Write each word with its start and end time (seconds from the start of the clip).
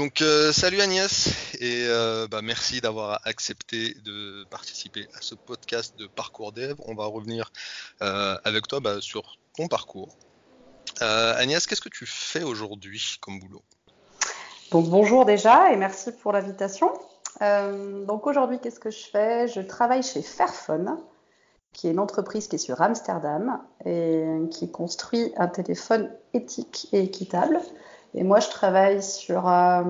Donc 0.00 0.22
euh, 0.22 0.50
salut 0.50 0.80
Agnès 0.80 1.28
et 1.60 1.84
euh, 1.86 2.26
bah, 2.26 2.40
merci 2.42 2.80
d'avoir 2.80 3.20
accepté 3.26 3.92
de 4.02 4.46
participer 4.48 5.06
à 5.12 5.20
ce 5.20 5.34
podcast 5.34 5.94
de 5.98 6.06
Parcours 6.06 6.52
Dev. 6.52 6.74
On 6.86 6.94
va 6.94 7.04
revenir 7.04 7.52
euh, 8.00 8.34
avec 8.44 8.66
toi 8.66 8.80
bah, 8.80 9.02
sur 9.02 9.36
ton 9.54 9.68
parcours. 9.68 10.16
Agnès, 11.02 11.66
qu'est-ce 11.66 11.82
que 11.82 11.90
tu 11.90 12.06
fais 12.06 12.42
aujourd'hui 12.42 13.18
comme 13.20 13.40
boulot? 13.40 13.60
Donc 14.70 14.88
bonjour 14.88 15.26
déjà 15.26 15.70
et 15.70 15.76
merci 15.76 16.12
pour 16.12 16.32
l'invitation. 16.32 16.90
donc 17.42 18.26
aujourd'hui, 18.26 18.58
qu'est-ce 18.58 18.80
que 18.80 18.90
je 18.90 19.04
fais? 19.04 19.48
Je 19.48 19.60
travaille 19.60 20.02
chez 20.02 20.22
Fairphone, 20.22 20.96
qui 21.74 21.88
est 21.88 21.90
une 21.90 22.00
entreprise 22.00 22.48
qui 22.48 22.56
est 22.56 22.58
sur 22.58 22.80
Amsterdam 22.80 23.60
et 23.84 24.24
qui 24.50 24.72
construit 24.72 25.34
un 25.36 25.48
téléphone 25.48 26.10
éthique 26.32 26.88
et 26.92 27.02
équitable. 27.02 27.60
Et 28.14 28.24
moi, 28.24 28.40
je 28.40 28.48
travaille 28.48 29.02
sur 29.02 29.48
euh, 29.48 29.84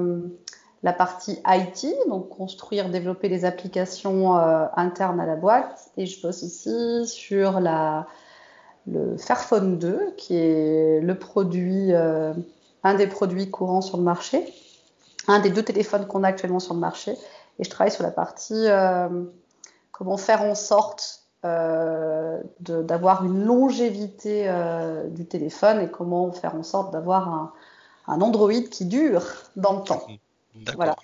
la 0.82 0.92
partie 0.92 1.40
IT, 1.46 1.86
donc 2.08 2.28
construire, 2.28 2.90
développer 2.90 3.28
des 3.28 3.44
applications 3.44 4.36
euh, 4.36 4.66
internes 4.76 5.20
à 5.20 5.26
la 5.26 5.36
boîte. 5.36 5.90
Et 5.96 6.06
je 6.06 6.20
bosse 6.20 6.42
aussi 6.42 7.06
sur 7.06 7.60
la, 7.60 8.06
le 8.86 9.16
Fairphone 9.16 9.78
2, 9.78 10.14
qui 10.16 10.36
est 10.36 11.00
le 11.00 11.18
produit, 11.18 11.92
euh, 11.92 12.34
un 12.84 12.94
des 12.94 13.06
produits 13.06 13.50
courants 13.50 13.80
sur 13.80 13.96
le 13.96 14.04
marché, 14.04 14.52
un 15.26 15.40
des 15.40 15.50
deux 15.50 15.62
téléphones 15.62 16.06
qu'on 16.06 16.24
a 16.24 16.28
actuellement 16.28 16.60
sur 16.60 16.74
le 16.74 16.80
marché. 16.80 17.12
Et 17.58 17.64
je 17.64 17.70
travaille 17.70 17.92
sur 17.92 18.02
la 18.02 18.10
partie 18.10 18.66
comment 19.92 20.16
faire 20.16 20.42
en 20.42 20.54
sorte 20.54 21.24
d'avoir 21.42 23.24
une 23.26 23.44
longévité 23.44 24.50
du 25.10 25.26
téléphone 25.26 25.80
et 25.80 25.90
comment 25.90 26.32
faire 26.32 26.54
en 26.54 26.62
sorte 26.62 26.90
d'avoir 26.90 27.28
un, 27.28 27.52
un 28.06 28.20
Android 28.20 28.62
qui 28.70 28.84
dure 28.86 29.24
dans 29.56 29.78
le 29.78 29.84
temps. 29.84 30.06
D'accord. 30.54 31.02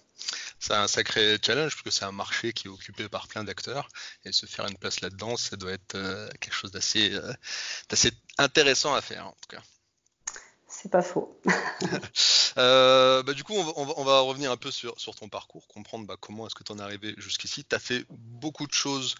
C'est 0.58 0.74
un 0.74 0.88
sacré 0.88 1.38
challenge 1.44 1.72
parce 1.72 1.82
que 1.82 1.90
c'est 1.90 2.04
un 2.04 2.12
marché 2.12 2.52
qui 2.52 2.66
est 2.66 2.70
occupé 2.70 3.08
par 3.08 3.28
plein 3.28 3.44
d'acteurs 3.44 3.88
et 4.24 4.32
se 4.32 4.46
faire 4.46 4.66
une 4.66 4.76
place 4.76 5.00
là-dedans, 5.00 5.36
ça 5.36 5.56
doit 5.56 5.72
être 5.72 5.94
euh, 5.94 6.28
quelque 6.40 6.54
chose 6.54 6.72
euh, 6.74 7.32
d'assez 7.88 8.12
intéressant 8.38 8.94
à 8.94 9.02
faire 9.02 9.26
en 9.26 9.32
tout 9.32 9.56
cas. 9.56 9.62
C'est 10.76 10.90
pas 10.90 11.02
faux. 11.02 11.40
Euh, 12.58 13.22
bah, 13.22 13.34
du 13.34 13.44
coup, 13.44 13.52
on 13.52 14.04
va, 14.04 14.20
revenir 14.20 14.50
un 14.50 14.56
peu 14.56 14.70
sur, 14.70 14.96
ton 14.96 15.28
parcours, 15.28 15.68
comprendre 15.68 16.06
bah, 16.06 16.16
comment 16.18 16.46
est-ce 16.46 16.54
que 16.54 16.64
tu 16.64 16.72
en 16.72 16.78
es 16.78 16.80
arrivé 16.80 17.14
jusqu'ici. 17.18 17.66
Tu 17.66 17.76
as 17.76 17.78
fait 17.78 18.06
beaucoup 18.08 18.66
de 18.66 18.72
choses 18.72 19.14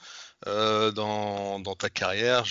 euh, 0.47 0.91
dans, 0.91 1.61
ta 1.75 1.91
carrière. 1.91 2.45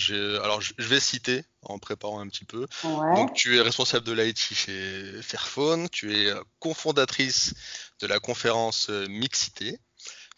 Alors, 0.44 0.60
je 0.60 0.72
vais 0.78 1.00
citer 1.00 1.44
en 1.62 1.80
préparant 1.80 2.20
un 2.20 2.28
petit 2.28 2.44
peu. 2.44 2.68
Donc, 2.84 3.34
tu 3.34 3.56
es 3.56 3.60
responsable 3.60 4.06
de 4.06 4.12
l'IT 4.12 4.38
chez 4.38 5.20
Fairphone, 5.22 5.88
tu 5.88 6.16
es 6.16 6.26
euh, 6.26 6.40
cofondatrice 6.60 7.54
de 7.98 8.06
la 8.06 8.20
conférence 8.20 8.88
Mixité, 8.88 9.80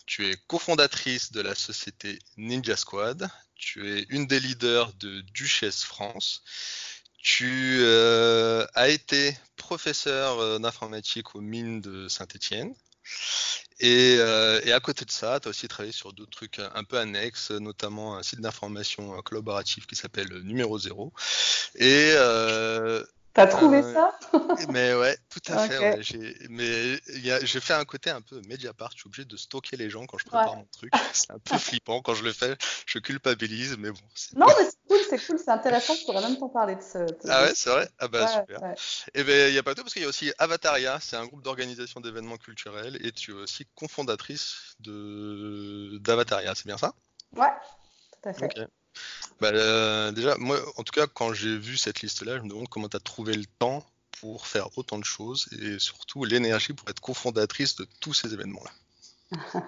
tu 0.06 0.30
es 0.30 0.36
cofondatrice 0.46 1.30
de 1.30 1.42
la 1.42 1.54
société 1.54 2.18
Ninja 2.38 2.78
Squad, 2.78 3.28
tu 3.54 3.86
es 3.92 4.06
une 4.08 4.26
des 4.26 4.40
leaders 4.40 4.94
de 4.94 5.20
Duchesse 5.20 5.84
France. 5.84 6.42
Tu 7.30 7.80
euh, 7.82 8.64
as 8.74 8.88
été 8.88 9.36
professeur 9.56 10.38
euh, 10.38 10.58
d'informatique 10.58 11.34
aux 11.34 11.42
mines 11.42 11.82
de 11.82 12.08
Saint-Étienne. 12.08 12.72
Euh, 13.82 14.60
et, 14.64 14.72
à 14.72 14.80
côté 14.80 15.04
de 15.04 15.10
ça, 15.10 15.38
tu 15.38 15.46
as 15.46 15.50
aussi 15.50 15.68
travaillé 15.68 15.92
sur 15.92 16.14
d'autres 16.14 16.30
trucs 16.30 16.58
un 16.58 16.84
peu 16.84 16.96
annexes, 16.96 17.50
notamment 17.50 18.16
un 18.16 18.22
site 18.22 18.40
d'information 18.40 19.20
collaboratif 19.20 19.86
qui 19.86 19.94
s'appelle 19.94 20.40
Numéro 20.42 20.78
Zéro. 20.78 21.12
Et 21.74 22.14
T'as 23.34 23.46
trouvé 23.46 23.78
euh, 23.78 23.94
ça 23.94 24.18
Mais 24.68 24.94
ouais, 24.94 25.16
tout 25.28 25.52
à 25.52 25.68
fait. 25.68 26.00
mais 26.48 27.00
j'ai 27.42 27.60
fait 27.60 27.74
un 27.74 27.84
côté 27.84 28.10
un 28.10 28.20
peu 28.20 28.40
Mediapart. 28.48 28.90
Je 28.92 28.98
suis 28.98 29.06
obligé 29.06 29.24
de 29.24 29.36
stocker 29.36 29.76
les 29.76 29.90
gens 29.90 30.06
quand 30.06 30.18
je 30.18 30.24
prépare 30.24 30.56
mon 30.56 30.66
truc. 30.66 30.92
C'est 31.12 31.30
un 31.30 31.38
peu 31.38 31.56
flippant 31.58 32.02
quand 32.02 32.14
je 32.14 32.24
le 32.24 32.32
fais. 32.32 32.56
Je 32.86 32.98
culpabilise, 32.98 33.76
mais 33.78 33.90
bon. 33.90 33.98
Non, 34.34 34.46
mais 34.46 34.64
c'est 34.64 34.88
cool, 34.88 34.98
c'est 35.08 35.26
cool, 35.26 35.38
c'est 35.38 35.50
intéressant. 35.50 35.94
Je 35.94 36.04
pourrais 36.04 36.22
même 36.22 36.38
t'en 36.38 36.48
parler 36.48 36.76
de 36.76 36.82
ce. 36.82 37.06
Ah 37.28 37.42
ouais, 37.42 37.52
c'est 37.54 37.70
vrai? 37.70 37.88
Ah 37.98 38.08
bah 38.08 38.26
super. 38.26 38.58
Et 39.14 39.20
eh 39.20 39.24
ben 39.24 39.48
il 39.48 39.54
y 39.54 39.58
a 39.58 39.62
pas 39.62 39.74
tout 39.74 39.82
parce 39.82 39.92
qu'il 39.92 40.02
y 40.02 40.06
a 40.06 40.08
aussi 40.08 40.32
Avataria. 40.38 40.98
C'est 41.00 41.16
un 41.16 41.26
groupe 41.26 41.42
d'organisation 41.42 42.00
d'événements 42.00 42.38
culturels 42.38 42.98
et 43.04 43.12
tu 43.12 43.32
es 43.32 43.34
aussi 43.34 43.66
cofondatrice 43.74 44.74
de 44.80 45.98
d'Avataria. 46.00 46.54
C'est 46.54 46.66
bien 46.66 46.78
ça? 46.78 46.92
Ouais, 47.36 47.52
tout 48.22 48.28
à 48.28 48.32
fait. 48.32 48.68
Bah, 49.40 49.50
euh, 49.52 50.10
déjà, 50.10 50.36
moi, 50.38 50.58
en 50.76 50.82
tout 50.82 50.92
cas, 50.92 51.06
quand 51.06 51.32
j'ai 51.32 51.56
vu 51.56 51.76
cette 51.76 52.00
liste-là, 52.00 52.38
je 52.38 52.42
me 52.42 52.48
demande 52.48 52.68
comment 52.68 52.88
tu 52.88 52.96
as 52.96 53.00
trouvé 53.00 53.34
le 53.34 53.44
temps 53.58 53.84
pour 54.20 54.46
faire 54.46 54.66
autant 54.76 54.98
de 54.98 55.04
choses 55.04 55.48
et 55.60 55.78
surtout 55.78 56.24
l'énergie 56.24 56.72
pour 56.72 56.88
être 56.88 57.00
cofondatrice 57.00 57.76
de 57.76 57.86
tous 58.00 58.14
ces 58.14 58.34
événements-là. 58.34 59.62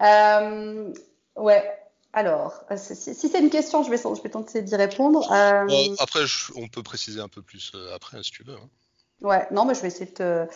euh, 0.02 0.94
ouais. 1.36 1.78
Alors, 2.12 2.54
si, 2.76 3.14
c'est 3.14 3.40
une 3.40 3.50
question, 3.50 3.82
je 3.82 3.90
vais, 3.90 3.96
je 3.96 4.22
vais 4.22 4.28
tenter 4.28 4.62
d'y 4.62 4.76
répondre. 4.76 5.28
Euh, 5.32 5.94
après, 5.98 6.20
on 6.54 6.68
peut 6.68 6.84
préciser 6.84 7.20
un 7.20 7.28
peu 7.28 7.42
plus 7.42 7.72
après, 7.92 8.22
si 8.22 8.30
tu 8.30 8.44
veux. 8.44 8.54
Hein. 8.54 8.68
Ouais, 9.20 9.48
non, 9.50 9.64
mais 9.64 9.74
je 9.74 9.80
vais 9.80 9.88
essayer 9.88 10.06
de 10.06 10.46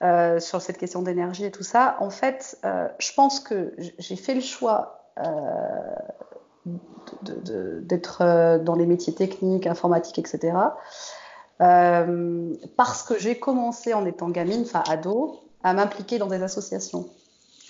te, 0.00 0.40
sur 0.40 0.62
cette 0.62 0.78
question 0.78 1.02
d'énergie 1.02 1.44
et 1.44 1.50
tout 1.50 1.64
ça. 1.64 1.98
En 2.00 2.08
fait, 2.08 2.56
je 2.62 3.12
pense 3.12 3.40
que 3.40 3.74
j'ai 3.98 4.16
fait 4.16 4.34
le 4.34 4.40
choix 4.40 5.12
d'être 7.22 8.22
euh, 8.22 8.58
dans 8.58 8.74
les 8.74 8.86
métiers 8.86 9.14
techniques, 9.14 9.66
informatiques, 9.66 10.18
etc. 10.18 10.56
Euh, 11.60 12.54
parce 12.76 13.02
que 13.02 13.18
j'ai 13.18 13.38
commencé 13.38 13.94
en 13.94 14.04
étant 14.06 14.28
gamine, 14.28 14.62
enfin 14.62 14.82
ado, 14.88 15.40
à 15.62 15.72
m'impliquer 15.72 16.18
dans 16.18 16.26
des 16.26 16.42
associations. 16.42 17.08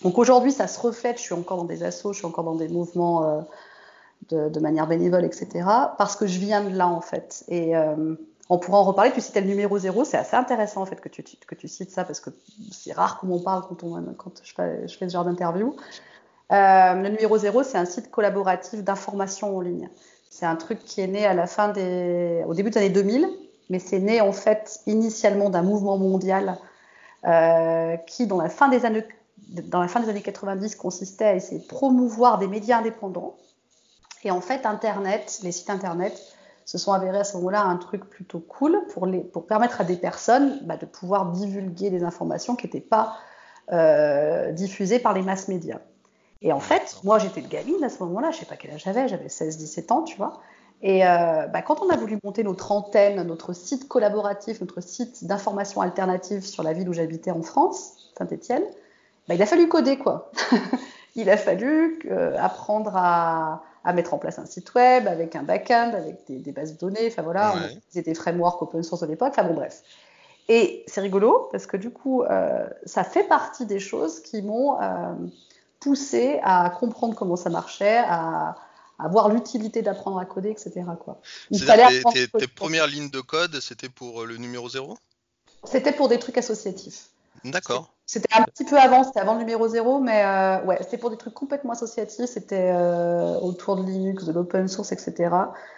Donc 0.03 0.19
aujourd'hui, 0.19 0.53
ça 0.53 0.67
se 0.67 0.79
reflète, 0.81 1.19
je 1.19 1.23
suis 1.23 1.35
encore 1.35 1.57
dans 1.57 1.65
des 1.65 1.83
assos, 1.83 2.13
je 2.13 2.19
suis 2.19 2.27
encore 2.27 2.45
dans 2.45 2.55
des 2.55 2.69
mouvements 2.69 3.25
euh, 4.33 4.49
de, 4.49 4.61
manière 4.61 4.87
bénévole, 4.87 5.25
etc. 5.25 5.49
Parce 5.97 6.17
que 6.17 6.27
je 6.27 6.39
viens 6.39 6.63
de 6.63 6.77
là, 6.77 6.89
en 6.89 7.01
fait. 7.01 7.45
Et 7.49 7.73
on 8.51 8.59
pourra 8.59 8.79
en 8.79 8.85
reparler, 8.85 9.13
tu 9.13 9.21
citais 9.21 9.41
le 9.41 9.47
numéro 9.47 9.79
zéro, 9.79 10.05
c'est 10.05 10.17
assez 10.17 10.37
intéressant, 10.37 10.83
en 10.83 10.87
fait, 10.87 11.01
que 11.01 11.09
tu, 11.09 11.23
que 11.23 11.55
tu 11.55 11.69
cites 11.69 11.91
ça, 11.91 12.05
parce 12.05 12.21
que 12.21 12.31
c'est 12.71 12.93
rare 12.93 13.19
qu'on 13.19 13.35
en 13.35 13.39
parle 13.41 13.63
quand, 13.69 13.83
on, 13.85 14.03
quand 14.17 14.41
je 14.43 14.55
fais 14.55 14.87
ce 14.87 15.09
genre 15.09 15.25
d'interview. 15.25 15.75
Euh, 16.51 16.95
le 16.95 17.09
numéro 17.11 17.37
zéro, 17.39 17.63
c'est 17.63 17.79
un 17.79 17.85
site 17.85 18.11
collaboratif 18.11 18.83
d'information 18.83 19.57
en 19.57 19.61
ligne. 19.61 19.89
C'est 20.31 20.47
un 20.47 20.57
truc 20.57 20.79
qui 20.85 21.01
est 21.01 21.07
né 21.07 21.27
à 21.27 21.35
la 21.35 21.47
fin 21.47 21.69
des, 21.69 22.45
au 22.47 22.55
début 22.55 22.71
des 22.71 22.79
années 22.79 22.91
2000, 22.91 23.29
mais 23.71 23.79
c'est 23.79 23.99
né 23.99 24.21
en 24.21 24.33
fait 24.33 24.81
initialement 24.87 25.51
d'un 25.51 25.63
mouvement 25.63 25.99
mondial 25.99 26.59
euh, 27.27 27.97
qui, 28.07 28.27
dans 28.27 28.41
la 28.41 28.49
fin 28.49 28.69
des 28.69 28.85
années 28.85 29.05
dans 29.49 29.81
la 29.81 29.89
fin 29.89 30.01
des 30.01 30.09
années 30.09 30.23
90, 30.23 30.77
consistait 30.77 31.25
à 31.25 31.35
essayer 31.35 31.61
de 31.61 31.67
promouvoir 31.67 32.39
des 32.39 32.49
médias 32.49 32.79
indépendants. 32.79 33.37
Et 34.25 34.31
en 34.31 34.41
fait, 34.41 34.67
Internet, 34.67 35.41
les 35.43 35.53
sites 35.53 35.71
Internet, 35.71 36.21
se 36.65 36.77
sont 36.77 36.93
avérés 36.93 37.19
à 37.19 37.25
ce 37.25 37.37
moment-là 37.39 37.63
un 37.63 37.77
truc 37.77 38.05
plutôt 38.05 38.41
cool 38.41 38.79
pour, 38.93 39.07
les, 39.07 39.21
pour 39.21 39.47
permettre 39.47 39.81
à 39.81 39.85
des 39.85 39.97
personnes 39.97 40.59
bah, 40.65 40.77
de 40.77 40.85
pouvoir 40.85 41.33
divulguer 41.33 41.89
des 41.89 42.03
informations 42.03 42.57
qui 42.57 42.67
n'étaient 42.67 42.81
pas 42.81 43.17
euh, 43.73 44.53
diffusées 44.53 44.99
par 44.99 45.15
les 45.15 45.23
masses 45.23 45.49
médias. 45.49 45.79
Et 46.43 46.53
en 46.53 46.61
fait, 46.61 46.97
moi, 47.05 47.19
j'étais 47.19 47.41
de 47.41 47.49
gamine 47.49 47.83
à 47.83 47.89
ce 47.89 48.03
moment-là, 48.05 48.31
je 48.31 48.39
sais 48.39 48.47
pas 48.47 48.57
quel 48.57 48.71
âge 48.73 48.83
j'avais, 48.85 49.09
j'avais 49.09 49.27
16-17 49.27 49.93
ans, 49.93 50.03
tu 50.03 50.17
vois. 50.17 50.41
Et 50.81 51.05
euh, 51.05 51.47
bah, 51.49 51.63
quand 51.63 51.83
on 51.83 51.91
a 51.91 51.97
voulu 51.97 52.19
monter 52.23 52.45
notre 52.45 52.71
antenne, 52.71 53.21
notre 53.23 53.53
site 53.53 53.89
collaboratif, 53.89 54.61
notre 54.61 54.81
site 54.81 55.25
d'information 55.25 55.81
alternative 55.81 56.47
sur 56.47 56.63
la 56.63 56.73
ville 56.73 56.89
où 56.89 56.93
j'habitais 56.93 57.33
en 57.33 57.43
France, 57.43 58.13
Saint-Étienne, 58.17 58.63
bah, 59.27 59.35
il 59.35 59.43
a 59.43 59.47
fallu 59.47 59.69
coder, 59.69 59.99
quoi. 59.99 60.31
il 61.17 61.29
a 61.29 61.37
fallu 61.37 61.99
euh, 62.09 62.37
apprendre 62.39 62.93
à, 62.95 63.65
à, 63.83 63.93
mettre 63.93 64.15
en 64.15 64.19
place 64.19 64.39
un 64.39 64.47
site 64.47 64.73
web 64.75 65.09
avec 65.09 65.35
un 65.35 65.43
back-end, 65.43 65.93
avec 65.95 66.25
des, 66.29 66.39
des, 66.39 66.53
bases 66.53 66.75
de 66.75 66.79
données. 66.79 67.09
Enfin 67.09 67.23
voilà, 67.23 67.55
ouais. 67.55 67.61
on 67.65 67.77
utilisait 67.77 68.03
des 68.03 68.15
frameworks 68.15 68.63
open 68.63 68.85
source 68.85 69.03
de 69.03 69.07
l'époque. 69.09 69.33
Enfin 69.37 69.49
bon, 69.49 69.55
bref. 69.55 69.83
Et 70.49 70.85
c'est 70.87 71.03
rigolo 71.03 71.49
parce 71.53 71.67
que 71.67 71.77
du 71.77 71.91
coup, 71.91 72.23
euh, 72.23 72.67
ça 72.87 73.05
fait 73.05 73.25
partie 73.25 73.67
des 73.67 73.81
choses 73.81 74.21
qui 74.21 74.41
m'ont 74.41 74.81
euh, 74.81 75.13
poussé 75.81 76.41
à 76.43 76.71
comprendre 76.71 77.15
comment 77.15 77.37
ça 77.37 77.51
marchait, 77.51 77.99
à, 77.99 78.57
à 78.99 79.09
voir 79.09 79.29
l'utilité 79.29 79.83
d'apprendre 79.83 80.19
à 80.19 80.25
coder, 80.25 80.51
etc. 80.51 80.83
Quoi. 81.01 81.21
Il 81.51 81.63
fallait 81.63 82.03
tes, 82.13 82.29
tes 82.29 82.49
premières 82.49 82.87
lignes 82.87 83.11
de 83.11 83.21
code, 83.21 83.61
c'était 83.61 83.89
pour 83.89 84.23
euh, 84.23 84.27
le 84.27 84.37
numéro 84.37 84.69
0 84.69 84.99
C'était 85.65 85.93
pour 85.93 86.09
des 86.09 86.19
trucs 86.19 86.39
associatifs. 86.39 87.11
D'accord. 87.45 87.93
C'était 88.11 88.35
un 88.35 88.43
petit 88.43 88.65
peu 88.65 88.79
avant, 88.79 89.05
c'était 89.05 89.21
avant 89.21 89.35
le 89.35 89.41
numéro 89.41 89.69
0, 89.69 90.01
mais 90.01 90.25
euh, 90.25 90.65
ouais, 90.65 90.79
c'était 90.81 90.97
pour 90.97 91.11
des 91.11 91.19
trucs 91.19 91.35
complètement 91.35 91.73
associatifs, 91.73 92.25
c'était 92.25 92.71
euh, 92.73 93.39
autour 93.41 93.77
de 93.77 93.83
Linux, 93.83 94.25
de 94.25 94.33
l'open 94.33 94.67
source, 94.67 94.93
etc. 94.93 95.31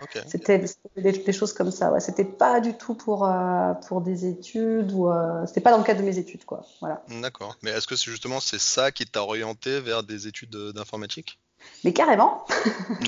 Okay. 0.02 0.20
C'était 0.28 0.64
des, 0.96 1.10
des, 1.10 1.32
choses 1.32 1.52
comme 1.52 1.72
ça. 1.72 1.90
Ouais. 1.90 1.98
C'était 1.98 2.24
pas 2.24 2.60
du 2.60 2.74
tout 2.74 2.94
pour, 2.94 3.26
euh, 3.26 3.72
pour 3.88 4.00
des 4.00 4.26
études 4.26 4.92
ou 4.92 5.10
c'était 5.44 5.60
pas 5.60 5.72
dans 5.72 5.78
le 5.78 5.82
cadre 5.82 6.02
de 6.02 6.06
mes 6.06 6.18
études, 6.18 6.44
quoi. 6.44 6.64
Voilà. 6.78 7.02
D'accord. 7.20 7.56
Mais 7.62 7.72
est-ce 7.72 7.88
que 7.88 7.96
c'est 7.96 8.12
justement 8.12 8.38
c'est 8.38 8.60
ça 8.60 8.92
qui 8.92 9.06
t'a 9.06 9.24
orienté 9.24 9.80
vers 9.80 10.04
des 10.04 10.28
études 10.28 10.54
d'informatique? 10.54 11.40
Mais 11.82 11.92
carrément. 11.92 12.46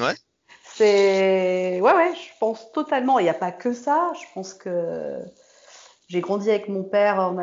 ouais. 0.01 0.15
C'est 0.75 1.81
ouais, 1.83 1.93
ouais, 1.93 2.15
je 2.15 2.39
pense 2.41 2.73
totalement. 2.73 3.19
Il 3.19 3.25
n'y 3.25 3.29
a 3.29 3.35
pas 3.35 3.53
que 3.53 3.75
ça. 3.75 4.11
Je 4.15 4.25
pense 4.33 4.55
que 4.55 5.19
j'ai 6.13 6.21
grandi 6.21 6.51
avec 6.51 6.69
mon 6.69 6.83
père. 6.83 7.35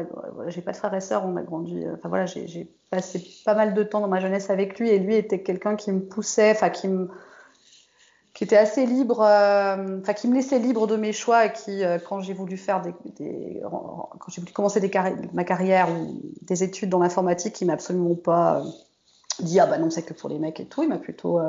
J'ai 0.48 0.62
pas 0.62 0.72
de 0.72 0.78
frères 0.78 0.94
et 0.94 1.02
sœurs, 1.02 1.26
on 1.26 1.36
a 1.36 1.42
grandi. 1.42 1.84
Enfin 1.94 2.08
voilà, 2.08 2.26
j'ai 2.26 2.72
passé 2.90 3.26
pas 3.44 3.56
mal 3.56 3.74
de 3.74 3.84
temps 3.84 4.00
dans 4.00 4.08
ma 4.08 4.20
jeunesse 4.20 4.50
avec 4.50 4.80
lui 4.80 4.90
et 4.90 5.00
lui 5.00 5.16
était 5.16 5.42
quelqu'un 5.42 5.76
qui 5.76 5.92
me 5.92 6.02
poussait, 6.02 6.52
enfin 6.52 6.70
qui 6.70 6.88
me 6.88 7.10
était 8.44 8.58
assez 8.58 8.86
libre, 8.86 9.22
euh, 9.22 10.02
qui 10.14 10.28
me 10.28 10.36
laissait 10.36 10.60
libre 10.60 10.88
de 10.88 10.96
mes 10.96 11.12
choix 11.12 11.46
et 11.46 11.54
qui, 11.54 11.84
euh, 11.84 11.98
quand 12.00 12.22
j'ai 12.22 12.34
voulu 12.34 12.58
faire 12.58 12.82
des, 12.82 12.94
quand 13.64 14.30
j'ai 14.30 14.42
voulu 14.42 14.54
commencer 14.54 14.80
ma 15.34 15.44
carrière 15.44 15.90
ou 15.92 16.22
des 16.42 16.64
études 16.64 16.90
dans 16.90 17.00
l'informatique, 17.00 17.60
il 17.62 17.66
m'a 17.66 17.74
absolument 17.74 18.16
pas 18.16 18.60
euh, 18.60 18.64
dit 19.42 19.60
ah 19.60 19.66
bah 19.66 19.78
non 19.78 19.90
c'est 19.90 20.04
que 20.04 20.14
pour 20.14 20.30
les 20.30 20.40
mecs 20.40 20.60
et 20.60 20.66
tout, 20.66 20.84
il 20.84 20.90
m'a 20.90 20.98
plutôt 20.98 21.40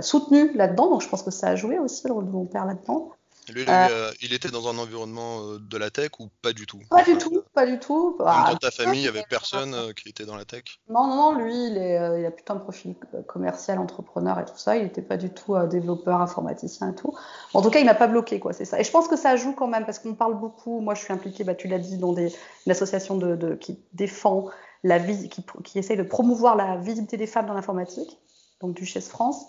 soutenu 0.00 0.52
là-dedans, 0.54 0.90
donc 0.90 1.02
je 1.02 1.08
pense 1.08 1.22
que 1.22 1.30
ça 1.30 1.48
a 1.48 1.56
joué 1.56 1.78
aussi 1.78 2.06
le 2.06 2.12
rôle 2.12 2.26
de 2.26 2.30
mon 2.30 2.46
père 2.46 2.64
là-dedans. 2.64 3.10
Lui, 3.48 3.62
euh, 3.62 3.66
euh, 3.68 4.12
il 4.22 4.32
était 4.32 4.48
dans 4.48 4.68
un 4.68 4.76
environnement 4.76 5.40
euh, 5.40 5.58
de 5.60 5.76
la 5.76 5.90
tech 5.90 6.10
ou 6.18 6.28
pas 6.42 6.52
du 6.52 6.66
tout? 6.66 6.80
Pas 6.90 7.04
du 7.04 7.16
tout, 7.16 7.42
pas 7.54 7.64
du 7.64 7.78
tout. 7.78 8.16
Ah, 8.24 8.48
dans 8.50 8.56
ta 8.56 8.70
famille, 8.70 9.00
il 9.00 9.02
n'y 9.02 9.08
avait 9.08 9.24
personne 9.28 9.94
qui 9.94 10.08
était 10.08 10.24
dans 10.24 10.36
la 10.36 10.44
tech? 10.44 10.64
Non, 10.88 11.06
non, 11.06 11.16
non, 11.16 11.38
lui, 11.38 11.54
il, 11.68 11.76
est, 11.78 12.20
il 12.20 12.26
a 12.26 12.30
plutôt 12.30 12.54
un 12.54 12.56
profil 12.56 12.96
commercial, 13.28 13.78
entrepreneur 13.78 14.38
et 14.40 14.44
tout 14.44 14.56
ça. 14.56 14.76
Il 14.76 14.82
n'était 14.82 15.02
pas 15.02 15.16
du 15.16 15.30
tout 15.30 15.54
développeur, 15.68 16.20
informaticien 16.20 16.90
et 16.90 16.94
tout. 16.94 17.16
En 17.54 17.62
tout 17.62 17.70
cas, 17.70 17.78
il 17.78 17.86
m'a 17.86 17.94
pas 17.94 18.08
bloqué, 18.08 18.40
quoi, 18.40 18.52
c'est 18.52 18.64
ça. 18.64 18.80
Et 18.80 18.84
je 18.84 18.90
pense 18.90 19.06
que 19.06 19.16
ça 19.16 19.36
joue 19.36 19.52
quand 19.52 19.68
même, 19.68 19.86
parce 19.86 20.00
qu'on 20.00 20.14
parle 20.14 20.38
beaucoup. 20.38 20.80
Moi, 20.80 20.94
je 20.94 21.02
suis 21.02 21.12
impliquée, 21.12 21.44
bah, 21.44 21.54
tu 21.54 21.68
l'as 21.68 21.78
dit, 21.78 21.98
dans 21.98 22.12
des, 22.12 22.34
une 22.66 22.72
association 22.72 23.16
de, 23.16 23.36
de, 23.36 23.54
qui 23.54 23.78
défend 23.92 24.46
la 24.82 24.98
vie, 24.98 25.28
qui, 25.28 25.44
qui 25.64 25.78
essaye 25.78 25.96
de 25.96 26.02
promouvoir 26.02 26.56
la 26.56 26.76
visibilité 26.76 27.16
des 27.16 27.26
femmes 27.26 27.46
dans 27.46 27.54
l'informatique, 27.54 28.18
donc 28.60 28.74
Duchesse 28.74 29.08
France. 29.08 29.46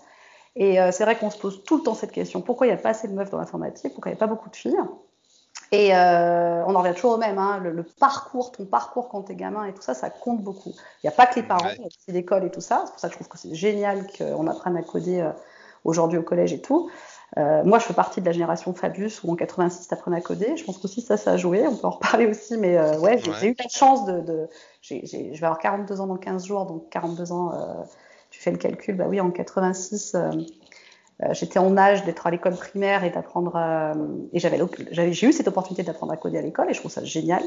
Et 0.58 0.80
euh, 0.80 0.90
c'est 0.92 1.04
vrai 1.04 1.16
qu'on 1.16 1.30
se 1.30 1.38
pose 1.38 1.62
tout 1.64 1.78
le 1.78 1.82
temps 1.84 1.94
cette 1.94 2.10
question. 2.10 2.40
Pourquoi 2.40 2.66
il 2.66 2.70
n'y 2.70 2.74
a 2.74 2.78
pas 2.78 2.90
assez 2.90 3.06
de 3.06 3.14
meufs 3.14 3.30
dans 3.30 3.38
l'informatique? 3.38 3.94
Pourquoi 3.94 4.10
il 4.10 4.14
n'y 4.14 4.18
a 4.18 4.20
pas 4.20 4.26
beaucoup 4.26 4.50
de 4.50 4.56
filles? 4.56 4.76
Et 5.70 5.94
euh, 5.94 6.64
on 6.66 6.74
en 6.74 6.80
revient 6.80 6.94
toujours 6.94 7.12
au 7.12 7.16
même. 7.16 7.38
Hein, 7.38 7.60
le, 7.62 7.84
parcours, 7.84 8.50
ton 8.50 8.64
parcours 8.64 9.08
quand 9.08 9.22
t'es 9.22 9.36
gamin 9.36 9.64
et 9.66 9.72
tout 9.72 9.82
ça, 9.82 9.94
ça 9.94 10.10
compte 10.10 10.42
beaucoup. 10.42 10.70
Il 10.70 11.06
n'y 11.06 11.08
a 11.08 11.12
pas 11.12 11.26
que 11.26 11.36
les 11.36 11.44
parents, 11.44 11.68
il 11.68 11.80
y 11.80 11.84
a 11.84 11.86
aussi 11.86 12.10
l'école 12.12 12.44
et 12.44 12.50
tout 12.50 12.60
ça. 12.60 12.82
C'est 12.86 12.90
pour 12.90 13.00
ça 13.00 13.08
que 13.08 13.12
je 13.12 13.18
trouve 13.18 13.28
que 13.28 13.38
c'est 13.38 13.54
génial 13.54 14.04
qu'on 14.18 14.48
apprenne 14.48 14.76
à 14.76 14.82
coder 14.82 15.20
euh, 15.20 15.30
aujourd'hui 15.84 16.18
au 16.18 16.22
collège 16.22 16.52
et 16.52 16.60
tout. 16.60 16.90
moi, 17.36 17.78
je 17.78 17.84
fais 17.84 17.94
partie 17.94 18.20
de 18.20 18.26
la 18.26 18.32
génération 18.32 18.74
Fabius 18.74 19.22
où 19.22 19.30
en 19.30 19.36
86, 19.36 19.86
t'apprenais 19.86 20.16
à 20.16 20.20
coder. 20.20 20.56
Je 20.56 20.64
pense 20.64 20.84
aussi 20.84 21.02
ça, 21.02 21.16
ça 21.16 21.32
a 21.32 21.36
joué. 21.36 21.68
On 21.68 21.76
peut 21.76 21.86
en 21.86 21.90
reparler 21.90 22.26
aussi, 22.26 22.56
mais 22.56 22.80
ouais, 22.96 23.18
j'ai 23.18 23.50
eu 23.50 23.56
la 23.56 23.68
chance 23.68 24.06
de. 24.06 24.20
de 24.22 24.48
je 24.82 24.96
vais 24.96 25.44
avoir 25.44 25.60
42 25.60 26.00
ans 26.00 26.08
dans 26.08 26.16
15 26.16 26.46
jours, 26.46 26.66
donc 26.66 26.88
42 26.90 27.30
ans 27.30 27.52
le 28.50 28.58
calcul, 28.58 28.96
bah 28.96 29.06
oui, 29.08 29.20
en 29.20 29.30
86, 29.30 30.14
euh, 30.14 30.30
euh, 31.22 31.34
j'étais 31.34 31.58
en 31.58 31.76
âge 31.76 32.04
d'être 32.04 32.26
à 32.26 32.30
l'école 32.30 32.56
primaire 32.56 33.04
et 33.04 33.10
d'apprendre, 33.10 33.56
euh, 33.56 33.94
et 34.32 34.38
j'avais, 34.38 34.60
j'ai 34.90 35.26
eu 35.26 35.32
cette 35.32 35.48
opportunité 35.48 35.82
d'apprendre 35.82 36.12
à 36.12 36.16
coder 36.16 36.38
à 36.38 36.42
l'école 36.42 36.70
et 36.70 36.74
je 36.74 36.80
trouve 36.80 36.92
ça 36.92 37.04
génial. 37.04 37.42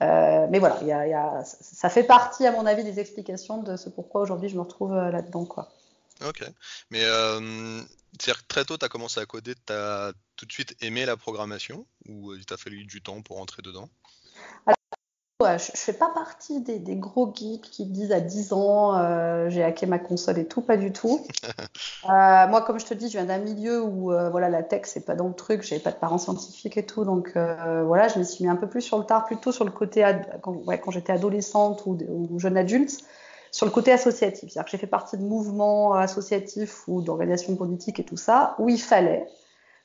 mais 0.00 0.58
voilà, 0.58 1.42
ça 1.44 1.88
fait 1.88 2.04
partie, 2.04 2.46
à 2.46 2.52
mon 2.52 2.66
avis, 2.66 2.84
des 2.84 3.00
explications 3.00 3.62
de 3.62 3.76
ce 3.76 3.88
pourquoi 3.88 4.20
aujourd'hui 4.20 4.48
je 4.48 4.56
me 4.56 4.62
retrouve 4.62 4.94
là-dedans. 4.94 5.44
Quoi. 5.44 5.68
Ok. 6.26 6.44
Mais 6.90 7.04
très 8.48 8.64
tôt, 8.64 8.76
tu 8.76 8.84
as 8.84 8.88
commencé 8.88 9.20
à 9.20 9.26
coder, 9.26 9.54
tu 9.66 9.72
as 9.72 10.12
tout 10.36 10.46
de 10.46 10.52
suite 10.52 10.76
aimé 10.80 11.06
la 11.06 11.16
programmation 11.16 11.86
ou 12.08 12.34
il 12.34 12.44
t'a 12.44 12.56
fallu 12.56 12.84
du 12.84 13.00
temps 13.00 13.22
pour 13.22 13.40
entrer 13.40 13.62
dedans? 13.62 13.88
Je, 15.40 15.46
ne 15.46 15.58
fais 15.58 15.92
pas 15.92 16.10
partie 16.10 16.60
des, 16.60 16.96
gros 16.96 17.32
geeks 17.34 17.62
qui 17.62 17.86
disent 17.86 18.12
à 18.12 18.20
10 18.20 18.52
ans 18.52 18.96
euh, 18.96 19.48
j'ai 19.50 19.64
hacké 19.64 19.86
ma 19.86 19.98
console 19.98 20.38
et 20.38 20.46
tout, 20.46 20.60
pas 20.60 20.76
du 20.76 20.92
tout. 20.92 21.20
Euh, 22.04 22.46
moi, 22.48 22.60
comme 22.60 22.78
je 22.78 22.84
te 22.84 22.92
dis, 22.92 23.06
je 23.06 23.12
viens 23.12 23.24
d'un 23.24 23.38
milieu 23.38 23.82
où 23.82 24.12
euh, 24.12 24.28
voilà 24.28 24.50
la 24.50 24.62
tech 24.62 24.82
c'est 24.84 25.06
pas 25.06 25.14
dans 25.14 25.26
le 25.26 25.32
truc, 25.32 25.62
j'avais 25.62 25.80
pas 25.80 25.90
de 25.90 25.96
parents 25.96 26.18
scientifiques 26.18 26.76
et 26.76 26.84
tout, 26.84 27.06
donc 27.06 27.32
voilà, 27.34 28.08
je 28.08 28.18
me 28.18 28.24
suis 28.24 28.44
mis 28.44 28.50
un 28.50 28.56
peu 28.56 28.68
plus 28.68 28.82
sur 28.82 28.98
le 28.98 29.04
tard, 29.04 29.24
plutôt 29.24 29.52
sur 29.52 29.64
le 29.64 29.70
côté 29.70 30.06
quand, 30.42 30.62
quand 30.66 30.90
j'étais 30.90 31.14
adolescente 31.14 31.84
ou, 31.86 31.96
ou, 32.08 32.38
jeune 32.38 32.58
adulte, 32.58 32.98
sur 33.52 33.64
le 33.64 33.72
côté 33.72 33.90
associatif. 33.90 34.50
C'est-à-dire 34.50 34.64
que 34.66 34.70
j'ai 34.70 34.78
fait 34.78 34.86
partie 34.86 35.16
de 35.16 35.22
mouvements 35.22 35.94
associatifs 35.94 36.86
ou 36.88 37.00
d'organisations 37.00 37.56
politiques 37.56 38.00
et 38.00 38.04
tout 38.04 38.18
ça, 38.18 38.54
où 38.58 38.68
il 38.68 38.80
fallait 38.80 39.26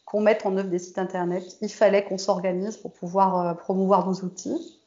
qu'on 0.03 0.19
mette 0.19 0.45
en 0.45 0.57
œuvre 0.57 0.69
des 0.69 0.79
sites 0.79 0.97
internet, 0.97 1.57
il 1.61 1.71
fallait 1.71 2.03
qu'on 2.03 2.17
s'organise 2.17 2.75
pour 2.75 2.91
pouvoir 2.91 3.55
promouvoir 3.57 4.05
nos 4.05 4.15
outils. 4.25 4.78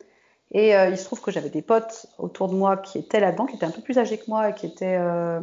Et 0.52 0.76
euh, 0.76 0.90
il 0.90 0.98
se 0.98 1.04
trouve 1.04 1.20
que 1.20 1.30
j'avais 1.30 1.48
des 1.48 1.62
potes 1.62 2.06
autour 2.18 2.48
de 2.48 2.54
moi 2.54 2.76
qui 2.76 2.98
étaient 2.98 3.20
là-dedans, 3.20 3.46
qui 3.46 3.56
étaient 3.56 3.64
un 3.64 3.70
peu 3.70 3.80
plus 3.80 3.98
âgés 3.98 4.18
que 4.18 4.28
moi 4.28 4.52
qui 4.52 4.66
étaient 4.66 4.98
euh, 4.98 5.40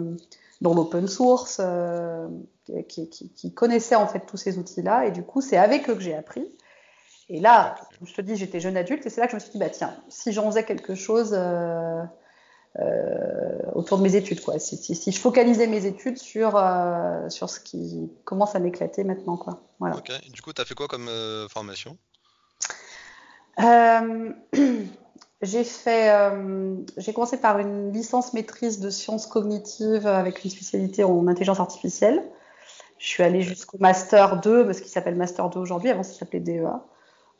dans 0.61 0.75
l'open 0.75 1.07
source, 1.07 1.57
euh, 1.59 2.27
qui, 2.87 3.53
connaissaient 3.55 3.95
en 3.95 4.07
fait 4.07 4.25
tous 4.27 4.37
ces 4.37 4.59
outils-là. 4.59 5.07
Et 5.07 5.11
du 5.11 5.23
coup, 5.23 5.41
c'est 5.41 5.57
avec 5.57 5.89
eux 5.89 5.95
que 5.95 6.01
j'ai 6.01 6.15
appris. 6.15 6.45
Et 7.27 7.39
là, 7.39 7.75
je 8.03 8.13
te 8.13 8.21
dis, 8.21 8.35
j'étais 8.35 8.59
jeune 8.59 8.77
adulte 8.77 9.05
et 9.05 9.09
c'est 9.09 9.21
là 9.21 9.27
que 9.27 9.31
je 9.31 9.35
me 9.35 9.39
suis 9.39 9.51
dit, 9.51 9.57
bah 9.57 9.69
tiens, 9.69 9.95
si 10.09 10.31
j'en 10.31 10.45
faisais 10.49 10.63
quelque 10.63 10.93
chose 10.93 11.33
autour 13.73 13.97
de 13.97 14.03
mes 14.03 14.15
études, 14.15 14.41
quoi. 14.41 14.59
Si, 14.59 15.11
je 15.11 15.19
focalisais 15.19 15.67
mes 15.67 15.85
études 15.85 16.17
sur, 16.17 16.51
sur 17.29 17.49
ce 17.49 17.59
qui 17.59 18.11
commence 18.25 18.55
à 18.55 18.59
m'éclater 18.59 19.03
maintenant, 19.03 19.37
quoi. 19.37 19.61
Voilà. 19.79 19.97
Ok. 19.97 20.11
du 20.31 20.41
coup, 20.41 20.53
tu 20.53 20.61
as 20.61 20.65
fait 20.65 20.75
quoi 20.75 20.87
comme 20.87 21.09
formation? 21.49 21.97
Euh, 23.59 24.31
j'ai 25.41 25.63
fait, 25.63 26.09
euh, 26.11 26.75
j'ai 26.97 27.13
commencé 27.13 27.37
par 27.37 27.59
une 27.59 27.91
licence 27.91 28.33
maîtrise 28.33 28.79
de 28.79 28.89
sciences 28.89 29.27
cognitives 29.27 30.07
avec 30.07 30.43
une 30.43 30.51
spécialité 30.51 31.03
en 31.03 31.27
intelligence 31.27 31.59
artificielle. 31.59 32.23
Je 32.97 33.07
suis 33.07 33.23
allée 33.23 33.41
jusqu'au 33.41 33.77
master 33.79 34.41
2, 34.41 34.73
ce 34.73 34.81
qui 34.81 34.89
s'appelle 34.89 35.15
master 35.15 35.49
2 35.49 35.59
aujourd'hui. 35.59 35.89
Avant, 35.89 36.03
ça 36.03 36.13
s'appelait 36.13 36.41
DEA. 36.41 36.81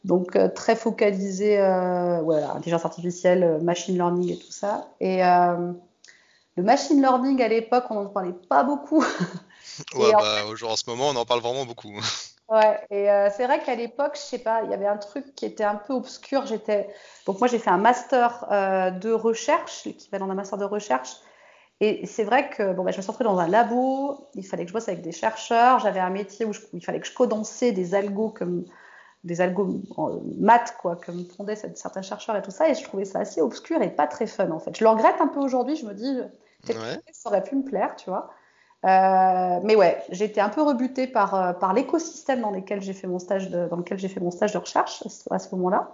Donc 0.05 0.37
euh, 0.37 0.47
très 0.47 0.77
focalisé, 0.77 1.57
voilà, 1.57 2.51
intelligence 2.51 2.85
artificielle, 2.85 3.59
machine 3.61 3.95
learning 3.95 4.31
et 4.31 4.37
tout 4.37 4.51
ça. 4.51 4.87
Et 5.01 5.19
le 5.19 6.63
machine 6.63 7.01
learning 7.01 7.41
à 7.41 7.47
l'époque, 7.47 7.85
on 7.89 7.95
n'en 7.95 8.05
parlait 8.07 8.33
pas 8.47 8.63
beaucoup. 8.63 9.03
ouais, 9.95 10.11
bah, 10.11 10.43
en 10.63 10.75
ce 10.75 10.89
moment, 10.89 11.09
on 11.09 11.15
en 11.15 11.25
parle 11.25 11.41
vraiment 11.41 11.65
beaucoup. 11.65 11.93
Ouais, 12.49 12.79
et 12.89 13.11
euh, 13.11 13.29
c'est 13.29 13.45
vrai 13.45 13.61
qu'à 13.61 13.75
l'époque, 13.75 14.13
je 14.15 14.21
sais 14.21 14.39
pas, 14.39 14.63
il 14.63 14.71
y 14.71 14.73
avait 14.73 14.87
un 14.87 14.97
truc 14.97 15.35
qui 15.35 15.45
était 15.45 15.63
un 15.63 15.75
peu 15.75 15.93
obscur. 15.93 16.47
J'étais 16.47 16.89
donc 17.27 17.39
moi 17.39 17.47
j'ai 17.47 17.59
fait 17.59 17.69
un 17.69 17.77
master 17.77 18.47
euh, 18.51 18.89
de 18.89 19.11
recherche, 19.11 19.85
l'équivalent 19.85 20.25
d'un 20.25 20.33
master 20.33 20.57
de 20.57 20.65
recherche. 20.65 21.17
Et 21.79 22.07
c'est 22.07 22.23
vrai 22.23 22.49
que 22.49 22.73
bon, 22.73 22.83
bah, 22.83 22.91
je 22.91 22.97
me 22.97 23.01
suis 23.03 23.11
retrouvée 23.11 23.29
dans 23.29 23.37
un 23.39 23.47
labo, 23.47 24.27
il 24.33 24.45
fallait 24.45 24.63
que 24.63 24.69
je 24.69 24.73
bosse 24.73 24.89
avec 24.89 25.01
des 25.01 25.11
chercheurs. 25.11 25.79
J'avais 25.79 25.99
un 25.99 26.09
métier 26.09 26.45
où, 26.45 26.51
il 26.73 26.83
fallait 26.83 26.99
que 26.99 27.07
je 27.07 27.13
condensais 27.13 27.71
des 27.71 27.93
algos 27.93 28.29
comme 28.29 28.65
des 29.23 29.41
algos 29.41 29.81
maths 30.39 30.75
quoi, 30.81 30.95
comme 30.95 31.25
fondaient 31.25 31.55
certains 31.55 32.01
chercheurs 32.01 32.35
et 32.35 32.41
tout 32.41 32.51
ça. 32.51 32.67
Et 32.67 32.73
je 32.73 32.83
trouvais 32.83 33.05
ça 33.05 33.19
assez 33.19 33.41
obscur 33.41 33.81
et 33.83 33.91
pas 33.91 34.07
très 34.07 34.27
fun 34.27 34.49
en 34.49 34.59
fait. 34.59 34.75
Je 34.75 34.83
le 34.83 34.89
regrette 34.89 35.21
un 35.21 35.27
peu 35.27 35.39
aujourd'hui. 35.39 35.75
Je 35.75 35.85
me 35.85 35.93
dis, 35.93 36.19
peut-être 36.63 36.79
que 37.05 37.13
ça 37.13 37.29
aurait 37.29 37.43
pu 37.43 37.55
me 37.55 37.63
plaire, 37.63 37.95
tu 37.95 38.09
vois. 38.09 38.31
Euh, 38.85 39.59
mais 39.63 39.75
ouais, 39.75 40.01
été 40.09 40.39
un 40.39 40.49
peu 40.49 40.61
rebutée 40.61 41.05
par, 41.05 41.35
euh, 41.35 41.53
par 41.53 41.73
l'écosystème 41.73 42.41
dans, 42.41 42.51
lequel 42.51 42.81
j'ai 42.81 42.93
fait 42.93 43.07
mon 43.07 43.19
stage 43.19 43.49
de, 43.49 43.67
dans 43.67 43.75
lequel 43.75 43.99
j'ai 43.99 44.07
fait 44.07 44.21
mon 44.21 44.31
stage 44.31 44.53
de 44.53 44.57
recherche 44.57 45.03
à 45.29 45.39
ce, 45.39 45.53
moment-là. 45.55 45.91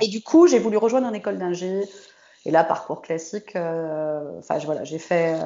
Et 0.00 0.08
du 0.08 0.22
coup, 0.22 0.46
j'ai 0.46 0.58
voulu 0.58 0.78
rejoindre 0.78 1.06
une 1.08 1.14
école 1.14 1.38
d'ingé. 1.38 1.84
Et 2.44 2.50
là, 2.50 2.64
parcours 2.64 3.02
classique. 3.02 3.54
Euh, 3.54 4.38
enfin, 4.38 4.58
voilà, 4.58 4.82
j'ai 4.82 4.98
fait 4.98 5.38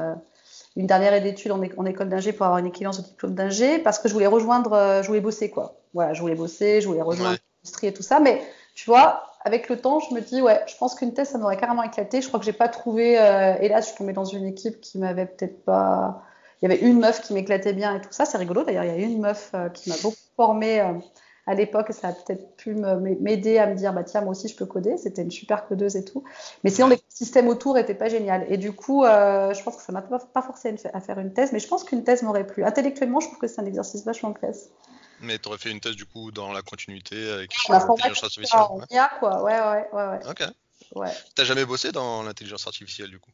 une 0.77 0.87
dernière 0.87 1.13
année 1.13 1.33
d'études 1.33 1.53
en, 1.53 1.61
en, 1.61 1.85
école 1.85 2.09
d'ingé 2.09 2.33
pour 2.33 2.47
avoir 2.47 2.59
une 2.59 2.67
équivalence 2.67 3.01
au 3.01 3.03
diplôme 3.03 3.35
d'ingé 3.35 3.79
parce 3.79 3.99
que 3.99 4.09
je 4.09 4.15
voulais 4.15 4.27
rejoindre, 4.27 5.01
je 5.03 5.07
voulais 5.07 5.21
bosser 5.21 5.51
quoi. 5.51 5.75
Voilà, 5.93 6.15
je 6.15 6.23
voulais 6.23 6.35
bosser, 6.35 6.81
je 6.81 6.87
voulais 6.87 7.03
rejoindre 7.03 7.37
l'industrie 7.65 7.89
et 7.89 7.93
tout 7.93 8.03
ça. 8.03 8.21
Mais 8.21 8.41
tu 8.75 8.89
vois, 8.89 9.25
avec 9.45 9.69
le 9.69 9.77
temps, 9.79 9.99
je 10.01 10.15
me 10.15 10.21
dis 10.21 10.41
ouais, 10.41 10.63
je 10.67 10.77
pense 10.77 10.95
qu'une 10.95 11.13
thèse 11.13 11.31
ça 11.31 11.39
m'aurait 11.39 11.59
carrément 11.59 11.83
éclaté. 11.83 12.23
Je 12.23 12.29
crois 12.29 12.39
que 12.39 12.47
j'ai 12.47 12.55
pas 12.55 12.69
trouvé. 12.69 13.15
hélas, 13.61 13.85
je 13.85 13.89
suis 13.89 13.99
tombée 13.99 14.15
dans 14.15 14.25
une 14.25 14.47
équipe 14.47 14.81
qui 14.81 14.99
m'avait 14.99 15.27
peut-être 15.27 15.65
pas 15.65 16.23
il 16.63 16.71
y 16.71 16.73
avait 16.73 16.83
une 16.83 17.01
meuf 17.01 17.21
qui 17.23 17.35
m'éclatait 17.35 17.73
bien 17.73 17.97
et 17.97 18.01
tout 18.01 18.13
ça. 18.13 18.25
C'est 18.25 18.39
rigolo 18.39 18.63
d'ailleurs, 18.63 18.85
il 18.85 18.89
y 18.89 18.91
a 18.91 18.97
une 18.97 19.21
meuf 19.21 19.51
euh, 19.55 19.69
qui 19.69 19.91
m'a 19.91 19.97
beaucoup 20.01 20.17
formée 20.37 20.81
euh, 20.81 20.95
à 21.47 21.55
l'époque 21.55 21.91
et 21.91 21.93
ça 21.93 22.09
a 22.09 22.13
peut-être 22.13 22.57
pu 22.57 22.75
m'aider 22.75 23.59
à 23.59 23.67
me 23.67 23.75
dire 23.75 23.93
bah 23.93 24.05
tiens 24.05 24.21
moi 24.21 24.31
aussi 24.31 24.47
je 24.47 24.55
peux 24.55 24.67
coder. 24.67 24.97
C'était 24.97 25.23
une 25.23 25.33
super 25.33 25.67
codeuse 25.67 25.97
et 25.97 26.05
tout. 26.05 26.23
Mais 26.63 26.71
sinon 26.71 26.87
les 26.87 27.01
systèmes 27.09 27.49
autour 27.49 27.79
étaient 27.79 27.97
pas 27.97 28.09
génial. 28.09 28.47
Et 28.49 28.59
du 28.59 28.73
coup, 28.73 29.05
euh, 29.05 29.53
je 29.53 29.63
pense 29.65 29.77
que 29.77 29.83
ça 29.83 29.93
m'a 29.93 30.03
pas, 30.03 30.43
forcé 30.43 30.73
à 30.93 31.01
faire 31.01 31.19
une 31.19 31.33
thèse, 31.33 31.51
mais 31.53 31.59
je 31.59 31.67
pense 31.67 31.83
qu'une 31.83 32.05
thèse 32.05 32.23
m'aurait 32.23 32.47
plu. 32.47 32.65
Intellectuellement, 32.65 33.19
je 33.19 33.27
trouve 33.27 33.41
que 33.41 33.49
c'est 33.49 33.61
un 33.61 33.67
exercice 33.67 34.05
vachement 34.05 34.33
classe. 34.33 34.69
Mais 35.19 35.39
tu 35.39 35.49
aurais 35.49 35.59
fait 35.59 35.71
une 35.71 35.81
thèse 35.81 35.97
du 35.97 36.07
coup 36.07 36.31
dans 36.31 36.53
la 36.53 36.63
continuité 36.63 37.29
avec 37.33 37.53
l'intelligence 37.69 38.23
artificielle. 38.23 38.61
En 38.61 38.81
IA 38.89 39.11
quoi, 39.19 39.43
ouais 39.43 39.59
ouais 39.59 39.89
ouais 39.93 40.07
ouais. 40.07 40.21
Ok. 40.29 40.45
Ouais. 40.95 41.13
T'as 41.35 41.45
jamais 41.45 41.65
bossé 41.65 41.91
dans 41.91 42.23
l'intelligence 42.23 42.67
artificielle 42.67 43.11
du 43.11 43.19
coup? 43.19 43.31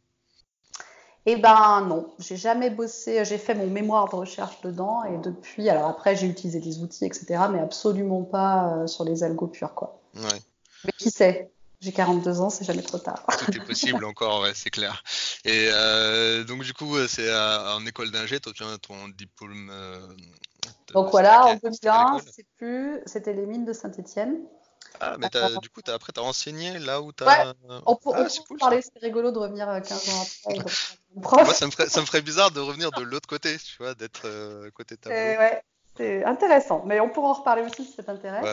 Eh 1.26 1.36
ben 1.36 1.82
non, 1.82 2.14
j'ai 2.18 2.36
jamais 2.36 2.70
bossé, 2.70 3.24
j'ai 3.24 3.38
fait 3.38 3.54
mon 3.54 3.66
mémoire 3.66 4.08
de 4.08 4.16
recherche 4.16 4.60
dedans 4.62 5.04
et 5.04 5.18
depuis, 5.18 5.68
alors 5.68 5.86
après 5.88 6.16
j'ai 6.16 6.26
utilisé 6.26 6.60
des 6.60 6.82
outils, 6.82 7.04
etc., 7.04 7.44
mais 7.50 7.60
absolument 7.60 8.22
pas 8.22 8.72
euh, 8.72 8.86
sur 8.86 9.04
les 9.04 9.22
algos 9.22 9.48
purs, 9.48 9.74
quoi. 9.74 10.00
Ouais. 10.14 10.42
Mais 10.84 10.92
qui 10.96 11.10
sait? 11.10 11.50
J'ai 11.80 11.92
42 11.92 12.40
ans, 12.40 12.50
c'est 12.50 12.64
jamais 12.64 12.82
trop 12.82 12.98
tard. 12.98 13.24
Tout 13.44 13.56
est 13.56 13.64
possible 13.64 14.04
encore, 14.04 14.40
ouais, 14.40 14.52
c'est 14.54 14.70
clair. 14.70 15.04
Et 15.44 15.68
euh, 15.72 16.42
donc 16.44 16.64
du 16.64 16.72
coup, 16.72 16.96
c'est 17.06 17.32
en 17.32 17.84
école 17.86 18.10
d'ingé, 18.10 18.40
tu 18.40 18.48
obtiens 18.48 18.76
ton 18.78 19.08
diplôme. 19.08 19.70
Euh, 19.70 20.00
donc 20.92 21.10
voilà, 21.10 21.46
en 21.46 21.54
2001, 21.54 22.20
c'est 22.32 22.46
plus, 22.56 23.00
c'était 23.06 23.32
les 23.32 23.46
mines 23.46 23.64
de 23.64 23.72
Saint-Étienne. 23.72 24.38
Ah, 25.00 25.16
mais 25.18 25.28
du 25.62 25.68
coup, 25.70 25.80
as, 25.86 25.92
après, 25.92 26.12
tu 26.12 26.20
as 26.20 26.22
enseigné 26.22 26.78
là 26.78 27.00
où 27.00 27.12
tu 27.12 27.24
as. 27.24 27.54
on 27.86 27.96
peut, 27.96 28.10
ah, 28.14 28.26
parler, 28.58 28.82
c'est 28.82 28.98
rigolo 29.00 29.30
de 29.30 29.38
revenir 29.38 29.66
15 29.66 30.08
ans 30.10 30.26
après. 30.44 30.58
Moi, 31.44 31.54
ça 31.54 31.66
me, 31.66 31.70
ferait, 31.70 31.88
ça 31.88 32.00
me 32.00 32.06
ferait 32.06 32.22
bizarre 32.22 32.50
de 32.50 32.60
revenir 32.60 32.90
de 32.92 33.02
l'autre 33.02 33.28
côté, 33.28 33.56
tu 33.58 33.76
vois, 33.78 33.94
d'être 33.94 34.26
côté 34.70 34.96
tableau. 34.96 35.16
Ouais, 35.16 35.62
c'est 35.96 36.24
intéressant, 36.24 36.82
mais 36.86 37.00
on 37.00 37.08
pourra 37.08 37.28
en 37.28 37.32
reparler 37.32 37.62
aussi 37.62 37.84
si 37.84 37.92
ça 37.92 38.02
t'intéresse. 38.02 38.44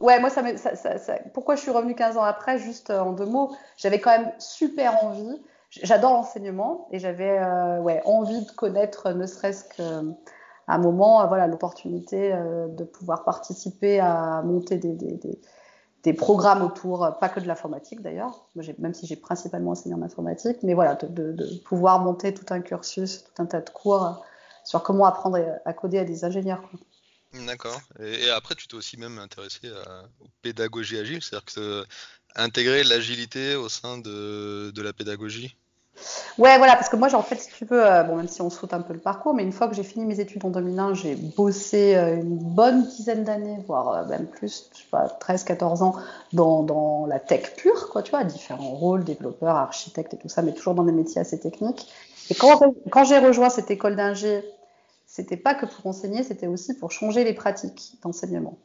Ouais, 0.00 0.20
moi, 0.20 0.30
ça, 0.30 0.42
ça, 0.56 0.98
ça, 0.98 1.18
pourquoi 1.34 1.56
je 1.56 1.62
suis 1.62 1.70
revenue 1.70 1.94
15 1.94 2.16
ans 2.16 2.24
après, 2.24 2.58
juste 2.58 2.90
en 2.90 3.12
deux 3.12 3.26
mots, 3.26 3.56
j'avais 3.76 4.00
quand 4.00 4.10
même 4.10 4.32
super 4.38 5.04
envie. 5.04 5.40
J'adore 5.70 6.14
l'enseignement 6.14 6.88
et 6.90 6.98
j'avais 6.98 7.38
ouais, 7.80 8.02
envie 8.04 8.44
de 8.44 8.50
connaître, 8.52 9.12
ne 9.12 9.26
serait-ce 9.26 9.64
que 9.64 10.12
un 10.74 10.78
moment, 10.78 11.26
voilà, 11.26 11.46
l'opportunité 11.46 12.32
de 12.32 12.84
pouvoir 12.84 13.24
participer 13.24 14.00
à 14.00 14.42
monter 14.42 14.76
des, 14.78 14.94
des, 16.02 16.12
programmes 16.14 16.62
autour, 16.62 17.16
pas 17.20 17.28
que 17.28 17.40
de 17.40 17.46
l'informatique 17.46 18.00
d'ailleurs, 18.02 18.46
même 18.78 18.94
si 18.94 19.06
j'ai 19.06 19.16
principalement 19.16 19.72
enseigné 19.72 19.94
en 19.94 20.02
informatique, 20.02 20.58
mais 20.62 20.74
voilà, 20.74 20.94
de, 20.94 21.32
de, 21.32 21.58
pouvoir 21.64 22.00
monter 22.00 22.34
tout 22.34 22.46
un 22.50 22.60
cursus, 22.60 23.24
tout 23.24 23.42
un 23.42 23.46
tas 23.46 23.60
de 23.60 23.70
cours 23.70 24.24
sur 24.64 24.82
comment 24.82 25.04
apprendre 25.04 25.38
à 25.64 25.72
coder 25.72 25.98
à 25.98 26.04
des 26.04 26.24
ingénieurs. 26.24 26.62
D'accord. 27.46 27.80
Et, 28.00 28.28
après, 28.30 28.54
tu 28.54 28.66
t'es 28.66 28.74
aussi 28.74 28.96
même 28.96 29.18
intéressé 29.18 29.68
à, 29.68 30.04
aux 30.20 30.28
pédagogies 30.42 30.98
agiles, 30.98 31.22
c'est-à-dire 31.22 31.44
que 31.44 31.84
intégrer 32.34 32.82
l'agilité 32.84 33.54
au 33.54 33.68
sein 33.68 33.98
de, 33.98 34.70
de, 34.70 34.82
la 34.82 34.92
pédagogie? 34.92 35.56
Ouais, 36.38 36.56
voilà, 36.58 36.74
parce 36.74 36.88
que 36.88 36.96
moi, 36.96 37.12
en 37.14 37.22
fait, 37.22 37.36
si 37.36 37.48
tu 37.50 37.64
veux, 37.64 37.84
euh, 37.84 38.02
bon, 38.02 38.16
même 38.16 38.28
si 38.28 38.40
on 38.40 38.50
saute 38.50 38.72
un 38.72 38.80
peu 38.80 38.92
le 38.92 38.98
parcours, 38.98 39.34
mais 39.34 39.42
une 39.42 39.52
fois 39.52 39.68
que 39.68 39.74
j'ai 39.74 39.82
fini 39.82 40.04
mes 40.04 40.20
études 40.20 40.44
en 40.44 40.50
2001, 40.50 40.94
j'ai 40.94 41.14
bossé 41.14 41.94
euh, 41.96 42.16
une 42.16 42.36
bonne 42.36 42.86
dizaine 42.86 43.24
d'années, 43.24 43.58
voire 43.66 43.90
euh, 43.90 44.06
même 44.06 44.26
plus, 44.26 44.70
je 44.72 44.78
sais 44.78 44.88
pas, 44.90 45.08
13, 45.08 45.44
14 45.44 45.82
ans, 45.82 45.96
dans, 46.32 47.06
la 47.06 47.18
tech 47.18 47.54
pure, 47.56 47.90
quoi, 47.90 48.02
tu 48.02 48.10
vois, 48.10 48.24
différents 48.24 48.70
rôles, 48.70 49.04
développeurs, 49.04 49.56
architectes 49.56 50.14
et 50.14 50.16
tout 50.16 50.28
ça, 50.28 50.42
mais 50.42 50.52
toujours 50.52 50.74
dans 50.74 50.84
des 50.84 50.92
métiers 50.92 51.20
assez 51.20 51.38
techniques. 51.38 51.88
Et 52.30 52.34
quand, 52.34 53.04
j'ai 53.04 53.18
rejoint 53.18 53.50
cette 53.50 53.70
école 53.70 53.96
d'ingé, 53.96 54.44
c'était 55.06 55.36
pas 55.36 55.54
que 55.54 55.66
pour 55.66 55.86
enseigner, 55.86 56.22
c'était 56.22 56.46
aussi 56.46 56.74
pour 56.74 56.92
changer 56.92 57.24
les 57.24 57.34
pratiques 57.34 57.94
d'enseignement. 58.02 58.56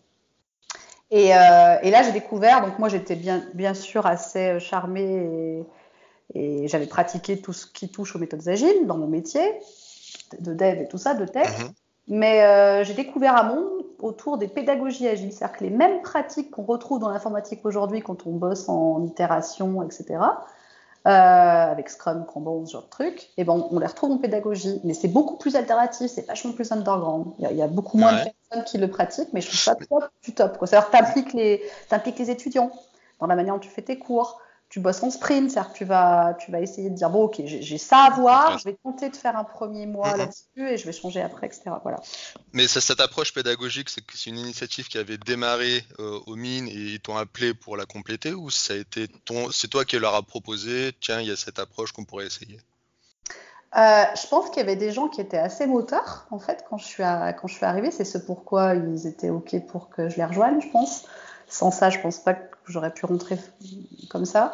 Et, 1.10 1.28
et, 1.28 1.30
là, 1.92 2.04
j'ai 2.04 2.12
découvert, 2.12 2.62
donc 2.62 2.78
moi 2.78 2.90
j'étais 2.90 3.16
bien, 3.16 3.44
bien 3.54 3.74
sûr 3.74 4.06
assez 4.06 4.60
charmée 4.60 5.02
et, 5.02 5.66
et 6.34 6.68
j'avais 6.68 6.88
pratiqué 6.88 7.40
tout 7.40 7.54
ce 7.54 7.66
qui 7.66 7.90
touche 7.90 8.16
aux 8.16 8.20
méthodes 8.20 8.48
agiles 8.48 8.88
dans 8.88 8.98
mon 8.98 9.08
métier, 9.08 9.60
de 10.40 10.54
dev 10.54 10.82
et 10.82 10.88
tout 10.88 10.98
ça, 10.98 11.14
de 11.14 11.26
tech. 11.26 11.48
Mm-hmm. 11.48 11.72
Mais 12.08 12.44
euh, 12.44 12.84
j'ai 12.84 12.94
découvert 12.94 13.36
un 13.36 13.44
monde 13.44 13.68
autour 14.00 14.38
des 14.38 14.48
pédagogies 14.48 15.08
agiles, 15.08 15.32
c'est-à-dire 15.32 15.58
que 15.58 15.64
les 15.64 15.70
mêmes 15.70 16.02
pratiques 16.02 16.52
qu'on 16.52 16.64
retrouve 16.64 17.00
dans 17.00 17.10
l'informatique 17.10 17.62
aujourd'hui 17.64 18.02
quand 18.02 18.28
on 18.28 18.32
bosse 18.32 18.70
en 18.70 19.04
itération, 19.06 19.82
etc., 19.82 20.20
euh, 21.08 21.12
avec 21.12 21.90
Scrum, 21.90 22.26
Kanban, 22.26 22.66
ce 22.66 22.74
genre 22.74 22.84
de 22.84 22.90
trucs, 22.90 23.30
et 23.38 23.44
ben 23.44 23.54
on, 23.70 23.78
les 23.78 23.86
retrouve 23.86 24.12
en 24.12 24.18
pédagogie. 24.18 24.82
Mais 24.84 24.96
c'est 24.96 25.08
beaucoup 25.08 25.38
plus 25.38 25.56
alternatif, 25.56 26.10
c'est 26.10 26.26
vachement 26.26 26.52
plus 26.54 26.72
underground. 26.72 27.28
Il 27.38 27.44
y, 27.44 27.46
a, 27.46 27.52
il 27.52 27.58
y 27.58 27.62
a 27.62 27.68
beaucoup 27.68 28.00
moins 28.00 28.14
de 28.14 28.30
personnes 28.50 28.66
qui 28.66 28.80
le 28.80 28.90
pratiquent, 28.90 29.32
mais 29.32 29.42
je 29.42 29.48
trouve 29.48 29.60
ça 29.60 29.76
top 29.76 30.10
du 30.24 30.34
top. 30.34 30.58
C'est-à-dire 30.64 30.90
que 30.90 31.30
tu 31.30 31.38
les, 31.38 31.62
impliques 31.92 32.18
les 32.18 32.32
étudiants 32.32 32.72
dans 33.20 33.28
la 33.28 33.36
manière 33.36 33.54
dont 33.54 33.60
tu 33.60 33.70
fais 33.70 33.84
tes 33.84 34.00
cours 34.00 34.42
tu 34.76 34.82
bosses 34.82 35.04
en 35.04 35.10
sprint, 35.10 35.52
c'est-à-dire 35.52 35.72
tu 35.72 35.86
vas, 35.86 36.34
tu 36.38 36.52
vas 36.52 36.60
essayer 36.60 36.90
de 36.90 36.96
dire 36.96 37.10
bon 37.10 37.24
ok 37.24 37.44
j'ai 37.46 37.78
ça 37.78 38.00
à 38.00 38.10
voir, 38.10 38.60
je 38.60 38.66
vais 38.66 38.74
tenter 38.84 39.10
de 39.10 39.16
faire 39.16 39.38
un 39.38 39.46
premier 39.46 39.86
mois 39.86 40.18
là-dessus 40.18 40.70
et 40.70 40.76
je 40.78 40.86
vais 40.86 40.92
changer 40.92 41.22
après, 41.22 41.48
etc. 41.48 41.72
Voilà. 41.82 42.02
Mais 42.52 42.68
cette 42.68 43.00
approche 43.00 43.34
pédagogique, 43.34 43.90
c'est 43.90 44.26
une 44.26 44.38
initiative 44.38 44.90
qui 44.90 44.98
avait 44.98 45.18
démarré 45.18 45.82
euh, 46.00 46.20
aux 46.26 46.36
mines 46.36 46.68
et 46.68 46.74
ils 46.74 47.00
t'ont 47.00 47.16
appelé 47.16 47.54
pour 47.54 47.78
la 47.78 47.86
compléter 47.86 48.34
ou 48.34 48.50
ça 48.50 48.74
a 48.74 48.76
été 48.76 49.08
ton, 49.08 49.50
c'est 49.50 49.70
toi 49.70 49.86
qui 49.86 49.98
leur 49.98 50.14
a 50.14 50.24
proposé, 50.24 50.92
tiens 51.00 51.22
il 51.22 51.28
y 51.28 51.32
a 51.32 51.38
cette 51.38 51.60
approche 51.60 51.94
qu'on 51.94 52.04
pourrait 52.04 52.26
essayer? 52.26 52.60
Euh, 53.78 54.04
je 54.22 54.28
pense 54.28 54.50
qu'il 54.50 54.58
y 54.58 54.64
avait 54.64 54.76
des 54.76 54.92
gens 54.92 55.08
qui 55.08 55.22
étaient 55.22 55.38
assez 55.38 55.68
motards 55.68 56.28
en 56.32 56.40
fait 56.40 56.66
quand 56.70 56.78
je 56.78 56.86
suis 56.86 57.04
à, 57.04 57.32
quand 57.32 57.48
je 57.48 57.56
suis 57.56 57.66
arrivée, 57.66 57.92
c'est 57.92 58.04
ce 58.04 58.18
pourquoi 58.18 58.76
ils 58.76 59.08
étaient 59.08 59.30
ok 59.30 59.56
pour 59.68 59.88
que 59.88 60.10
je 60.10 60.18
les 60.18 60.26
rejoigne, 60.26 60.60
je 60.60 60.68
pense. 60.68 61.06
Sans 61.48 61.72
ça, 61.72 61.90
je 61.90 62.00
pense 62.00 62.18
pas 62.20 62.34
que 62.34 62.55
j'aurais 62.72 62.92
pu 62.92 63.06
rentrer 63.06 63.38
comme 64.10 64.26
ça. 64.26 64.54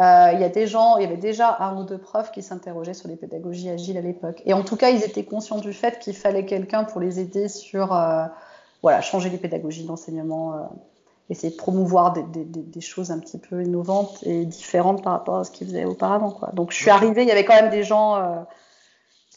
Euh, 0.00 0.30
il 0.32 0.40
y 0.40 0.44
a 0.44 0.48
des 0.48 0.66
gens, 0.66 0.96
il 0.96 1.02
y 1.02 1.06
avait 1.06 1.16
déjà 1.16 1.56
un 1.60 1.76
ou 1.76 1.84
deux 1.84 1.98
profs 1.98 2.32
qui 2.32 2.42
s'interrogeaient 2.42 2.94
sur 2.94 3.08
les 3.08 3.16
pédagogies 3.16 3.68
agiles 3.68 3.98
à 3.98 4.00
l'époque. 4.00 4.42
Et 4.46 4.54
en 4.54 4.62
tout 4.62 4.76
cas, 4.76 4.90
ils 4.90 5.04
étaient 5.04 5.24
conscients 5.24 5.58
du 5.58 5.72
fait 5.72 5.98
qu'il 5.98 6.14
fallait 6.14 6.46
quelqu'un 6.46 6.84
pour 6.84 7.00
les 7.00 7.20
aider 7.20 7.48
sur, 7.48 7.92
euh, 7.94 8.24
voilà, 8.82 9.02
changer 9.02 9.28
les 9.28 9.36
pédagogies 9.36 9.84
d'enseignement, 9.84 10.54
euh, 10.54 10.58
essayer 11.28 11.52
de 11.52 11.58
promouvoir 11.58 12.14
des, 12.14 12.22
des, 12.22 12.44
des, 12.44 12.80
choses 12.80 13.10
un 13.10 13.18
petit 13.18 13.38
peu 13.38 13.62
innovantes 13.62 14.18
et 14.22 14.44
différentes 14.46 15.02
par 15.02 15.12
rapport 15.12 15.36
à 15.36 15.44
ce 15.44 15.50
qu'ils 15.50 15.66
faisaient 15.66 15.84
auparavant. 15.84 16.30
Quoi. 16.30 16.50
Donc, 16.54 16.72
je 16.72 16.76
suis 16.76 16.90
arrivée, 16.90 17.22
il 17.22 17.28
y 17.28 17.32
avait 17.32 17.44
quand 17.44 17.54
même 17.54 17.70
des 17.70 17.84
gens 17.84 18.16
euh, 18.16 18.40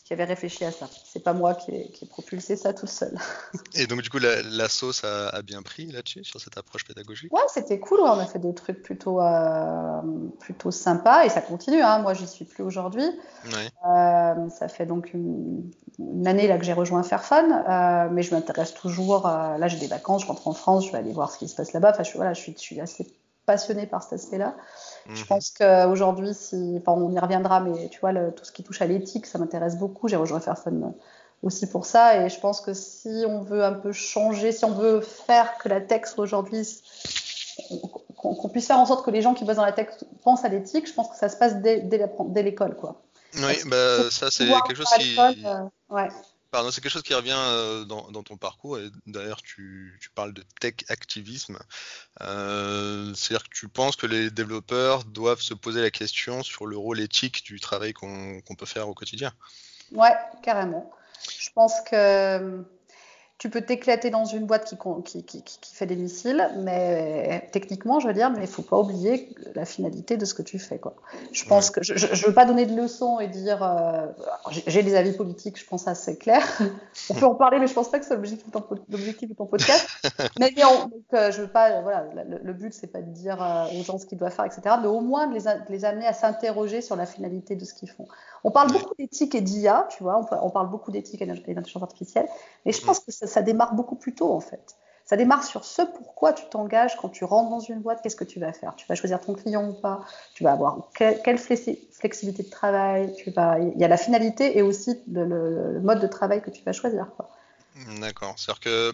qui 0.06 0.14
avait 0.14 0.24
réfléchi 0.24 0.64
à 0.64 0.72
ça. 0.72 0.88
C'est 1.04 1.24
pas 1.24 1.34
moi 1.34 1.56
qui 1.56 1.72
ai, 1.72 1.90
qui 1.90 2.06
ai, 2.06 2.08
propulsé 2.08 2.56
ça 2.56 2.74
tout 2.74 2.86
seul. 2.86 3.18
Et 3.74 3.88
donc 3.88 4.04
du 4.04 4.10
coup 4.12 4.20
la, 4.20 4.44
la 4.44 4.70
sauce 4.70 5.04
a, 5.04 5.30
a, 5.30 5.42
bien 5.42 5.64
pris 5.64 5.88
là-dessus 5.88 6.24
sur 6.24 6.40
cette 6.40 6.60
approche 6.60 6.86
pédagogique? 6.86 7.34
Ouais, 7.34 7.42
c'était 7.48 7.80
cool. 7.80 8.02
Ouais. 8.02 8.10
On 8.10 8.20
a 8.20 8.28
fait 8.28 8.38
des 8.38 8.54
trucs 8.54 8.84
plutôt 8.84 9.20
euh, 9.20 10.02
plutôt 10.40 10.70
sympas 10.70 11.26
et 11.26 11.30
ça 11.30 11.42
continue. 11.42 11.82
Hein. 11.82 12.00
Moi, 12.00 12.14
j'y 12.14 12.28
suis 12.28 12.46
plus 12.46 12.64
aujourd'hui. 12.64 13.04
Ouais. 13.46 13.70
Euh, 13.90 14.50
ça 14.50 14.68
fait 14.68 14.86
donc 14.86 15.12
une, 15.16 15.72
une, 15.98 16.28
année 16.28 16.48
là 16.48 16.60
que 16.60 16.66
j'ai 16.66 16.74
rejoint 16.74 17.02
Fairphone, 17.02 17.64
euh, 17.68 18.08
mais 18.12 18.22
je 18.22 18.36
m'intéresse 18.36 18.76
toujours. 18.76 19.26
Là, 19.26 19.68
j'ai 19.68 19.80
des 19.80 19.88
vacances, 19.88 20.22
je 20.22 20.28
rentre 20.28 20.48
en 20.48 20.54
France, 20.54 20.86
je 20.86 20.92
vais 20.92 21.00
aller 21.00 21.14
voir 21.14 21.32
ce 21.32 21.40
qui 21.40 21.48
se 21.48 21.56
passe 21.56 21.74
là-bas. 21.74 21.92
Enfin, 21.92 22.04
je, 22.04 22.14
voilà, 22.14 22.34
je 22.34 22.42
suis, 22.42 22.54
je 22.54 22.62
suis 22.62 22.80
assez 22.80 23.08
passionnée 23.48 23.88
par 23.88 24.04
cet 24.04 24.14
aspect-là. 24.14 24.56
Je 25.14 25.22
mhm. 25.22 25.28
pense 25.28 25.52
qu'aujourd'hui, 25.52 26.34
si, 26.34 26.78
enfin, 26.80 26.94
on 26.94 27.12
y 27.12 27.20
reviendra, 27.20 27.60
mais 27.60 27.90
tu 27.90 28.00
vois, 28.00 28.12
le, 28.12 28.32
tout 28.32 28.44
ce 28.44 28.52
qui 28.52 28.64
touche 28.64 28.82
à 28.82 28.86
l'éthique, 28.86 29.26
ça 29.26 29.38
m'intéresse 29.38 29.78
beaucoup. 29.78 30.08
J'ai 30.08 30.16
rejoint 30.16 30.40
Fairphone 30.40 30.94
aussi 31.44 31.68
pour 31.68 31.86
ça. 31.86 32.22
Et 32.22 32.30
je 32.30 32.40
pense 32.40 32.62
que 32.62 32.74
si 32.74 33.24
on 33.28 33.42
veut 33.42 33.64
un 33.64 33.74
peu 33.74 33.92
changer, 33.92 34.52
si 34.52 34.66
on 34.66 34.72
veut 34.72 35.02
faire 35.02 35.58
que 35.60 35.70
la 35.70 35.82
tech 35.82 36.06
soit 36.06 36.24
aujourd'hui, 36.24 36.68
qu'on 38.18 38.50
puisse 38.50 38.68
faire 38.68 38.80
en 38.80 38.86
sorte 38.86 39.06
que 39.06 39.12
les 39.12 39.22
gens 39.22 39.34
qui 39.34 39.46
bossent 39.46 39.58
dans 39.58 39.66
la 39.66 39.72
tech 39.72 39.90
pensent 40.24 40.44
à 40.44 40.50
l'éthique, 40.50 40.88
je 40.88 40.94
pense 40.94 41.10
que 41.10 41.18
ça 41.18 41.30
se 41.30 41.38
passe 41.38 41.58
dès, 41.62 41.80
dès 41.80 42.44
l'école, 42.44 42.76
quoi. 42.76 43.02
Oui, 43.36 43.58
bah, 43.66 44.10
ça 44.10 44.28
c'est 44.32 44.46
quelque 44.46 44.76
chose 44.76 44.88
qui. 44.98 45.18
Euh, 45.20 45.64
ouais 45.90 46.08
c'est 46.72 46.82
quelque 46.82 46.92
chose 46.92 47.04
qui 47.04 47.14
revient 47.14 47.36
euh, 47.36 47.86
dans, 47.86 48.24
ton 48.24 48.38
parcours, 48.38 48.78
d'ailleurs 49.08 49.42
tu, 49.42 50.00
parles 50.16 50.34
de 50.34 50.44
tech 50.60 50.76
activisme. 50.90 51.58
Euh, 52.22 53.14
c'est-à-dire 53.14 53.44
que 53.44 53.56
tu 53.56 53.68
penses 53.68 53.96
que 53.96 54.08
les 54.08 54.30
développeurs 54.30 55.04
doivent 55.04 55.42
se 55.42 55.54
poser 55.54 55.82
la 55.82 55.92
question 55.92 56.44
sur 56.44 56.66
le 56.66 56.78
rôle 56.78 57.00
éthique 57.00 57.44
du 57.44 57.60
travail 57.60 57.94
qu'on 57.94 58.42
peut 58.58 58.66
faire 58.66 58.88
au 58.88 58.94
quotidien? 58.94 59.32
Ouais, 59.92 60.16
carrément. 60.42 60.92
Je 61.40 61.50
pense 61.54 61.74
que 61.90 62.64
tu 63.38 63.50
peux 63.50 63.62
t'éclater 63.62 64.10
dans 64.10 64.24
une 64.24 64.46
boîte 64.46 64.74
qui, 65.04 65.24
qui, 65.24 65.44
qui, 65.44 65.76
fait 65.76 65.86
des 65.86 65.98
missiles, 65.98 66.50
mais 66.60 67.50
techniquement, 67.52 68.00
je 68.00 68.08
veux 68.08 68.14
dire, 68.14 68.30
mais 68.30 68.42
il 68.42 68.48
faut 68.48 68.62
pas 68.62 68.80
oublier 68.80 69.30
la 69.56 69.66
finalité 69.66 70.16
de 70.16 70.24
ce 70.24 70.34
que 70.34 70.42
tu 70.42 70.58
fais. 70.58 70.80
Quoi. 70.80 70.96
Je 71.34 71.44
pense 71.44 71.70
que 71.70 71.84
je 71.84 71.94
ne 71.94 72.28
veux 72.28 72.34
pas 72.34 72.46
donner 72.46 72.66
de 72.66 72.74
leçons 72.74 73.20
et 73.20 73.28
dire. 73.28 73.62
Euh, 73.62 74.08
j'ai 74.68 74.84
des 74.84 74.96
avis 74.96 75.12
politiques, 75.12 75.60
je 75.60 75.66
pense 75.66 75.86
assez 75.88 76.18
clairs. 76.18 76.48
On 77.10 77.14
peut 77.14 77.26
en 77.26 77.36
parler, 77.36 77.60
mais 77.60 77.68
je 77.68 77.74
pense 77.74 77.92
pas 77.92 78.00
que 78.00 78.06
c'est 78.06 78.16
l'objectif 78.16 78.48
de, 78.48 79.34
ton 79.34 79.46
podcast. 79.46 79.90
mais 80.40 80.54
non, 80.58 80.86
donc, 80.86 81.04
euh, 81.14 81.32
je 81.32 81.42
veux 81.42 81.50
pas. 81.50 81.82
Voilà, 81.82 82.06
le, 82.14 82.40
le 82.42 82.54
but 82.54 82.74
c'est 82.74 82.88
pas 82.88 83.02
de 83.02 83.12
dire 83.12 83.44
euh, 83.44 83.66
aux 83.78 83.84
gens 83.84 83.98
ce 83.98 84.06
qu'ils 84.06 84.18
doivent 84.18 84.34
faire, 84.34 84.46
etc. 84.46 84.78
Mais 84.82 84.88
au 84.88 85.02
moins 85.02 85.28
de 85.28 85.34
les, 85.34 85.42
de 85.42 85.72
les 85.72 85.84
amener 85.84 86.08
à 86.08 86.14
s'interroger 86.14 86.80
sur 86.80 86.96
la 86.96 87.06
finalité 87.06 87.58
de 87.58 87.66
ce 87.66 87.74
qu'ils 87.74 87.90
font. 87.90 88.08
On 88.46 88.52
parle 88.52 88.72
beaucoup 88.72 88.94
d'éthique 89.00 89.34
et 89.34 89.42
d'IA, 89.42 89.88
tu 89.90 90.04
vois, 90.04 90.24
on, 90.44 90.52
parle 90.52 90.70
beaucoup 90.70 90.92
d'éthique 90.92 91.20
et 91.20 91.26
d'intelligence 91.26 91.82
artificielle, 91.82 92.28
mais 92.64 92.72
je 92.74 92.80
pense 92.80 93.00
que 93.00 93.12
ça, 93.12 93.42
démarre 93.42 93.74
beaucoup 93.74 93.96
plus 93.96 94.14
tôt 94.14 94.32
en 94.32 94.40
fait. 94.40 94.76
Ça 95.04 95.18
démarre 95.18 95.44
sur 95.44 95.66
ce 95.66 95.82
pourquoi 95.82 96.32
tu 96.32 96.46
t'engages 96.52 96.96
quand 96.96 97.10
tu 97.10 97.26
rentres 97.26 97.50
dans 97.50 97.60
une 97.60 97.80
boîte, 97.80 98.04
qu'est-ce 98.04 98.16
que 98.16 98.24
tu 98.24 98.40
vas 98.40 98.54
faire? 98.54 98.76
Tu 98.76 98.86
vas 98.86 98.94
choisir 98.94 99.20
ton 99.20 99.34
client 99.34 99.68
ou 99.68 99.74
pas? 99.74 100.06
Tu 100.36 100.44
vas 100.44 100.52
avoir 100.52 100.92
quelle, 100.96 101.40
flexibilité 101.40 102.44
de 102.44 102.50
travail? 102.52 103.16
Tu 103.16 103.32
vas... 103.32 103.58
Il 103.58 103.80
y 103.80 103.84
a 103.84 103.88
la 103.88 103.98
finalité 103.98 104.56
et 104.56 104.62
aussi 104.62 104.96
le, 105.12 105.80
mode 105.80 106.00
de 106.00 106.08
travail 106.08 106.44
que 106.44 106.52
tu 106.52 106.64
vas 106.64 106.72
choisir. 106.72 107.08
D'accord. 108.00 108.36
C'est-à-dire 108.38 108.60
que 108.60 108.92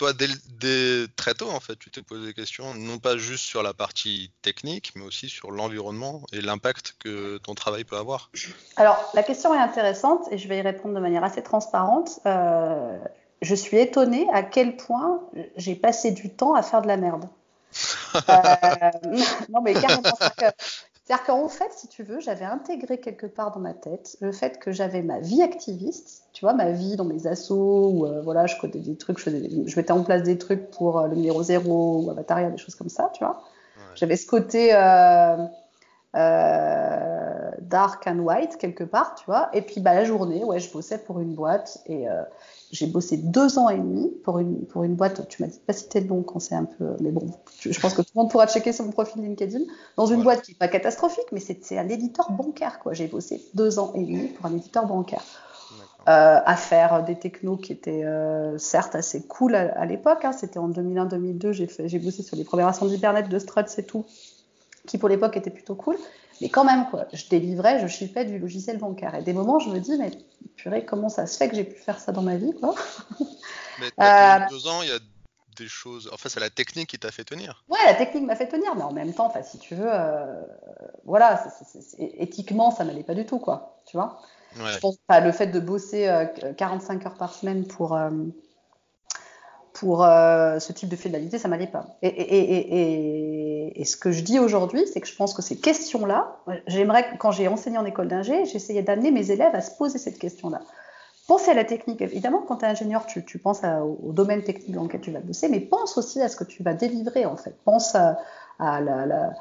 toi, 0.00 0.14
dès, 0.14 1.08
très 1.14 1.34
tôt, 1.34 1.50
en 1.50 1.60
fait, 1.60 1.76
tu 1.76 1.90
t'es 1.90 2.00
posé 2.00 2.28
des 2.28 2.32
questions, 2.32 2.72
non 2.72 2.98
pas 2.98 3.18
juste 3.18 3.44
sur 3.44 3.62
la 3.62 3.74
partie 3.74 4.32
technique, 4.40 4.92
mais 4.96 5.04
aussi 5.04 5.28
sur 5.28 5.50
l'environnement 5.50 6.22
et 6.32 6.40
l'impact 6.40 6.94
que 7.00 7.36
ton 7.36 7.54
travail 7.54 7.84
peut 7.84 7.98
avoir. 7.98 8.30
Alors, 8.76 9.10
la 9.12 9.22
question 9.22 9.54
est 9.54 9.58
intéressante 9.58 10.22
et 10.30 10.38
je 10.38 10.48
vais 10.48 10.56
y 10.56 10.62
répondre 10.62 10.94
de 10.94 11.00
manière 11.00 11.22
assez 11.22 11.42
transparente. 11.42 12.18
Euh, 12.24 12.98
je 13.42 13.54
suis 13.54 13.76
étonnée 13.76 14.26
à 14.32 14.42
quel 14.42 14.78
point 14.78 15.20
j'ai 15.56 15.74
passé 15.74 16.12
du 16.12 16.30
temps 16.30 16.54
à 16.54 16.62
faire 16.62 16.80
de 16.80 16.88
la 16.88 16.96
merde. 16.96 17.28
euh, 18.14 18.20
non, 19.50 19.60
mais 19.60 19.74
C'est-à-dire 19.74 21.26
qu'en 21.26 21.48
fait, 21.50 21.72
si 21.76 21.88
tu 21.88 22.04
veux, 22.04 22.20
j'avais 22.20 22.46
intégré 22.46 23.00
quelque 23.00 23.26
part 23.26 23.50
dans 23.50 23.60
ma 23.60 23.74
tête 23.74 24.16
le 24.22 24.32
fait 24.32 24.58
que 24.58 24.72
j'avais 24.72 25.02
ma 25.02 25.20
vie 25.20 25.42
activiste, 25.42 26.24
tu 26.40 26.46
vois, 26.46 26.54
ma 26.54 26.70
vie 26.70 26.96
dans 26.96 27.04
mes 27.04 27.26
assos, 27.26 27.90
où 27.92 28.06
euh, 28.06 28.22
voilà, 28.22 28.46
je 28.46 28.58
codais 28.58 28.78
des 28.78 28.96
trucs, 28.96 29.18
je, 29.18 29.28
je, 29.66 29.76
mettais 29.76 29.92
en 29.92 30.02
place 30.02 30.22
des 30.22 30.38
trucs 30.38 30.70
pour 30.70 30.98
euh, 30.98 31.06
le 31.06 31.16
numéro 31.16 31.42
zéro 31.42 32.00
ou 32.02 32.10
Avataria, 32.10 32.48
des 32.48 32.56
choses 32.56 32.74
comme 32.74 32.88
ça, 32.88 33.10
tu 33.12 33.22
vois. 33.22 33.42
J'avais 33.94 34.16
ce 34.16 34.26
côté 34.26 34.70
euh, 34.72 35.36
euh, 36.16 37.50
dark 37.60 38.06
and 38.06 38.20
white 38.20 38.56
quelque 38.56 38.84
part, 38.84 39.16
tu 39.16 39.26
vois. 39.26 39.50
Et 39.52 39.60
puis 39.60 39.82
bah, 39.82 39.92
la 39.92 40.04
journée, 40.04 40.42
ouais, 40.42 40.60
je 40.60 40.72
bossais 40.72 40.96
pour 40.96 41.20
une 41.20 41.34
boîte 41.34 41.82
et 41.84 42.06
j'ai 42.70 42.86
bossé 42.86 43.18
deux 43.18 43.58
ans 43.58 43.68
et 43.68 43.76
demi 43.76 44.10
pour 44.24 44.38
une, 44.38 44.64
pour 44.64 44.84
une 44.84 44.94
boîte. 44.94 45.28
Tu 45.28 45.42
m'as 45.42 45.48
dit 45.48 45.60
pas 45.66 45.74
citer 45.74 46.00
le 46.00 46.06
nom 46.06 46.22
quand 46.22 46.40
c'est 46.40 46.54
un 46.54 46.64
peu. 46.64 46.96
Mais 47.00 47.10
bon, 47.10 47.26
je 47.60 47.78
pense 47.78 47.92
que 47.92 48.00
tout 48.00 48.12
le 48.14 48.22
monde 48.22 48.30
pourra 48.30 48.46
checker 48.46 48.72
sur 48.72 48.86
mon 48.86 48.92
profil 48.92 49.20
LinkedIn. 49.20 49.60
Dans 49.96 50.06
une 50.06 50.22
boîte 50.22 50.40
qui 50.40 50.52
n'est 50.52 50.58
pas 50.58 50.68
catastrophique, 50.68 51.26
mais 51.32 51.40
c'est 51.40 51.76
un 51.76 51.88
éditeur 51.90 52.30
bancaire, 52.32 52.78
quoi. 52.78 52.94
J'ai 52.94 53.08
bossé 53.08 53.44
deux 53.52 53.78
ans 53.78 53.92
et 53.94 54.04
demi 54.04 54.28
pour 54.28 54.46
un 54.46 54.56
éditeur 54.56 54.86
bancaire. 54.86 55.22
Euh, 56.08 56.40
à 56.44 56.56
faire 56.56 57.02
des 57.02 57.18
technos 57.18 57.58
qui 57.58 57.72
étaient 57.72 58.04
euh, 58.04 58.56
certes 58.56 58.94
assez 58.94 59.26
cool 59.26 59.54
à, 59.54 59.78
à 59.78 59.84
l'époque. 59.84 60.24
Hein. 60.24 60.32
C'était 60.32 60.58
en 60.58 60.70
2001-2002, 60.70 61.52
j'ai 61.86 61.98
bossé 61.98 62.22
sur 62.22 62.36
les 62.36 62.44
premières 62.44 62.66
versions 62.66 62.86
d'Hypernet, 62.86 63.24
de 63.24 63.38
Struts 63.38 63.78
et 63.78 63.84
tout, 63.84 64.06
qui 64.86 64.96
pour 64.96 65.10
l'époque 65.10 65.36
étaient 65.36 65.50
plutôt 65.50 65.74
cool. 65.74 65.96
Mais 66.40 66.48
quand 66.48 66.64
même, 66.64 66.86
quoi, 66.88 67.06
je 67.12 67.28
délivrais, 67.28 67.80
je 67.80 67.86
chiffais 67.86 68.24
du 68.24 68.38
logiciel 68.38 68.78
bancaire. 68.78 69.14
Et 69.14 69.22
des 69.22 69.34
moments, 69.34 69.58
je 69.58 69.68
me 69.68 69.78
dis, 69.78 69.98
mais 69.98 70.10
purée, 70.56 70.86
comment 70.86 71.10
ça 71.10 71.26
se 71.26 71.36
fait 71.36 71.50
que 71.50 71.54
j'ai 71.54 71.64
pu 71.64 71.78
faire 71.78 72.00
ça 72.00 72.12
dans 72.12 72.22
ma 72.22 72.36
vie, 72.36 72.54
quoi? 72.58 72.74
Mais 73.80 73.90
as 73.98 74.44
euh, 74.44 74.48
deux 74.48 74.66
ans, 74.68 74.80
il 74.82 74.88
y 74.88 74.92
a 74.92 74.98
des 75.58 75.68
choses. 75.68 76.10
Enfin, 76.14 76.30
c'est 76.30 76.40
la 76.40 76.50
technique 76.50 76.88
qui 76.88 76.98
t'a 76.98 77.10
fait 77.10 77.24
tenir. 77.24 77.62
Ouais, 77.68 77.78
la 77.84 77.94
technique 77.94 78.24
m'a 78.24 78.36
fait 78.36 78.48
tenir, 78.48 78.74
mais 78.74 78.82
en 78.82 78.92
même 78.92 79.14
temps, 79.14 79.32
si 79.42 79.58
tu 79.58 79.74
veux, 79.74 79.90
voilà, 81.04 81.42
éthiquement, 81.98 82.70
ça 82.70 82.84
n'allait 82.84 83.02
pas 83.02 83.14
du 83.14 83.24
tout, 83.24 83.38
quoi. 83.38 83.80
Tu 83.86 83.96
vois? 83.96 84.20
Je 84.56 84.78
pense 84.78 84.96
pas 85.06 85.20
le 85.20 85.32
fait 85.32 85.46
de 85.46 85.60
bosser 85.60 86.10
45 86.56 87.02
euh, 87.02 87.06
heures 87.08 87.14
par 87.14 87.32
semaine 87.32 87.66
pour 87.66 87.96
pour 89.80 90.04
euh, 90.04 90.58
ce 90.58 90.72
type 90.72 90.88
de 90.88 90.96
finalité, 90.96 91.38
ça 91.38 91.48
m'allait 91.48 91.66
pas. 91.66 91.86
Et, 92.02 92.08
et, 92.08 92.80
et, 92.80 93.80
et, 93.80 93.84
ce 93.84 93.96
que 93.96 94.10
je 94.12 94.22
dis 94.22 94.38
aujourd'hui, 94.38 94.84
c'est 94.92 95.00
que 95.00 95.06
je 95.06 95.16
pense 95.16 95.32
que 95.32 95.40
ces 95.40 95.58
questions-là, 95.58 96.36
j'aimerais, 96.66 97.16
quand 97.18 97.30
j'ai 97.30 97.48
enseigné 97.48 97.78
en 97.78 97.84
école 97.84 98.08
d'ingé, 98.08 98.44
j'essayais 98.44 98.82
d'amener 98.82 99.10
mes 99.10 99.30
élèves 99.30 99.54
à 99.54 99.62
se 99.62 99.74
poser 99.76 99.98
cette 99.98 100.18
question-là. 100.18 100.60
Penser 101.28 101.52
à 101.52 101.54
la 101.54 101.64
technique, 101.64 102.02
évidemment, 102.02 102.42
quand 102.42 102.56
tu 102.56 102.64
es 102.64 102.68
ingénieur, 102.68 103.06
tu, 103.06 103.24
tu 103.24 103.38
penses 103.38 103.62
au 103.64 104.12
domaine 104.12 104.42
technique 104.42 104.72
dans 104.72 104.82
lequel 104.82 105.00
tu 105.00 105.12
vas 105.12 105.20
bosser, 105.20 105.48
mais 105.48 105.60
pense 105.60 105.96
aussi 105.96 106.20
à 106.20 106.28
ce 106.28 106.36
que 106.36 106.44
tu 106.44 106.62
vas 106.62 106.74
délivrer, 106.74 107.24
en 107.24 107.36
fait. 107.36 107.56
Pense 107.64 107.94
à, 107.94 108.18
la 108.58 109.32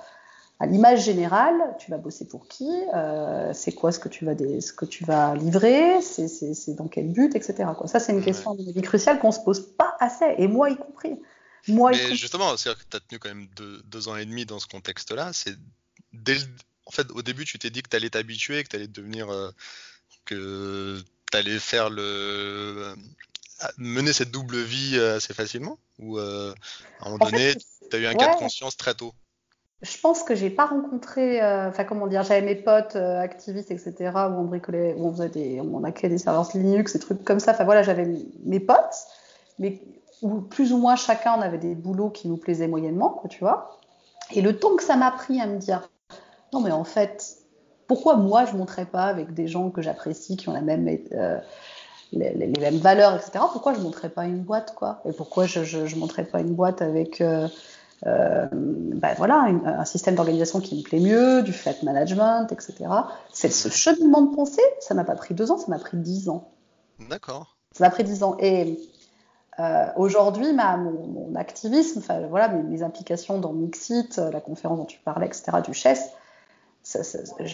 à 0.60 0.66
l'image 0.66 1.06
générale, 1.06 1.56
tu 1.80 1.90
vas 1.90 1.98
bosser 1.98 2.28
pour 2.28 2.48
qui, 2.48 2.70
euh, 2.94 3.54
c'est 3.54 3.72
quoi 3.72 3.94
ce 3.94 4.00
que 4.00 4.10
tu 4.10 4.26
vas, 4.26 4.36
ce 4.36 4.74
que 4.74 4.84
tu 4.84 5.06
vas 5.06 5.34
livrer, 5.36 6.02
c'est 6.02 6.74
dans 6.74 6.90
quel 6.90 7.08
but, 7.14 7.34
etc. 7.34 7.70
Quoi. 7.78 7.88
Ça, 7.88 8.02
c'est 8.02 8.12
une 8.12 8.24
question 8.24 8.56
de 8.56 8.64
vie 8.64 8.82
cruciale 8.82 9.20
qu'on 9.20 9.32
se 9.32 9.40
pose 9.40 9.74
pas 9.78 9.96
assez, 10.02 10.36
et 10.38 10.48
moi 10.50 10.70
y 10.70 10.76
compris. 10.76 11.18
Moi 11.70 11.92
Mais 11.92 12.16
justement, 12.16 12.58
c'est-à-dire 12.58 12.84
que 12.84 12.90
tu 12.90 12.98
as 12.98 13.00
tenu 13.00 13.20
quand 13.20 13.30
même 13.30 13.48
deux, 13.86 14.08
ans 14.10 14.18
et 14.18 14.26
demi 14.26 14.46
dans 14.46 14.60
ce 14.60 14.68
contexte-là. 14.68 15.32
C'est 15.32 15.56
dès 16.12 16.38
En 16.86 16.92
fait, 16.92 17.10
au 17.12 17.22
début, 17.22 17.46
tu 17.46 17.58
t'es 17.58 17.70
dit 17.70 17.82
que 17.82 17.90
tu 17.90 17.96
allais 17.96 18.10
t'habituer, 18.10 18.64
que 18.64 18.70
tu 18.70 18.76
allais 18.76 18.88
devenir. 18.88 19.30
Euh, 19.30 19.52
que 20.26 21.02
tu 21.32 21.38
allais 21.38 21.60
faire 21.60 21.90
le. 21.90 22.02
Euh, 22.02 22.96
mener 23.78 24.14
cette 24.14 24.32
double 24.32 24.62
vie 24.62 24.98
assez 25.00 25.34
facilement 25.34 25.78
Ou 26.00 26.18
à 26.18 26.54
un 27.02 27.10
moment 27.10 27.30
donné, 27.30 27.54
tu 27.90 27.96
as 27.96 28.00
eu 28.00 28.06
un 28.06 28.16
cas 28.16 28.34
de 28.34 28.40
conscience 28.40 28.76
très 28.76 28.94
tôt? 28.94 29.14
Je 29.82 29.98
pense 30.00 30.24
que 30.24 30.36
j'ai 30.36 30.50
pas 30.50 30.66
rencontré, 30.66 31.42
euh, 31.42 31.70
enfin 31.70 31.86
comment 31.86 32.08
dire, 32.08 32.24
j'avais 32.24 32.42
mes 32.42 32.56
potes 32.56 32.98
euh, 32.98 33.22
activistes, 33.22 33.72
etc., 33.72 34.12
où 34.30 34.40
on 34.40 34.44
bricolait, 34.44 34.94
où 34.98 35.08
on 35.08 35.14
faisait 35.14 35.30
des, 35.30 35.62
on 35.62 35.84
a 35.86 35.92
créé 35.92 36.10
des 36.10 36.18
serveurs 36.18 36.50
Linux, 36.54 36.94
des 36.94 37.00
trucs 37.00 37.24
comme 37.24 37.40
ça. 37.40 37.52
Enfin 37.52 37.64
voilà, 37.64 37.82
j'avais 37.82 38.08
mes 38.44 38.60
potes, 38.60 39.08
mais 39.58 39.82
où 40.22 40.42
plus 40.42 40.74
ou 40.74 40.78
moins 40.78 40.98
chacun 40.98 41.36
on 41.38 41.42
avait 41.42 41.58
des 41.58 41.76
boulots 41.76 42.10
qui 42.10 42.28
nous 42.28 42.36
plaisaient 42.36 42.68
moyennement, 42.68 43.10
quoi, 43.10 43.30
tu 43.30 43.40
vois. 43.40 43.80
Et 44.32 44.42
le 44.42 44.58
temps 44.60 44.76
que 44.76 44.84
ça 44.84 44.98
m'a 44.98 45.12
pris 45.12 45.40
à 45.40 45.48
me 45.48 45.58
dire, 45.58 45.90
non 46.52 46.60
mais 46.60 46.72
en 46.72 46.84
fait, 46.84 47.38
pourquoi 47.88 48.18
moi 48.18 48.44
je 48.44 48.58
monterais 48.58 48.86
pas 48.86 49.06
avec 49.06 49.34
des 49.34 49.48
gens 49.48 49.70
que 49.70 49.82
j'apprécie, 49.82 50.36
qui 50.36 50.50
ont 50.50 50.56
euh, 50.56 51.40
les, 52.12 52.48
mêmes 52.60 52.78
valeurs, 52.80 53.16
etc. 53.16 53.46
Pourquoi 53.54 53.74
je 53.74 53.80
monterais 53.80 54.10
pas 54.10 54.26
une 54.26 54.42
boîte, 54.42 54.76
quoi? 54.76 55.02
Et 55.06 55.14
pourquoi 55.14 55.46
je, 55.46 55.64
je, 55.64 55.86
je 55.86 55.96
pas 56.24 56.42
une 56.42 56.54
boîte 56.54 56.82
avec 56.82 57.24
euh, 58.06 58.46
euh, 58.46 58.48
ben 58.52 59.14
voilà, 59.18 59.48
un 59.66 59.86
système 59.86 60.16
d'organisation 60.16 60.60
qui 60.60 60.78
me 60.78 60.84
plaît 60.84 61.00
mieux, 61.00 61.44
du 61.44 61.54
flat 61.54 61.76
management, 61.84 62.52
etc. 62.52 62.76
C'est 63.32 63.52
ce 63.52 63.70
cheminement 63.70 64.22
de 64.22 64.36
pensée, 64.36 64.62
ça 64.80 64.94
m'a 64.94 65.04
pas 65.04 65.16
pris 65.16 65.34
deux 65.34 65.52
ans, 65.52 65.58
ça 65.58 65.68
m'a 65.68 65.80
pris 65.80 65.98
dix 65.98 66.30
ans. 66.30 66.50
D'accord. 67.10 67.58
Ça 67.74 67.84
m'a 67.84 67.90
pris 67.90 68.04
dix 68.04 68.24
ans. 68.24 68.36
Et 68.40 68.80
euh, 69.60 69.86
aujourd'hui, 69.96 70.54
mon, 70.54 70.92
mon, 70.92 71.36
activisme, 71.36 72.02
voilà, 72.30 72.50
mes, 72.50 72.64
mes, 72.64 72.84
implications 72.84 73.40
dans 73.40 73.54
Mixit, 73.54 74.18
la 74.18 74.42
conférence 74.42 74.80
dont 74.80 74.86
tu 74.86 75.00
parlais, 75.00 75.28
etc., 75.28 75.58
du 75.64 75.74
chess, 75.74 76.12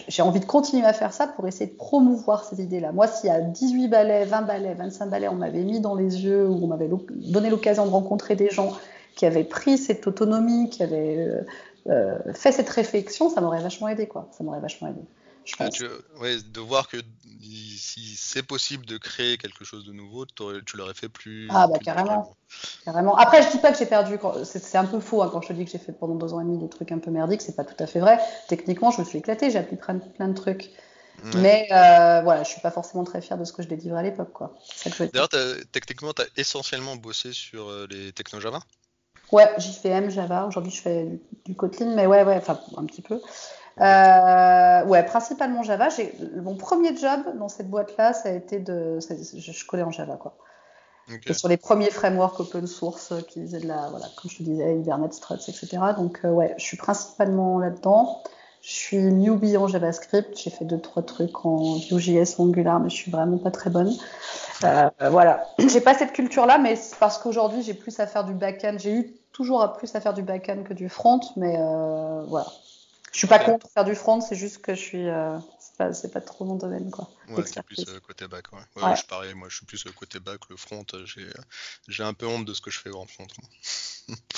j'ai 0.08 0.22
envie 0.22 0.40
de 0.40 0.44
continuer 0.46 0.86
à 0.86 0.92
faire 0.92 1.12
ça 1.12 1.26
pour 1.26 1.46
essayer 1.46 1.70
de 1.70 1.76
promouvoir 1.76 2.44
ces 2.44 2.62
idées-là. 2.62 2.92
Moi, 2.92 3.06
s'il 3.06 3.28
y 3.28 3.32
a 3.32 3.40
18 3.40 3.88
balais, 3.88 4.24
20 4.24 4.42
balais, 4.42 4.74
25 4.74 5.10
balais, 5.10 5.28
on 5.28 5.34
m'avait 5.34 5.64
mis 5.64 5.80
dans 5.80 5.94
les 5.94 6.24
yeux 6.24 6.48
ou 6.48 6.64
on 6.64 6.66
m'avait 6.68 6.88
donné 7.10 7.50
l'occasion 7.50 7.84
de 7.84 7.90
rencontrer 7.90 8.36
des 8.36 8.50
gens 8.50 8.72
qui 9.16 9.26
avait 9.26 9.44
pris 9.44 9.78
cette 9.78 10.06
autonomie, 10.06 10.70
qui 10.70 10.82
avait 10.84 11.16
euh, 11.16 11.40
euh, 11.88 12.32
fait 12.34 12.52
cette 12.52 12.68
réflexion, 12.68 13.28
ça 13.30 13.40
m'aurait 13.40 13.62
vachement 13.62 13.88
aidé, 13.88 14.06
quoi. 14.06 14.28
Ça 14.30 14.44
m'aurait 14.44 14.60
vachement 14.60 14.88
aidé. 14.88 15.00
Je 15.44 15.54
ah, 15.58 15.64
pense. 15.64 15.80
ouais, 16.20 16.36
de 16.42 16.60
voir 16.60 16.88
que 16.88 16.96
si 17.40 18.16
c'est 18.16 18.42
possible 18.42 18.84
de 18.84 18.98
créer 18.98 19.38
quelque 19.38 19.64
chose 19.64 19.86
de 19.86 19.92
nouveau, 19.92 20.26
tu 20.26 20.76
l'aurais 20.76 20.94
fait 20.94 21.08
plus. 21.08 21.48
Ah 21.50 21.68
bah 21.68 21.78
carrément. 21.78 22.36
carrément. 22.84 23.16
Après, 23.16 23.42
je 23.42 23.50
dis 23.52 23.58
pas 23.58 23.72
que 23.72 23.78
j'ai 23.78 23.86
perdu. 23.86 24.18
C'est 24.44 24.76
un 24.76 24.84
peu 24.84 24.98
faux 24.98 25.22
hein, 25.22 25.30
quand 25.32 25.40
je 25.40 25.48
te 25.48 25.52
dis 25.52 25.64
que 25.64 25.70
j'ai 25.70 25.78
fait 25.78 25.92
pendant 25.92 26.16
deux 26.16 26.34
ans 26.34 26.40
et 26.40 26.44
demi 26.44 26.58
des 26.58 26.68
trucs 26.68 26.90
un 26.90 26.98
peu 26.98 27.12
merdiques. 27.12 27.42
C'est 27.42 27.54
pas 27.54 27.64
tout 27.64 27.80
à 27.82 27.86
fait 27.86 28.00
vrai. 28.00 28.18
Techniquement, 28.48 28.90
je 28.90 29.00
me 29.00 29.06
suis 29.06 29.18
éclaté. 29.18 29.50
J'ai 29.50 29.58
appris 29.58 29.76
plein, 29.76 29.98
plein 29.98 30.28
de 30.28 30.34
trucs. 30.34 30.70
Mais 31.36 31.68
euh, 31.70 32.20
voilà, 32.22 32.42
je 32.42 32.50
suis 32.50 32.60
pas 32.60 32.72
forcément 32.72 33.04
très 33.04 33.22
fier 33.22 33.38
de 33.38 33.44
ce 33.44 33.52
que 33.52 33.62
je 33.62 33.68
délivrais 33.68 34.00
à 34.00 34.02
l'époque, 34.02 34.32
quoi. 34.32 34.54
D'ailleurs, 34.98 35.30
techniquement, 35.72 36.12
tu 36.12 36.22
as 36.22 36.26
essentiellement 36.36 36.96
bossé 36.96 37.32
sur 37.32 37.70
les 37.88 38.12
techno 38.12 38.40
Java 38.40 38.60
Ouais, 39.32 39.48
JVM, 39.58 40.10
Java. 40.10 40.46
Aujourd'hui, 40.46 40.72
je 40.72 40.82
fais 40.82 41.20
du, 41.44 41.54
Kotlin, 41.54 41.94
mais 41.94 42.06
ouais, 42.06 42.22
ouais, 42.24 42.36
enfin, 42.36 42.58
un 42.76 42.84
petit 42.84 43.02
peu. 43.02 43.20
Euh, 43.80 44.84
ouais, 44.86 45.02
principalement 45.04 45.62
Java. 45.62 45.88
Mon 46.36 46.56
premier 46.56 46.96
job 46.96 47.20
dans 47.38 47.48
cette 47.48 47.68
boîte-là, 47.68 48.12
ça 48.12 48.30
a 48.30 48.32
été 48.32 48.58
de. 48.58 48.98
Je, 49.00 49.66
collais 49.66 49.82
en 49.82 49.90
Java, 49.90 50.16
quoi. 50.16 50.36
Okay. 51.08 51.34
sur 51.34 51.46
les 51.46 51.56
premiers 51.56 51.90
frameworks 51.90 52.40
open 52.40 52.66
source 52.66 53.12
qui 53.28 53.40
faisaient 53.40 53.60
de 53.60 53.68
la, 53.68 53.90
voilà, 53.90 54.06
comme 54.20 54.28
je 54.28 54.38
te 54.38 54.42
disais, 54.42 54.74
Hibernate, 54.76 55.12
Struts, 55.12 55.48
etc. 55.48 55.78
Donc, 55.96 56.20
euh, 56.24 56.30
ouais, 56.30 56.54
je 56.58 56.64
suis 56.64 56.76
principalement 56.76 57.60
là-dedans. 57.60 58.22
Je 58.60 58.72
suis 58.72 58.98
newbie 58.98 59.56
en 59.56 59.68
JavaScript. 59.68 60.36
J'ai 60.36 60.50
fait 60.50 60.64
deux, 60.64 60.80
trois 60.80 61.02
trucs 61.02 61.44
en 61.46 61.76
Vue.js 61.76 62.40
Angular, 62.40 62.80
mais 62.80 62.90
je 62.90 62.96
suis 62.96 63.12
vraiment 63.12 63.38
pas 63.38 63.52
très 63.52 63.70
bonne. 63.70 63.92
Euh, 64.64 64.90
voilà. 65.10 65.46
J'ai 65.58 65.80
pas 65.80 65.94
cette 65.94 66.12
culture-là, 66.12 66.58
mais 66.58 66.76
c'est 66.76 66.98
parce 66.98 67.18
qu'aujourd'hui, 67.18 67.62
j'ai 67.62 67.74
plus 67.74 67.98
à 68.00 68.06
faire 68.06 68.24
du 68.24 68.34
back-end. 68.34 68.76
J'ai 68.78 68.92
eu 68.92 69.16
toujours 69.32 69.72
plus 69.76 69.94
à 69.94 70.00
faire 70.00 70.14
du 70.14 70.22
back-end 70.22 70.62
que 70.62 70.74
du 70.74 70.88
front, 70.88 71.20
mais 71.36 71.56
euh, 71.58 72.22
voilà. 72.26 72.46
Je 73.12 73.18
suis 73.18 73.28
pas 73.28 73.38
contre 73.38 73.66
faire 73.70 73.84
du 73.84 73.94
front, 73.94 74.20
c'est 74.20 74.36
juste 74.36 74.58
que 74.58 74.74
je 74.74 74.80
suis. 74.80 75.08
Euh, 75.08 75.38
c'est 75.92 76.12
pas, 76.12 76.20
trop 76.20 76.44
mon 76.44 76.56
domaine, 76.56 76.90
quoi. 76.90 77.10
Ouais, 77.28 77.42
c'est 77.44 77.62
plus 77.62 77.84
côté 78.06 78.28
back, 78.28 78.52
ouais. 78.52 78.58
Ouais, 78.76 78.88
ouais. 78.88 78.96
Je 78.96 79.04
pareil, 79.06 79.34
moi, 79.34 79.48
je 79.50 79.56
suis 79.56 79.66
plus 79.66 79.84
côté 79.84 80.20
back, 80.20 80.40
le 80.48 80.56
front. 80.56 80.84
J'ai 81.88 82.02
un 82.02 82.14
peu 82.14 82.26
honte 82.26 82.46
de 82.46 82.54
ce 82.54 82.60
que 82.60 82.70
je 82.70 82.80
fais 82.80 82.90
en 82.94 83.06
front. 83.06 83.26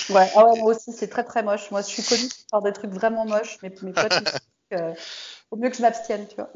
Ouais, 0.08 0.26
ah 0.34 0.46
ouais, 0.46 0.58
moi 0.60 0.74
aussi, 0.74 0.92
c'est 0.92 1.08
très 1.08 1.24
très 1.24 1.42
moche. 1.42 1.70
Moi, 1.70 1.82
je 1.82 1.88
suis 1.88 2.02
connue 2.02 2.28
faire 2.50 2.62
des 2.62 2.72
trucs 2.72 2.90
vraiment 2.90 3.26
moches, 3.26 3.58
mais 3.62 3.70
mes 3.82 3.92
potes, 3.92 4.12
euh, 4.72 4.94
au 5.50 5.56
mieux 5.56 5.68
que 5.68 5.76
je 5.76 5.82
m'abstienne, 5.82 6.26
tu 6.26 6.36
vois. 6.36 6.50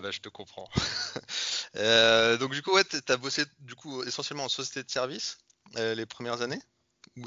bah, 0.00 0.10
je 0.10 0.20
te 0.20 0.28
comprends. 0.28 0.68
euh, 1.76 2.36
donc, 2.38 2.52
du 2.52 2.62
coup, 2.62 2.74
ouais, 2.74 2.82
t'as 2.84 3.16
bossé 3.16 3.44
du 3.60 3.74
coup 3.74 4.02
essentiellement 4.04 4.44
en 4.44 4.48
société 4.48 4.82
de 4.82 4.90
service 4.90 5.38
euh, 5.76 5.94
les 5.94 6.06
premières 6.06 6.42
années? 6.42 6.60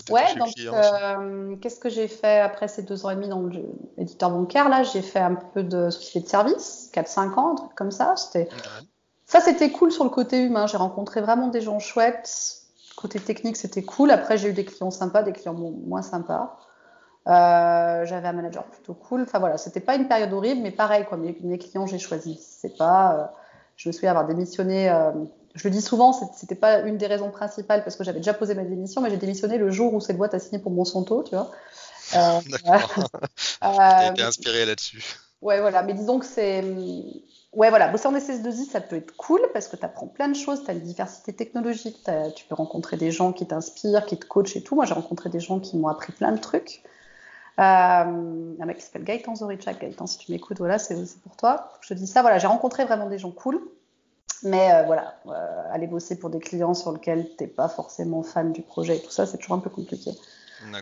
Ouais, 0.09 0.35
donc 0.35 0.53
euh, 0.59 1.55
qu'est-ce 1.57 1.79
que 1.79 1.89
j'ai 1.89 2.07
fait 2.07 2.39
après 2.39 2.67
ces 2.67 2.83
deux 2.83 3.05
ans 3.05 3.09
et 3.09 3.15
demi 3.15 3.27
dans 3.27 3.49
l'éditeur 3.97 4.29
bancaire? 4.29 4.69
Là, 4.69 4.83
j'ai 4.83 5.01
fait 5.01 5.19
un 5.19 5.35
peu 5.35 5.63
de 5.63 5.89
société 5.89 6.21
de 6.21 6.29
service, 6.29 6.91
4-5 6.93 7.33
ans, 7.33 7.51
un 7.51 7.55
truc 7.55 7.75
comme 7.75 7.91
ça. 7.91 8.15
C'était... 8.15 8.47
Ça, 9.31 9.39
c'était 9.39 9.71
cool 9.71 9.93
sur 9.93 10.03
le 10.03 10.09
côté 10.09 10.41
humain. 10.41 10.67
J'ai 10.67 10.75
rencontré 10.75 11.21
vraiment 11.21 11.47
des 11.47 11.61
gens 11.61 11.79
chouettes. 11.79 12.63
Côté 12.97 13.17
technique, 13.17 13.55
c'était 13.55 13.81
cool. 13.81 14.11
Après, 14.11 14.37
j'ai 14.37 14.49
eu 14.49 14.53
des 14.53 14.65
clients 14.65 14.91
sympas, 14.91 15.23
des 15.23 15.31
clients 15.31 15.53
moins 15.53 16.01
sympas. 16.01 16.59
Euh, 17.27 18.05
j'avais 18.05 18.27
un 18.27 18.33
manager 18.33 18.65
plutôt 18.65 18.93
cool. 18.93 19.21
Enfin 19.21 19.39
voilà, 19.39 19.57
c'était 19.57 19.79
pas 19.79 19.95
une 19.95 20.09
période 20.09 20.33
horrible, 20.33 20.61
mais 20.61 20.71
pareil, 20.71 21.05
quoi, 21.05 21.17
mes, 21.17 21.37
mes 21.43 21.57
clients, 21.57 21.85
j'ai 21.85 21.97
choisi. 21.97 22.41
C'est 22.41 22.77
pas, 22.77 23.15
euh, 23.15 23.25
je 23.81 23.89
me 23.89 23.93
souviens 23.93 24.11
avoir 24.11 24.27
démissionné 24.27 24.89
euh, 24.89 25.11
je 25.55 25.67
le 25.67 25.73
dis 25.73 25.81
souvent, 25.81 26.13
c'était 26.13 26.55
pas 26.55 26.79
une 26.79 26.97
des 26.97 27.07
raisons 27.07 27.29
principales 27.29 27.83
parce 27.83 27.97
que 27.97 28.03
j'avais 28.05 28.19
déjà 28.19 28.33
posé 28.33 28.55
ma 28.55 28.63
démission, 28.63 29.01
mais 29.01 29.09
j'ai 29.09 29.17
démissionné 29.17 29.57
le 29.57 29.69
jour 29.69 29.93
où 29.93 29.99
cette 29.99 30.15
boîte 30.15 30.33
a 30.33 30.39
signé 30.39 30.59
pour 30.59 30.71
Monsanto, 30.71 31.23
tu 31.23 31.35
vois. 31.35 31.51
Euh, 32.15 32.39
D'accord. 32.49 33.09
Euh, 33.63 33.67
T'as 33.77 34.11
été 34.11 34.23
inspiré 34.23 34.65
là-dessus. 34.65 35.03
Ouais, 35.41 35.59
voilà. 35.61 35.83
Mais 35.83 35.93
disons 35.93 36.17
que 36.17 36.25
c'est. 36.25 36.63
Ouais, 37.53 37.69
voilà. 37.69 37.89
Bosser 37.89 38.07
en 38.07 38.13
SS2I, 38.13 38.69
ça 38.71 38.81
peut 38.81 38.95
être 38.95 39.15
cool 39.17 39.41
parce 39.53 39.67
que 39.67 39.75
tu 39.75 39.85
apprends 39.85 40.07
plein 40.07 40.27
de 40.27 40.35
choses. 40.35 40.63
Tu 40.63 40.71
as 40.71 40.73
une 40.73 40.81
diversité 40.81 41.33
technologique. 41.33 41.97
Tu 42.35 42.45
peux 42.45 42.55
rencontrer 42.55 42.97
des 42.97 43.11
gens 43.11 43.33
qui 43.33 43.45
t'inspirent, 43.45 44.07
qui 44.07 44.17
te 44.17 44.25
coachent 44.25 44.55
et 44.55 44.63
tout. 44.63 44.73
Moi, 44.73 44.85
j'ai 44.85 44.95
rencontré 44.95 45.29
des 45.29 45.39
gens 45.39 45.59
qui 45.59 45.77
m'ont 45.77 45.89
appris 45.89 46.11
plein 46.11 46.31
de 46.31 46.39
trucs. 46.39 46.81
Euh, 47.59 47.63
un 47.63 48.65
mec 48.65 48.77
qui 48.77 48.83
s'appelle 48.83 49.03
Gaëtan 49.03 49.35
Zorichak. 49.35 49.79
Gaëtan, 49.79 50.07
si 50.07 50.17
tu 50.17 50.31
m'écoutes, 50.31 50.57
voilà, 50.57 50.79
c'est 50.79 50.95
pour 51.21 51.35
toi. 51.35 51.71
Je 51.81 51.89
te 51.89 51.93
dis 51.93 52.07
ça. 52.07 52.21
Voilà, 52.21 52.37
j'ai 52.37 52.47
rencontré 52.47 52.85
vraiment 52.85 53.09
des 53.09 53.19
gens 53.19 53.31
cool. 53.31 53.61
Mais 54.43 54.73
euh, 54.73 54.83
voilà, 54.83 55.15
euh, 55.27 55.63
aller 55.71 55.85
bosser 55.85 56.17
pour 56.17 56.31
des 56.31 56.39
clients 56.39 56.73
sur 56.73 56.91
lesquels 56.91 57.27
tu 57.37 57.43
n'es 57.43 57.47
pas 57.47 57.67
forcément 57.67 58.23
fan 58.23 58.51
du 58.51 58.63
projet 58.63 58.97
et 58.97 59.01
tout 59.01 59.11
ça, 59.11 59.27
c'est 59.27 59.37
toujours 59.37 59.57
un 59.57 59.59
peu 59.59 59.69
compliqué. 59.69 60.11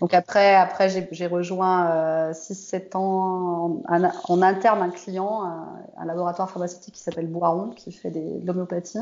Donc 0.01 0.13
après, 0.13 0.55
après 0.55 0.89
j'ai 0.89 1.27
rejoint 1.27 2.32
6-7 2.32 2.97
ans 2.97 3.82
en, 3.88 4.03
en, 4.27 4.41
interne 4.41 4.82
un 4.82 4.89
client, 4.89 5.43
un, 5.97 6.05
laboratoire 6.05 6.49
pharmaceutique 6.49 6.95
qui 6.95 7.01
s'appelle 7.01 7.27
Boiron, 7.27 7.69
qui 7.69 7.93
fait 7.93 8.12
de 8.12 8.45
l'homéopathie. 8.45 8.99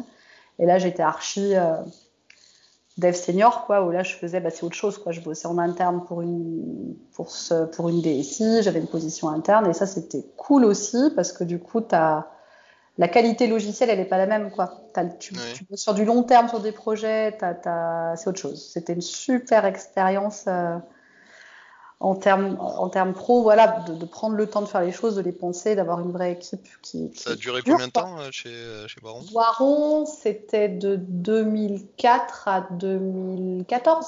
Et 0.60 0.68
là, 0.68 0.78
j'étais 0.78 1.02
archi 1.02 1.56
dev 2.98 3.14
senior, 3.14 3.66
quoi, 3.66 3.84
où 3.84 3.92
là, 3.92 4.04
je 4.04 4.16
faisais, 4.16 4.40
bah, 4.40 4.50
c'est 4.50 4.64
autre 4.64 4.76
chose, 4.76 4.98
quoi. 4.98 5.12
Je 5.12 5.22
bossais 5.22 5.48
en 5.48 5.58
interne 5.58 6.04
pour 6.06 6.22
une, 6.22 6.96
pour 7.14 7.32
ce, 7.32 7.66
pour 7.66 7.90
une 7.90 8.02
DSI, 8.02 8.64
j'avais 8.64 8.80
une 8.80 8.88
position 8.88 9.30
interne, 9.30 9.70
et 9.70 9.74
ça, 9.74 9.86
c'était 9.86 10.26
cool 10.36 10.66
aussi, 10.66 11.12
parce 11.16 11.32
que 11.32 11.44
du 11.44 11.60
coup, 11.60 11.82
as, 11.92 12.28
la 12.98 13.08
qualité 13.08 13.48
logicielle, 13.48 13.90
elle 13.90 14.00
n'est 14.00 14.06
pas 14.06 14.18
la 14.18 14.26
même, 14.26 14.52
quoi. 14.52 14.82
tu, 15.20 15.34
tu, 15.54 15.64
bosses 15.66 15.82
sur 15.82 15.94
du 15.94 16.06
long 16.06 16.24
terme 16.24 16.48
sur 16.50 16.60
des 16.60 16.72
projets, 16.72 17.38
c'est 17.40 18.28
autre 18.28 18.40
chose. 18.40 18.72
C'était 18.74 18.94
une 18.94 19.02
super 19.02 19.66
expérience. 19.66 20.46
Euh, 20.48 20.78
en 22.00 22.16
termes 22.16 22.58
en 22.60 22.90
termes 22.90 23.14
pro, 23.14 23.42
voilà, 23.42 23.84
de, 23.88 24.06
prendre 24.06 24.36
le 24.36 24.48
temps 24.48 24.62
de 24.62 24.68
faire 24.68 24.82
les 24.82 24.92
choses, 24.92 25.16
de 25.16 25.22
les 25.22 25.32
penser, 25.32 25.76
d'avoir 25.76 26.00
une 26.00 26.12
vraie 26.12 26.34
équipe 26.34 26.68
qui. 26.82 27.12
Ça 27.16 27.32
a 27.32 27.36
duré 27.36 27.62
combien 27.64 27.88
de 27.88 27.92
temps 27.92 28.20
euh, 28.20 28.30
chez, 28.32 28.50
euh, 28.50 28.88
chez 28.88 29.02
Baron? 29.02 29.24
Baron, 29.34 30.06
c'était 30.06 30.70
de 30.70 30.96
2004 30.96 32.48
à 32.48 32.68
2014, 32.72 34.06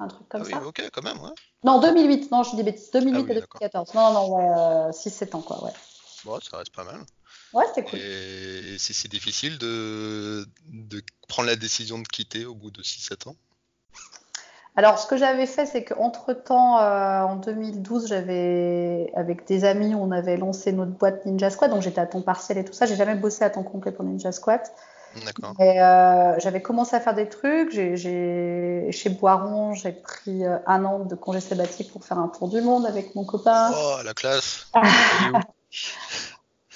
un 0.00 0.08
truc 0.08 0.28
comme 0.28 0.42
ah 0.44 0.50
ça. 0.50 0.58
Oui, 0.58 0.66
ok, 0.66 0.90
quand 0.92 1.02
même, 1.02 1.20
ouais. 1.22 1.30
Non, 1.64 1.80
2008, 1.80 2.30
non, 2.30 2.42
je 2.42 2.56
dis 2.56 2.62
bêtises, 2.62 2.90
2008 2.90 3.16
ah 3.16 3.20
à 3.20 3.22
2014. 3.22 3.94
Non, 3.94 4.12
non, 4.12 4.36
ouais, 4.36 4.90
6-7 4.90 5.34
euh, 5.34 5.36
ans, 5.38 5.40
quoi, 5.40 5.64
ouais. 5.64 5.72
Bon, 6.26 6.38
ça 6.40 6.58
reste 6.58 6.74
pas 6.74 6.84
mal. 6.84 7.00
Ouais, 7.54 7.64
c'était 7.68 7.84
cool. 7.88 8.00
Et, 8.00 8.76
si 8.78 8.92
c'est 8.92 9.08
difficile 9.08 9.56
de, 9.58 10.46
de 10.66 11.02
prendre 11.28 11.48
la 11.48 11.56
décision 11.56 11.98
de 11.98 12.06
quitter 12.06 12.44
au 12.44 12.54
bout 12.54 12.70
de 12.70 12.82
6-7 12.82 13.30
ans? 13.30 13.36
Alors, 14.76 14.98
ce 14.98 15.06
que 15.06 15.16
j'avais 15.16 15.46
fait, 15.46 15.66
c'est 15.66 15.84
qu'entre-temps, 15.84 16.80
euh, 16.80 17.22
en 17.22 17.36
2012, 17.36 18.08
j'avais, 18.08 19.12
avec 19.14 19.46
des 19.46 19.64
amis, 19.64 19.94
on 19.94 20.10
avait 20.10 20.36
lancé 20.36 20.72
notre 20.72 20.90
boîte 20.90 21.24
Ninja 21.26 21.48
Squad, 21.50 21.70
donc 21.70 21.82
j'étais 21.82 22.00
à 22.00 22.06
temps 22.06 22.22
partiel 22.22 22.58
et 22.58 22.64
tout 22.64 22.72
ça. 22.72 22.84
J'ai 22.84 22.96
jamais 22.96 23.14
bossé 23.14 23.44
à 23.44 23.50
temps 23.50 23.62
complet 23.62 23.92
pour 23.92 24.04
Ninja 24.04 24.32
Squad. 24.32 24.62
D'accord. 25.24 25.54
Et 25.60 25.80
euh, 25.80 26.36
j'avais 26.40 26.60
commencé 26.60 26.96
à 26.96 27.00
faire 27.00 27.14
des 27.14 27.28
trucs. 27.28 27.70
J'ai, 27.70 28.88
chez 28.90 29.10
Boiron, 29.10 29.74
j'ai 29.74 29.92
pris 29.92 30.44
euh, 30.44 30.58
un 30.66 30.84
an 30.84 30.98
de 31.04 31.14
congé 31.14 31.38
sabbatique 31.38 31.92
pour 31.92 32.04
faire 32.04 32.18
un 32.18 32.26
tour 32.26 32.48
du 32.48 32.60
monde 32.60 32.84
avec 32.84 33.14
mon 33.14 33.24
copain. 33.24 33.70
Oh, 33.72 33.98
la 34.04 34.12
classe 34.12 34.72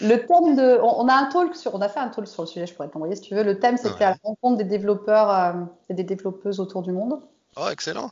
Le 0.00 0.14
thème 0.18 0.54
de, 0.54 0.78
on, 0.80 1.08
a 1.08 1.14
un 1.14 1.24
talk 1.24 1.56
sur, 1.56 1.74
on 1.74 1.80
a 1.80 1.88
fait 1.88 1.98
un 1.98 2.06
talk 2.06 2.28
sur 2.28 2.42
le 2.42 2.46
sujet, 2.46 2.68
je 2.68 2.74
pourrais 2.74 2.86
t'envoyer 2.86 3.16
si 3.16 3.22
tu 3.22 3.34
veux. 3.34 3.42
Le 3.42 3.58
thème, 3.58 3.76
c'était 3.76 4.04
à 4.04 4.10
la 4.10 4.16
rencontre 4.22 4.56
des 4.56 4.62
développeurs 4.62 5.56
et 5.88 5.94
des 5.94 6.04
développeuses 6.04 6.60
autour 6.60 6.82
du 6.82 6.92
monde. 6.92 7.20
Oh, 7.60 7.68
excellent. 7.70 8.10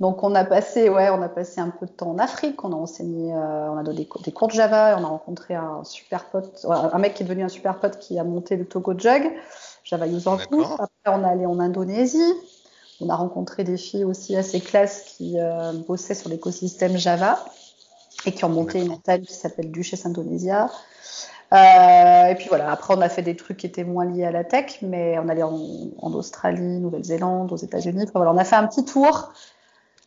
Donc 0.00 0.22
on 0.22 0.34
a 0.36 0.44
passé, 0.44 0.88
ouais, 0.88 1.10
on 1.10 1.20
a 1.22 1.28
passé 1.28 1.60
un 1.60 1.70
peu 1.70 1.86
de 1.86 1.90
temps 1.90 2.10
en 2.10 2.18
Afrique, 2.18 2.62
on 2.62 2.72
a 2.72 2.76
enseigné, 2.76 3.34
euh, 3.34 3.70
on 3.70 3.78
a 3.78 3.82
donné 3.82 4.08
des, 4.24 4.32
cours 4.32 4.46
de 4.46 4.52
Java, 4.52 4.96
on 4.96 5.04
a 5.04 5.08
rencontré 5.08 5.56
un 5.56 5.82
super 5.82 6.26
pote, 6.26 6.64
un 6.68 6.98
mec 6.98 7.14
qui 7.14 7.24
est 7.24 7.26
devenu 7.26 7.42
un 7.42 7.48
super 7.48 7.80
pote 7.80 7.98
qui 7.98 8.16
a 8.16 8.22
monté 8.22 8.54
le 8.54 8.64
Togo 8.64 8.96
Jug, 8.96 9.32
Java 9.82 10.06
User 10.06 10.30
Group. 10.50 10.66
Après 10.78 10.88
on 11.06 11.24
est 11.24 11.28
allé 11.28 11.46
en 11.46 11.58
Indonésie, 11.58 12.32
on 13.00 13.08
a 13.08 13.16
rencontré 13.16 13.64
des 13.64 13.76
filles 13.76 14.04
aussi 14.04 14.36
assez 14.36 14.60
classes 14.60 15.02
qui 15.02 15.40
euh, 15.40 15.72
bossaient 15.88 16.14
sur 16.14 16.30
l'écosystème 16.30 16.96
Java 16.96 17.44
et 18.24 18.30
qui 18.30 18.44
ont 18.44 18.50
monté 18.50 18.80
une 18.80 19.00
table 19.00 19.26
qui 19.26 19.34
s'appelle 19.34 19.72
Duchesse 19.72 20.06
Indonesia. 20.06 20.70
Euh, 21.52 22.26
et 22.26 22.34
puis 22.34 22.48
voilà, 22.48 22.70
après 22.70 22.94
on 22.94 23.00
a 23.00 23.08
fait 23.08 23.22
des 23.22 23.34
trucs 23.34 23.56
qui 23.56 23.66
étaient 23.66 23.84
moins 23.84 24.04
liés 24.04 24.26
à 24.26 24.30
la 24.30 24.44
tech, 24.44 24.80
mais 24.82 25.18
on 25.18 25.28
allait 25.28 25.42
en, 25.42 25.58
en 25.98 26.12
Australie, 26.12 26.78
Nouvelle-Zélande, 26.78 27.52
aux 27.52 27.56
États-Unis. 27.56 28.02
Enfin, 28.02 28.12
voilà, 28.16 28.32
on 28.32 28.36
a 28.36 28.44
fait 28.44 28.56
un 28.56 28.66
petit 28.66 28.84
tour 28.84 29.32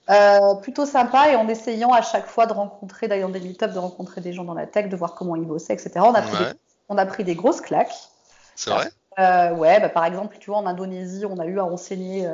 euh, 0.10 0.56
plutôt 0.56 0.86
sympa 0.86 1.32
et 1.32 1.36
en 1.36 1.48
essayant 1.48 1.94
à 1.94 2.04
chaque 2.04 2.28
fois 2.28 2.46
de 2.46 2.54
rencontrer, 2.54 3.08
d'ailleurs 3.08 3.30
dans 3.30 3.40
des 3.40 3.40
meet-ups, 3.40 3.74
de 3.74 3.80
rencontrer 3.80 4.22
des 4.22 4.34
gens 4.34 4.44
dans 4.44 4.54
la 4.54 4.68
tech, 4.68 4.90
de 4.90 4.96
voir 4.96 5.16
comment 5.16 5.36
ils 5.36 5.46
bossaient, 5.46 5.74
etc. 5.74 5.92
On 5.98 6.14
a 6.14 6.22
pris, 6.22 6.38
des, 6.38 6.52
on 6.90 6.98
a 6.98 7.06
pris 7.08 7.24
des 7.24 7.34
grosses 7.34 7.62
claques. 7.62 8.10
C'est 8.56 8.70
vrai 8.70 8.92
euh, 9.18 9.56
Ouais, 9.56 9.80
bah, 9.80 9.90
par 9.90 10.06
exemple, 10.06 10.38
tu 10.40 10.52
vois, 10.52 10.60
en 10.60 10.68
Indonésie, 10.68 11.26
on 11.26 11.40
a 11.40 11.46
eu 11.48 11.60
à 11.60 11.66
enseigner 11.66 12.28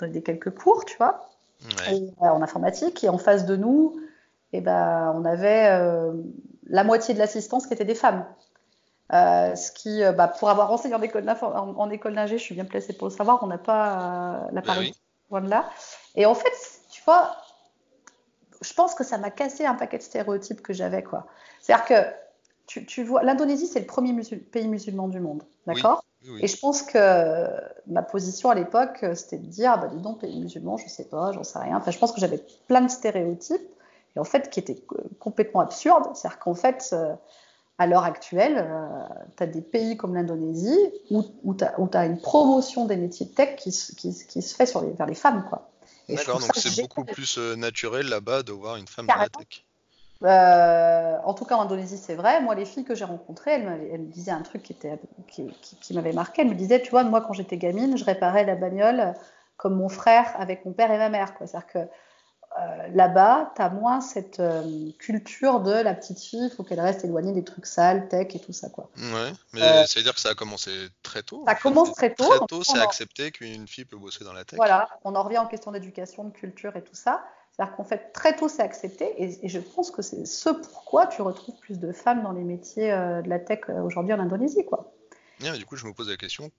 des 0.00 0.22
quelques 0.22 0.50
cours, 0.50 0.86
tu 0.86 0.96
vois, 0.96 1.28
ouais. 1.86 1.96
et, 1.96 2.12
en 2.20 2.40
informatique. 2.40 3.04
Et 3.04 3.10
en 3.10 3.18
face 3.18 3.44
de 3.44 3.56
nous, 3.56 3.96
et 4.52 4.58
eh 4.58 4.60
ben, 4.60 5.12
on 5.16 5.24
avait 5.24 5.68
la 6.68 6.84
moitié 6.84 7.12
de 7.12 7.18
l'assistance 7.18 7.66
qui 7.66 7.74
était 7.74 7.84
des 7.84 7.94
femmes. 7.94 8.24
Euh, 9.12 9.54
ce 9.54 9.70
qui, 9.70 10.02
euh, 10.02 10.12
bah, 10.12 10.28
pour 10.28 10.48
avoir 10.48 10.72
enseigné 10.72 10.94
en 10.94 11.02
école, 11.02 11.28
en, 11.42 11.90
école 11.90 12.14
d'ingé, 12.14 12.38
je 12.38 12.42
suis 12.42 12.54
bien 12.54 12.64
placée 12.64 12.94
pour 12.94 13.08
le 13.08 13.12
savoir, 13.12 13.42
on 13.42 13.46
n'a 13.46 13.58
pas 13.58 14.46
euh, 14.46 14.48
la 14.52 14.62
parité 14.62 14.96
de 15.30 15.48
là. 15.48 15.68
Et 16.14 16.26
en 16.26 16.34
fait, 16.34 16.52
tu 16.90 17.02
vois, 17.04 17.36
je 18.62 18.72
pense 18.72 18.94
que 18.94 19.04
ça 19.04 19.18
m'a 19.18 19.30
cassé 19.30 19.66
un 19.66 19.74
paquet 19.74 19.98
de 19.98 20.02
stéréotypes 20.02 20.62
que 20.62 20.72
j'avais, 20.72 21.02
quoi. 21.02 21.26
C'est-à-dire 21.60 21.84
que 21.84 21.94
tu, 22.66 22.86
tu 22.86 23.04
vois, 23.04 23.22
l'Indonésie, 23.22 23.66
c'est 23.66 23.80
le 23.80 23.86
premier 23.86 24.14
pays 24.52 24.68
musulman 24.68 25.08
du 25.08 25.20
monde, 25.20 25.42
d'accord? 25.66 26.04
Et 26.40 26.46
je 26.46 26.56
pense 26.56 26.80
que 26.82 27.46
ma 27.86 28.02
position 28.02 28.48
à 28.48 28.54
l'époque, 28.54 29.04
c'était 29.14 29.36
de 29.36 29.46
dire, 29.46 29.78
bah, 29.78 29.88
dis 29.88 30.00
donc, 30.00 30.20
pays 30.20 30.40
musulman, 30.40 30.78
je 30.78 30.88
sais 30.88 31.04
pas, 31.04 31.32
j'en 31.32 31.42
sais 31.42 31.58
rien. 31.58 31.76
Enfin, 31.76 31.90
je 31.90 31.98
pense 31.98 32.12
que 32.12 32.20
j'avais 32.20 32.42
plein 32.66 32.80
de 32.80 32.88
stéréotypes, 32.88 33.60
et 34.16 34.18
en 34.18 34.24
fait, 34.24 34.48
qui 34.48 34.60
étaient 34.60 34.82
complètement 35.18 35.60
absurdes. 35.60 36.04
C'est-à-dire 36.14 36.38
qu'en 36.38 36.54
fait, 36.54 36.94
à 37.78 37.86
l'heure 37.86 38.04
actuelle, 38.04 38.58
euh, 38.58 39.14
tu 39.36 39.42
as 39.42 39.46
des 39.46 39.60
pays 39.60 39.96
comme 39.96 40.14
l'Indonésie 40.14 40.78
où, 41.10 41.24
où 41.42 41.54
tu 41.54 41.64
as, 41.64 42.06
une 42.06 42.20
promotion 42.20 42.86
des 42.86 42.96
métiers 42.96 43.26
de 43.26 43.32
tech 43.32 43.56
qui, 43.56 43.70
qui, 43.96 44.14
qui 44.26 44.42
se 44.42 44.54
fait 44.54 44.66
sur 44.66 44.80
les, 44.82 44.92
vers 44.92 45.06
les 45.06 45.14
femmes. 45.14 45.44
Quoi. 45.48 45.70
D'accord, 46.08 46.38
donc 46.38 46.54
c'est 46.54 46.80
beaucoup 46.80 47.04
plus 47.04 47.38
euh, 47.38 47.56
naturel 47.56 48.08
là-bas 48.08 48.42
de 48.42 48.52
voir 48.52 48.76
une 48.76 48.86
femme 48.86 49.06
dans 49.06 49.16
la 49.16 49.28
tech. 49.28 49.64
Euh, 50.22 51.18
en 51.24 51.34
tout 51.34 51.44
cas, 51.44 51.56
en 51.56 51.62
Indonésie, 51.62 51.98
c'est 51.98 52.14
vrai. 52.14 52.40
Moi, 52.40 52.54
les 52.54 52.64
filles 52.64 52.84
que 52.84 52.94
j'ai 52.94 53.04
rencontrées, 53.04 53.52
elles, 53.52 53.88
elles, 53.92 54.00
me 54.00 54.12
disaient 54.12 54.30
un 54.30 54.42
truc 54.42 54.62
qui, 54.62 54.72
était, 54.72 54.98
qui, 55.28 55.50
qui 55.60 55.94
m'avait 55.94 56.12
marqué. 56.12 56.42
Elles 56.42 56.48
me 56.48 56.54
disaient, 56.54 56.80
tu 56.80 56.90
vois, 56.90 57.04
moi, 57.04 57.20
quand 57.20 57.32
j'étais 57.32 57.58
gamine, 57.58 57.96
je 57.98 58.04
réparais 58.04 58.44
la 58.44 58.54
bagnole 58.54 59.14
comme 59.56 59.76
mon 59.76 59.88
frère 59.88 60.32
avec 60.38 60.64
mon 60.64 60.72
père 60.72 60.90
et 60.90 60.98
ma 60.98 61.08
mère. 61.08 61.32
C'est-à-dire 61.38 61.66
que 61.66 61.78
euh, 62.56 62.88
là-bas, 62.92 63.52
tu 63.56 63.62
as 63.62 63.68
moins 63.68 64.00
cette 64.00 64.38
euh, 64.38 64.90
culture 64.98 65.60
de 65.60 65.72
la 65.72 65.92
petite 65.92 66.20
fille, 66.20 66.48
il 66.52 66.54
faut 66.54 66.62
qu'elle 66.62 66.80
reste 66.80 67.04
éloignée 67.04 67.32
des 67.32 67.42
trucs 67.42 67.66
sales, 67.66 68.08
tech 68.08 68.28
et 68.32 68.38
tout 68.38 68.52
ça. 68.52 68.68
Quoi. 68.68 68.90
Ouais, 68.96 69.32
mais 69.52 69.60
euh, 69.60 69.84
ça 69.86 69.98
veut 69.98 70.04
dire 70.04 70.14
que 70.14 70.20
ça 70.20 70.30
a 70.30 70.34
commencé 70.34 70.70
très 71.02 71.24
tôt. 71.24 71.42
Ça 71.48 71.56
commence 71.56 71.92
très 71.94 72.14
tôt. 72.14 72.28
Très 72.28 72.46
tôt, 72.46 72.62
c'est 72.62 72.78
accepté 72.78 73.32
qu'une 73.32 73.66
fille 73.66 73.84
peut 73.84 73.96
bosser 73.96 74.22
dans 74.22 74.32
la 74.32 74.44
tech. 74.44 74.56
Voilà, 74.56 74.88
on 75.02 75.16
en 75.16 75.24
revient 75.24 75.38
en 75.38 75.46
question 75.46 75.72
d'éducation, 75.72 76.22
de 76.24 76.32
culture 76.32 76.76
et 76.76 76.84
tout 76.84 76.94
ça. 76.94 77.24
C'est-à-dire 77.50 77.74
qu'en 77.76 77.84
fait, 77.84 78.12
très 78.12 78.36
tôt, 78.36 78.48
c'est 78.48 78.62
accepté. 78.62 79.04
Et, 79.20 79.46
et, 79.46 79.48
je 79.48 79.58
pense 79.58 79.90
que 79.90 80.02
c'est 80.02 80.24
ce 80.24 80.50
pourquoi 80.50 81.08
tu 81.08 81.22
retrouves 81.22 81.56
plus 81.60 81.80
de 81.80 81.92
femmes 81.92 82.22
dans 82.22 82.32
les 82.32 82.44
métiers 82.44 82.90
de 82.90 83.28
la 83.28 83.40
tech 83.40 83.68
aujourd'hui 83.68 84.12
en 84.12 84.20
Indonésie. 84.20 84.64
Quoi. 84.64 84.92
Yeah, 85.40 85.56
du 85.56 85.66
coup, 85.66 85.76
je 85.76 85.86
me 85.86 85.92
pose 85.92 86.08
la 86.08 86.16
question 86.16 86.50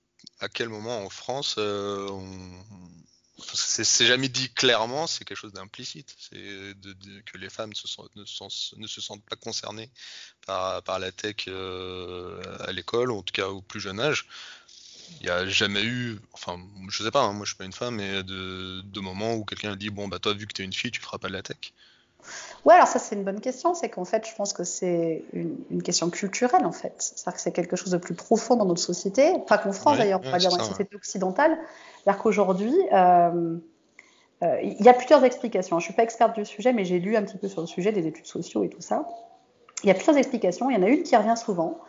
à 0.42 0.50
quel 0.50 0.68
moment 0.68 0.98
en 0.98 1.10
France 1.10 1.56
on 1.58 2.24
c'est 3.38 4.06
jamais 4.06 4.30
dit 4.30 4.50
clairement, 4.50 5.08
c'est 5.08 5.26
quelque 5.26 5.38
chose 5.38 5.54
d'implicite. 5.54 6.16
C'est 6.18 6.74
que 7.26 7.38
les 7.38 7.50
femmes 7.50 7.72
ne, 7.72 8.88
se 8.88 9.02
sentent 9.02 9.26
pas 9.26 9.36
concernées 9.36 9.90
par, 10.46 11.00
la 11.00 11.12
tech 11.12 11.48
euh, 11.48 12.42
à 12.60 12.72
l'école, 12.72 13.12
en 13.12 13.24
tout 13.24 13.34
cas 13.34 13.48
au 13.48 13.62
plus 13.62 13.80
jeune 13.80 14.00
âge. 14.00 14.28
Il 15.20 15.24
n'y 15.24 15.30
a 15.30 15.46
jamais 15.48 15.84
eu, 15.84 16.20
enfin, 16.34 16.60
je 16.90 17.04
sais 17.04 17.12
pas, 17.12 17.22
hein, 17.22 17.34
moi 17.34 17.46
je 17.46 17.52
suis 17.52 17.58
pas 17.58 17.66
une 17.66 17.74
femme, 17.74 17.96
mais 17.96 18.24
de, 18.24 18.82
de 18.82 19.00
moments 19.00 19.36
où 19.36 19.46
quelqu'un 19.46 19.76
dit 19.76 19.90
Bon, 19.90 20.08
bah 20.08 20.20
toi, 20.20 20.34
vu 20.34 20.48
que 20.48 20.54
tu 20.54 20.62
es 20.62 20.66
une 20.66 20.74
fille, 20.74 20.92
tu 20.92 21.02
feras 21.02 21.18
pas 21.18 21.28
de 21.28 21.34
la 21.34 21.44
tech. 21.44 21.74
Ouais, 22.66 22.74
alors 22.74 22.88
ça 22.88 23.00
c'est 23.00 23.16
une 23.16 23.24
bonne 23.24 23.42
question. 23.42 23.74
C'est 23.74 23.90
qu'en 23.90 24.06
fait, 24.06 24.28
je 24.28 24.36
pense 24.36 24.54
que 24.54 24.64
c'est 24.64 25.24
une, 25.34 25.84
question 25.84 26.10
culturelle 26.10 26.66
en 26.66 26.72
fait. 26.72 26.96
C'est-à-dire 26.98 27.36
que 27.36 27.42
c'est 27.42 27.52
quelque 27.52 27.76
chose 27.76 27.92
de 27.92 27.98
plus 27.98 28.16
profond 28.16 28.56
dans 28.56 28.66
notre 28.66 28.82
société, 28.82 29.34
pas 29.48 29.58
qu'en 29.58 29.72
France 29.72 29.98
d'ailleurs, 29.98 30.22
on 30.24 30.32
va 30.32 30.38
dire 30.38 30.50
dans 30.50 30.58
la 30.58 30.64
société 30.64 30.96
occidentale. 30.96 31.58
C'est-à-dire 32.04 32.22
qu'aujourd'hui, 32.22 32.74
euh, 32.92 33.58
euh, 34.44 34.62
il 34.62 34.84
y 34.84 34.90
a 34.90 34.94
plusieurs 34.94 35.24
explications. 35.24 35.80
Je 35.80 35.84
ne 35.84 35.86
suis 35.86 35.94
pas 35.94 36.04
experte 36.04 36.36
du 36.36 36.46
sujet, 36.46 36.74
mais 36.74 36.86
j'ai 36.86 37.00
lu 37.00 37.16
un 37.16 37.24
petit 37.24 37.38
peu 37.38 37.48
sur 37.48 37.62
le 37.62 37.68
sujet 37.68 37.92
des 37.92 38.08
études 38.08 38.26
sociaux 38.26 38.64
et 38.64 38.70
tout 38.70 38.82
ça. 38.82 39.08
Il 39.84 39.88
y 39.88 39.92
a 39.92 39.94
plusieurs 39.94 40.18
explications. 40.18 40.70
Il 40.70 40.76
y 40.76 40.80
en 40.80 40.84
a 40.84 40.90
une 40.90 41.04
qui 41.04 41.16
revient 41.16 41.38
souvent. 41.38 41.80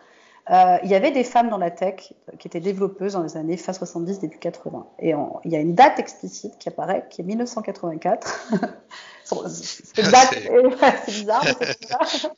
Euh, 0.48 0.78
il 0.85 0.90
y 0.90 0.94
avait 0.94 1.11
des 1.11 1.24
femmes 1.24 1.48
dans 1.48 1.59
la 1.59 1.72
tech 1.72 2.12
qui 2.38 2.46
étaient 2.46 2.61
développeuses 2.61 3.14
dans 3.14 3.22
les 3.22 3.37
années 3.37 3.56
fin 3.56 3.72
70, 3.72 4.20
début 4.20 4.38
80. 4.38 4.87
Et 5.00 5.12
il 5.44 5.50
y 5.50 5.56
a 5.56 5.59
une 5.59 5.74
date 5.74 5.98
explicite 5.98 6.56
qui 6.59 6.68
apparaît, 6.68 7.06
qui 7.11 7.22
est 7.22 7.24
1984. 7.24 8.52
c'est 9.24 10.02
bizarre, 10.02 11.44
mais 11.44 11.66
c'est 11.88 12.30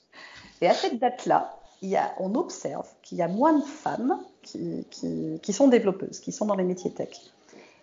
Et 0.63 0.69
à 0.69 0.75
cette 0.75 0.99
date-là, 0.99 1.55
il 1.83 1.91
y 1.91 1.97
a, 1.97 2.13
on 2.19 2.35
observe 2.35 2.89
qu'il 3.03 3.19
y 3.19 3.23
a 3.23 3.29
moins 3.29 3.59
de 3.59 3.65
femmes 3.65 4.19
qui, 4.43 4.87
qui, 4.91 5.39
qui, 5.43 5.53
sont 5.53 5.69
développeuses, 5.69 6.21
qui 6.21 6.33
sont 6.33 6.47
dans 6.47 6.57
les 6.57 6.65
métiers 6.65 6.93
tech. 6.93 7.11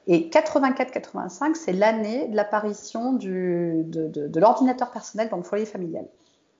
Et 0.08 0.30
84-85, 0.30 1.54
c'est 1.56 1.74
l'année 1.74 2.28
de 2.28 2.36
l'apparition 2.36 3.14
de, 3.14 3.84
de, 3.86 4.08
de 4.08 4.40
l'ordinateur 4.40 4.92
personnel 4.92 5.30
dans 5.30 5.38
le 5.38 5.44
foyer 5.44 5.66
familial. 5.66 6.08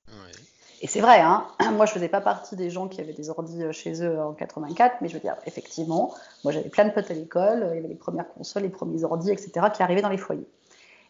Oui. 0.08 0.45
Et 0.82 0.86
c'est 0.86 1.00
vrai, 1.00 1.20
hein, 1.20 1.46
moi 1.72 1.86
je 1.86 1.92
faisais 1.92 2.08
pas 2.08 2.20
partie 2.20 2.56
des 2.56 2.70
gens 2.70 2.88
qui 2.88 3.00
avaient 3.00 3.12
des 3.12 3.30
ordis 3.30 3.62
euh, 3.62 3.72
chez 3.72 4.02
eux 4.02 4.20
en 4.20 4.32
84, 4.32 4.96
mais 5.00 5.08
je 5.08 5.14
veux 5.14 5.20
dire, 5.20 5.36
effectivement, 5.46 6.14
moi 6.44 6.52
j'avais 6.52 6.68
plein 6.68 6.84
de 6.84 6.90
potes 6.90 7.10
à 7.10 7.14
l'école, 7.14 7.68
il 7.70 7.76
y 7.76 7.78
avait 7.78 7.88
les 7.88 7.94
premières 7.94 8.28
consoles, 8.28 8.64
les 8.64 8.68
premiers 8.68 9.04
ordis, 9.04 9.30
etc., 9.30 9.52
qui 9.72 9.82
arrivaient 9.82 10.02
dans 10.02 10.10
les 10.10 10.18
foyers. 10.18 10.46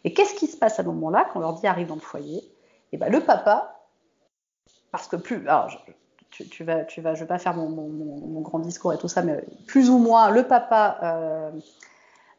Et 0.03 0.13
qu'est-ce 0.13 0.35
qui 0.35 0.47
se 0.47 0.57
passe 0.57 0.79
à 0.79 0.83
ce 0.83 0.87
moment-là, 0.87 1.27
quand 1.31 1.39
l'ordi 1.39 1.67
arrive 1.67 1.87
dans 1.87 1.95
le 1.95 2.01
foyer? 2.01 2.41
Eh 2.93 2.97
ben, 2.97 3.11
le 3.11 3.19
papa, 3.19 3.83
parce 4.91 5.07
que 5.07 5.17
plus, 5.17 5.47
alors, 5.47 5.69
tu, 6.29 6.47
tu, 6.47 6.63
vas, 6.63 6.85
tu 6.85 7.01
vas, 7.01 7.13
je 7.13 7.21
vais 7.21 7.27
pas 7.27 7.39
faire 7.39 7.55
mon, 7.55 8.41
grand 8.41 8.59
discours 8.59 8.93
et 8.93 8.97
tout 8.97 9.07
ça, 9.07 9.21
mais 9.21 9.43
plus 9.67 9.89
ou 9.89 9.97
moins, 9.97 10.29
le 10.29 10.43
papa 10.43 10.97
euh, 11.03 11.51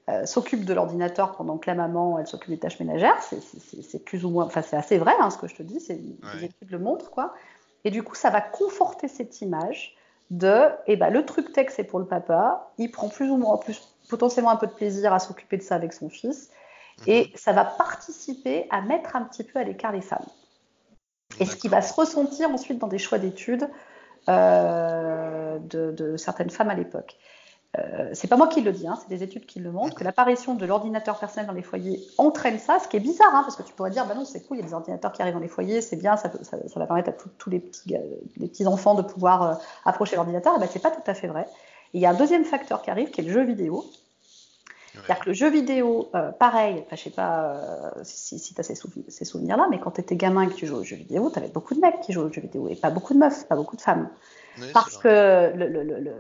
euh, 0.09 0.25
s'occupe 0.27 0.65
de 0.65 0.73
l'ordinateur 0.73 1.33
pendant 1.33 1.59
que 1.59 1.69
la 1.69 1.75
maman, 1.75 2.19
elle 2.19 2.27
s'occupe 2.27 2.51
des 2.51 2.59
tâches 2.59 2.81
ménagères. 2.81 3.21
C'est 3.23 4.05
plus 4.05 4.25
ou 4.25 4.31
moins, 4.31 4.47
enfin 4.47 4.63
c'est 4.63 4.77
assez 4.77 4.97
vrai 4.97 5.13
hein, 5.21 5.31
ce 5.31 5.39
que 5.39 5.47
je 5.47 5.55
te 5.55 5.63
dis, 5.63 5.81
c'est 5.81 6.01
les 6.35 6.45
études 6.45 6.71
le 6.71 6.79
montrent 6.79 7.11
quoi. 7.11 7.35
Et 7.85 7.91
du 7.91 8.03
coup, 8.03 8.15
ça 8.15 8.31
va 8.31 8.41
conforter 8.41 9.09
cette 9.09 9.41
image 9.41 9.97
de, 10.31 10.69
eh 10.87 10.97
ben 10.97 11.11
le 11.11 11.25
truc 11.25 11.53
tech 11.53 11.69
c'est 11.71 11.85
pour 11.85 11.99
le 11.99 12.07
papa, 12.07 12.73
il 12.79 12.91
prend 12.91 13.09
plus 13.09 13.31
ou 13.31 13.37
moins, 13.37 13.57
plus 13.59 13.95
potentiellement 14.09 14.51
un 14.51 14.57
peu 14.57 14.67
de 14.67 14.73
plaisir 14.73 15.13
à 15.13 15.19
s'occuper 15.19 15.59
de 15.59 15.63
ça 15.63 15.75
avec 15.75 15.93
son 15.93 16.09
fils, 16.09 16.51
mhm. 17.01 17.05
et 17.09 17.33
ça 17.35 17.53
va 17.53 17.65
participer 17.65 18.67
à 18.71 18.81
mettre 18.81 19.15
un 19.15 19.23
petit 19.23 19.45
peu 19.45 19.59
à 19.59 19.65
l'écart 19.65 19.93
les 19.93 20.01
femmes. 20.01 20.27
Et 21.41 21.45
ce 21.45 21.57
qui 21.57 21.69
va 21.69 21.83
se 21.83 21.93
ressentir 21.93 22.51
ensuite 22.51 22.79
dans 22.79 22.89
des 22.89 22.99
choix 22.99 23.19
d'études 23.19 23.69
euh, 24.29 25.59
de, 25.59 25.93
de, 25.93 26.17
certaines 26.17 26.51
femmes 26.51 26.71
à 26.71 26.75
l'époque. 26.75 27.17
Euh, 27.77 28.11
c'est 28.15 28.29
pas 28.29 28.37
moi 28.37 28.49
qui 28.49 28.63
le 28.63 28.73
dis, 28.73 28.89
hein, 28.89 28.99
c'est 29.01 29.15
des 29.15 29.23
études 29.23 29.45
qui 29.45 29.61
le 29.61 29.71
montrent, 29.71 29.95
que 29.95 30.03
l'apparition 30.03 30.55
de 30.55 30.65
l'ordinateur 30.65 31.19
personnel 31.19 31.47
dans 31.47 31.53
les 31.53 31.63
foyers 31.63 32.01
entraîne 32.17 32.59
ça, 32.59 32.79
ce 32.79 32.89
qui 32.89 32.97
est 32.97 33.01
bizarre, 33.01 33.35
hein, 33.35 33.43
parce 33.43 33.57
que 33.57 33.63
tu 33.63 33.75
pourrais 33.75 33.91
dire, 33.91 34.07
bah 34.07 34.15
non, 34.15 34.25
c'est 34.25 34.41
cool, 34.47 34.57
il 34.57 34.61
y 34.61 34.63
a 34.63 34.67
des 34.67 34.73
ordinateurs 34.73 35.13
qui 35.13 35.21
arrivent 35.21 35.35
dans 35.35 35.41
les 35.41 35.49
foyers, 35.49 35.83
c'est 35.83 35.97
bien, 35.97 36.17
ça, 36.17 36.31
va 36.77 36.87
permettre 36.87 37.11
à 37.11 37.13
tous 37.13 37.51
les, 37.51 37.61
petits, 37.61 38.67
enfants 38.67 38.95
de 38.95 39.03
pouvoir 39.03 39.43
euh, 39.43 39.55
approcher 39.85 40.17
l'ordinateur, 40.17 40.57
et 40.57 40.59
ben 40.59 40.69
c'est 40.71 40.83
pas 40.83 40.91
tout 40.91 41.03
à 41.07 41.13
fait 41.13 41.27
vrai. 41.27 41.47
il 41.93 42.01
y 42.01 42.07
a 42.07 42.11
un 42.11 42.15
deuxième 42.15 42.45
facteur 42.45 42.81
qui 42.81 42.91
arrive, 42.91 43.11
qui 43.11 43.21
est 43.21 43.25
le 43.25 43.33
jeu 43.33 43.45
vidéo. 43.45 43.85
C'est-à-dire 45.05 45.25
que 45.25 45.29
le 45.31 45.35
jeu 45.35 45.51
vidéo, 45.51 46.11
euh, 46.15 46.33
pareil, 46.33 46.85
je 46.91 46.97
sais 46.97 47.11
pas 47.11 47.55
euh, 47.55 47.91
si, 48.03 48.39
si 48.39 48.55
tu 48.55 48.61
as 48.61 48.65
ces, 48.65 48.75
ces 49.09 49.25
souvenirs-là, 49.25 49.69
mais 49.71 49.81
quand 49.81 49.93
tu 49.93 50.01
étais 50.01 50.17
gamin 50.17 50.43
et 50.43 50.49
que 50.49 50.55
tu 50.55 50.67
jouais 50.67 50.79
aux 50.79 50.85
jeux 50.85 50.97
vidéo, 50.97 51.31
tu 51.31 51.39
avais 51.39 51.49
beaucoup 51.49 51.75
de 51.75 51.81
mecs 51.81 52.01
qui 52.01 52.13
jouaient 52.13 52.25
aux 52.25 52.33
jeux 52.33 52.43
vidéo 52.43 52.69
et 52.69 52.77
pas 52.77 52.91
beaucoup 52.91 53.15
de 53.15 53.19
meufs, 53.19 53.47
pas 53.47 53.57
beaucoup 53.57 53.77
de 53.77 53.81
femmes. 53.81 54.09
Parce 54.73 54.99
que 54.99 55.53
le, 55.55 55.69
le, 55.69 55.83
le, 55.85 56.15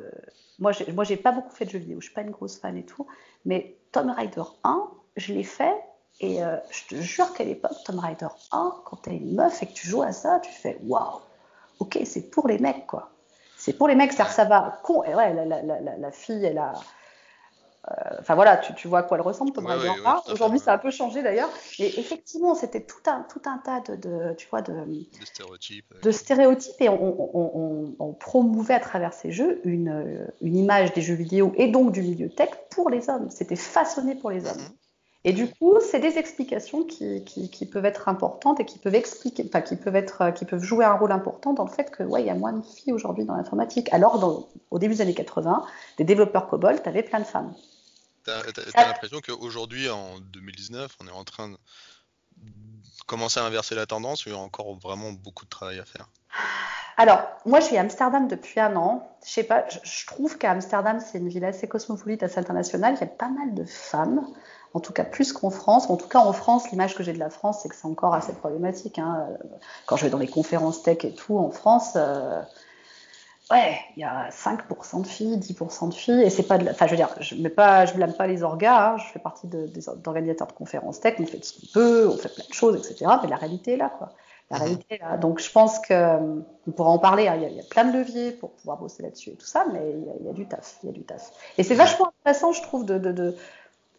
moi, 0.58 0.72
j'ai 0.72 1.16
pas 1.16 1.32
beaucoup 1.32 1.54
fait 1.54 1.64
de 1.64 1.70
jeux 1.70 1.78
vidéo, 1.78 2.00
je 2.00 2.06
suis 2.06 2.14
pas 2.14 2.22
une 2.22 2.30
grosse 2.30 2.58
fan 2.58 2.76
et 2.76 2.84
tout, 2.84 3.06
mais 3.44 3.76
Tomb 3.92 4.10
Raider 4.10 4.42
1, 4.64 4.88
je 5.16 5.32
l'ai 5.32 5.44
fait 5.44 5.74
et 6.20 6.42
euh, 6.42 6.56
je 6.70 6.96
te 6.96 7.00
jure 7.00 7.32
qu'à 7.32 7.44
l'époque, 7.44 7.76
Tomb 7.84 7.98
Raider 7.98 8.26
1, 8.52 8.74
quand 8.84 8.96
tu 9.02 9.10
es 9.10 9.16
une 9.16 9.34
meuf 9.34 9.62
et 9.62 9.66
que 9.66 9.72
tu 9.72 9.86
joues 9.86 10.02
à 10.02 10.12
ça, 10.12 10.40
tu 10.40 10.50
fais 10.50 10.78
waouh, 10.84 11.20
ok, 11.78 11.98
c'est 12.04 12.30
pour 12.30 12.48
les 12.48 12.58
mecs 12.58 12.86
quoi. 12.86 13.10
C'est 13.56 13.72
pour 13.72 13.88
les 13.88 13.96
mecs, 13.96 14.12
c'est-à-dire 14.12 14.30
que 14.30 14.36
ça 14.36 14.44
va. 14.44 14.80
Con... 14.84 15.00
Ouais, 15.00 15.34
la, 15.34 15.44
la, 15.44 15.62
la, 15.62 15.96
la, 15.96 16.10
fille, 16.12 16.44
elle 16.44 16.58
a 16.58 16.74
enfin 18.20 18.34
voilà, 18.34 18.56
tu, 18.56 18.88
vois 18.88 19.00
à 19.00 19.02
quoi 19.02 19.16
elle 19.16 19.22
ressemble, 19.22 19.52
Tomb 19.52 19.66
Raider 19.66 19.90
Aujourd'hui, 20.30 20.58
ça 20.58 20.72
a 20.72 20.74
un 20.76 20.78
peu 20.78 20.90
changé 20.90 21.22
d'ailleurs. 21.22 21.50
Et 21.78 21.98
effectivement, 21.98 22.54
c'était 22.54 22.82
tout 22.82 23.02
un, 23.06 23.22
tout 23.22 23.42
un 23.46 23.58
tas 23.58 23.80
de, 23.80 24.34
tu 24.34 24.48
vois, 24.48 24.62
de, 24.62 24.74
stéréotypes. 25.24 25.94
De 26.02 26.10
stéréotypes 26.10 26.80
et 26.80 26.88
on, 26.88 28.16
promouvait 28.20 28.74
à 28.74 28.80
travers 28.80 29.12
ces 29.12 29.30
jeux 29.30 29.60
une, 29.64 30.28
une, 30.40 30.56
image 30.56 30.92
des 30.92 31.02
jeux 31.02 31.14
vidéo 31.14 31.52
et 31.56 31.68
donc 31.68 31.92
du 31.92 32.02
milieu 32.02 32.28
tech 32.28 32.50
pour 32.70 32.90
les 32.90 33.08
hommes. 33.08 33.30
C'était 33.30 33.56
façonné 33.56 34.14
pour 34.14 34.30
les 34.30 34.44
hommes. 34.46 34.58
Mhm. 34.58 34.76
Et 35.24 35.32
du 35.32 35.48
coup, 35.48 35.74
c'est 35.80 35.98
des 35.98 36.16
explications 36.16 36.84
qui, 36.84 37.24
qui, 37.24 37.66
peuvent 37.66 37.84
être 37.84 38.08
importantes 38.08 38.60
et 38.60 38.64
qui 38.64 38.78
peuvent 38.78 38.94
expliquer, 38.94 39.44
enfin, 39.46 39.60
qui 39.60 39.76
peuvent 39.76 39.96
être, 39.96 40.32
qui 40.32 40.44
peuvent 40.44 40.62
jouer 40.62 40.84
un 40.84 40.94
rôle 40.94 41.12
important 41.12 41.52
dans 41.52 41.64
le 41.64 41.70
fait 41.70 41.90
que, 41.90 42.04
ouais, 42.04 42.22
il 42.22 42.26
y 42.26 42.30
a 42.30 42.34
moins 42.34 42.52
de 42.52 42.62
filles 42.62 42.92
aujourd'hui 42.92 43.24
dans 43.24 43.34
l'informatique. 43.34 43.92
Alors, 43.92 44.48
au 44.70 44.78
début 44.78 44.94
des 44.94 45.00
années 45.00 45.14
80, 45.14 45.64
des 45.98 46.04
développeurs 46.04 46.46
COBOL, 46.46 46.80
tu 46.80 46.88
avais 46.88 47.02
plein 47.02 47.18
de 47.18 47.24
femmes. 47.24 47.52
T'as 48.24 48.86
l'impression 48.86 49.20
qu'aujourd'hui, 49.20 49.88
en 49.88 50.18
2019, 50.20 50.96
on 51.00 51.06
est 51.06 51.12
en 51.12 51.24
train 51.24 51.48
de 51.50 51.56
commencer 53.06 53.40
à 53.40 53.44
inverser 53.44 53.74
la 53.74 53.86
tendance 53.86 54.26
ou 54.26 54.28
il 54.28 54.32
y 54.32 54.34
a 54.34 54.38
encore 54.38 54.74
vraiment 54.76 55.12
beaucoup 55.12 55.44
de 55.44 55.50
travail 55.50 55.78
à 55.78 55.84
faire? 55.84 56.08
Alors, 56.96 57.20
moi, 57.46 57.60
je 57.60 57.66
suis 57.66 57.76
à 57.76 57.80
Amsterdam 57.80 58.26
depuis 58.26 58.58
un 58.58 58.74
an. 58.74 59.08
Je 59.24 59.30
sais 59.30 59.44
pas, 59.44 59.64
je, 59.68 60.06
trouve 60.06 60.36
qu'à 60.36 60.50
Amsterdam, 60.50 60.98
c'est 61.00 61.18
une 61.18 61.28
ville 61.28 61.44
assez 61.44 61.68
cosmopolite, 61.68 62.24
assez 62.24 62.40
internationale. 62.40 62.94
Il 62.96 63.00
y 63.00 63.04
a 63.04 63.06
pas 63.06 63.28
mal 63.28 63.54
de 63.54 63.64
femmes, 63.64 64.26
en 64.74 64.80
tout 64.80 64.92
cas 64.92 65.04
plus 65.04 65.32
qu'en 65.32 65.50
France. 65.50 65.88
En 65.90 65.96
tout 65.96 66.08
cas, 66.08 66.18
en 66.18 66.32
France, 66.32 66.70
l'image 66.72 66.96
que 66.96 67.04
j'ai 67.04 67.12
de 67.12 67.20
la 67.20 67.30
France, 67.30 67.60
c'est 67.62 67.68
que 67.68 67.76
c'est 67.76 67.86
encore 67.86 68.14
assez 68.14 68.32
problématique. 68.32 68.98
Hein. 68.98 69.28
Quand 69.86 69.96
je 69.96 70.04
vais 70.04 70.10
dans 70.10 70.18
les 70.18 70.26
conférences 70.26 70.82
tech 70.82 71.04
et 71.04 71.14
tout 71.14 71.38
en 71.38 71.50
France, 71.50 71.92
euh, 71.94 72.42
Ouais, 73.50 73.78
il 73.96 74.00
y 74.00 74.04
a 74.04 74.28
5% 74.28 75.02
de 75.02 75.06
filles, 75.06 75.38
10% 75.38 75.88
de 75.88 75.94
filles, 75.94 76.22
et 76.22 76.28
c'est 76.28 76.42
pas 76.42 76.58
de 76.58 76.66
la... 76.66 76.72
Enfin, 76.72 76.86
je 76.86 76.90
veux 76.90 76.96
dire, 76.96 77.14
je 77.20 77.34
ne 77.34 77.48
pas, 77.48 77.86
je 77.86 77.94
blâme 77.94 78.12
pas 78.12 78.26
les 78.26 78.42
orgas, 78.42 78.92
hein, 78.92 78.96
je 78.98 79.10
fais 79.10 79.18
partie 79.18 79.46
de, 79.46 79.66
des 79.66 79.88
organisateurs 79.88 80.48
de 80.48 80.52
conférences 80.52 81.00
tech, 81.00 81.14
on 81.18 81.26
fait 81.26 81.42
ce 81.42 81.54
qu'on 81.54 81.66
peut, 81.72 82.08
on 82.08 82.16
fait 82.18 82.34
plein 82.34 82.44
de 82.46 82.52
choses, 82.52 82.76
etc. 82.76 83.10
Mais 83.22 83.28
la 83.28 83.36
réalité 83.36 83.72
est 83.72 83.76
là, 83.78 83.90
quoi. 83.96 84.12
La 84.50 84.58
mhm. 84.58 84.64
réalité 84.64 84.94
est 84.96 84.98
là. 84.98 85.16
Donc, 85.16 85.40
je 85.40 85.50
pense 85.50 85.78
qu'on 85.78 86.44
pourra 86.76 86.90
en 86.90 86.98
parler, 86.98 87.26
hein. 87.26 87.36
il, 87.36 87.42
y 87.42 87.46
a, 87.46 87.48
il, 87.48 87.56
y 87.56 87.60
a, 87.60 87.64
plein 87.64 87.84
de 87.84 87.96
leviers 87.96 88.32
pour 88.32 88.50
pouvoir 88.50 88.76
bosser 88.76 89.02
là-dessus 89.02 89.30
et 89.30 89.36
tout 89.36 89.46
ça, 89.46 89.64
mais 89.72 89.80
il 89.92 90.24
y, 90.24 90.26
y 90.26 90.30
a, 90.30 90.32
du 90.34 90.46
taf, 90.46 90.76
il 90.82 90.88
y 90.88 90.90
a 90.90 90.92
du 90.92 91.04
taf. 91.04 91.32
Et 91.56 91.62
c'est 91.62 91.74
vachement 91.74 92.10
intéressant, 92.20 92.52
je 92.52 92.60
trouve, 92.60 92.84
de, 92.84 92.98
de, 92.98 93.12
de 93.12 93.34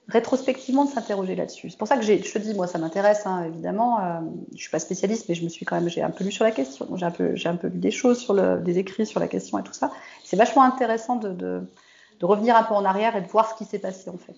rétrospectivement 0.09 0.85
de 0.85 0.91
s'interroger 0.91 1.35
là-dessus. 1.35 1.69
C'est 1.69 1.77
pour 1.77 1.87
ça 1.87 1.95
que 1.97 2.03
je 2.03 2.13
te 2.15 2.37
dis, 2.39 2.53
moi, 2.53 2.67
ça 2.67 2.79
m'intéresse, 2.79 3.25
hein, 3.25 3.43
évidemment. 3.45 3.99
Euh, 3.99 4.19
je 4.53 4.59
suis 4.59 4.69
pas 4.69 4.79
spécialiste, 4.79 5.29
mais 5.29 5.35
je 5.35 5.43
me 5.43 5.49
suis 5.49 5.65
quand 5.65 5.79
même, 5.79 5.89
j'ai 5.89 6.01
un 6.01 6.09
peu 6.09 6.23
lu 6.23 6.31
sur 6.31 6.43
la 6.43 6.51
question. 6.51 6.87
J'ai 6.95 7.05
un 7.05 7.11
peu, 7.11 7.35
j'ai 7.35 7.49
un 7.49 7.55
peu 7.55 7.67
lu 7.67 7.77
des 7.77 7.91
choses 7.91 8.19
sur 8.19 8.33
le, 8.33 8.59
des 8.59 8.79
écrits 8.79 9.05
sur 9.05 9.19
la 9.19 9.27
question 9.27 9.59
et 9.59 9.63
tout 9.63 9.73
ça. 9.73 9.91
C'est 10.23 10.35
vachement 10.35 10.63
intéressant 10.63 11.15
de, 11.15 11.29
de, 11.29 11.61
de, 12.19 12.25
revenir 12.25 12.55
un 12.55 12.63
peu 12.63 12.73
en 12.73 12.85
arrière 12.85 13.15
et 13.15 13.21
de 13.21 13.27
voir 13.27 13.49
ce 13.49 13.55
qui 13.55 13.65
s'est 13.69 13.79
passé 13.79 14.09
en 14.09 14.17
fait. 14.17 14.35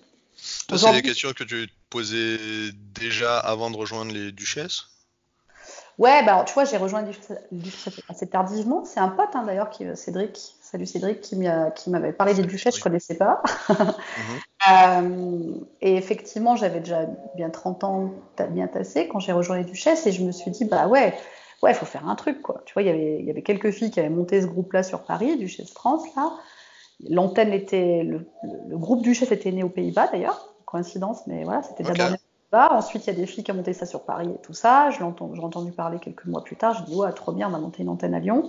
c'est 0.76 0.92
des 0.92 1.02
questions 1.02 1.32
que 1.32 1.44
tu 1.44 1.68
posais 1.88 2.38
déjà 2.94 3.38
avant 3.38 3.70
de 3.70 3.76
rejoindre 3.76 4.12
les 4.12 4.30
duchesses? 4.30 4.88
Ouais, 5.98 6.24
bah 6.24 6.44
tu 6.46 6.54
vois, 6.54 6.64
j'ai 6.64 6.78
rejoint 6.78 7.02
les 7.02 7.12
duchesses 7.52 8.00
assez 8.08 8.26
tardivement. 8.26 8.84
C'est 8.84 9.00
un 9.00 9.08
pote 9.08 9.34
hein, 9.34 9.44
d'ailleurs, 9.44 9.70
qui 9.70 9.84
Cédric, 9.94 10.54
Salut 10.72 10.86
Cédric, 10.86 11.20
qui 11.20 11.36
m'avait 11.90 12.14
parlé 12.14 12.32
des 12.32 12.44
duchesses, 12.44 12.76
je 12.76 12.80
ne 12.80 12.84
connaissais 12.84 13.16
pas. 13.16 13.42
Mhm. 13.68 13.76
Euh, 14.70 15.54
et 15.80 15.96
effectivement, 15.96 16.54
j'avais 16.54 16.78
déjà 16.78 17.04
bien 17.34 17.50
30 17.50 17.82
ans 17.82 18.12
bien 18.52 18.68
tassé 18.68 19.08
quand 19.08 19.18
j'ai 19.18 19.32
rejoint 19.32 19.56
les 19.56 19.64
duchesses 19.64 20.06
et 20.06 20.12
je 20.12 20.22
me 20.22 20.30
suis 20.30 20.52
dit, 20.52 20.64
bah 20.66 20.86
ouais, 20.86 21.14
ouais, 21.64 21.74
faut 21.74 21.84
faire 21.84 22.08
un 22.08 22.14
truc, 22.14 22.42
quoi. 22.42 22.62
Tu 22.64 22.72
vois, 22.72 22.82
y 22.84 22.88
il 22.88 23.24
y 23.24 23.30
avait 23.30 23.42
quelques 23.42 23.72
filles 23.72 23.90
qui 23.90 23.98
avaient 23.98 24.08
monté 24.08 24.40
ce 24.40 24.46
groupe-là 24.46 24.84
sur 24.84 25.02
Paris, 25.02 25.36
Duchesse 25.36 25.72
France, 25.72 26.04
là. 26.14 26.30
L'antenne 27.10 27.52
était, 27.52 28.04
le, 28.04 28.24
groupe 28.76 29.02
Duchesse 29.02 29.32
était 29.32 29.50
né 29.50 29.64
aux 29.64 29.68
Pays-Bas 29.68 30.06
d'ailleurs, 30.12 30.54
coïncidence, 30.64 31.26
mais 31.26 31.42
voilà, 31.42 31.64
c'était 31.64 31.82
d'abord 31.82 32.06
aux 32.06 32.10
Pays-Bas. 32.10 32.72
Ensuite, 32.74 33.04
il 33.08 33.10
y 33.12 33.16
a 33.16 33.16
des 33.16 33.26
filles 33.26 33.42
qui 33.42 33.50
ont 33.50 33.56
monté 33.56 33.72
ça 33.72 33.84
sur 33.84 34.04
Paris 34.04 34.30
et 34.32 34.40
tout 34.42 34.54
ça. 34.54 34.90
Je 34.90 35.00
l'ai 35.00 35.04
entendu 35.04 35.72
parler 35.72 35.98
quelques 35.98 36.26
mois 36.26 36.44
plus 36.44 36.54
tard. 36.54 36.74
Je 36.74 36.84
dis, 36.84 36.94
ouais, 36.94 37.12
trop 37.12 37.32
bien, 37.32 37.50
on 37.50 37.54
a 37.54 37.58
monté 37.58 37.82
une 37.82 37.88
antenne 37.88 38.14
à 38.14 38.20
Lyon. 38.20 38.48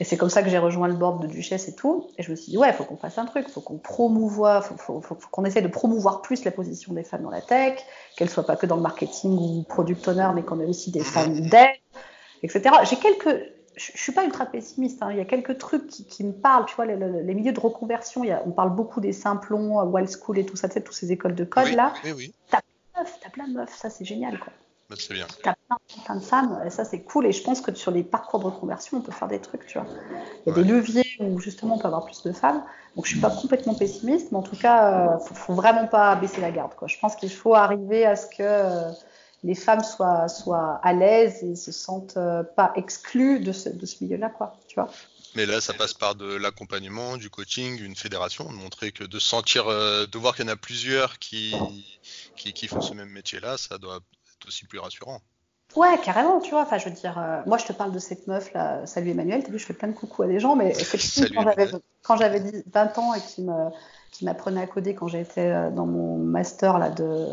Et 0.00 0.04
c'est 0.04 0.16
comme 0.16 0.30
ça 0.30 0.42
que 0.42 0.50
j'ai 0.50 0.58
rejoint 0.58 0.88
le 0.88 0.94
board 0.94 1.22
de 1.22 1.28
Duchesse 1.28 1.68
et 1.68 1.74
tout. 1.74 2.08
Et 2.18 2.22
je 2.24 2.30
me 2.30 2.36
suis 2.36 2.50
dit, 2.50 2.58
ouais, 2.58 2.68
il 2.68 2.74
faut 2.74 2.84
qu'on 2.84 2.96
fasse 2.96 3.16
un 3.18 3.26
truc, 3.26 3.44
il 3.46 3.52
faut 3.52 3.60
qu'on 3.60 3.78
promouvoie, 3.78 4.60
faut, 4.60 5.00
faut, 5.00 5.16
qu'on 5.30 5.44
essaie 5.44 5.62
de 5.62 5.68
promouvoir 5.68 6.20
plus 6.20 6.44
la 6.44 6.50
position 6.50 6.92
des 6.94 7.04
femmes 7.04 7.22
dans 7.22 7.30
la 7.30 7.40
tech, 7.40 7.78
qu'elles 8.16 8.30
soient 8.30 8.46
pas 8.46 8.56
que 8.56 8.66
dans 8.66 8.76
le 8.76 8.82
marketing 8.82 9.38
ou 9.38 9.62
product 9.62 10.08
owner, 10.08 10.28
mais 10.34 10.42
qu'on 10.42 10.58
ait 10.58 10.66
aussi 10.66 10.90
des 10.90 11.04
femmes 11.04 11.40
d'aide, 11.48 11.76
etc. 12.42 12.74
J'ai 12.82 12.96
quelques, 12.96 13.40
je, 13.76 13.92
suis 13.94 14.10
pas 14.10 14.24
ultra 14.24 14.46
pessimiste, 14.46 15.00
hein. 15.00 15.12
il 15.12 15.18
y 15.18 15.20
a 15.20 15.24
quelques 15.24 15.58
trucs 15.58 15.86
qui, 15.86 16.04
qui 16.06 16.24
me 16.24 16.32
parlent, 16.32 16.66
tu 16.66 16.74
vois, 16.74 16.86
les, 16.86 16.96
les, 16.96 17.34
milieux 17.34 17.52
de 17.52 17.60
reconversion, 17.60 18.24
il 18.24 18.30
y 18.30 18.32
a, 18.32 18.42
on 18.46 18.50
parle 18.50 18.74
beaucoup 18.74 19.00
des 19.00 19.12
Simplons, 19.12 19.80
Wild 19.84 20.10
School 20.10 20.38
et 20.38 20.46
tout 20.46 20.56
ça, 20.56 20.66
tu 20.68 20.74
sais, 20.74 20.80
toutes 20.80 20.96
ces 20.96 21.12
écoles 21.12 21.36
de 21.36 21.44
code 21.44 21.72
là. 21.72 21.92
Oui, 22.04 22.10
oui. 22.16 22.34
T'as 22.50 22.58
plein 22.60 23.00
de 23.00 23.04
meufs, 23.04 23.18
t'as 23.22 23.30
plein 23.30 23.48
de 23.48 23.52
meufs, 23.52 23.76
ça 23.76 23.90
c'est 23.90 24.04
génial, 24.04 24.40
quoi. 24.40 24.52
Bah, 24.90 24.96
c'est 24.98 25.14
bien. 25.14 25.26
T'as 25.42 25.54
plein, 25.66 25.76
plein, 26.04 26.16
de 26.16 26.20
femmes, 26.20 26.62
et 26.66 26.70
ça 26.70 26.84
c'est 26.84 27.02
cool. 27.02 27.26
Et 27.26 27.32
je 27.32 27.42
pense 27.42 27.62
que 27.62 27.74
sur 27.74 27.90
les 27.90 28.02
parcours 28.02 28.40
de 28.40 28.44
reconversion, 28.44 28.98
on 28.98 29.00
peut 29.00 29.12
faire 29.12 29.28
des 29.28 29.40
trucs, 29.40 29.66
tu 29.66 29.78
vois. 29.78 29.86
Il 30.44 30.50
y 30.50 30.52
a 30.52 30.62
des 30.62 30.64
leviers 30.64 31.16
où 31.20 31.38
justement 31.40 31.76
on 31.76 31.78
peut 31.78 31.86
avoir 31.86 32.04
plus 32.04 32.22
de 32.22 32.32
femmes. 32.32 32.62
Donc 32.94 33.06
je 33.06 33.12
suis 33.12 33.20
pas 33.20 33.30
complètement 33.30 33.74
pessimiste, 33.74 34.30
mais 34.30 34.38
en 34.38 34.42
tout 34.42 34.56
cas, 34.56 35.14
euh, 35.14 35.18
faut, 35.18 35.34
faut 35.34 35.54
vraiment 35.54 35.86
pas 35.86 36.14
baisser 36.16 36.40
la 36.42 36.50
garde, 36.50 36.74
quoi. 36.74 36.86
Je 36.86 36.98
pense 36.98 37.16
qu'il 37.16 37.32
faut 37.32 37.54
arriver 37.54 38.04
à 38.04 38.14
ce 38.14 38.26
que 38.26 38.42
euh, 38.42 38.90
les 39.42 39.54
femmes 39.54 39.82
soient, 39.82 40.28
soient 40.28 40.80
à 40.82 40.92
l'aise 40.92 41.42
et 41.42 41.56
se 41.56 41.72
sentent 41.72 42.18
euh, 42.18 42.42
pas 42.42 42.72
exclues 42.76 43.40
de 43.40 43.52
ce, 43.52 43.70
de 43.70 43.86
ce 43.86 44.04
milieu-là, 44.04 44.28
quoi. 44.28 44.58
Tu 44.68 44.74
vois. 44.74 44.90
Mais 45.34 45.46
là, 45.46 45.62
ça 45.62 45.72
passe 45.72 45.94
par 45.94 46.14
de 46.14 46.36
l'accompagnement, 46.36 47.16
du 47.16 47.30
coaching, 47.30 47.80
une 47.82 47.96
fédération, 47.96 48.44
de 48.44 48.54
montrer 48.54 48.92
que 48.92 49.02
de 49.02 49.18
sentir, 49.18 49.64
de 49.66 50.18
voir 50.18 50.36
qu'il 50.36 50.44
y 50.44 50.48
en 50.48 50.52
a 50.52 50.56
plusieurs 50.56 51.18
qui, 51.18 51.52
qui, 52.36 52.52
qui 52.52 52.68
font 52.68 52.80
ce 52.80 52.94
même 52.94 53.08
métier-là, 53.08 53.58
ça 53.58 53.78
doit 53.78 53.98
aussi 54.46 54.66
plus 54.66 54.78
rassurant. 54.78 55.20
Ouais, 55.76 55.98
carrément, 56.02 56.40
tu 56.40 56.50
vois. 56.50 56.62
Enfin, 56.62 56.78
je 56.78 56.88
veux 56.88 56.94
dire, 56.94 57.18
euh, 57.18 57.40
moi, 57.46 57.58
je 57.58 57.64
te 57.64 57.72
parle 57.72 57.92
de 57.92 57.98
cette 57.98 58.26
meuf 58.26 58.52
là. 58.52 58.86
Salut 58.86 59.10
Emmanuel. 59.10 59.42
T'as 59.42 59.50
vu, 59.50 59.58
je 59.58 59.66
fais 59.66 59.74
plein 59.74 59.88
de 59.88 59.94
coucou 59.94 60.22
à 60.22 60.26
des 60.26 60.38
gens, 60.38 60.54
mais 60.54 60.72
j'avais 60.74 61.68
quand 62.02 62.16
j'avais 62.16 62.62
20 62.72 62.98
ans 62.98 63.14
et 63.14 63.20
qui 63.20 63.42
me 63.42 63.70
qui 64.12 64.24
m'apprenait 64.24 64.60
à 64.60 64.66
coder 64.68 64.94
quand 64.94 65.08
j'étais 65.08 65.50
euh, 65.50 65.70
dans 65.70 65.86
mon 65.86 66.18
master 66.18 66.78
là 66.78 66.90
de 66.90 67.26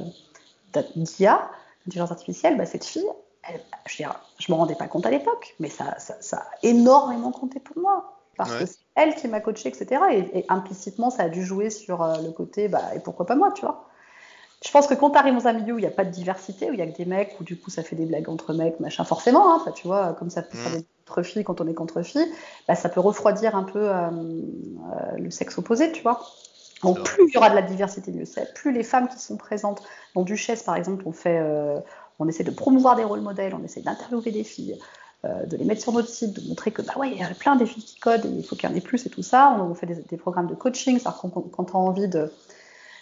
d'IA, 0.95 1.49
d'intelligence 1.85 2.11
artificielle, 2.11 2.57
bah, 2.57 2.65
cette 2.65 2.85
fille, 2.85 3.05
elle, 3.47 3.61
je, 3.85 4.03
ne 4.03 4.09
je 4.39 4.51
me 4.51 4.57
rendais 4.57 4.75
pas 4.75 4.87
compte 4.87 5.05
à 5.05 5.11
l'époque, 5.11 5.55
mais 5.59 5.69
ça, 5.69 5.99
ça, 5.99 6.15
ça, 6.21 6.37
a 6.37 6.49
énormément 6.63 7.31
compté 7.31 7.59
pour 7.59 7.77
moi. 7.77 8.17
Parce 8.37 8.55
que 8.55 8.65
c'est 8.65 8.79
elle 8.95 9.13
qui 9.13 9.27
m'a 9.27 9.39
coaché, 9.39 9.69
etc. 9.69 10.01
Et, 10.33 10.45
implicitement, 10.49 11.11
ça 11.11 11.23
a 11.23 11.29
dû 11.29 11.45
jouer 11.45 11.69
sur 11.69 12.01
euh, 12.01 12.17
le 12.23 12.31
côté, 12.31 12.69
bah, 12.69 12.95
et 12.95 12.99
pourquoi 12.99 13.27
pas 13.27 13.35
moi, 13.35 13.51
tu 13.51 13.61
vois. 13.61 13.85
Je 14.63 14.69
pense 14.69 14.85
que 14.85 14.93
quand 14.93 15.09
tu 15.09 15.17
arrives 15.17 15.33
dans 15.33 15.47
un 15.47 15.53
milieu 15.53 15.73
où 15.73 15.79
il 15.79 15.81
n'y 15.81 15.87
a 15.87 15.91
pas 15.91 16.05
de 16.05 16.11
diversité, 16.11 16.69
où 16.69 16.73
il 16.73 16.75
n'y 16.75 16.83
a 16.83 16.87
que 16.87 16.95
des 16.95 17.05
mecs, 17.05 17.35
où 17.39 17.43
du 17.43 17.57
coup 17.57 17.71
ça 17.71 17.81
fait 17.81 17.95
des 17.95 18.05
blagues 18.05 18.29
entre 18.29 18.53
mecs, 18.53 18.79
machin, 18.79 19.03
forcément, 19.03 19.55
hein, 19.55 19.71
tu 19.75 19.87
vois, 19.87 20.13
comme 20.13 20.29
ça 20.29 20.43
peut 20.43 20.57
faire 20.57 20.71
mm. 20.71 20.77
des 20.77 20.85
contre 21.07 21.23
filles 21.23 21.43
quand 21.43 21.61
on 21.61 21.67
est 21.67 21.73
contre 21.73 22.03
filles, 22.03 22.31
bah, 22.67 22.75
ça 22.75 22.87
peut 22.87 22.99
refroidir 22.99 23.55
un 23.55 23.63
peu 23.63 23.89
euh, 23.89 24.09
euh, 24.09 25.17
le 25.17 25.31
sexe 25.31 25.57
opposé, 25.57 25.91
tu 25.91 26.03
vois. 26.03 26.21
Donc 26.83 27.03
plus 27.03 27.27
il 27.27 27.33
y 27.33 27.37
aura 27.37 27.49
de 27.49 27.55
la 27.55 27.63
diversité, 27.63 28.11
mieux 28.11 28.25
c'est. 28.25 28.53
Plus 28.53 28.71
les 28.71 28.83
femmes 28.83 29.07
qui 29.07 29.19
sont 29.19 29.37
présentes, 29.37 29.81
dans 30.13 30.21
Duchesse 30.21 30.61
par 30.61 30.75
exemple, 30.75 31.03
on 31.07 31.11
fait, 31.11 31.39
euh, 31.39 31.79
on 32.19 32.27
essaie 32.27 32.43
de 32.43 32.51
promouvoir 32.51 32.95
des 32.95 33.03
rôles 33.03 33.21
modèles, 33.21 33.55
on 33.59 33.63
essaie 33.63 33.81
d'interviewer 33.81 34.31
des 34.31 34.43
filles, 34.43 34.77
de 35.23 35.55
les 35.55 35.65
mettre 35.65 35.83
sur 35.83 35.91
notre 35.91 36.07
site, 36.07 36.33
de 36.33 36.47
montrer 36.47 36.71
que 36.71 36.81
bah 36.81 36.93
ouais, 36.97 37.11
il 37.11 37.19
y 37.19 37.23
a 37.23 37.29
plein 37.35 37.55
de 37.55 37.63
filles 37.63 37.83
qui 37.83 37.99
codent, 37.99 38.25
et 38.25 38.29
il 38.29 38.43
faut 38.43 38.55
qu'il 38.55 38.67
y 38.67 38.73
en 38.73 38.75
ait 38.75 38.81
plus 38.81 39.05
et 39.05 39.09
tout 39.09 39.21
ça. 39.21 39.55
On, 39.59 39.75
fait 39.75 39.85
des, 39.85 39.95
des 39.95 40.17
programmes 40.17 40.47
de 40.47 40.55
coaching, 40.55 40.97
c'est-à-dire 40.97 41.19
quand, 41.21 41.29
quand 41.51 41.65
tu 41.65 41.73
as 41.73 41.79
envie 41.79 42.07
de 42.07 42.31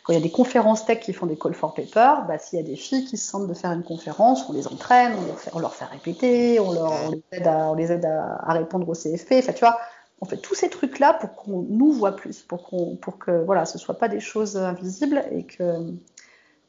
quand 0.09 0.13
il 0.13 0.17
y 0.17 0.21
a 0.21 0.23
des 0.23 0.31
conférences 0.31 0.87
tech 0.87 1.01
qui 1.01 1.13
font 1.13 1.27
des 1.27 1.37
call 1.37 1.53
for 1.53 1.75
paper, 1.75 2.25
bah, 2.27 2.39
s'il 2.39 2.57
y 2.57 2.61
a 2.63 2.65
des 2.65 2.75
filles 2.75 3.05
qui 3.05 3.15
se 3.15 3.29
sentent 3.29 3.47
de 3.47 3.53
faire 3.53 3.71
une 3.73 3.83
conférence, 3.83 4.49
on 4.49 4.53
les 4.53 4.67
entraîne, 4.67 5.13
on 5.15 5.27
leur 5.27 5.39
fait, 5.39 5.51
on 5.53 5.59
leur 5.59 5.75
fait 5.75 5.85
répéter, 5.85 6.59
on, 6.59 6.73
leur, 6.73 6.91
on, 7.05 7.11
les 7.11 7.23
aide, 7.31 7.45
à, 7.45 7.57
on 7.69 7.75
les 7.75 7.91
aide 7.91 8.05
à, 8.05 8.37
à, 8.41 8.53
répondre 8.53 8.89
au 8.89 8.93
CFP. 8.93 9.33
Enfin, 9.33 9.53
tu 9.53 9.59
vois, 9.59 9.77
on 10.19 10.25
fait 10.25 10.37
tous 10.37 10.55
ces 10.55 10.71
trucs-là 10.71 11.13
pour 11.13 11.35
qu'on 11.35 11.61
nous 11.69 11.91
voit 11.91 12.15
plus, 12.15 12.41
pour, 12.41 12.63
qu'on, 12.63 12.95
pour 12.95 13.19
que 13.19 13.43
voilà, 13.45 13.65
ce 13.65 13.77
ne 13.77 13.81
soit 13.81 13.99
pas 13.99 14.07
des 14.07 14.19
choses 14.19 14.57
invisibles 14.57 15.23
et 15.31 15.43
que, 15.43 15.57
que 15.57 15.63
ce 15.77 15.83
ne 15.83 15.97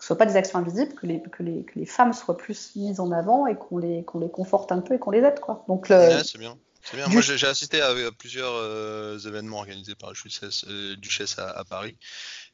soit 0.00 0.18
pas 0.18 0.26
des 0.26 0.36
actions 0.36 0.58
invisibles, 0.58 0.92
que 0.92 1.06
les, 1.06 1.22
que, 1.22 1.42
les, 1.42 1.64
que 1.64 1.78
les 1.78 1.86
femmes 1.86 2.12
soient 2.12 2.36
plus 2.36 2.76
mises 2.76 3.00
en 3.00 3.10
avant 3.10 3.46
et 3.46 3.54
qu'on 3.54 3.78
les, 3.78 4.04
qu'on 4.04 4.20
les 4.20 4.28
conforte 4.28 4.70
un 4.70 4.80
peu 4.80 4.92
et 4.92 4.98
qu'on 4.98 5.12
les 5.12 5.20
aide. 5.20 5.40
Quoi. 5.40 5.64
Donc, 5.66 5.88
le, 5.88 5.96
ouais, 5.96 6.24
c'est 6.26 6.36
bien. 6.36 6.58
C'est 6.82 6.96
bien. 6.96 7.08
Moi, 7.08 7.20
j'ai 7.20 7.46
assisté 7.46 7.80
à, 7.80 7.92
plusieurs 8.16 8.52
euh, 8.54 9.18
événements 9.18 9.58
organisés 9.58 9.94
par 9.94 10.12
Duchesse, 10.12 10.64
euh, 10.68 10.96
Duchesse 10.96 11.38
à, 11.38 11.50
à, 11.50 11.64
Paris. 11.64 11.96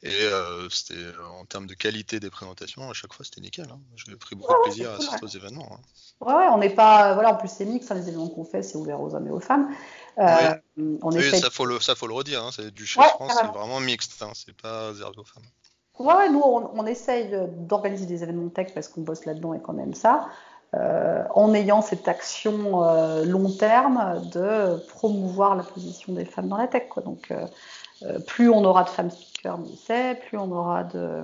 Et 0.03 0.11
euh, 0.11 0.69
c'était 0.69 0.95
en 1.39 1.45
termes 1.45 1.65
de 1.65 1.73
qualité 1.73 2.19
des 2.19 2.29
présentations, 2.29 2.89
à 2.89 2.93
chaque 2.93 3.13
fois, 3.13 3.25
c'était 3.25 3.41
nickel. 3.41 3.67
Hein. 3.71 3.79
J'ai 3.95 4.15
pris 4.15 4.35
beaucoup 4.35 4.53
de 4.53 4.63
plaisir 4.63 4.91
à 4.91 4.95
assister 4.95 5.23
aux 5.23 5.27
événements. 5.27 5.69
Hein. 5.71 5.81
Ouais, 6.19 6.33
ouais, 6.33 6.47
on 6.51 6.57
n'est 6.57 6.69
pas. 6.69 7.13
Voilà, 7.13 7.31
en 7.33 7.35
plus, 7.35 7.49
c'est 7.49 7.65
mix. 7.65 7.89
Hein, 7.89 7.95
les 7.95 8.09
événements 8.09 8.29
qu'on 8.29 8.43
fait, 8.43 8.63
c'est 8.63 8.75
ouvert 8.75 8.99
aux 9.01 9.15
hommes 9.15 9.27
et 9.27 9.31
aux 9.31 9.39
femmes. 9.39 9.73
Euh, 10.19 10.55
oui. 10.77 10.97
on 11.01 11.11
oui, 11.11 11.39
ça, 11.39 11.49
faut 11.49 11.65
le, 11.65 11.79
ça, 11.79 11.95
faut 11.95 12.07
le 12.07 12.13
redire. 12.13 12.43
Hein. 12.43 12.49
C'est 12.53 12.71
Duchesse 12.71 13.03
ouais, 13.03 13.09
France, 13.09 13.33
c'est 13.39 13.47
vraiment 13.47 13.79
mixte. 13.79 14.21
Hein. 14.21 14.31
C'est 14.33 14.55
pas 14.55 14.89
réservé 14.89 15.17
aux 15.17 15.23
femmes. 15.23 15.43
Ouais, 15.99 16.29
nous, 16.29 16.41
on, 16.41 16.79
on 16.79 16.85
essaye 16.85 17.31
d'organiser 17.57 18.05
des 18.05 18.21
événements 18.21 18.49
tech 18.49 18.73
parce 18.73 18.87
qu'on 18.87 19.01
bosse 19.01 19.25
là-dedans 19.25 19.53
et 19.53 19.61
qu'on 19.61 19.79
aime 19.79 19.95
ça. 19.95 20.29
Euh, 20.73 21.23
en 21.33 21.53
ayant 21.53 21.81
cette 21.81 22.09
action 22.09 22.83
euh, 22.83 23.23
long 23.23 23.49
terme 23.49 24.21
de 24.33 24.75
promouvoir 24.89 25.55
la 25.55 25.63
position 25.63 26.11
des 26.11 26.25
femmes 26.25 26.49
dans 26.49 26.57
la 26.57 26.67
tech. 26.67 26.89
Quoi. 26.89 27.03
Donc, 27.03 27.31
euh, 27.31 28.19
plus 28.27 28.49
on 28.49 28.65
aura 28.65 28.83
de 28.83 28.89
femmes 28.89 29.09
speakers, 29.09 29.57
mieux 29.57 29.75
c'est, 29.85 30.19
plus 30.27 30.37
on 30.37 30.51
aura 30.51 30.83
de, 30.83 31.23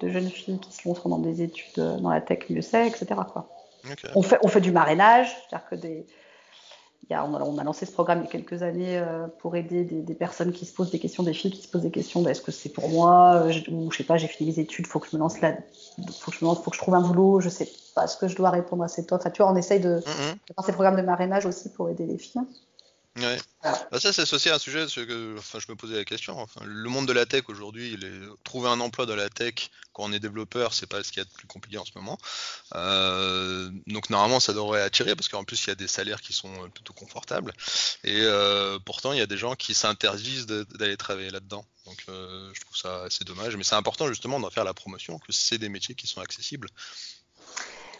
de, 0.00 0.08
jeunes 0.10 0.28
filles 0.28 0.60
qui 0.60 0.72
se 0.74 0.86
lanceront 0.86 1.08
dans 1.08 1.18
des 1.18 1.40
études 1.40 1.74
dans 1.76 2.10
la 2.10 2.20
tech, 2.20 2.50
mieux 2.50 2.60
c'est, 2.60 2.86
etc. 2.86 3.06
Quoi. 3.32 3.48
Okay. 3.90 4.08
On, 4.14 4.22
fait, 4.22 4.38
on 4.42 4.48
fait 4.48 4.60
du 4.60 4.72
marrainage, 4.72 5.34
c'est-à-dire 5.48 5.68
que 5.70 5.74
des, 5.76 6.06
y 7.08 7.14
a, 7.14 7.24
on, 7.24 7.34
a, 7.34 7.42
on, 7.42 7.58
a, 7.58 7.64
lancé 7.64 7.86
ce 7.86 7.92
programme 7.92 8.20
il 8.20 8.24
y 8.24 8.28
a 8.28 8.30
quelques 8.30 8.62
années 8.62 8.98
euh, 8.98 9.26
pour 9.38 9.56
aider 9.56 9.84
des, 9.84 10.02
des, 10.02 10.14
personnes 10.14 10.52
qui 10.52 10.66
se 10.66 10.74
posent 10.74 10.90
des 10.90 10.98
questions, 10.98 11.22
des 11.22 11.32
filles 11.32 11.50
qui 11.50 11.62
se 11.62 11.68
posent 11.68 11.82
des 11.82 11.90
questions 11.90 12.26
est-ce 12.28 12.42
que 12.42 12.52
c'est 12.52 12.68
pour 12.68 12.88
moi 12.88 13.42
euh, 13.46 13.52
Ou 13.70 13.90
je 13.90 13.96
sais 13.98 14.04
pas, 14.04 14.16
j'ai 14.16 14.28
fini 14.28 14.50
les 14.50 14.60
études, 14.60 14.86
faut 14.86 15.00
que 15.00 15.08
je 15.10 15.16
me 15.16 15.20
lance 15.20 15.40
là, 15.40 15.56
faut 16.20 16.30
que 16.30 16.36
je 16.36 16.44
me 16.44 16.50
lance, 16.50 16.62
faut 16.62 16.70
que 16.70 16.76
je 16.76 16.82
trouve 16.82 16.94
un 16.94 17.00
boulot, 17.00 17.40
je 17.40 17.48
sais 17.48 17.68
pas 17.94 18.06
ce 18.06 18.16
que 18.16 18.28
je 18.28 18.36
dois 18.36 18.50
répondre 18.50 18.84
à 18.84 18.88
cette 18.88 19.10
offre. 19.12 19.22
Enfin, 19.22 19.30
tu 19.30 19.42
vois, 19.42 19.50
on 19.50 19.56
essaye 19.56 19.80
de, 19.80 19.96
mm 19.96 20.00
-hmm. 20.00 20.32
de 20.48 20.54
faire 20.54 20.64
ces 20.64 20.72
programmes 20.72 20.96
de 20.96 21.02
marrainage 21.02 21.46
aussi 21.46 21.68
pour 21.70 21.88
aider 21.88 22.06
les 22.06 22.18
filles. 22.18 22.42
Ouais. 23.20 23.38
Bah 23.62 24.00
ça, 24.00 24.12
c'est 24.12 24.22
associé 24.22 24.50
à 24.50 24.54
un 24.54 24.58
sujet 24.58 24.86
que 24.86 25.36
enfin, 25.38 25.58
je 25.58 25.70
me 25.70 25.76
posais 25.76 25.96
la 25.96 26.04
question. 26.04 26.38
Enfin, 26.38 26.62
le 26.64 26.88
monde 26.88 27.06
de 27.06 27.12
la 27.12 27.26
tech 27.26 27.44
aujourd'hui, 27.48 27.94
est... 27.94 28.44
trouver 28.44 28.68
un 28.68 28.80
emploi 28.80 29.04
dans 29.06 29.16
la 29.16 29.28
tech 29.28 29.70
quand 29.92 30.04
on 30.04 30.12
est 30.12 30.20
développeur, 30.20 30.72
c'est 30.72 30.86
pas 30.86 31.02
ce 31.02 31.10
qu'il 31.10 31.18
y 31.18 31.22
a 31.22 31.24
de 31.24 31.30
plus 31.30 31.46
compliqué 31.46 31.76
en 31.76 31.84
ce 31.84 31.92
moment. 31.96 32.18
Euh, 32.74 33.70
donc 33.86 34.08
normalement, 34.08 34.40
ça 34.40 34.52
devrait 34.52 34.82
attirer 34.82 35.14
parce 35.14 35.28
qu'en 35.28 35.44
plus, 35.44 35.62
il 35.64 35.68
y 35.68 35.72
a 35.72 35.74
des 35.74 35.88
salaires 35.88 36.20
qui 36.20 36.32
sont 36.32 36.70
plutôt 36.70 36.92
confortables. 36.92 37.52
Et 38.04 38.20
euh, 38.20 38.78
pourtant, 38.84 39.12
il 39.12 39.18
y 39.18 39.22
a 39.22 39.26
des 39.26 39.36
gens 39.36 39.54
qui 39.54 39.74
s'interdisent 39.74 40.46
d'aller 40.46 40.96
travailler 40.96 41.30
là-dedans. 41.30 41.64
Donc 41.86 41.98
euh, 42.08 42.50
je 42.54 42.60
trouve 42.60 42.76
ça 42.76 43.02
assez 43.04 43.24
dommage. 43.24 43.56
Mais 43.56 43.64
c'est 43.64 43.74
important 43.74 44.08
justement 44.08 44.40
d'en 44.40 44.50
faire 44.50 44.64
la 44.64 44.74
promotion, 44.74 45.18
que 45.18 45.32
c'est 45.32 45.58
des 45.58 45.68
métiers 45.68 45.94
qui 45.94 46.06
sont 46.06 46.20
accessibles. 46.20 46.68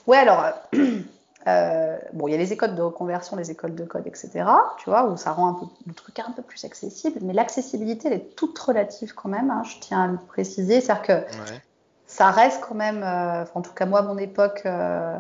Ouais, 0.07 0.19
alors. 0.19 0.55
Euh, 1.47 1.97
bon, 2.13 2.29
il 2.29 2.33
y 2.33 2.35
a 2.35 2.39
les 2.39 2.53
écoles 2.53 2.75
de 2.75 2.83
reconversion, 2.83 3.37
les 3.37 3.51
écoles 3.51 3.75
de 3.75 3.85
code, 3.85 4.07
etc. 4.07 4.45
Tu 4.79 4.91
vois, 4.91 5.07
où 5.07 5.17
ça 5.17 5.33
rend 5.33 5.49
un 5.49 5.55
peu, 5.55 5.67
le 5.87 5.95
truc 5.95 6.19
un 6.19 6.33
peu 6.33 6.43
plus 6.43 6.65
accessible. 6.65 7.19
Mais 7.23 7.33
l'accessibilité, 7.33 8.09
elle 8.09 8.15
est 8.15 8.37
toute 8.37 8.59
relative 8.59 9.15
quand 9.15 9.29
même. 9.29 9.51
Hein, 9.51 9.63
je 9.65 9.79
tiens 9.81 10.03
à 10.03 10.07
le 10.07 10.19
préciser. 10.19 10.81
C'est-à-dire 10.81 11.03
que 11.03 11.13
ouais. 11.13 11.63
ça 12.07 12.31
reste 12.31 12.61
quand 12.61 12.75
même, 12.75 13.03
euh, 13.03 13.45
en 13.55 13.63
tout 13.63 13.73
cas 13.73 13.87
moi 13.87 14.01
à 14.01 14.03
mon 14.03 14.19
époque, 14.19 14.63
euh, 14.67 15.17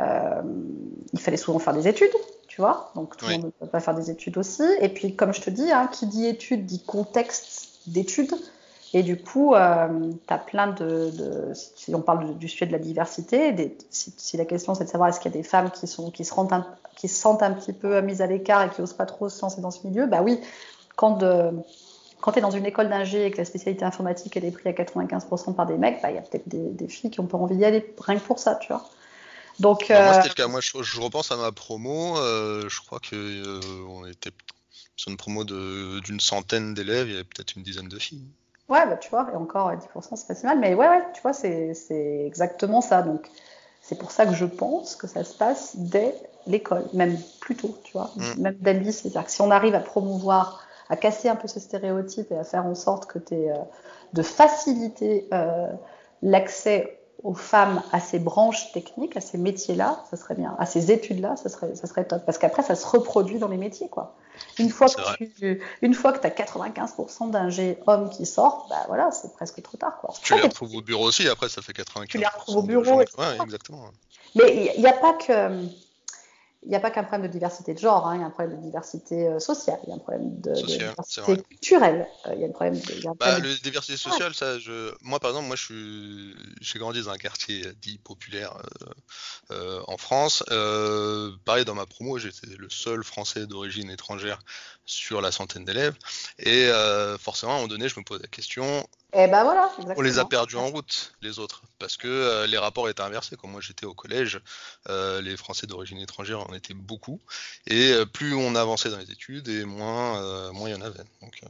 euh, 0.00 0.42
il 1.12 1.20
fallait 1.20 1.36
souvent 1.36 1.60
faire 1.60 1.74
des 1.74 1.86
études. 1.86 2.14
Tu 2.48 2.60
vois, 2.60 2.90
donc 2.96 3.16
tout 3.16 3.26
le 3.26 3.32
monde 3.34 3.44
ne 3.44 3.50
peut 3.50 3.66
pas 3.66 3.78
faire 3.78 3.94
des 3.94 4.10
études 4.10 4.36
aussi. 4.36 4.64
Et 4.80 4.88
puis, 4.88 5.14
comme 5.14 5.32
je 5.32 5.40
te 5.40 5.50
dis, 5.50 5.70
hein, 5.70 5.86
qui 5.86 6.06
dit 6.06 6.26
études 6.26 6.66
dit 6.66 6.82
contexte 6.82 7.78
d'études. 7.86 8.34
Et 8.92 9.02
du 9.02 9.22
coup, 9.22 9.54
euh, 9.54 10.12
tu 10.26 10.34
as 10.34 10.38
plein 10.38 10.68
de, 10.68 11.10
de, 11.10 11.52
Si 11.54 11.94
on 11.94 12.02
parle 12.02 12.36
du 12.38 12.48
sujet 12.48 12.66
de 12.66 12.72
la 12.72 12.78
diversité, 12.78 13.52
des, 13.52 13.76
si, 13.90 14.12
si, 14.16 14.36
la 14.36 14.44
question 14.44 14.74
c'est 14.74 14.84
de 14.84 14.88
savoir 14.88 15.08
est-ce 15.08 15.20
qu'il 15.20 15.30
y 15.30 15.34
a 15.34 15.38
des 15.38 15.46
femmes 15.46 15.70
qui, 15.70 15.86
sont, 15.86 16.10
qui, 16.10 16.24
se 16.24 16.34
rendent 16.34 16.52
un, 16.52 16.66
qui 16.96 17.06
se 17.06 17.20
sentent 17.20 17.42
un 17.42 17.52
petit 17.52 17.72
peu 17.72 18.00
mises 18.00 18.20
à 18.20 18.26
l'écart 18.26 18.62
et 18.64 18.70
qui 18.70 18.80
n'osent 18.80 18.94
pas 18.94 19.06
trop 19.06 19.28
se 19.28 19.40
lancer 19.42 19.60
dans 19.60 19.70
ce 19.70 19.86
milieu, 19.86 20.06
bah 20.06 20.22
oui, 20.22 20.40
quand, 20.96 21.18
de, 21.18 21.52
quand 22.20 22.32
tu 22.32 22.38
es 22.38 22.42
dans 22.42 22.50
une 22.50 22.66
école 22.66 22.88
d'ingé 22.88 23.26
et 23.26 23.30
que 23.30 23.38
la 23.38 23.44
spécialité 23.44 23.84
informatique 23.84 24.36
elle 24.36 24.44
est 24.44 24.50
prise 24.50 24.66
à 24.66 24.72
95% 24.72 25.54
par 25.54 25.66
des 25.66 25.78
mecs, 25.78 26.02
bah 26.02 26.10
il 26.10 26.16
y 26.16 26.18
a 26.18 26.22
peut-être 26.22 26.48
des, 26.48 26.70
des, 26.70 26.88
filles 26.88 27.10
qui 27.10 27.20
ont 27.20 27.26
pas 27.26 27.38
envie 27.38 27.56
d'y 27.56 27.64
aller 27.64 27.94
rien 28.00 28.18
que 28.18 28.24
pour 28.24 28.40
ça, 28.40 28.56
tu 28.56 28.72
vois. 28.72 28.88
Donc, 29.60 29.86
bah, 29.88 30.00
euh... 30.00 30.04
Moi, 30.04 30.14
c'était 30.14 30.28
le 30.28 30.34
cas. 30.34 30.48
Moi, 30.48 30.60
je, 30.60 30.82
je, 30.82 31.00
repense 31.00 31.30
à 31.30 31.36
ma 31.36 31.52
promo. 31.52 32.18
Euh, 32.18 32.68
je 32.68 32.80
crois 32.80 32.98
que 32.98 33.14
euh, 33.14 33.60
on 33.88 34.06
était 34.06 34.30
sur 34.96 35.10
une 35.10 35.16
promo 35.16 35.44
d'une 35.44 36.20
centaine 36.20 36.74
d'élèves, 36.74 37.08
il 37.08 37.12
y 37.12 37.14
avait 37.14 37.24
peut-être 37.24 37.56
une 37.56 37.62
dizaine 37.62 37.88
de 37.88 37.98
filles. 37.98 38.26
Ouais, 38.70 38.86
bah, 38.86 38.96
tu 38.96 39.10
vois, 39.10 39.28
et 39.32 39.36
encore 39.36 39.72
10%, 39.72 40.16
c'est 40.16 40.26
pas 40.28 40.34
si 40.34 40.46
mal. 40.46 40.58
Mais 40.60 40.74
ouais, 40.74 40.88
ouais, 40.88 41.02
tu 41.12 41.20
vois, 41.22 41.32
c'est 41.32 41.74
exactement 42.24 42.80
ça. 42.80 43.02
Donc, 43.02 43.28
c'est 43.82 43.98
pour 43.98 44.12
ça 44.12 44.26
que 44.26 44.34
je 44.34 44.44
pense 44.44 44.94
que 44.94 45.08
ça 45.08 45.24
se 45.24 45.36
passe 45.36 45.76
dès 45.76 46.14
l'école, 46.46 46.84
même 46.92 47.18
plus 47.40 47.56
tôt, 47.56 47.76
tu 47.82 47.92
vois, 47.92 48.10
mmh. 48.16 48.40
même 48.40 48.56
dès 48.60 48.74
le 48.74 48.80
lycée. 48.80 49.02
C'est-à-dire 49.02 49.24
que 49.24 49.32
si 49.32 49.42
on 49.42 49.50
arrive 49.50 49.74
à 49.74 49.80
promouvoir, 49.80 50.64
à 50.88 50.96
casser 50.96 51.28
un 51.28 51.36
peu 51.36 51.48
ce 51.48 51.58
stéréotype 51.58 52.30
et 52.30 52.38
à 52.38 52.44
faire 52.44 52.64
en 52.64 52.74
sorte 52.76 53.06
que 53.06 53.18
tu 53.18 53.34
euh, 53.34 53.54
de 54.12 54.22
faciliter 54.22 55.28
euh, 55.34 55.66
l'accès 56.22 56.99
aux 57.22 57.34
femmes 57.34 57.82
à 57.92 58.00
ces 58.00 58.18
branches 58.18 58.72
techniques, 58.72 59.16
à 59.16 59.20
ces 59.20 59.38
métiers-là, 59.38 60.04
ça 60.10 60.16
serait 60.16 60.34
bien. 60.34 60.54
À 60.58 60.66
ces 60.66 60.90
études-là, 60.90 61.36
ça 61.36 61.48
serait, 61.48 61.74
ça 61.74 61.86
serait 61.86 62.04
top. 62.04 62.24
Parce 62.24 62.38
qu'après, 62.38 62.62
ça 62.62 62.74
se 62.74 62.86
reproduit 62.86 63.38
dans 63.38 63.48
les 63.48 63.56
métiers, 63.56 63.88
quoi. 63.88 64.16
Une 64.58 64.70
fois 64.70 64.88
que 64.88 65.24
tu, 65.24 65.62
une 65.82 65.94
fois 65.94 66.12
que 66.12 66.26
as 66.26 66.30
95% 66.30 67.30
d'un 67.30 67.50
G 67.50 67.78
homme 67.86 68.08
qui 68.08 68.24
sort, 68.24 68.66
bah 68.70 68.84
voilà, 68.88 69.10
c'est 69.10 69.32
presque 69.34 69.62
trop 69.62 69.76
tard, 69.76 69.98
quoi. 70.00 70.14
Tu 70.22 70.34
les 70.34 70.40
retrouves 70.42 70.74
au 70.74 70.82
bureau 70.82 71.06
aussi, 71.06 71.28
après, 71.28 71.48
ça 71.48 71.60
fait 71.62 71.72
95%. 71.72 72.06
Tu 72.06 72.18
les 72.18 72.26
retrouves 72.26 72.56
au 72.56 72.62
bureau. 72.62 72.96
Ouais, 72.98 73.04
exactement. 73.42 73.90
Mais 74.34 74.72
il 74.76 74.80
n'y 74.80 74.88
a 74.88 74.92
pas 74.92 75.14
que 75.14 75.66
il 76.62 76.68
n'y 76.68 76.76
a 76.76 76.80
pas 76.80 76.90
qu'un 76.90 77.04
problème 77.04 77.26
de 77.26 77.32
diversité 77.32 77.72
de 77.72 77.78
genre, 77.78 78.06
hein, 78.06 78.16
il 78.16 78.20
y 78.20 78.22
a 78.22 78.26
un 78.26 78.30
problème 78.30 78.58
de 78.58 78.62
diversité 78.62 79.26
euh, 79.26 79.38
sociale, 79.38 79.78
il 79.84 79.88
y 79.88 79.92
a 79.92 79.94
un 79.94 79.98
problème 79.98 80.40
de, 80.40 80.54
Social, 80.54 80.78
de 80.78 80.90
diversité 80.90 81.42
culturelle, 81.42 82.06
euh, 82.26 82.34
il 82.34 82.40
y 82.40 82.44
a 82.44 82.48
un 82.48 82.52
problème 82.52 82.78
de. 82.78 82.92
Il 82.92 83.02
y 83.02 83.06
a 83.06 83.10
un 83.10 83.14
bah, 83.14 83.32
problème... 83.32 83.50
Le 83.50 83.58
diversité 83.62 83.96
sociale, 83.96 84.34
ça, 84.34 84.58
je... 84.58 84.94
moi 85.00 85.18
par 85.20 85.30
exemple, 85.30 85.46
moi 85.46 85.56
je 85.56 86.34
suis, 86.60 86.78
grandi 86.78 87.02
dans 87.02 87.10
un 87.10 87.16
quartier 87.16 87.64
dit 87.80 87.98
populaire 87.98 88.56
euh, 88.82 88.86
euh 89.52 89.82
en 89.86 89.96
France. 89.96 90.44
Euh, 90.50 91.32
pareil, 91.46 91.64
dans 91.64 91.74
ma 91.74 91.86
promo, 91.86 92.18
j'étais 92.18 92.46
le 92.58 92.68
seul 92.68 93.04
Français 93.04 93.46
d'origine 93.46 93.90
étrangère 93.90 94.40
sur 94.84 95.22
la 95.22 95.32
centaine 95.32 95.64
d'élèves, 95.64 95.96
et 96.38 96.68
forcément, 97.18 97.52
à 97.52 97.54
un 97.54 97.58
moment 97.58 97.68
donné, 97.68 97.88
je 97.88 97.98
me 97.98 98.04
pose 98.04 98.20
la 98.20 98.28
question 98.28 98.86
et 99.12 99.24
eh 99.24 99.26
ben 99.26 99.42
voilà, 99.42 99.66
exactement. 99.66 99.94
On 99.98 100.02
les 100.02 100.18
a 100.20 100.24
perdus 100.24 100.56
en 100.56 100.68
route, 100.68 101.14
les 101.20 101.40
autres, 101.40 101.62
parce 101.80 101.96
que 101.96 102.06
euh, 102.06 102.46
les 102.46 102.58
rapports 102.58 102.88
étaient 102.88 103.02
inversés. 103.02 103.36
Quand 103.36 103.48
moi 103.48 103.60
j'étais 103.60 103.84
au 103.84 103.92
collège, 103.92 104.40
euh, 104.88 105.20
les 105.20 105.36
Français 105.36 105.66
d'origine 105.66 105.98
étrangère 105.98 106.48
en 106.48 106.54
étaient 106.54 106.74
beaucoup, 106.74 107.20
et 107.66 107.90
euh, 107.90 108.06
plus 108.06 108.34
on 108.34 108.54
avançait 108.54 108.88
dans 108.88 108.98
les 108.98 109.10
études, 109.10 109.48
et 109.48 109.64
moins 109.64 110.52
moins 110.52 110.68
il 110.68 110.72
y 110.72 110.78
en 110.78 110.82
avait. 110.82 111.02
Donc, 111.22 111.40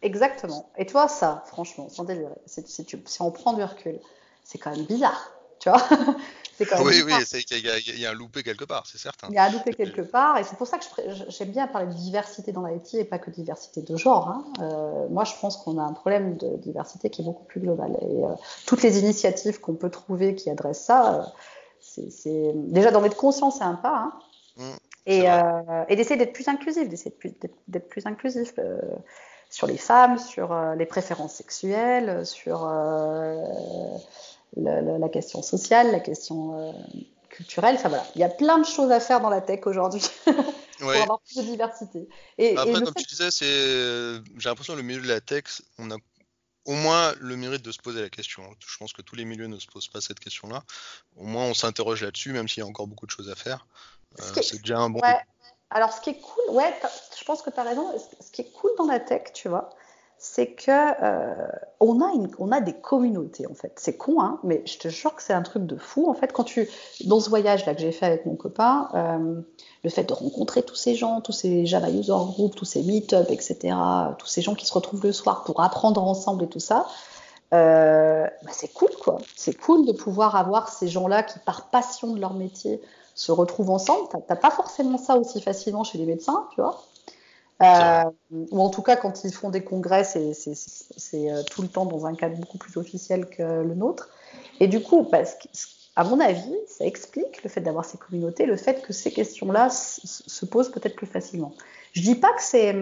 Exactement. 0.00 0.72
Et 0.78 0.86
toi, 0.86 1.06
ça, 1.06 1.44
franchement, 1.48 1.90
sans 1.90 2.04
délirer, 2.04 2.32
si, 2.46 2.62
si, 2.66 2.86
si 2.86 3.22
on 3.22 3.30
prend 3.30 3.52
du 3.52 3.62
recul, 3.62 3.98
c'est 4.42 4.56
quand 4.56 4.74
même 4.74 4.86
bizarre, 4.86 5.30
tu 5.62 5.70
vois 5.70 5.80
c'est 6.58 6.66
quand 6.66 6.78
même. 6.78 6.86
Oui, 6.86 7.02
oui, 7.04 7.12
y, 7.12 7.90
il 7.90 8.00
y 8.00 8.06
a 8.06 8.10
un 8.10 8.14
loupé 8.14 8.42
quelque 8.42 8.64
part, 8.64 8.84
c'est 8.86 8.98
certain. 8.98 9.28
Il 9.30 9.34
y 9.34 9.38
a 9.38 9.44
un 9.44 9.50
loupé 9.50 9.72
quelque 9.72 10.02
part, 10.02 10.38
et 10.38 10.44
c'est 10.44 10.56
pour 10.56 10.66
ça 10.66 10.78
que 10.78 10.84
j'aime 11.28 11.50
bien 11.50 11.66
parler 11.66 11.86
de 11.86 11.94
diversité 11.94 12.52
dans 12.52 12.66
l'IT 12.66 12.94
et 12.94 13.04
pas 13.04 13.18
que 13.18 13.30
diversité 13.30 13.80
de 13.80 13.96
genre. 13.96 14.28
hein. 14.28 14.44
Euh, 14.60 15.08
moi, 15.08 15.24
je 15.24 15.32
pense 15.40 15.56
qu'on 15.58 15.78
a 15.78 15.82
un 15.82 15.92
problème 15.92 16.36
de 16.36 16.56
diversité 16.56 17.10
qui 17.10 17.22
est 17.22 17.24
beaucoup 17.24 17.44
plus 17.44 17.60
global. 17.60 17.96
Et 18.02 18.24
euh, 18.24 18.28
toutes 18.66 18.82
les 18.82 18.98
initiatives 18.98 19.60
qu'on 19.60 19.74
peut 19.74 19.90
trouver 19.90 20.34
qui 20.34 20.50
adressent 20.50 20.84
ça, 20.84 21.14
euh, 21.20 21.22
c'est 21.80 22.52
déjà 22.54 22.90
d'en 22.90 23.00
mettre 23.00 23.16
conscience, 23.16 23.58
c'est 23.58 23.64
un 23.64 23.74
pas. 23.74 23.96
hein. 23.96 24.12
Mm, 24.56 24.70
et 25.06 25.24
et 25.88 25.96
d'essayer 25.96 26.16
d'être 26.16 26.32
plus 26.32 26.46
inclusif, 26.48 26.88
d'essayer 26.88 27.14
d'être 27.68 27.88
plus 27.88 28.06
inclusif 28.06 28.54
sur 29.50 29.66
les 29.66 29.76
femmes, 29.76 30.16
sur 30.16 30.54
les 30.76 30.86
préférences 30.86 31.34
sexuelles, 31.34 32.24
sur 32.24 32.70
le- 34.56 34.80
le- 34.80 34.98
la 34.98 35.08
question 35.08 35.42
sociale, 35.42 35.90
la 35.92 36.00
question 36.00 36.58
euh, 36.58 36.72
culturelle. 37.30 37.76
Enfin 37.76 37.88
voilà, 37.88 38.06
il 38.14 38.20
y 38.20 38.24
a 38.24 38.28
plein 38.28 38.58
de 38.58 38.66
choses 38.66 38.90
à 38.90 39.00
faire 39.00 39.20
dans 39.20 39.30
la 39.30 39.40
tech 39.40 39.60
aujourd'hui 39.66 40.02
pour 40.78 40.88
Ouais. 40.88 41.00
avoir 41.00 41.20
plus 41.20 41.36
de 41.36 41.42
diversité. 41.42 42.08
Et, 42.38 42.56
Après, 42.56 42.72
comme 42.72 42.86
fait- 42.86 43.02
tu 43.02 43.06
disais, 43.06 43.30
c'est, 43.30 44.22
j'ai 44.38 44.48
l'impression 44.48 44.74
que 44.74 44.78
le 44.78 44.84
milieu 44.84 45.00
de 45.00 45.08
la 45.08 45.20
tech, 45.20 45.44
on 45.78 45.90
a 45.90 45.96
au 46.64 46.72
moins 46.74 47.12
le 47.20 47.36
mérite 47.36 47.62
de 47.62 47.72
se 47.72 47.78
poser 47.78 48.02
la 48.02 48.08
question. 48.10 48.42
Je 48.66 48.76
pense 48.78 48.92
que 48.92 49.02
tous 49.02 49.16
les 49.16 49.24
milieux 49.24 49.46
ne 49.46 49.58
se 49.58 49.66
posent 49.66 49.88
pas 49.88 50.00
cette 50.00 50.20
question-là. 50.20 50.62
Au 51.16 51.24
moins, 51.24 51.44
on 51.44 51.54
s'interroge 51.54 52.02
là-dessus, 52.04 52.32
même 52.32 52.48
s'il 52.48 52.62
y 52.62 52.66
a 52.66 52.68
encore 52.68 52.86
beaucoup 52.86 53.06
de 53.06 53.10
choses 53.10 53.30
à 53.30 53.34
faire. 53.34 53.66
Euh, 54.20 54.24
Ce 54.34 54.42
c'est 54.42 54.58
déjà 54.60 54.78
un 54.78 54.90
bon. 54.90 55.00
Ouais. 55.00 55.18
Alors, 55.70 55.92
ce 55.92 56.00
qui 56.00 56.10
est 56.10 56.20
cool, 56.20 56.54
ouais, 56.54 56.72
je 57.18 57.24
pense 57.24 57.42
que 57.42 57.50
tu 57.50 57.58
as 57.58 57.62
raison. 57.62 57.92
Ce 58.20 58.30
qui 58.30 58.42
est 58.42 58.52
cool 58.52 58.70
dans 58.76 58.86
la 58.86 59.00
tech, 59.00 59.32
tu 59.32 59.48
vois, 59.48 59.70
c'est 60.24 60.52
que 60.52 60.70
euh, 60.70 61.48
on, 61.80 62.00
a 62.00 62.12
une, 62.14 62.30
on 62.38 62.52
a 62.52 62.60
des 62.60 62.74
communautés, 62.74 63.44
en 63.48 63.54
fait. 63.54 63.72
C'est 63.74 63.96
con, 63.96 64.20
hein, 64.20 64.38
mais 64.44 64.62
je 64.66 64.78
te 64.78 64.86
jure 64.86 65.16
que 65.16 65.22
c'est 65.22 65.32
un 65.32 65.42
truc 65.42 65.66
de 65.66 65.76
fou. 65.76 66.08
En 66.08 66.14
fait, 66.14 66.32
quand 66.32 66.44
tu, 66.44 66.68
dans 67.06 67.18
ce 67.18 67.28
voyage-là 67.28 67.74
que 67.74 67.80
j'ai 67.80 67.90
fait 67.90 68.06
avec 68.06 68.24
mon 68.24 68.36
copain, 68.36 68.88
euh, 68.94 69.40
le 69.82 69.90
fait 69.90 70.04
de 70.04 70.12
rencontrer 70.12 70.62
tous 70.62 70.76
ces 70.76 70.94
gens, 70.94 71.20
tous 71.22 71.32
ces 71.32 71.66
Java 71.66 71.90
User 71.90 72.12
Group, 72.12 72.54
tous 72.54 72.64
ces 72.64 72.84
meet-up, 72.84 73.26
etc., 73.30 73.74
tous 74.16 74.28
ces 74.28 74.42
gens 74.42 74.54
qui 74.54 74.64
se 74.64 74.72
retrouvent 74.72 75.02
le 75.02 75.12
soir 75.12 75.42
pour 75.42 75.60
apprendre 75.60 76.00
ensemble 76.00 76.44
et 76.44 76.48
tout 76.48 76.60
ça, 76.60 76.86
euh, 77.52 78.24
bah, 78.44 78.50
c'est 78.52 78.72
cool, 78.72 78.90
quoi. 79.02 79.18
C'est 79.34 79.58
cool 79.58 79.84
de 79.86 79.92
pouvoir 79.92 80.36
avoir 80.36 80.68
ces 80.68 80.86
gens-là 80.86 81.24
qui, 81.24 81.40
par 81.40 81.66
passion 81.70 82.12
de 82.12 82.20
leur 82.20 82.34
métier, 82.34 82.80
se 83.16 83.32
retrouvent 83.32 83.70
ensemble. 83.70 84.08
T'as 84.28 84.36
pas 84.36 84.52
forcément 84.52 84.98
ça 84.98 85.16
aussi 85.16 85.40
facilement 85.40 85.82
chez 85.82 85.98
les 85.98 86.06
médecins, 86.06 86.46
tu 86.54 86.60
vois. 86.60 86.80
Euh, 87.62 88.10
ou 88.30 88.60
en 88.60 88.70
tout 88.70 88.82
cas, 88.82 88.96
quand 88.96 89.24
ils 89.24 89.32
font 89.32 89.50
des 89.50 89.62
congrès, 89.62 90.04
c'est 90.04 91.30
euh, 91.30 91.42
tout 91.50 91.62
le 91.62 91.68
temps 91.68 91.86
dans 91.86 92.06
un 92.06 92.14
cadre 92.14 92.36
beaucoup 92.36 92.58
plus 92.58 92.76
officiel 92.76 93.28
que 93.28 93.42
le 93.42 93.74
nôtre. 93.74 94.08
Et 94.60 94.68
du 94.68 94.80
coup, 94.80 95.08
bah, 95.10 95.22
à 95.96 96.04
mon 96.04 96.20
avis, 96.20 96.54
ça 96.66 96.84
explique 96.84 97.42
le 97.42 97.50
fait 97.50 97.60
d'avoir 97.60 97.84
ces 97.84 97.98
communautés, 97.98 98.46
le 98.46 98.56
fait 98.56 98.82
que 98.82 98.92
ces 98.92 99.12
questions-là 99.12 99.68
se 99.70 100.46
posent 100.46 100.70
peut-être 100.70 100.96
plus 100.96 101.06
facilement. 101.06 101.52
Je 101.92 102.00
dis 102.00 102.14
pas 102.14 102.32
que 102.32 102.42
c'est 102.42 102.74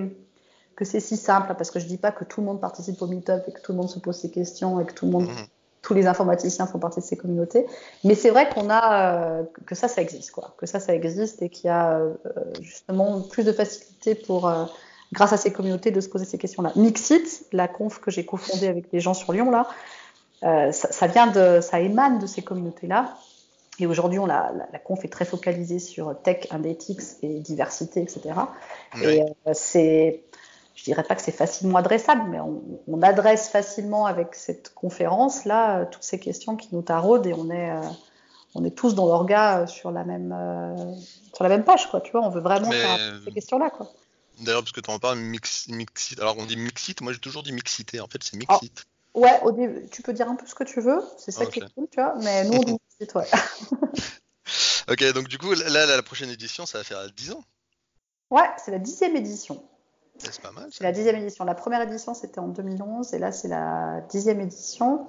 que 0.76 0.84
c'est 0.86 1.00
si 1.00 1.18
simple, 1.18 1.50
hein, 1.50 1.54
parce 1.54 1.70
que 1.70 1.78
je 1.78 1.86
dis 1.86 1.98
pas 1.98 2.10
que 2.10 2.24
tout 2.24 2.40
le 2.40 2.46
monde 2.46 2.60
participe 2.60 3.02
au 3.02 3.06
meet-up 3.06 3.44
et 3.46 3.52
que 3.52 3.60
tout 3.60 3.72
le 3.72 3.78
monde 3.78 3.90
se 3.90 3.98
pose 3.98 4.16
ces 4.16 4.30
questions 4.30 4.80
et 4.80 4.86
que 4.86 4.94
tout 4.94 5.04
le 5.04 5.12
monde 5.12 5.26
Mhm. 5.26 5.46
Tous 5.82 5.94
les 5.94 6.06
informaticiens 6.06 6.66
font 6.66 6.78
partie 6.78 7.00
de 7.00 7.04
ces 7.04 7.16
communautés. 7.16 7.66
Mais 8.04 8.14
c'est 8.14 8.30
vrai 8.30 8.48
qu'on 8.48 8.68
a 8.70 9.38
euh, 9.40 9.42
que 9.66 9.74
ça, 9.74 9.88
ça 9.88 10.02
existe, 10.02 10.30
quoi. 10.30 10.54
Que 10.58 10.66
ça, 10.66 10.80
ça 10.80 10.94
existe 10.94 11.42
et 11.42 11.48
qu'il 11.48 11.66
y 11.66 11.70
a 11.70 11.98
euh, 11.98 12.14
justement 12.60 13.22
plus 13.22 13.44
de 13.44 13.52
facilité 13.52 14.14
pour, 14.14 14.48
euh, 14.48 14.64
grâce 15.12 15.32
à 15.32 15.36
ces 15.36 15.52
communautés, 15.52 15.90
de 15.90 16.00
se 16.00 16.08
poser 16.08 16.24
ces 16.24 16.38
questions-là. 16.38 16.72
Mixit, 16.76 17.46
la 17.52 17.68
conf 17.68 18.00
que 18.00 18.10
j'ai 18.10 18.26
cofondée 18.26 18.68
avec 18.68 18.86
les 18.92 19.00
gens 19.00 19.14
sur 19.14 19.32
Lyon 19.32 19.50
là, 19.50 19.66
ça, 20.42 20.72
ça 20.72 21.06
vient 21.06 21.26
de, 21.26 21.60
ça 21.60 21.80
émane 21.80 22.18
de 22.18 22.26
ces 22.26 22.40
communautés-là. 22.42 23.14
Et 23.78 23.86
aujourd'hui, 23.86 24.18
on 24.18 24.26
la, 24.26 24.52
la, 24.56 24.68
la 24.72 24.78
conf 24.78 25.04
est 25.04 25.08
très 25.08 25.24
focalisée 25.26 25.78
sur 25.78 26.18
tech, 26.22 26.46
analytics 26.50 27.00
et 27.22 27.40
diversité, 27.40 28.00
etc. 28.00 28.22
Et 29.02 29.22
c'est, 29.52 30.22
dirais 30.92 31.02
pas 31.04 31.14
que 31.14 31.22
c'est 31.22 31.32
facilement 31.32 31.78
adressable, 31.78 32.22
mais 32.28 32.40
on, 32.40 32.62
on 32.88 33.02
adresse 33.02 33.48
facilement 33.48 34.06
avec 34.06 34.34
cette 34.34 34.74
conférence 34.74 35.44
là 35.44 35.80
euh, 35.80 35.84
toutes 35.90 36.02
ces 36.02 36.18
questions 36.18 36.56
qui 36.56 36.68
nous 36.72 36.82
taraudent 36.82 37.26
et 37.26 37.32
on 37.34 37.48
est, 37.50 37.70
euh, 37.70 37.80
on 38.54 38.64
est 38.64 38.70
tous 38.72 38.94
dans 38.94 39.06
l'orga 39.06 39.60
euh, 39.60 39.66
sur 39.66 39.90
la 39.92 40.04
même, 40.04 40.32
euh, 40.36 40.94
sur 41.32 41.44
la 41.44 41.48
même 41.48 41.64
page, 41.64 41.88
quoi. 41.90 42.00
Tu 42.00 42.10
vois, 42.12 42.22
on 42.22 42.30
veut 42.30 42.40
vraiment 42.40 42.68
Mais- 42.68 42.80
faire 42.80 42.98
ces 43.24 43.30
questions-là, 43.32 43.70
quoi. 43.70 43.90
D'ailleurs, 44.40 44.62
parce 44.62 44.72
que 44.72 44.80
tu 44.80 44.90
en 44.90 44.98
parles, 44.98 45.18
mix, 45.18 45.68
mixit. 45.68 46.18
Alors, 46.18 46.36
on 46.38 46.46
dit 46.46 46.56
mixit, 46.56 47.00
moi 47.02 47.12
j'ai 47.12 47.18
toujours 47.18 47.42
dit 47.42 47.52
mixité. 47.52 48.00
En 48.00 48.06
fait, 48.06 48.22
c'est 48.22 48.36
Ah. 48.48 48.54
mixit. 48.58 48.86
Ouais, 49.14 49.38
au 49.42 49.52
début, 49.52 49.86
tu 49.90 50.02
peux 50.02 50.12
dire 50.12 50.28
un 50.28 50.34
peu 50.36 50.46
ce 50.46 50.54
que 50.54 50.64
tu 50.64 50.80
veux, 50.80 51.02
c'est 51.18 51.30
ça 51.32 51.44
qui 51.46 51.58
est 51.60 51.74
cool, 51.74 51.86
tu 51.90 52.00
vois. 52.00 52.14
Mais 52.22 52.44
nous, 52.44 52.58
on 52.58 52.62
dit 52.62 52.76
vite, 53.00 53.14
ouais. 53.14 53.26
Ok, 54.90 55.12
donc 55.12 55.28
du 55.28 55.38
coup, 55.38 55.52
là, 55.52 55.86
la 55.86 56.02
prochaine 56.02 56.30
édition, 56.30 56.66
ça 56.66 56.78
va 56.78 56.84
faire 56.84 56.98
10 57.12 57.32
ans. 57.32 57.44
Ouais, 58.30 58.48
c'est 58.64 58.70
la 58.70 58.78
dixième 58.78 59.14
édition. 59.16 59.62
C'est 60.22 60.40
pas 60.40 60.52
mal. 60.52 60.66
C'est 60.70 60.78
ça. 60.78 60.84
la 60.84 60.92
dixième 60.92 61.16
édition. 61.16 61.44
La 61.44 61.54
première 61.54 61.82
édition, 61.82 62.14
c'était 62.14 62.38
en 62.38 62.48
2011, 62.48 63.14
et 63.14 63.18
là, 63.18 63.32
c'est 63.32 63.48
la 63.48 64.00
dixième 64.08 64.40
édition. 64.40 65.08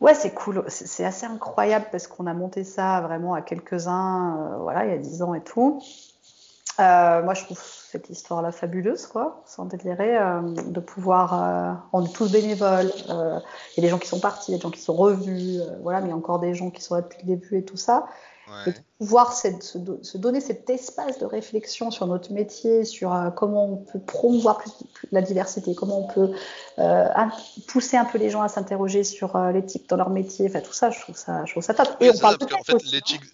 Ouais, 0.00 0.14
c'est 0.14 0.34
cool. 0.34 0.64
C'est 0.68 1.04
assez 1.04 1.26
incroyable 1.26 1.86
parce 1.90 2.06
qu'on 2.06 2.26
a 2.26 2.34
monté 2.34 2.64
ça 2.64 3.00
vraiment 3.00 3.34
à 3.34 3.40
quelques-uns, 3.40 4.36
euh, 4.36 4.58
voilà, 4.58 4.84
il 4.84 4.90
y 4.90 4.94
a 4.94 4.98
dix 4.98 5.22
ans 5.22 5.34
et 5.34 5.42
tout. 5.42 5.82
Euh, 6.78 7.22
moi, 7.22 7.32
je 7.32 7.44
trouve 7.44 7.58
cette 7.58 8.10
histoire-là 8.10 8.52
fabuleuse, 8.52 9.06
quoi, 9.06 9.42
sans 9.46 9.64
délirer, 9.64 10.18
euh, 10.18 10.42
de 10.42 10.80
pouvoir. 10.80 11.88
on 11.94 12.04
est 12.04 12.12
tous 12.12 12.30
bénévoles. 12.30 12.92
Il 13.08 13.12
y 13.76 13.80
a 13.80 13.82
des 13.82 13.88
gens 13.88 13.98
qui 13.98 14.08
sont 14.08 14.20
partis, 14.20 14.50
il 14.50 14.52
y 14.52 14.56
a 14.56 14.58
des 14.58 14.62
gens 14.62 14.70
qui 14.70 14.82
sont 14.82 14.94
revenus, 14.94 15.62
voilà, 15.82 16.00
mais 16.00 16.08
il 16.08 16.10
y 16.10 16.12
a 16.12 16.16
encore 16.16 16.40
des 16.40 16.54
gens 16.54 16.70
qui 16.70 16.82
sont 16.82 16.96
là 16.96 17.00
depuis 17.00 17.20
le 17.22 17.28
début 17.28 17.56
et 17.56 17.64
tout 17.64 17.78
ça 17.78 18.06
Ouais. 18.48 18.72
de 18.72 18.78
pouvoir 18.98 19.32
cette- 19.32 19.62
se, 19.64 19.76
do- 19.76 19.98
se 20.02 20.18
donner 20.18 20.40
cet 20.40 20.70
espace 20.70 21.18
de 21.18 21.24
réflexion 21.26 21.90
sur 21.90 22.06
notre 22.06 22.32
métier, 22.32 22.84
sur 22.84 23.12
euh, 23.12 23.30
comment 23.30 23.64
on 23.66 23.76
peut 23.76 23.98
promouvoir 23.98 24.58
plus, 24.58 24.70
plus 24.94 25.08
la 25.10 25.20
diversité, 25.20 25.74
comment 25.74 25.98
on 25.98 26.06
peut 26.06 26.30
euh, 26.78 27.08
pousser 27.66 27.96
un 27.96 28.04
peu 28.04 28.18
les 28.18 28.30
gens 28.30 28.42
à 28.42 28.48
s'interroger 28.48 29.02
sur 29.02 29.34
euh, 29.34 29.50
l'éthique 29.50 29.88
dans 29.88 29.96
leur 29.96 30.10
métier, 30.10 30.46
enfin 30.48 30.60
tout 30.60 30.72
ça, 30.72 30.90
je 30.90 31.00
trouve 31.00 31.16
ça, 31.16 31.44
je 31.44 31.50
trouve 31.52 31.62
ça 31.64 31.74
top. 31.74 31.88
Oui, 32.00 32.06
Et 32.06 32.10
on 32.10 32.18
parle 32.18 32.36
ça, 32.40 32.46
de 32.46 32.80
fait, 32.80 32.84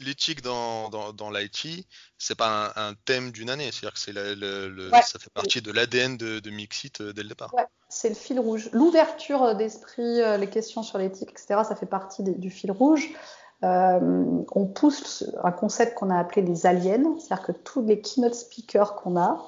l'éthique, 0.00 0.42
dans, 0.42 0.88
dans, 0.88 1.12
dans 1.12 1.30
l'IT, 1.30 1.86
c'est 2.16 2.34
pas 2.34 2.72
un, 2.74 2.88
un 2.90 2.94
thème 3.04 3.30
d'une 3.32 3.50
année, 3.50 3.70
c'est-à-dire 3.70 3.92
que 3.92 3.98
c'est 4.00 4.12
le, 4.12 4.34
le- 4.34 4.68
le- 4.68 4.90
Ouais. 4.90 5.02
ça 5.02 5.18
fait 5.18 5.30
partie 5.32 5.60
de 5.60 5.70
l'ADN 5.72 6.16
de, 6.16 6.40
de 6.40 6.50
Mixit 6.50 7.02
dès 7.02 7.22
le 7.22 7.28
départ. 7.28 7.52
Ouais, 7.54 7.66
c'est 7.88 8.08
le 8.08 8.14
fil 8.14 8.40
rouge. 8.40 8.70
L'ouverture 8.72 9.54
d'esprit, 9.56 10.20
les 10.38 10.48
questions 10.48 10.82
sur 10.82 10.96
l'éthique, 10.98 11.30
etc., 11.30 11.60
ça 11.68 11.76
fait 11.76 11.86
partie 11.86 12.22
des- 12.22 12.34
du 12.34 12.50
fil 12.50 12.70
rouge. 12.72 13.10
Euh, 13.64 14.42
on 14.54 14.66
pousse 14.66 15.24
un 15.44 15.52
concept 15.52 15.94
qu'on 15.94 16.10
a 16.10 16.18
appelé 16.18 16.42
les 16.42 16.66
aliens, 16.66 17.16
c'est-à-dire 17.18 17.46
que 17.46 17.52
tous 17.52 17.82
les 17.82 18.00
keynote 18.00 18.34
speakers 18.34 18.96
qu'on 18.96 19.16
a 19.16 19.40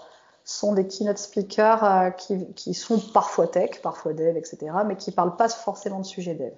sont 0.44 0.74
des 0.74 0.86
keynote 0.86 1.18
speakers 1.18 1.84
euh, 1.84 2.10
qui, 2.10 2.52
qui 2.54 2.74
sont 2.74 3.00
parfois 3.12 3.48
tech, 3.48 3.80
parfois 3.82 4.12
dev, 4.12 4.36
etc., 4.36 4.58
mais 4.86 4.96
qui 4.96 5.10
parlent 5.10 5.36
pas 5.36 5.48
forcément 5.48 6.00
de 6.00 6.06
sujet 6.06 6.34
dev, 6.34 6.52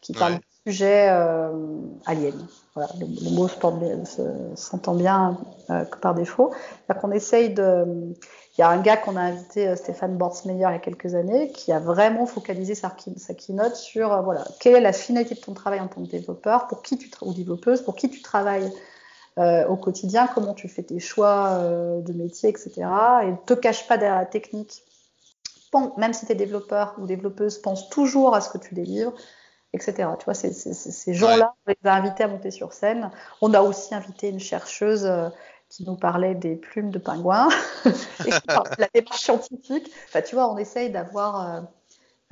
qui 0.00 0.12
Ouais. 0.12 0.36
de 0.36 0.40
sujet 0.66 1.08
euh, 1.10 1.50
alien. 2.06 2.46
Voilà, 2.74 2.90
le, 3.00 3.06
le 3.06 3.30
mot 3.30 3.48
s'entend 3.48 4.94
bien 4.94 5.38
euh, 5.70 5.84
que 5.84 5.96
par 5.98 6.14
défaut. 6.14 6.52
Qu'on 7.00 7.10
essaye 7.10 7.50
de 7.54 7.84
il 8.56 8.60
y 8.60 8.64
a 8.64 8.70
un 8.70 8.80
gars 8.80 8.96
qu'on 8.96 9.14
a 9.16 9.20
invité, 9.20 9.68
euh, 9.68 9.76
Stéphane 9.76 10.16
Bortsmeyer, 10.16 10.58
il 10.58 10.62
y 10.62 10.64
a 10.64 10.78
quelques 10.80 11.14
années, 11.14 11.52
qui 11.52 11.70
a 11.72 11.78
vraiment 11.78 12.26
focalisé 12.26 12.74
sa, 12.74 12.90
key- 12.90 13.16
sa 13.16 13.34
keynote 13.34 13.76
sur 13.76 14.12
euh, 14.12 14.20
voilà, 14.22 14.44
quelle 14.58 14.74
est 14.74 14.80
la 14.80 14.92
finalité 14.92 15.34
de 15.36 15.40
ton 15.40 15.54
travail 15.54 15.80
en 15.80 15.86
tant 15.86 16.02
que 16.04 16.10
développeur, 16.10 16.66
pour 16.66 16.82
qui 16.82 16.98
tu 16.98 17.08
ou 17.22 17.32
développeuse, 17.32 17.82
pour 17.82 17.94
qui 17.94 18.10
tu 18.10 18.20
travailles 18.20 18.72
euh, 19.38 19.66
au 19.68 19.76
quotidien, 19.76 20.26
comment 20.26 20.54
tu 20.54 20.68
fais 20.68 20.82
tes 20.82 20.98
choix 20.98 21.60
de 21.62 22.12
métier, 22.12 22.48
etc. 22.50 22.72
Et 23.22 23.30
ne 23.30 23.36
te 23.46 23.54
cache 23.54 23.86
pas 23.86 23.96
derrière 23.96 24.18
la 24.18 24.26
technique. 24.26 24.82
Pen- 25.70 25.92
même 25.96 26.12
si 26.12 26.26
tu 26.26 26.32
es 26.32 26.34
développeur 26.34 26.94
ou 26.98 27.06
développeuse, 27.06 27.58
pense 27.58 27.88
toujours 27.90 28.34
à 28.34 28.40
ce 28.40 28.50
que 28.50 28.58
tu 28.58 28.74
délivres, 28.74 29.12
etc. 29.72 30.08
Tu 30.18 30.24
vois, 30.24 30.34
ces 30.34 31.14
gens-là, 31.14 31.54
on 31.66 31.70
les 31.70 31.88
a 31.88 31.94
invités 31.94 32.24
à 32.24 32.28
monter 32.28 32.50
sur 32.50 32.72
scène. 32.72 33.10
On 33.40 33.54
a 33.54 33.60
aussi 33.60 33.94
invité 33.94 34.28
une 34.28 34.40
chercheuse 34.40 35.04
euh, 35.04 35.28
qui 35.68 35.84
nous 35.84 35.96
parlait 35.96 36.34
des 36.34 36.56
plumes 36.56 36.90
de 36.90 36.98
pingouins 36.98 37.48
et 37.84 38.30
qui 38.30 38.40
parlait 38.46 38.76
de 38.76 38.80
la 38.80 38.88
démarche 38.92 39.22
scientifique. 39.22 39.90
Enfin, 40.06 40.22
tu 40.22 40.34
vois, 40.34 40.50
on 40.50 40.58
essaye 40.58 40.90
d'avoir 40.90 41.56
euh, 41.56 41.60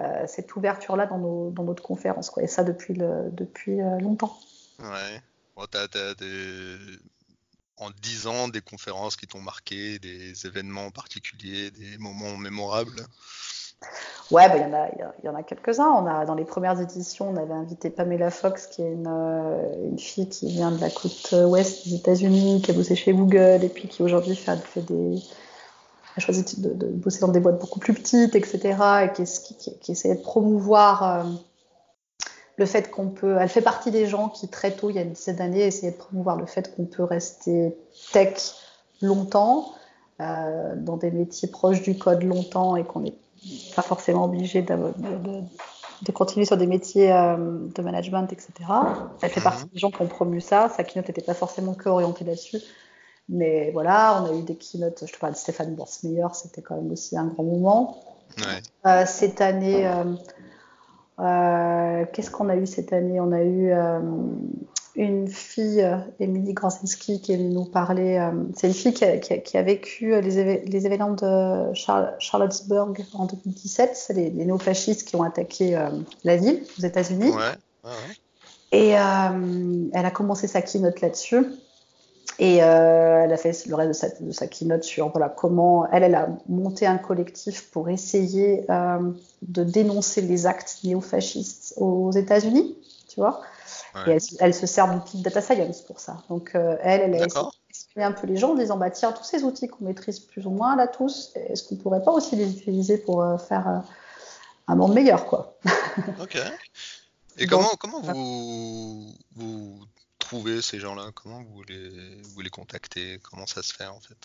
euh, 0.00 0.26
cette 0.26 0.54
ouverture-là 0.56 1.06
dans, 1.06 1.18
nos, 1.18 1.50
dans 1.50 1.64
notre 1.64 1.82
conférence, 1.82 2.30
quoi. 2.30 2.42
Et 2.42 2.46
ça 2.46 2.64
depuis, 2.64 2.94
le, 2.94 3.30
depuis 3.30 3.80
euh, 3.80 3.98
longtemps. 3.98 4.38
Ouais. 4.78 5.22
Bon, 5.54 5.64
des... 6.18 6.76
En 7.78 7.90
10 7.90 8.26
ans, 8.26 8.48
des 8.48 8.62
conférences 8.62 9.16
qui 9.16 9.26
t'ont 9.26 9.42
marqué, 9.42 9.98
des 9.98 10.46
événements 10.46 10.90
particuliers, 10.90 11.70
des 11.70 11.98
moments 11.98 12.34
mémorables. 12.38 13.06
Ouais, 14.32 14.48
bah, 14.48 14.56
il 14.56 15.24
y 15.24 15.28
en 15.28 15.34
a, 15.36 15.42
quelques-uns. 15.44 15.88
On 15.88 16.06
a, 16.06 16.24
dans 16.24 16.34
les 16.34 16.44
premières 16.44 16.80
éditions, 16.80 17.30
on 17.30 17.36
avait 17.36 17.54
invité 17.54 17.90
Pamela 17.90 18.30
Fox, 18.30 18.66
qui 18.66 18.82
est 18.82 18.92
une, 18.92 19.06
euh, 19.06 19.88
une 19.88 19.98
fille 19.98 20.28
qui 20.28 20.48
vient 20.48 20.72
de 20.72 20.80
la 20.80 20.90
côte 20.90 21.32
ouest 21.46 21.86
des 21.86 21.94
États-Unis, 21.94 22.60
qui 22.62 22.72
a 22.72 22.74
bossé 22.74 22.96
chez 22.96 23.12
Google 23.12 23.62
et 23.62 23.68
puis 23.68 23.86
qui 23.86 24.02
aujourd'hui 24.02 24.34
fait, 24.34 24.58
des, 24.80 25.22
a 26.16 26.20
choisi 26.20 26.42
de, 26.60 26.86
bosser 26.86 27.20
dans 27.20 27.28
des 27.28 27.40
boîtes 27.40 27.60
beaucoup 27.60 27.78
plus 27.78 27.94
petites, 27.94 28.34
etc. 28.34 29.04
et 29.04 29.12
qui, 29.12 29.76
qui, 29.80 29.92
essayait 29.92 30.16
de 30.16 30.22
promouvoir 30.22 31.02
euh, 31.02 31.22
le 32.56 32.66
fait 32.66 32.90
qu'on 32.90 33.08
peut, 33.08 33.36
elle 33.38 33.48
fait 33.48 33.60
partie 33.60 33.90
des 33.90 34.06
gens 34.06 34.28
qui 34.28 34.48
très 34.48 34.72
tôt, 34.72 34.90
il 34.90 34.96
y 34.96 34.98
a 34.98 35.02
une 35.02 35.12
dizaine 35.12 35.36
d'années, 35.36 35.66
essayaient 35.66 35.92
de 35.92 35.96
promouvoir 35.96 36.36
le 36.36 36.46
fait 36.46 36.74
qu'on 36.74 36.86
peut 36.86 37.04
rester 37.04 37.76
tech 38.12 38.54
longtemps, 39.02 39.72
euh, 40.20 40.74
dans 40.76 40.96
des 40.96 41.10
métiers 41.10 41.48
proches 41.48 41.82
du 41.82 41.98
code 41.98 42.22
longtemps 42.22 42.76
et 42.76 42.84
qu'on 42.84 43.00
n'est 43.00 43.14
pas 43.74 43.82
forcément 43.82 44.24
obligé 44.24 44.62
de, 44.62 44.74
de, 44.74 45.42
de, 46.02 46.12
continuer 46.12 46.46
sur 46.46 46.56
des 46.56 46.66
métiers 46.66 47.12
euh, 47.12 47.36
de 47.74 47.82
management, 47.82 48.32
etc. 48.32 48.50
Elle 49.22 49.30
fait 49.30 49.40
partie 49.40 49.66
des 49.66 49.78
gens 49.78 49.90
qui 49.90 50.02
ont 50.02 50.06
promu 50.06 50.40
ça. 50.40 50.68
Sa 50.68 50.84
keynote 50.84 51.08
n'était 51.08 51.22
pas 51.22 51.34
forcément 51.34 51.74
que 51.74 51.88
orientée 51.88 52.24
là-dessus. 52.24 52.58
Mais 53.28 53.70
voilà, 53.72 54.22
on 54.22 54.26
a 54.26 54.34
eu 54.36 54.42
des 54.42 54.54
keynotes, 54.54 55.04
je 55.06 55.12
te 55.12 55.18
parle 55.18 55.32
de 55.32 55.38
Stéphane 55.38 55.74
Borsmeyer, 55.74 56.26
c'était 56.32 56.62
quand 56.62 56.76
même 56.76 56.92
aussi 56.92 57.16
un 57.16 57.26
grand 57.26 57.42
moment. 57.42 57.98
Ouais. 58.38 58.62
Euh, 58.86 59.04
cette 59.06 59.40
année, 59.40 59.90
euh, 61.18 62.04
qu'est-ce 62.12 62.30
qu'on 62.30 62.48
a 62.48 62.56
eu 62.56 62.66
cette 62.66 62.92
année? 62.92 63.20
On 63.20 63.32
a 63.32 63.42
eu 63.42 63.72
une 64.96 65.28
fille, 65.28 65.86
Émilie 66.20 66.54
Groszinski, 66.54 67.20
qui 67.20 67.32
est 67.32 67.36
venue 67.36 67.54
nous 67.54 67.64
parler. 67.64 68.20
c'est 68.54 68.66
une 68.66 68.74
fille 68.74 68.94
qui 68.94 69.04
a, 69.04 69.18
qui 69.18 69.56
a, 69.56 69.62
vécu 69.62 70.20
les, 70.20 70.62
les, 70.64 70.86
événements 70.86 71.12
de 71.12 71.72
Charlottesburg 72.18 72.94
en 73.14 73.26
2017. 73.26 73.90
C'est 73.94 74.14
les, 74.14 74.30
les 74.30 74.44
néofascistes 74.44 75.06
qui 75.06 75.16
ont 75.16 75.22
attaqué 75.22 75.78
la 76.24 76.36
ville 76.36 76.62
aux 76.78 76.82
États-Unis. 76.82 77.30
Ouais. 77.30 77.42
Ouais, 77.84 77.90
Et 78.72 78.88
elle 78.88 80.06
a 80.06 80.10
commencé 80.10 80.46
sa 80.46 80.62
keynote 80.62 81.00
là-dessus. 81.00 81.44
Et 82.38 82.62
euh, 82.62 83.22
elle 83.24 83.32
a 83.32 83.36
fait 83.36 83.66
le 83.66 83.74
reste 83.74 83.88
de 83.88 83.94
sa, 83.94 84.08
de 84.20 84.30
sa, 84.30 84.46
keynote 84.46 84.84
sur 84.84 85.08
voilà, 85.08 85.30
comment 85.30 85.90
elle, 85.90 86.02
elle 86.02 86.14
a 86.14 86.28
monté 86.48 86.86
un 86.86 86.98
collectif 86.98 87.70
pour 87.70 87.88
essayer 87.88 88.70
euh, 88.70 88.98
de 89.42 89.64
dénoncer 89.64 90.20
les 90.20 90.46
actes 90.46 90.80
néofascistes 90.84 91.74
aux 91.78 92.10
États-Unis, 92.10 92.76
tu 93.08 93.20
vois. 93.20 93.40
Ouais. 93.96 94.12
Et 94.12 94.16
elle, 94.16 94.20
elle, 94.40 94.54
se 94.54 94.66
sert 94.66 94.92
d'outils 94.92 95.18
de 95.18 95.22
data 95.22 95.40
science 95.40 95.80
pour 95.82 96.00
ça. 96.00 96.22
Donc 96.28 96.54
euh, 96.54 96.76
elle, 96.82 97.14
elle 97.14 97.22
a 97.22 97.26
expliqué 97.68 98.02
un 98.02 98.12
peu 98.12 98.26
les 98.26 98.36
gens 98.36 98.50
en 98.50 98.54
disant 98.54 98.76
bah 98.76 98.90
tiens 98.90 99.12
tous 99.12 99.24
ces 99.24 99.42
outils 99.42 99.68
qu'on 99.68 99.84
maîtrise 99.84 100.20
plus 100.20 100.46
ou 100.46 100.50
moins 100.50 100.76
là 100.76 100.86
tous, 100.86 101.32
est-ce 101.34 101.68
qu'on 101.68 101.76
pourrait 101.76 102.02
pas 102.02 102.12
aussi 102.12 102.36
les 102.36 102.50
utiliser 102.50 102.98
pour 102.98 103.22
euh, 103.22 103.38
faire 103.38 103.68
euh, 103.68 103.78
un 104.68 104.74
monde 104.74 104.94
meilleur 104.94 105.26
quoi? 105.26 105.58
ok. 106.20 106.38
Et 107.38 107.46
comment, 107.46 107.70
comment 107.78 108.00
vous, 108.00 109.14
vous 109.34 109.86
trouver 110.18 110.62
ces 110.62 110.78
gens-là? 110.78 111.10
Comment 111.14 111.42
vous 111.42 111.62
les, 111.64 112.22
vous 112.22 112.40
les 112.40 112.50
contactez? 112.50 113.20
Comment 113.22 113.46
ça 113.46 113.62
se 113.62 113.74
fait 113.74 113.86
en 113.86 114.00
fait? 114.00 114.16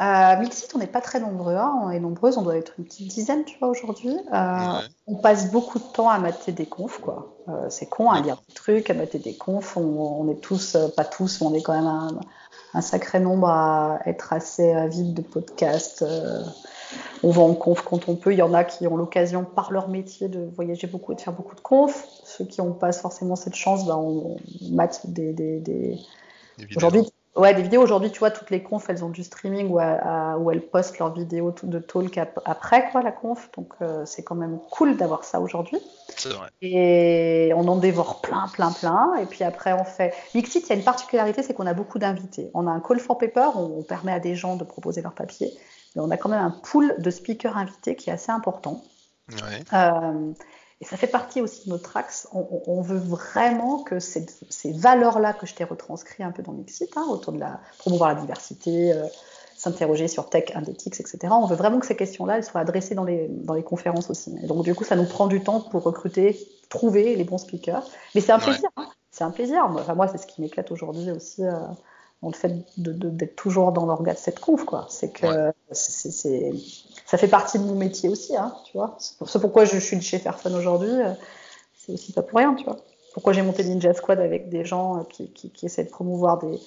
Euh, 0.00 0.40
Mixit, 0.40 0.74
on 0.74 0.78
n'est 0.78 0.86
pas 0.86 1.00
très 1.00 1.20
nombreux, 1.20 1.54
hein. 1.54 1.80
on 1.84 1.90
est 1.90 2.00
nombreuses, 2.00 2.38
on 2.38 2.42
doit 2.42 2.56
être 2.56 2.72
une 2.78 2.84
petite 2.84 3.08
dizaine, 3.08 3.44
tu 3.44 3.58
vois, 3.58 3.68
aujourd'hui. 3.68 4.16
Euh, 4.32 4.56
ouais. 4.56 4.84
On 5.06 5.16
passe 5.16 5.50
beaucoup 5.50 5.78
de 5.78 5.84
temps 5.84 6.08
à 6.08 6.18
mater 6.18 6.52
des 6.52 6.66
confs, 6.66 6.98
quoi. 6.98 7.36
Euh, 7.48 7.68
c'est 7.68 7.86
con 7.86 8.10
à 8.10 8.20
lire 8.20 8.42
des 8.48 8.54
trucs, 8.54 8.90
à 8.90 8.94
mater 8.94 9.18
des 9.18 9.36
confs. 9.36 9.76
On, 9.76 9.80
on 9.80 10.30
est 10.30 10.40
tous, 10.40 10.74
euh, 10.74 10.88
pas 10.88 11.04
tous, 11.04 11.40
mais 11.40 11.46
on 11.46 11.54
est 11.54 11.62
quand 11.62 11.74
même 11.74 11.86
un, 11.86 12.20
un 12.74 12.80
sacré 12.80 13.20
nombre 13.20 13.48
à 13.48 14.00
être 14.06 14.32
assez 14.32 14.72
avide 14.72 15.14
de 15.14 15.22
podcasts. 15.22 16.04
On 17.22 17.30
va 17.30 17.42
en 17.42 17.54
conf 17.54 17.82
quand 17.82 18.08
on 18.08 18.16
peut. 18.16 18.32
Il 18.32 18.38
y 18.38 18.42
en 18.42 18.54
a 18.54 18.64
qui 18.64 18.86
ont 18.86 18.96
l'occasion, 18.96 19.44
par 19.44 19.72
leur 19.72 19.88
métier, 19.88 20.28
de 20.28 20.48
voyager 20.54 20.86
beaucoup 20.86 21.12
et 21.12 21.14
de 21.14 21.20
faire 21.20 21.32
beaucoup 21.32 21.54
de 21.54 21.60
confs. 21.60 22.06
Ceux 22.24 22.44
qui 22.44 22.60
n'ont 22.60 22.72
pas 22.72 22.92
forcément 22.92 23.36
cette 23.36 23.54
chance, 23.54 23.86
ben, 23.86 23.96
on, 23.96 24.36
on 24.36 24.68
mate 24.70 25.00
des, 25.06 25.32
des, 25.32 25.60
des... 25.60 25.98
des 26.58 26.76
aujourd'hui. 26.76 27.02
Ouais, 27.34 27.54
des 27.54 27.62
vidéos 27.62 27.80
aujourd'hui, 27.80 28.10
tu 28.10 28.18
vois, 28.18 28.30
toutes 28.30 28.50
les 28.50 28.62
confs, 28.62 28.90
elles 28.90 29.04
ont 29.04 29.08
du 29.08 29.22
streaming 29.22 29.68
où, 29.70 29.78
à, 29.78 30.36
où 30.38 30.50
elles 30.50 30.60
postent 30.60 30.98
leurs 30.98 31.14
vidéos 31.14 31.54
de 31.62 31.78
talk 31.78 32.20
après, 32.44 32.90
quoi, 32.90 33.02
la 33.02 33.12
conf. 33.12 33.50
Donc, 33.56 33.72
euh, 33.80 34.04
c'est 34.04 34.22
quand 34.22 34.34
même 34.34 34.58
cool 34.70 34.98
d'avoir 34.98 35.24
ça 35.24 35.40
aujourd'hui. 35.40 35.78
C'est 36.16 36.28
vrai. 36.28 36.48
Et 36.60 37.52
on 37.56 37.66
en 37.68 37.76
dévore 37.76 38.20
plein, 38.20 38.48
plein, 38.52 38.70
plein. 38.70 39.14
Et 39.14 39.24
puis 39.24 39.44
après, 39.44 39.72
on 39.72 39.84
fait. 39.84 40.12
Mixit, 40.34 40.66
il 40.66 40.68
y 40.68 40.72
a 40.72 40.76
une 40.76 40.84
particularité, 40.84 41.42
c'est 41.42 41.54
qu'on 41.54 41.66
a 41.66 41.74
beaucoup 41.74 41.98
d'invités. 41.98 42.50
On 42.52 42.66
a 42.66 42.70
un 42.70 42.80
call 42.80 43.00
for 43.00 43.16
paper, 43.16 43.48
on, 43.54 43.78
on 43.78 43.82
permet 43.82 44.12
à 44.12 44.20
des 44.20 44.34
gens 44.34 44.56
de 44.56 44.64
proposer 44.64 45.00
leur 45.00 45.14
papier 45.14 45.52
mais 45.94 46.02
on 46.02 46.10
a 46.10 46.16
quand 46.16 46.28
même 46.28 46.40
un 46.40 46.50
pool 46.50 46.94
de 46.98 47.10
speakers 47.10 47.56
invités 47.56 47.96
qui 47.96 48.10
est 48.10 48.12
assez 48.12 48.32
important. 48.32 48.82
Ouais. 49.30 49.62
Euh, 49.72 50.32
et 50.82 50.84
ça 50.84 50.96
fait 50.96 51.06
partie 51.06 51.40
aussi 51.40 51.66
de 51.66 51.70
notre 51.70 51.96
axe. 51.96 52.26
On, 52.32 52.44
on 52.66 52.82
veut 52.82 52.98
vraiment 52.98 53.84
que 53.84 54.00
ces, 54.00 54.26
ces 54.50 54.72
valeurs-là 54.72 55.32
que 55.32 55.46
je 55.46 55.54
t'ai 55.54 55.62
retranscrites 55.62 56.26
un 56.26 56.32
peu 56.32 56.42
dans 56.42 56.50
Mixit, 56.50 56.90
hein, 56.96 57.06
autour 57.08 57.32
de 57.32 57.38
la 57.38 57.60
promouvoir 57.78 58.12
la 58.12 58.20
diversité, 58.20 58.92
euh, 58.92 59.04
s'interroger 59.56 60.08
sur 60.08 60.28
tech, 60.28 60.46
indétics, 60.56 60.98
etc. 60.98 61.18
On 61.30 61.46
veut 61.46 61.54
vraiment 61.54 61.78
que 61.78 61.86
ces 61.86 61.94
questions-là 61.94 62.38
elles 62.38 62.44
soient 62.44 62.62
adressées 62.62 62.96
dans 62.96 63.04
les, 63.04 63.28
dans 63.28 63.54
les 63.54 63.62
conférences 63.62 64.10
aussi. 64.10 64.34
Et 64.42 64.48
donc 64.48 64.64
du 64.64 64.74
coup, 64.74 64.82
ça 64.82 64.96
nous 64.96 65.06
prend 65.06 65.28
du 65.28 65.40
temps 65.40 65.60
pour 65.60 65.84
recruter, 65.84 66.36
trouver 66.68 67.14
les 67.14 67.22
bons 67.22 67.38
speakers. 67.38 67.88
Mais 68.16 68.20
c'est 68.20 68.32
un 68.32 68.40
plaisir. 68.40 68.68
Hein. 68.76 68.88
C'est 69.12 69.22
un 69.22 69.30
plaisir. 69.30 69.64
Enfin, 69.64 69.94
moi, 69.94 70.08
c'est 70.08 70.18
ce 70.18 70.26
qui 70.26 70.40
m'éclate 70.40 70.72
aujourd'hui 70.72 71.12
aussi. 71.12 71.44
Euh, 71.44 71.60
le 72.28 72.34
fait 72.34 72.48
d'être 72.76 72.98
de, 72.98 73.10
de, 73.10 73.26
toujours 73.26 73.72
dans 73.72 73.86
l'orga 73.86 74.14
de 74.14 74.18
cette 74.18 74.40
conf, 74.40 74.64
quoi. 74.64 74.86
C'est 74.88 75.12
que 75.12 75.26
ouais. 75.26 75.52
c'est, 75.72 76.10
c'est, 76.10 76.52
ça 77.06 77.18
fait 77.18 77.28
partie 77.28 77.58
de 77.58 77.64
mon 77.64 77.74
métier 77.74 78.08
aussi, 78.08 78.36
hein, 78.36 78.54
tu 78.64 78.76
vois. 78.76 78.96
C'est 78.98 79.40
pourquoi 79.40 79.64
je 79.64 79.78
suis 79.78 80.00
chez 80.00 80.18
Fairphone 80.18 80.54
aujourd'hui. 80.54 80.90
Euh, 80.90 81.12
c'est 81.76 81.92
aussi 81.92 82.12
pas 82.12 82.22
pour 82.22 82.38
rien, 82.38 82.54
tu 82.54 82.64
vois. 82.64 82.78
Pourquoi 83.12 83.32
j'ai 83.32 83.42
monté 83.42 83.64
Ninja 83.64 83.92
Squad 83.92 84.20
avec 84.20 84.48
des 84.48 84.64
gens 84.64 85.00
euh, 85.00 85.02
qui, 85.04 85.32
qui, 85.32 85.50
qui 85.50 85.66
essaient 85.66 85.84
de 85.84 85.90
promouvoir 85.90 86.38
des, 86.38 86.58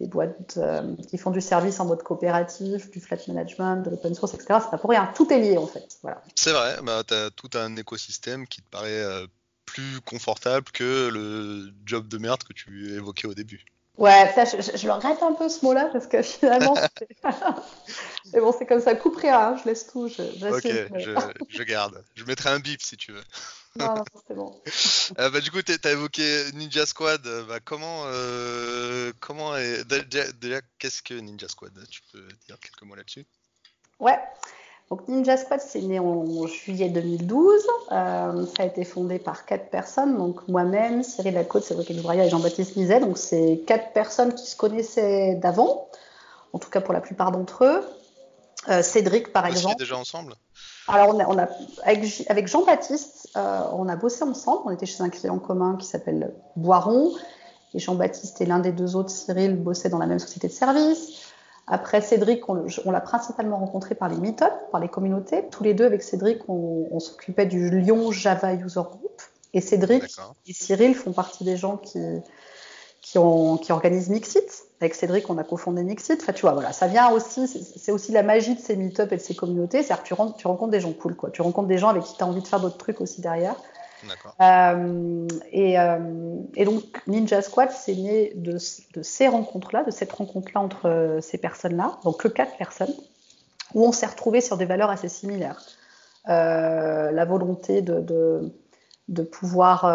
des 0.00 0.06
boîtes 0.06 0.58
euh, 0.58 0.94
qui 1.08 1.18
font 1.18 1.30
du 1.30 1.40
service 1.40 1.80
en 1.80 1.86
mode 1.86 2.02
coopératif, 2.02 2.90
du 2.90 3.00
flat 3.00 3.18
management, 3.26 3.82
de 3.82 3.90
l'open 3.90 4.14
source, 4.14 4.34
etc. 4.34 4.60
C'est 4.62 4.70
pas 4.70 4.78
pour 4.78 4.90
rien. 4.90 5.10
Tout 5.14 5.32
est 5.32 5.40
lié, 5.40 5.56
en 5.56 5.66
fait. 5.66 5.98
Voilà. 6.02 6.22
C'est 6.34 6.52
vrai. 6.52 6.76
Bah, 6.82 7.02
tu 7.06 7.14
as 7.14 7.30
tout 7.30 7.50
un 7.54 7.76
écosystème 7.76 8.46
qui 8.46 8.62
te 8.62 8.68
paraît 8.70 9.02
euh, 9.02 9.26
plus 9.64 10.00
confortable 10.00 10.70
que 10.72 11.08
le 11.08 11.72
job 11.84 12.08
de 12.08 12.18
merde 12.18 12.42
que 12.42 12.52
tu 12.52 12.94
évoquais 12.94 13.26
au 13.26 13.34
début. 13.34 13.64
Ouais, 13.98 14.32
ça, 14.32 14.44
je, 14.44 14.78
je, 14.78 14.86
le 14.86 14.92
regrette 14.92 15.20
un 15.24 15.32
peu 15.32 15.48
ce 15.48 15.64
mot-là 15.64 15.90
parce 15.92 16.06
que 16.06 16.22
finalement, 16.22 16.74
mais 18.32 18.40
bon, 18.40 18.54
c'est 18.56 18.64
comme 18.64 18.80
ça, 18.80 18.94
coupe 18.94 19.16
rien, 19.16 19.38
hein, 19.38 19.56
je 19.60 19.68
laisse 19.68 19.88
tout. 19.88 20.06
Je, 20.06 20.22
ok, 20.22 20.64
mais... 20.92 21.00
je, 21.00 21.10
je, 21.48 21.62
garde. 21.64 22.02
Je 22.14 22.24
mettrai 22.24 22.50
un 22.50 22.60
bip 22.60 22.80
si 22.80 22.96
tu 22.96 23.10
veux. 23.10 23.24
Non, 23.74 23.96
non 23.96 24.04
c'est 24.26 24.34
bon. 24.34 24.62
euh, 25.18 25.30
bah, 25.30 25.40
du 25.40 25.50
coup, 25.50 25.62
tu 25.62 25.72
as 25.82 25.90
évoqué 25.90 26.44
Ninja 26.54 26.86
Squad. 26.86 27.22
Bah, 27.48 27.58
comment, 27.64 28.04
euh, 28.06 29.12
comment 29.18 29.56
est... 29.56 29.84
déjà, 29.84 30.30
déjà 30.32 30.60
qu'est-ce 30.78 31.02
que 31.02 31.14
Ninja 31.14 31.48
Squad? 31.48 31.72
Tu 31.90 32.00
peux 32.12 32.26
dire 32.46 32.58
quelques 32.60 32.82
mots 32.82 32.94
là-dessus? 32.94 33.26
Ouais. 33.98 34.18
Donc 34.90 35.06
Ninja 35.06 35.36
Squad, 35.36 35.60
c'est 35.60 35.82
né 35.82 35.98
en 35.98 36.46
juillet 36.46 36.88
2012. 36.88 37.62
Euh, 37.92 38.46
ça 38.46 38.62
a 38.62 38.64
été 38.64 38.84
fondé 38.84 39.18
par 39.18 39.44
quatre 39.44 39.68
personnes, 39.68 40.16
donc 40.16 40.46
moi-même, 40.48 41.02
Cyril 41.02 41.34
Lacôte, 41.34 41.64
Cédric 41.64 41.90
Elvraia 41.90 42.24
et 42.24 42.30
Jean-Baptiste 42.30 42.76
Nizet. 42.76 43.00
Donc 43.00 43.18
c'est 43.18 43.62
quatre 43.66 43.92
personnes 43.92 44.34
qui 44.34 44.46
se 44.46 44.56
connaissaient 44.56 45.34
d'avant, 45.34 45.88
en 46.54 46.58
tout 46.58 46.70
cas 46.70 46.80
pour 46.80 46.94
la 46.94 47.02
plupart 47.02 47.32
d'entre 47.32 47.64
eux. 47.64 47.84
Euh, 48.70 48.82
Cédric, 48.82 49.32
par 49.32 49.44
Vous 49.44 49.52
exemple. 49.52 49.76
déjà 49.76 49.96
ensemble? 49.96 50.34
Alors 50.88 51.14
on 51.14 51.20
a, 51.20 51.26
on 51.28 51.38
a 51.38 51.48
avec, 51.84 52.24
avec 52.28 52.48
Jean-Baptiste, 52.48 53.28
euh, 53.36 53.60
on 53.72 53.88
a 53.88 53.96
bossé 53.96 54.24
ensemble. 54.24 54.62
On 54.64 54.70
était 54.70 54.86
chez 54.86 55.02
un 55.02 55.10
client 55.10 55.38
commun 55.38 55.76
qui 55.76 55.86
s'appelle 55.86 56.34
Boiron. 56.56 57.12
Et 57.74 57.78
Jean-Baptiste 57.78 58.40
et 58.40 58.46
l'un 58.46 58.60
des 58.60 58.72
deux 58.72 58.96
autres, 58.96 59.10
Cyril, 59.10 59.54
bossaient 59.56 59.90
dans 59.90 59.98
la 59.98 60.06
même 60.06 60.18
société 60.18 60.48
de 60.48 60.52
service. 60.52 61.27
Après 61.70 62.00
Cédric, 62.00 62.48
on, 62.48 62.66
on 62.84 62.90
l'a 62.90 63.00
principalement 63.00 63.58
rencontré 63.58 63.94
par 63.94 64.08
les 64.08 64.16
meet-up, 64.16 64.52
par 64.72 64.80
les 64.80 64.88
communautés. 64.88 65.44
Tous 65.50 65.62
les 65.62 65.74
deux, 65.74 65.84
avec 65.84 66.02
Cédric, 66.02 66.48
on, 66.48 66.88
on 66.90 66.98
s'occupait 66.98 67.46
du 67.46 67.70
Lyon 67.70 68.10
Java 68.10 68.54
User 68.54 68.80
Group. 68.80 69.22
Et 69.54 69.60
Cédric 69.60 70.04
et 70.46 70.52
Cyril 70.52 70.94
font 70.94 71.12
partie 71.12 71.44
des 71.44 71.56
gens 71.56 71.76
qui, 71.78 71.98
qui, 73.00 73.18
ont, 73.18 73.56
qui 73.56 73.72
organisent 73.72 74.10
Mixit. 74.10 74.64
Avec 74.80 74.94
Cédric, 74.94 75.28
on 75.28 75.38
a 75.38 75.44
cofondé 75.44 75.82
Mixit. 75.82 76.20
Enfin, 76.22 76.32
tu 76.32 76.42
vois, 76.42 76.52
voilà, 76.52 76.72
ça 76.72 76.86
vient 76.86 77.10
aussi, 77.10 77.48
c'est 77.48 77.90
aussi 77.90 78.12
la 78.12 78.22
magie 78.22 78.54
de 78.54 78.60
ces 78.60 78.76
meet-up 78.76 79.12
et 79.12 79.16
de 79.16 79.20
ces 79.20 79.34
communautés. 79.34 79.82
C'est-à-dire 79.82 80.02
que 80.02 80.08
tu, 80.08 80.14
rencontres, 80.14 80.36
tu 80.36 80.46
rencontres 80.46 80.70
des 80.70 80.80
gens 80.80 80.92
cool, 80.92 81.16
quoi. 81.16 81.30
Tu 81.30 81.42
rencontres 81.42 81.68
des 81.68 81.78
gens 81.78 81.88
avec 81.88 82.04
qui 82.04 82.16
tu 82.16 82.22
as 82.22 82.26
envie 82.26 82.42
de 82.42 82.46
faire 82.46 82.60
d'autres 82.60 82.76
trucs 82.76 83.00
aussi 83.00 83.20
derrière. 83.20 83.56
Euh, 84.40 85.26
et, 85.52 85.78
euh, 85.78 85.98
et, 86.54 86.64
donc 86.64 87.02
Ninja 87.06 87.42
Squad, 87.42 87.70
c'est 87.70 87.94
né 87.94 88.32
de, 88.34 88.58
ces 88.58 89.28
rencontres-là, 89.28 89.84
de 89.84 89.90
cette 89.90 90.12
rencontre-là 90.12 90.60
entre 90.60 90.88
euh, 90.88 91.20
ces 91.20 91.38
personnes-là, 91.38 91.98
donc 92.04 92.20
que 92.20 92.28
quatre 92.28 92.56
personnes, 92.56 92.94
où 93.74 93.84
on 93.84 93.92
s'est 93.92 94.06
retrouvé 94.06 94.40
sur 94.40 94.56
des 94.56 94.64
valeurs 94.64 94.90
assez 94.90 95.08
similaires. 95.08 95.60
La 96.26 97.24
volonté 97.24 97.80
de, 97.80 98.00
de, 99.08 99.22
pouvoir 99.22 99.86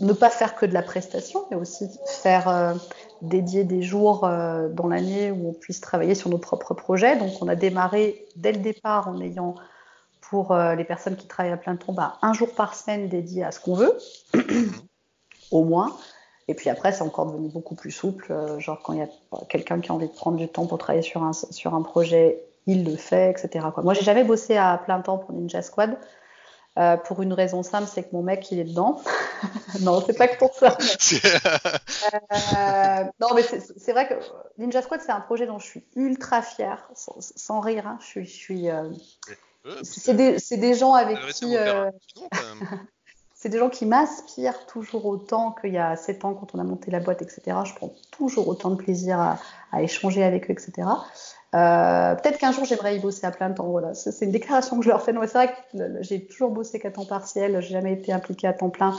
ne 0.00 0.12
pas 0.12 0.30
faire 0.30 0.54
que 0.54 0.66
de 0.66 0.72
la 0.72 0.82
prestation, 0.82 1.46
mais 1.50 1.56
aussi 1.56 1.88
faire 2.06 2.76
dédier 3.22 3.64
des 3.64 3.82
jours 3.82 4.20
dans 4.20 4.86
l'année 4.86 5.32
où 5.32 5.48
on 5.48 5.52
puisse 5.52 5.80
travailler 5.80 6.14
sur 6.14 6.30
nos 6.30 6.38
propres 6.38 6.74
projets. 6.74 7.16
Donc 7.16 7.32
on 7.40 7.48
a 7.48 7.56
démarré 7.56 8.24
dès 8.36 8.52
le 8.52 8.58
départ 8.58 9.08
en 9.08 9.20
ayant 9.20 9.56
pour 10.30 10.52
euh, 10.52 10.74
les 10.74 10.84
personnes 10.84 11.16
qui 11.16 11.26
travaillent 11.26 11.52
à 11.52 11.56
plein 11.56 11.76
temps, 11.76 11.92
bah, 11.92 12.18
un 12.22 12.32
jour 12.32 12.52
par 12.54 12.74
semaine 12.74 13.08
dédié 13.08 13.44
à 13.44 13.52
ce 13.52 13.60
qu'on 13.60 13.74
veut, 13.74 13.96
au 15.50 15.64
moins. 15.64 15.96
Et 16.48 16.54
puis 16.54 16.70
après, 16.70 16.92
c'est 16.92 17.02
encore 17.02 17.26
devenu 17.26 17.48
beaucoup 17.48 17.74
plus 17.74 17.90
souple. 17.90 18.26
Euh, 18.30 18.60
genre, 18.60 18.80
quand 18.82 18.92
il 18.92 19.00
y 19.00 19.02
a 19.02 19.08
quelqu'un 19.48 19.80
qui 19.80 19.90
a 19.90 19.94
envie 19.94 20.08
de 20.08 20.12
prendre 20.12 20.36
du 20.36 20.48
temps 20.48 20.66
pour 20.66 20.78
travailler 20.78 21.02
sur 21.02 21.22
un, 21.22 21.32
sur 21.32 21.74
un 21.74 21.82
projet, 21.82 22.40
il 22.66 22.84
le 22.84 22.96
fait, 22.96 23.30
etc. 23.30 23.66
Quoi. 23.72 23.82
Moi, 23.82 23.94
j'ai 23.94 24.02
jamais 24.02 24.24
bossé 24.24 24.56
à 24.56 24.80
plein 24.84 25.00
temps 25.00 25.18
pour 25.18 25.32
Ninja 25.32 25.62
Squad. 25.62 25.96
Euh, 26.78 26.98
pour 26.98 27.22
une 27.22 27.32
raison 27.32 27.62
simple, 27.62 27.88
c'est 27.90 28.02
que 28.02 28.10
mon 28.12 28.22
mec, 28.22 28.52
il 28.52 28.58
est 28.58 28.64
dedans. 28.64 29.00
non, 29.80 30.02
c'est 30.04 30.16
pas 30.16 30.28
que 30.28 30.36
pour 30.36 30.54
ça. 30.54 30.76
euh, 32.56 33.04
non, 33.18 33.28
mais 33.34 33.42
c'est 33.42 33.92
vrai 33.92 34.06
que 34.06 34.14
Ninja 34.58 34.82
Squad, 34.82 35.00
c'est 35.00 35.12
un 35.12 35.20
projet 35.20 35.46
dont 35.46 35.58
je 35.58 35.66
suis 35.66 35.84
ultra 35.96 36.42
fière, 36.42 36.90
sans, 36.94 37.60
rire. 37.60 37.86
Hein. 37.86 37.98
Je 38.00 38.06
suis, 38.06 38.26
je 38.26 38.34
suis 38.34 38.68
euh... 38.68 38.90
c'est 39.82 40.14
des, 40.14 40.36
des, 40.56 40.74
gens 40.74 40.94
avec 40.94 41.18
qui. 41.34 41.56
Euh, 41.56 41.90
c'est 43.34 43.48
des 43.48 43.58
gens 43.58 43.68
qui 43.68 43.86
m'inspirent 43.86 44.66
toujours 44.68 45.06
autant 45.06 45.52
qu'il 45.52 45.72
y 45.72 45.78
a 45.78 45.96
7 45.96 46.24
ans 46.24 46.34
quand 46.34 46.54
on 46.54 46.58
a 46.58 46.64
monté 46.64 46.90
la 46.90 47.00
boîte, 47.00 47.22
etc. 47.22 47.58
Je 47.64 47.74
prends 47.74 47.92
toujours 48.10 48.48
autant 48.48 48.70
de 48.70 48.76
plaisir 48.76 49.20
à, 49.20 49.38
à 49.72 49.82
échanger 49.82 50.24
avec 50.24 50.50
eux, 50.50 50.52
etc. 50.52 50.88
Euh, 51.54 52.14
peut-être 52.16 52.38
qu'un 52.38 52.52
jour 52.52 52.64
j'aimerais 52.64 52.96
y 52.96 52.98
bosser 52.98 53.26
à 53.26 53.30
plein 53.30 53.50
temps. 53.52 53.68
Voilà, 53.68 53.94
c'est 53.94 54.24
une 54.24 54.32
déclaration 54.32 54.78
que 54.78 54.84
je 54.84 54.88
leur 54.88 55.02
fais. 55.02 55.12
C'est 55.12 55.32
vrai 55.32 55.48
que 55.48 56.02
j'ai 56.02 56.26
toujours 56.26 56.50
bossé 56.50 56.80
qu'à 56.80 56.90
temps 56.90 57.06
partiel, 57.06 57.60
j'ai 57.60 57.72
jamais 57.72 57.92
été 57.92 58.12
impliquée 58.12 58.46
à 58.46 58.52
temps 58.52 58.70
plein 58.70 58.94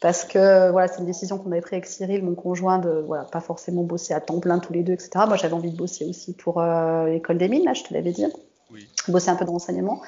parce 0.00 0.24
que 0.24 0.70
voilà, 0.70 0.88
c'est 0.88 1.00
une 1.00 1.06
décision 1.06 1.38
qu'on 1.38 1.50
avait 1.52 1.60
prise 1.60 1.74
avec 1.74 1.86
Cyril, 1.86 2.22
mon 2.22 2.34
conjoint, 2.34 2.78
de 2.78 3.02
voilà, 3.06 3.24
pas 3.24 3.40
forcément 3.40 3.82
bosser 3.82 4.14
à 4.14 4.20
temps 4.20 4.40
plein 4.40 4.58
tous 4.58 4.72
les 4.72 4.82
deux, 4.82 4.92
etc. 4.92 5.10
Moi, 5.26 5.36
j'avais 5.36 5.54
envie 5.54 5.70
de 5.70 5.76
bosser 5.76 6.04
aussi 6.04 6.34
pour 6.34 6.60
euh, 6.60 7.06
l'école 7.06 7.38
des 7.38 7.48
mines, 7.48 7.64
là, 7.64 7.72
je 7.72 7.82
te 7.82 7.94
l'avais 7.94 8.12
dit. 8.12 8.26
Oui. 8.70 8.88
Bosser 9.08 9.30
un 9.30 9.36
peu 9.36 9.44
dans 9.44 9.52
l'enseignement. 9.52 10.02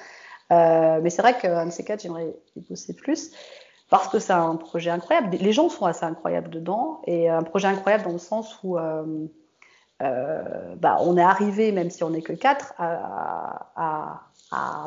Euh, 0.51 1.01
mais 1.03 1.11
c'est 1.11 1.23
vrai 1.23 1.39
qu'un 1.39 1.67
de 1.67 1.71
ces 1.71 1.85
quatre, 1.85 2.03
j'aimerais 2.03 2.35
y 2.57 2.61
bosser 2.61 2.95
plus 2.95 3.33
parce 3.91 4.09
que 4.09 4.19
c'est 4.19 4.33
un 4.33 4.57
projet 4.57 4.91
incroyable. 4.91 5.37
Les 5.37 5.53
gens 5.53 5.69
sont 5.69 5.87
assez 5.87 6.05
incroyables 6.05 6.51
dedans 6.51 7.01
et 7.07 7.29
un 7.29 7.43
projet 7.43 7.69
incroyable 7.69 8.05
dans 8.05 8.13
le 8.13 8.19
sens 8.19 8.59
où 8.63 8.79
euh, 8.79 9.27
euh, 10.03 10.75
bah, 10.77 10.99
on 11.01 11.17
est 11.17 11.23
arrivé, 11.23 11.73
même 11.73 11.91
si 11.91 12.05
on 12.05 12.11
n'est 12.11 12.23
que 12.23 12.35
quatre, 12.35 12.75
à, 12.79 14.25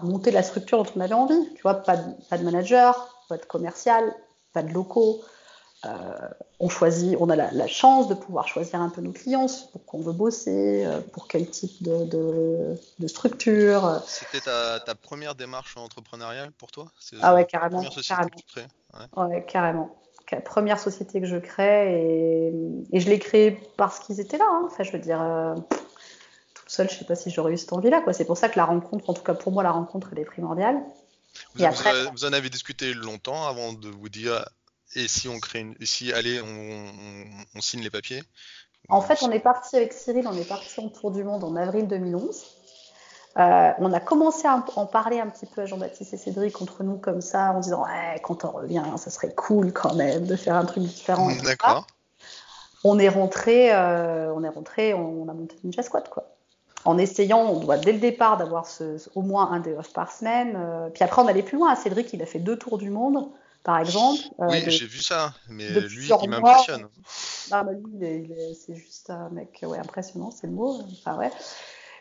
monter 0.04 0.32
la 0.32 0.42
structure 0.42 0.84
dont 0.84 0.90
on 0.96 1.00
avait 1.02 1.14
envie. 1.14 1.54
Tu 1.56 1.62
vois, 1.62 1.76
pas 1.76 1.98
de, 1.98 2.44
manager, 2.44 3.16
pas 3.30 3.38
de 3.38 3.46
commercial, 3.46 4.16
pas 4.54 4.64
de 4.64 4.74
locaux. 4.74 5.22
Euh, 5.86 6.30
on 6.60 6.70
choisit, 6.70 7.18
on 7.20 7.30
a 7.30 7.36
la, 7.36 7.68
chance 7.68 8.08
de 8.08 8.14
pouvoir 8.14 8.48
choisir 8.48 8.80
un 8.80 8.90
peu 8.90 9.02
nos 9.02 9.12
clients, 9.12 9.48
pour 9.72 9.84
qu'on 9.86 10.00
veut 10.00 10.14
bosser, 10.14 10.86
euh, 10.86 11.02
pour 11.02 11.28
quel 11.28 11.50
type 11.50 11.82
de, 11.82 12.78
structure. 13.08 14.02
C'était 14.06 14.42
ta, 14.42 14.96
première 14.96 15.34
démarche 15.34 15.78
entrepreneuriale 15.78 16.52
pour 16.52 16.72
toi? 16.72 16.86
Ah 17.22 17.34
ouais, 17.34 17.46
carrément. 17.46 17.84
ouais, 19.18 19.46
carrément 19.48 19.96
première 20.40 20.80
société 20.80 21.20
que 21.20 21.28
je 21.28 21.36
crée 21.36 22.00
et, 22.94 23.00
je 23.00 23.10
l'ai 23.10 23.20
créée 23.20 23.60
parce 23.76 24.00
qu'ils 24.00 24.22
étaient 24.22 24.38
là. 24.38 24.48
Hein. 24.50 24.64
Enfin, 24.66 24.84
je 24.84 24.92
veux 24.92 25.00
dire, 25.00 25.22
euh, 25.22 25.56
toute 26.54 26.70
seule, 26.70 26.90
je 26.90 26.96
sais 26.96 27.06
pas 27.06 27.16
si 27.16 27.30
j'aurais 27.30 27.52
eu 27.52 27.58
cette 27.58 27.74
envie-là. 27.74 28.02
C'est 28.14 28.26
pour 28.26 28.38
ça 28.38 28.48
que 28.48 28.58
la 28.58 28.66
rencontre, 28.66 29.10
en 29.10 29.14
tout 29.14 29.24
cas 29.24 29.34
pour 29.34 29.52
moi, 29.52 29.64
la 29.64 29.72
rencontre, 29.72 30.10
elle 30.14 30.20
est 30.20 30.26
primordiale. 30.26 30.82
Vous, 31.56 31.66
vous, 32.14 32.26
en 32.26 32.34
avez 32.34 32.50
discuté 32.50 32.94
longtemps 32.94 33.48
avant 33.48 33.74
de 33.74 33.90
vous 33.90 34.10
dire 34.10 34.44
et 34.96 35.08
si 35.08 35.28
on 35.28 35.40
crée 35.40 35.60
une, 35.60 35.76
si 35.82 36.12
allez, 36.14 36.42
on, 36.42 37.62
signe 37.62 37.82
les 37.82 37.90
papiers 37.90 38.24
En 38.90 39.02
fait, 39.02 39.24
on 39.24 39.32
est 39.32 39.40
parti 39.40 39.76
avec 39.76 39.94
Cyril, 39.94 40.28
on 40.28 40.36
est 40.36 40.48
parti 40.48 40.80
en 40.80 40.90
tour 40.90 41.12
du 41.12 41.24
monde 41.24 41.44
en 41.44 41.56
avril 41.56 41.88
2011. 41.88 42.46
Euh, 43.38 43.72
on 43.78 43.94
a 43.94 44.00
commencé 44.02 44.46
à 44.46 44.64
en 44.76 44.86
parler 44.86 45.20
un 45.20 45.28
petit 45.28 45.46
peu 45.46 45.62
à 45.62 45.66
Jean-Baptiste 45.66 46.14
et 46.14 46.18
Cédric 46.18 46.62
entre 46.62 46.84
nous 46.84 46.98
comme 46.98 47.22
ça, 47.22 47.54
en 47.54 47.60
disant 47.62 47.86
ouais, 47.86 48.20
quand 48.24 48.44
on 48.44 48.52
revient, 48.52 48.84
ça 48.98 49.10
serait 49.10 49.34
cool 49.34 49.72
quand 49.72 49.96
même 49.96 50.26
de 50.26 50.36
faire 50.36 50.56
un 50.56 50.66
truc 50.66 50.84
différent. 50.84 51.30
D'accord. 51.44 51.88
On 52.84 53.00
est 53.00 53.10
rentré, 53.10 53.74
euh, 53.74 54.34
on 54.34 54.44
est 54.44 54.50
rentré, 54.50 54.94
on, 54.94 55.30
a 55.30 55.34
monté 55.34 55.56
Ninja 55.64 55.84
Squad 55.84 56.10
quoi. 56.10 56.36
En 56.84 56.98
essayant, 56.98 57.42
on 57.42 57.60
doit 57.60 57.78
dès 57.78 57.94
le 57.94 58.00
départ 58.00 58.38
d'avoir 58.38 58.68
au 59.14 59.22
moins 59.22 59.52
un 59.52 59.60
day 59.60 59.76
off 59.78 59.94
par 59.94 60.12
semaine. 60.12 60.56
Euh, 60.58 60.90
puis 60.90 61.04
après, 61.04 61.22
on 61.22 61.28
allait 61.28 61.44
plus 61.44 61.58
loin. 61.58 61.76
Cédric, 61.76 62.12
il 62.12 62.24
a 62.24 62.26
fait 62.26 62.40
deux 62.40 62.58
tours 62.58 62.80
du 62.80 62.90
monde, 62.90 63.30
par 63.64 63.80
exemple. 63.80 64.22
oui, 64.40 64.64
j'ai 64.68 64.86
vu 64.86 65.00
ça, 65.00 65.34
mais 65.50 65.70
lui, 65.70 66.10
il 66.22 66.30
m'impressionne. 66.30 66.88
Ah, 67.52 67.64
bah, 67.64 67.72
lui, 67.74 68.28
c'est 68.56 68.76
juste 68.76 69.10
un 69.10 69.30
mec 69.30 69.64
ouais, 69.64 69.78
impressionnant, 69.78 70.32
c'est 70.32 70.48
le 70.48 70.54
mot. 70.54 70.82
Enfin, 70.92 71.18
ouais. 71.18 71.32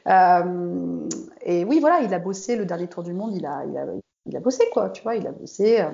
Euh, 0.06 1.08
et 1.42 1.64
oui, 1.64 1.80
voilà, 1.80 2.00
il 2.00 2.12
a 2.14 2.18
bossé 2.18 2.56
le 2.56 2.64
dernier 2.64 2.88
tour 2.88 3.02
du 3.02 3.12
monde, 3.12 3.34
il 3.36 3.44
a, 3.44 3.64
il 3.66 3.76
a, 3.76 3.84
il 4.26 4.36
a 4.36 4.40
bossé, 4.40 4.64
quoi, 4.72 4.90
tu 4.90 5.02
vois, 5.02 5.16
il 5.16 5.26
a 5.26 5.32
bossé, 5.32 5.80
euh, 5.80 5.90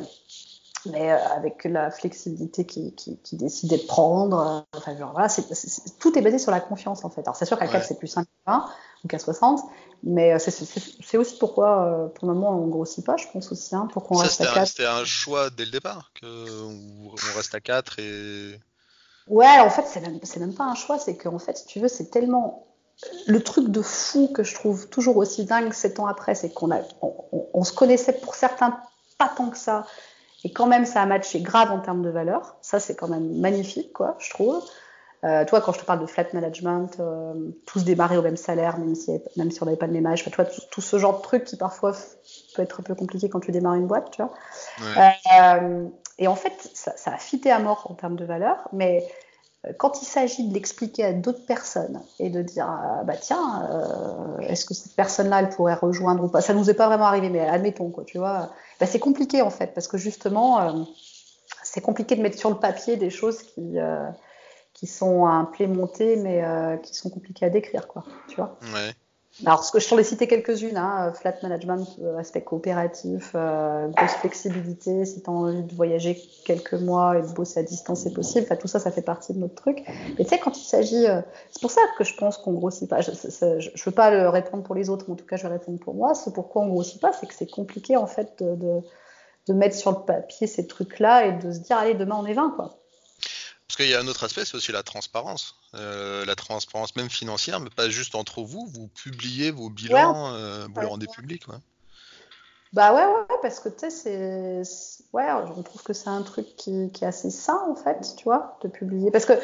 mais 0.91 1.12
euh, 1.12 1.18
avec 1.37 1.64
la 1.64 1.91
flexibilité 1.91 2.64
qui, 2.64 2.95
qui 2.95 3.37
décidait 3.37 3.78
de 3.78 3.87
prendre. 3.87 4.66
Enfin, 4.74 4.97
genre, 4.97 5.12
voilà, 5.12 5.28
tout 5.99 6.18
est 6.18 6.22
basé 6.22 6.39
sur 6.39 6.51
la 6.51 6.61
confiance, 6.61 7.05
en 7.05 7.11
fait. 7.11 7.22
Alors, 7.22 7.37
c'est 7.37 7.45
sûr 7.45 7.59
qu'à 7.59 7.68
4, 7.68 7.84
c'est 7.84 7.99
plus 7.99 8.09
5 8.09 8.26
ou 9.05 9.09
qu'à 9.09 9.18
60, 9.18 9.61
mais 10.03 10.39
c'est 10.39 11.18
aussi 11.18 11.37
pourquoi, 11.39 12.11
pour 12.14 12.28
le 12.28 12.34
moment, 12.34 12.51
on 12.51 12.66
grossit 12.68 13.05
pas, 13.05 13.16
je 13.16 13.26
pense 13.32 13.53
aussi, 13.53 13.74
hein, 13.74 13.89
pour 13.93 14.05
qu'on 14.05 14.16
reste 14.16 14.41
à 14.41 14.55
4. 14.55 14.66
C'était 14.66 14.87
un 14.87 15.05
choix 15.05 15.51
dès 15.51 15.64
le 15.64 15.70
départ, 15.70 16.12
qu'on 16.20 17.14
reste 17.37 17.55
à 17.55 17.61
4 17.61 17.99
et. 17.99 18.61
Ouais, 19.28 19.59
en 19.59 19.70
fait, 19.70 19.84
c'est 19.87 20.01
même, 20.01 20.20
même 20.39 20.55
pas 20.55 20.64
un 20.64 20.76
choix, 20.76 20.99
c'est 20.99 21.16
qu'en 21.16 21.39
fait, 21.39 21.59
si 21.59 21.66
tu 21.66 21.80
veux, 21.80 21.89
c'est 21.89 22.11
tellement 22.11 22.66
le 23.26 23.43
truc 23.43 23.68
de 23.68 23.82
fou 23.82 24.28
que 24.28 24.43
je 24.43 24.55
trouve 24.55 24.89
toujours 24.89 25.16
aussi 25.16 25.45
dingue 25.45 25.72
sept 25.72 26.01
ans 26.01 26.07
après, 26.07 26.34
c'est 26.34 26.51
qu'on 26.51 26.70
a, 26.70 26.80
on, 27.03 27.64
se 27.64 27.72
connaissait 27.72 28.14
pour 28.14 28.34
certains 28.34 28.80
pas 29.18 29.28
tant 29.28 29.51
que 29.51 29.59
ça, 29.59 29.87
et 30.47 30.53
quand 30.53 30.68
même 30.68 30.86
ça 30.86 31.03
a 31.03 31.07
matché 31.07 31.40
grave 31.40 31.72
en 31.72 31.80
termes 31.80 32.03
de 32.03 32.09
valeur. 32.09 32.57
Ça 32.62 32.78
c'est 32.78 32.94
quand 32.94 33.09
même 33.09 33.40
magnifique, 33.40 33.92
quoi, 33.92 34.14
je 34.20 34.30
trouve. 34.30 34.62
Euh, 35.24 35.44
toi, 35.44 35.61
quand 35.61 35.72
je 35.72 35.80
te 35.80 35.84
parle 35.84 35.99
de 36.01 36.07
flat 36.07 36.26
management, 36.34 37.01
euh, 37.01 37.34
tous 37.66 37.82
démarrer 37.82 38.16
au 38.16 38.22
même 38.22 38.36
salaire, 38.36 38.78
même 38.78 38.94
si, 38.94 39.11
même 39.36 39.51
si 39.51 39.61
on 39.61 39.66
n'avait 39.66 39.76
pas 39.76 39.88
le 39.88 39.92
même 39.92 40.07
âge, 40.07 40.22
toi, 40.30 40.44
tout, 40.44 40.80
ce 40.80 40.99
genre 40.99 41.18
de 41.18 41.22
truc 41.22 41.42
qui 41.42 41.57
parfois 41.57 41.94
peut 42.55 42.62
être 42.62 42.78
un 42.78 42.84
peu 42.84 42.94
compliqué 42.94 43.28
quand 43.28 43.40
tu 43.40 43.51
démarres 43.51 43.74
une 43.74 43.88
boîte, 43.88 44.12
tu 44.12 44.22
vois. 44.22 44.32
Euh, 45.40 45.88
et 46.18 46.28
en 46.28 46.36
fait, 46.36 46.70
ça, 46.74 46.97
ça, 46.97 47.14
a 47.14 47.16
fité 47.16 47.51
à 47.51 47.59
mort 47.59 47.88
en 47.90 47.94
termes 47.94 48.14
de 48.14 48.24
valeur, 48.24 48.68
mais 48.72 49.05
quand 49.79 50.03
il 50.03 50.07
s'agit 50.07 50.49
de 50.49 50.55
l'expliquer 50.55 51.05
à 51.05 51.12
d'autres 51.12 51.45
personnes 51.45 52.01
et 52.19 52.31
de 52.31 52.43
dire 52.43 52.67
ah, 52.69 53.03
bah 53.05 53.17
tiens 53.21 53.69
euh, 53.71 54.39
est-ce 54.41 54.64
que 54.64 54.75
cette 54.75 54.95
personne-là 54.95 55.41
elle 55.41 55.49
pourrait 55.49 55.75
rejoindre 55.75 56.25
ou 56.25 56.29
pas? 56.29 56.41
Ça 56.41 56.55
nous 56.55 56.71
est 56.71 56.75
pas 56.75 56.87
vraiment 56.87 57.07
arrivé 57.07 57.29
mais 57.31 57.41
admettons 57.41 57.91
quoi 57.91 58.05
tu 58.05 58.19
vois. 58.19 58.51
Bah, 58.81 58.87
c'est 58.87 58.99
compliqué 58.99 59.43
en 59.43 59.51
fait 59.51 59.75
parce 59.75 59.89
que 59.89 59.99
justement 59.99 60.61
euh, 60.61 60.85
c'est 61.62 61.81
compliqué 61.81 62.17
de 62.17 62.23
mettre 62.23 62.39
sur 62.39 62.51
le 62.51 62.57
papier 62.57 62.97
des 62.97 63.11
choses 63.11 63.43
qui 63.43 63.79
euh, 63.79 64.09
qui 64.73 64.87
sont 64.87 65.27
implémentées 65.27 66.17
mais 66.17 66.45
qui 66.83 66.95
sont 66.95 67.09
compliquées 67.11 67.47
à 67.47 67.51
décrire 67.51 67.89
quoi 67.89 68.05
tu 68.29 68.37
vois. 68.37 68.59
Ouais. 68.75 68.93
Alors, 69.45 69.64
ce 69.64 69.70
que 69.70 69.80
je 69.80 69.89
t'en 69.89 69.99
ai 69.99 70.05
cité 70.05 70.26
quelques-unes, 70.26 70.78
hein, 70.78 71.12
flat 71.12 71.34
management, 71.43 71.87
euh, 72.01 72.16
aspect 72.16 72.41
coopératif, 72.41 73.32
euh, 73.34 73.89
grosse 73.89 74.12
flexibilité, 74.12 75.05
si 75.05 75.22
tu 75.22 75.28
as 75.28 75.32
envie 75.32 75.62
de 75.62 75.74
voyager 75.74 76.18
quelques 76.47 76.72
mois 76.72 77.18
et 77.18 77.22
de 77.22 77.26
bosser 77.28 77.61
à 77.61 77.62
distance, 77.62 78.01
c'est 78.01 78.14
possible. 78.14 78.47
Enfin, 78.47 78.57
tout 78.57 78.66
ça, 78.66 78.78
ça 78.78 78.91
fait 78.91 79.03
partie 79.03 79.34
de 79.34 79.39
notre 79.39 79.55
truc. 79.55 79.84
Mais 80.18 80.24
tu 80.24 80.30
sais, 80.30 80.39
quand 80.39 80.57
il 80.57 80.64
s'agit, 80.64 81.07
euh, 81.07 81.20
c'est 81.51 81.61
pour 81.61 81.70
ça 81.70 81.82
que 81.99 82.05
je 82.05 82.16
pense 82.16 82.39
qu'on 82.39 82.53
grossit 82.53 82.89
pas. 82.89 83.03
Je, 83.03 83.11
ne 83.11 83.84
veux 83.84 83.93
pas 83.93 84.11
le 84.11 84.26
répondre 84.30 84.62
pour 84.62 84.74
les 84.74 84.89
autres, 84.89 85.05
mais 85.09 85.12
en 85.12 85.16
tout 85.16 85.26
cas, 85.26 85.37
je 85.37 85.43
vais 85.43 85.53
répondre 85.53 85.78
pour 85.80 85.95
moi. 85.95 86.14
C'est 86.14 86.32
pourquoi 86.32 86.62
on 86.62 86.68
grossit 86.68 87.01
pas, 87.01 87.12
c'est 87.12 87.26
que 87.26 87.34
c'est 87.34 87.51
compliqué 87.51 87.99
en 87.99 88.07
fait 88.07 88.43
de, 88.43 88.55
de, 88.55 88.80
de, 89.49 89.53
mettre 89.53 89.76
sur 89.76 89.91
le 89.91 89.99
papier 90.07 90.47
ces 90.47 90.66
trucs-là 90.66 91.26
et 91.26 91.32
de 91.32 91.53
se 91.53 91.59
dire, 91.59 91.76
allez, 91.76 91.93
demain 91.93 92.16
on 92.18 92.24
est 92.24 92.32
20, 92.32 92.55
quoi. 92.57 92.78
Parce 93.77 93.89
qu'il 93.89 93.95
y 93.95 93.99
a 93.99 94.01
un 94.01 94.09
autre 94.09 94.24
aspect, 94.24 94.47
c'est 94.47 94.55
aussi 94.55 94.72
la 94.72 94.83
transparence. 94.83 95.55
Euh, 95.74 96.24
la 96.24 96.35
transparence 96.35 96.97
même 96.97 97.11
financière, 97.11 97.61
mais 97.61 97.68
pas 97.68 97.91
juste 97.91 98.14
entre 98.14 98.41
vous. 98.41 98.66
Vous 98.72 98.89
publiez 98.89 99.51
vos 99.51 99.68
bilans, 99.68 100.33
euh, 100.33 100.66
vous 100.74 100.81
les 100.81 100.87
rendez 100.87 101.07
publics. 101.07 101.43
Bah 102.72 102.95
ouais, 102.95 103.05
ouais, 103.05 103.37
parce 103.43 103.61
que 103.61 103.68
tu 103.68 103.91
sais, 103.91 103.91
c'est. 103.91 105.07
Ouais, 105.12 105.31
on 105.31 105.62
trouve 105.62 105.83
que 105.83 105.93
c'est 105.93 106.09
un 106.09 106.22
truc 106.22 106.57
qui, 106.57 106.91
qui, 106.91 107.05
est 107.05 107.07
assez 107.07 107.31
sain, 107.31 107.61
en 107.68 107.74
fait, 107.74 108.14
tu 108.16 108.24
vois, 108.24 108.57
de 108.62 108.68
publier. 108.68 109.11
Parce 109.11 109.27
que 109.27 109.35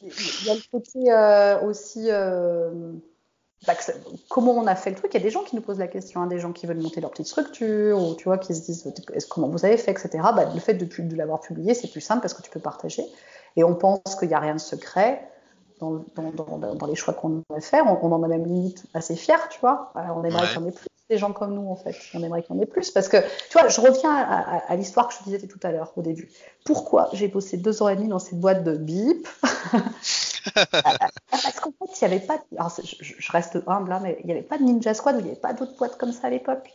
il 0.00 0.46
y 0.46 0.50
a 0.50 0.54
le 0.54 0.62
côté 0.70 1.12
euh, 1.12 1.60
aussi. 1.62 2.06
Bah, 3.66 3.74
comment 4.28 4.52
on 4.52 4.66
a 4.68 4.76
fait 4.76 4.90
le 4.90 4.96
truc 4.96 5.12
Il 5.14 5.18
y 5.18 5.20
a 5.20 5.24
des 5.24 5.30
gens 5.30 5.42
qui 5.42 5.56
nous 5.56 5.62
posent 5.62 5.78
la 5.78 5.88
question, 5.88 6.20
hein, 6.22 6.26
des 6.28 6.38
gens 6.38 6.52
qui 6.52 6.66
veulent 6.66 6.80
monter 6.80 7.00
leur 7.00 7.10
petite 7.10 7.26
structure, 7.26 8.00
ou 8.00 8.14
tu 8.14 8.24
vois, 8.24 8.38
qui 8.38 8.54
se 8.54 8.60
disent 8.60 8.92
comment 9.28 9.48
vous 9.48 9.64
avez 9.64 9.76
fait, 9.76 9.90
etc. 9.90 10.10
Bah, 10.36 10.48
le 10.54 10.60
fait 10.60 10.74
de, 10.74 10.84
de 10.84 11.16
l'avoir 11.16 11.40
publié, 11.40 11.74
c'est 11.74 11.90
plus 11.90 12.00
simple 12.00 12.22
parce 12.22 12.34
que 12.34 12.42
tu 12.42 12.50
peux 12.50 12.60
partager. 12.60 13.04
Et 13.56 13.64
on 13.64 13.74
pense 13.74 14.16
qu'il 14.18 14.28
n'y 14.28 14.34
a 14.34 14.40
rien 14.40 14.54
de 14.54 14.60
secret 14.60 15.28
dans, 15.80 16.04
dans, 16.14 16.74
dans, 16.74 16.86
les 16.86 16.94
choix 16.94 17.12
qu'on 17.12 17.42
va 17.50 17.60
faire. 17.60 17.86
On, 17.86 17.98
on, 18.08 18.12
en 18.12 18.22
a 18.22 18.28
même 18.28 18.44
limite 18.44 18.84
assez 18.94 19.16
fiers, 19.16 19.48
tu 19.50 19.60
vois. 19.60 19.92
on 19.94 20.22
aimerait 20.24 20.46
qu'il 20.48 20.60
y 20.60 20.64
en 20.64 20.68
ait 20.68 20.72
plus 20.72 20.86
des 21.10 21.18
gens 21.18 21.32
comme 21.32 21.54
nous, 21.54 21.68
en 21.68 21.76
fait. 21.76 21.96
On 22.14 22.22
aimerait 22.22 22.42
qu'il 22.42 22.54
y 22.54 22.58
en 22.58 22.62
ait 22.62 22.66
plus. 22.66 22.90
Parce 22.90 23.08
que, 23.08 23.16
tu 23.50 23.58
vois, 23.58 23.68
je 23.68 23.80
reviens 23.80 24.14
à, 24.14 24.76
l'histoire 24.76 25.08
que 25.08 25.14
je 25.14 25.18
te 25.18 25.24
disais 25.24 25.46
tout 25.46 25.60
à 25.62 25.70
l'heure, 25.70 25.92
au 25.96 26.02
début. 26.02 26.30
Pourquoi 26.64 27.08
j'ai 27.12 27.28
bossé 27.28 27.56
deux 27.56 27.82
ans 27.82 27.88
et 27.88 27.96
demi 27.96 28.08
dans 28.08 28.18
cette 28.18 28.40
boîte 28.40 28.64
de 28.64 28.76
bip 28.76 29.28
Parce 30.54 31.60
qu'en 31.60 31.70
fait, 31.70 32.00
il 32.00 32.08
n'y 32.08 32.14
avait 32.14 32.24
pas. 32.24 32.38
Alors, 32.56 32.72
je, 32.82 33.14
je, 33.18 33.32
reste 33.32 33.58
humble, 33.66 33.92
hein, 33.92 34.00
mais 34.02 34.18
il 34.20 34.26
n'y 34.26 34.32
avait 34.32 34.42
pas 34.42 34.58
de 34.58 34.62
Ninja 34.62 34.94
Squad, 34.94 35.16
il 35.18 35.24
n'y 35.24 35.30
avait 35.30 35.40
pas 35.40 35.52
d'autres 35.52 35.76
boîtes 35.76 35.98
comme 35.98 36.12
ça 36.12 36.28
à 36.28 36.30
l'époque 36.30 36.68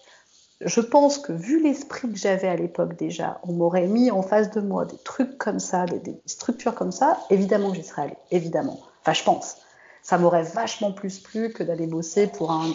je 0.62 0.82
pense 0.82 1.20
que 1.20 1.32
vu 1.32 1.62
l'esprit 1.62 2.12
que 2.12 2.18
j'avais 2.18 2.48
à 2.48 2.56
l'époque 2.56 2.96
déjà, 2.96 3.40
on 3.44 3.54
m'aurait 3.54 3.88
mis 3.88 4.10
en 4.12 4.22
face 4.22 4.50
de 4.52 4.62
moi 4.62 4.86
des 4.86 4.98
trucs 4.98 5.38
comme 5.38 5.60
ça, 5.60 5.86
des, 5.86 6.20
structures 6.26 6.74
comme 6.74 6.92
ça, 6.92 7.20
évidemment 7.30 7.74
j'y 7.74 7.84
serais 7.84 8.04
allée, 8.04 8.18
évidemment. 8.32 8.80
Enfin, 9.02 9.14
je 9.14 9.24
pense. 9.24 9.58
Ça 10.02 10.18
m'aurait 10.18 10.44
vachement 10.44 10.92
plus 10.92 11.20
plu 11.20 11.52
que 11.52 11.64
d'aller 11.64 11.86
bosser 11.86 12.28
pour, 12.28 12.52
un, 12.52 12.66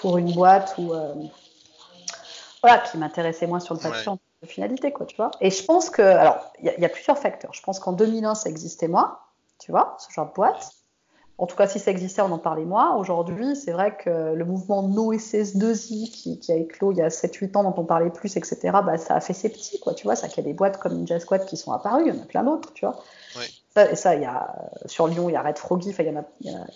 pour 0.00 0.18
une 0.18 0.32
boîte 0.32 0.74
où, 0.78 0.94
euh, 0.94 1.14
voilà, 2.62 2.78
qui 2.78 2.96
m'intéressait 2.96 3.46
moins 3.46 3.60
sur 3.60 3.74
le 3.74 3.80
papier 3.80 4.08
en 4.08 4.18
de 4.44 4.48
finalité, 4.48 4.92
quoi, 4.92 5.06
tu 5.06 5.16
vois. 5.16 5.30
Et 5.40 5.50
je 5.50 5.64
pense 5.64 5.90
que, 5.90 6.02
alors, 6.02 6.52
il 6.62 6.72
y, 6.78 6.84
a 6.84 6.88
plusieurs 6.88 7.18
facteurs. 7.18 7.52
Je 7.52 7.62
pense 7.62 7.78
qu'en 7.80 7.92
2001, 7.92 8.34
ça 8.34 8.50
existait 8.50 8.88
moins, 8.88 9.18
tu 9.58 9.72
vois, 9.72 9.96
ce 9.98 10.12
genre 10.12 10.28
de 10.28 10.34
boîte. 10.34 10.72
En 11.36 11.46
tout 11.46 11.56
cas, 11.56 11.66
si 11.66 11.80
ça 11.80 11.90
existait, 11.90 12.22
on 12.22 12.30
en 12.30 12.38
parlait 12.38 12.64
moins. 12.64 12.96
Aujourd'hui, 12.96 13.56
c'est 13.56 13.72
vrai 13.72 13.96
que 13.96 14.34
le 14.34 14.44
mouvement 14.44 14.88
NoSS2I 14.88 16.10
qui, 16.10 16.38
qui, 16.38 16.52
a 16.52 16.56
éclos 16.56 16.92
il 16.92 16.98
y 16.98 17.02
a 17.02 17.08
7-8 17.08 17.56
ans, 17.56 17.64
dont 17.64 17.74
on 17.76 17.84
parlait 17.84 18.10
plus, 18.10 18.36
etc., 18.36 18.56
bah, 18.84 18.98
ça 18.98 19.16
a 19.16 19.20
fait 19.20 19.32
ses 19.32 19.48
petits, 19.48 19.80
quoi, 19.80 19.94
tu 19.94 20.04
vois. 20.04 20.14
Ça 20.14 20.28
qu'il 20.28 20.44
y 20.44 20.46
a 20.46 20.48
des 20.48 20.54
boîtes 20.54 20.78
comme 20.78 20.94
Ninja 20.94 21.18
Squad 21.18 21.44
qui 21.44 21.56
sont 21.56 21.72
apparues, 21.72 22.04
il 22.06 22.14
y 22.14 22.18
en 22.18 22.22
a 22.22 22.26
plein 22.26 22.44
d'autres, 22.44 22.72
tu 22.72 22.86
vois. 22.86 23.02
et 23.90 23.96
ça, 23.96 24.14
il 24.14 24.22
y 24.22 24.26
a, 24.26 24.54
sur 24.86 25.08
Lyon, 25.08 25.28
il 25.28 25.32
y 25.32 25.36
a 25.36 25.42
Red 25.42 25.58
Froggy, 25.58 25.92
il 25.98 26.06
y 26.06 26.10
en 26.10 26.20
a, 26.20 26.24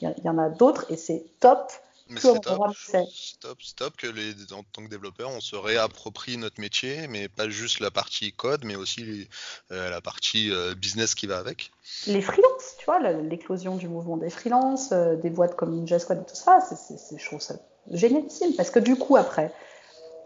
il 0.03 0.25
y 0.25 0.29
en 0.29 0.39
a 0.39 0.49
d'autres, 0.49 0.87
et 0.91 0.97
c'est 0.97 1.25
top 1.39 1.71
mais 2.09 2.21
c'est 2.21 2.41
top, 2.41 2.75
stop, 3.13 3.63
stop, 3.63 3.97
que 3.97 4.07
les, 4.07 4.33
en 4.53 4.63
tant 4.63 4.85
que 4.85 4.89
développeur, 4.89 5.31
on 5.31 5.41
se 5.41 5.57
réapproprie 5.57 6.37
notre 6.37 6.61
métier, 6.61 7.07
mais 7.09 7.29
pas 7.29 7.49
juste 7.49 7.81
la 7.81 7.91
partie 7.91 8.33
code, 8.33 8.65
mais 8.65 8.77
aussi 8.77 9.29
euh, 9.73 9.91
la 9.91 10.01
partie 10.01 10.51
euh, 10.51 10.75
business 10.75 11.15
qui 11.15 11.27
va 11.27 11.39
avec. 11.39 11.71
Les 12.07 12.23
freelances, 12.23 12.77
tu 12.79 12.85
vois, 12.85 12.99
l'éclosion 13.01 13.77
du 13.77 13.89
mouvement 13.89 14.17
des 14.17 14.31
freelances, 14.31 14.93
euh, 14.93 15.17
des 15.17 15.31
boîtes 15.31 15.57
comme 15.57 15.75
Ninja 15.75 15.99
Squad 15.99 16.23
et 16.23 16.27
tout 16.27 16.37
ça, 16.37 16.61
c'est, 16.61 17.19
je 17.19 17.25
trouve 17.25 17.41
ça 17.41 17.57
génialissime, 17.91 18.55
parce 18.57 18.71
que 18.71 18.79
du 18.79 18.97
coup, 18.97 19.17
après, 19.17 19.53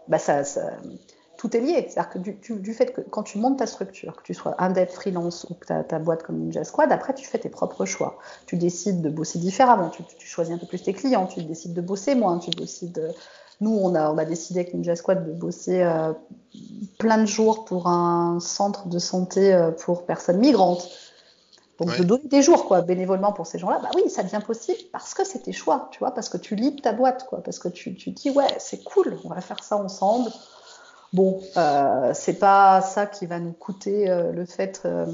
bah 0.07 0.19
ça, 0.19 0.43
ça 0.43 0.77
tout 1.43 1.57
est 1.57 1.59
lié. 1.59 1.85
C'est-à-dire 1.89 2.09
que 2.09 2.19
du, 2.59 2.73
fait 2.73 2.93
que 2.93 3.01
quand 3.01 3.23
tu 3.23 3.37
montes 3.37 3.59
ta 3.59 3.67
structure, 3.67 4.15
que 4.15 4.23
tu 4.23 4.33
sois 4.33 4.55
un 4.59 4.71
dev 4.71 4.87
freelance 4.87 5.45
ou 5.49 5.55
que 5.55 5.65
tu 5.65 5.73
as 5.73 5.83
ta 5.83 5.99
boîte 5.99 6.23
comme 6.23 6.37
Ninja 6.37 6.63
Squad, 6.63 6.89
après 6.89 7.13
tu 7.13 7.25
fais 7.25 7.37
tes 7.37 7.49
propres 7.49 7.83
choix. 7.83 8.17
Tu 8.45 8.55
décides 8.55 9.01
de 9.01 9.09
bosser 9.09 9.39
différemment, 9.39 9.89
tu, 9.89 10.03
choisis 10.25 10.55
un 10.55 10.57
peu 10.57 10.67
plus 10.67 10.81
tes 10.81 10.93
clients, 10.93 11.27
tu 11.27 11.43
décides 11.43 11.73
de 11.73 11.81
bosser 11.81 12.15
moins, 12.15 12.39
tu 12.39 12.49
décides. 12.51 13.13
Nous, 13.59 13.71
on 13.71 13.93
a, 13.93 14.09
on 14.09 14.17
a 14.17 14.23
décidé 14.23 14.61
avec 14.61 14.73
Ninja 14.73 14.95
Squad 14.95 15.27
de 15.27 15.33
bosser 15.33 15.81
euh, 15.81 16.13
plein 16.97 17.17
de 17.17 17.25
jours 17.25 17.65
pour 17.65 17.87
un 17.87 18.39
centre 18.39 18.87
de 18.87 18.97
santé 18.97 19.53
euh, 19.53 19.71
pour 19.71 20.05
personnes 20.05 20.39
migrantes. 20.39 20.87
Donc 21.77 21.97
de 21.97 22.03
donner 22.03 22.27
des 22.29 22.41
jours 22.41 22.65
quoi, 22.65 22.81
bénévolement 22.83 23.33
pour 23.33 23.47
ces 23.47 23.59
gens-là, 23.59 23.79
bah 23.81 23.89
oui, 23.95 24.09
ça 24.09 24.23
devient 24.23 24.39
possible 24.45 24.79
parce 24.93 25.13
que 25.13 25.25
c'est 25.25 25.39
tes 25.39 25.51
choix, 25.51 25.89
tu 25.91 25.99
vois, 25.99 26.11
parce 26.11 26.29
que 26.29 26.37
tu 26.37 26.55
lis 26.55 26.75
ta 26.77 26.93
boîte, 26.93 27.25
quoi, 27.25 27.41
parce 27.43 27.59
que 27.59 27.67
tu, 27.67 27.95
tu 27.95 28.11
dis 28.11 28.29
ouais, 28.29 28.47
c'est 28.59 28.81
cool, 28.83 29.17
on 29.25 29.29
va 29.29 29.41
faire 29.41 29.61
ça 29.61 29.75
ensemble, 29.75 30.31
Bon, 31.13 31.43
euh, 31.57 32.11
c'est 32.15 32.39
pas 32.39 32.81
ça 32.81 33.05
qui 33.05 33.27
va 33.27 33.39
nous 33.39 33.53
coûter 33.53 34.09
euh, 34.09 34.31
le 34.31 34.45
fait 34.45 34.81
euh, 34.85 35.05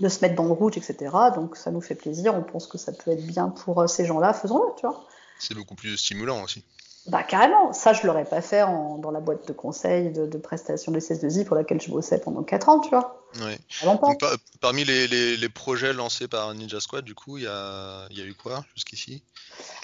de 0.00 0.08
se 0.08 0.20
mettre 0.24 0.36
dans 0.36 0.44
le 0.44 0.52
rouge, 0.52 0.76
etc. 0.76 1.10
Donc 1.34 1.56
ça 1.56 1.72
nous 1.72 1.80
fait 1.80 1.96
plaisir, 1.96 2.34
on 2.34 2.42
pense 2.42 2.68
que 2.68 2.78
ça 2.78 2.92
peut 2.92 3.10
être 3.10 3.26
bien 3.26 3.48
pour 3.48 3.88
ces 3.88 4.06
gens-là, 4.06 4.32
faisons-le, 4.32 4.72
tu 4.76 4.86
vois. 4.86 5.04
C'est 5.40 5.54
beaucoup 5.54 5.74
plus 5.74 5.96
stimulant 5.96 6.44
aussi. 6.44 6.62
Bah 7.08 7.22
carrément, 7.22 7.72
ça 7.72 7.92
je 7.92 8.06
l'aurais 8.06 8.24
pas 8.24 8.40
fait 8.40 8.62
en, 8.62 8.98
dans 8.98 9.12
la 9.12 9.20
boîte 9.20 9.46
de 9.46 9.52
conseil 9.52 10.10
de, 10.10 10.26
de 10.26 10.38
prestation 10.38 10.90
de 10.90 10.98
CS2I 10.98 11.44
pour 11.44 11.54
laquelle 11.54 11.80
je 11.80 11.90
bossais 11.90 12.18
pendant 12.18 12.42
4 12.42 12.68
ans, 12.68 12.80
tu 12.80 12.90
vois. 12.90 13.22
Oui. 13.40 13.56
Donc, 13.84 14.18
par, 14.18 14.32
parmi 14.60 14.84
les, 14.84 15.06
les, 15.06 15.36
les, 15.36 15.48
projets 15.48 15.92
lancés 15.92 16.26
par 16.26 16.52
Ninja 16.54 16.80
Squad, 16.80 17.04
du 17.04 17.14
coup, 17.14 17.38
il 17.38 17.44
y 17.44 17.46
a, 17.46 18.06
y 18.10 18.20
a, 18.20 18.24
eu 18.24 18.34
quoi 18.34 18.64
jusqu'ici? 18.74 19.22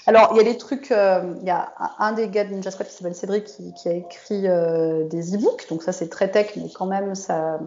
Alors, 0.05 0.29
il 0.33 0.37
y 0.37 0.39
a 0.39 0.43
des 0.43 0.57
trucs, 0.57 0.91
euh, 0.91 1.35
il 1.41 1.47
y 1.47 1.51
a 1.51 1.73
un, 1.99 2.13
des 2.13 2.29
gars 2.29 2.43
de 2.45 2.53
Ninja 2.53 2.71
Squad 2.71 2.87
qui 2.87 2.95
s'appelle 2.95 3.15
Cédric 3.15 3.45
qui, 3.45 3.73
qui, 3.73 3.89
a 3.89 3.93
écrit 3.93 4.47
euh, 4.47 5.07
des 5.07 5.35
e-books, 5.35 5.67
donc 5.69 5.83
ça 5.83 5.91
c'est 5.91 6.09
très 6.09 6.31
tech, 6.31 6.53
mais 6.55 6.69
quand 6.73 6.87
même, 6.87 7.15
ça, 7.15 7.59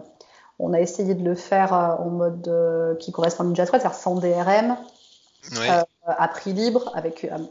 on 0.59 0.73
a 0.73 0.79
essayé 0.79 1.15
de 1.15 1.23
le 1.23 1.35
faire 1.35 1.73
euh, 1.73 1.95
en 1.95 2.09
mode 2.09 2.47
euh, 2.47 2.95
qui 2.95 3.11
correspond 3.11 3.43
à 3.43 3.47
Ninja 3.47 3.65
Squad, 3.65 3.81
c'est-à-dire 3.81 3.99
sans 3.99 4.15
DRM. 4.15 4.77
Oui. 5.51 5.67
Euh, 6.07 6.11
à 6.17 6.27
prix 6.27 6.53
libre, 6.53 6.91
avec 6.95 7.25
un, 7.25 7.47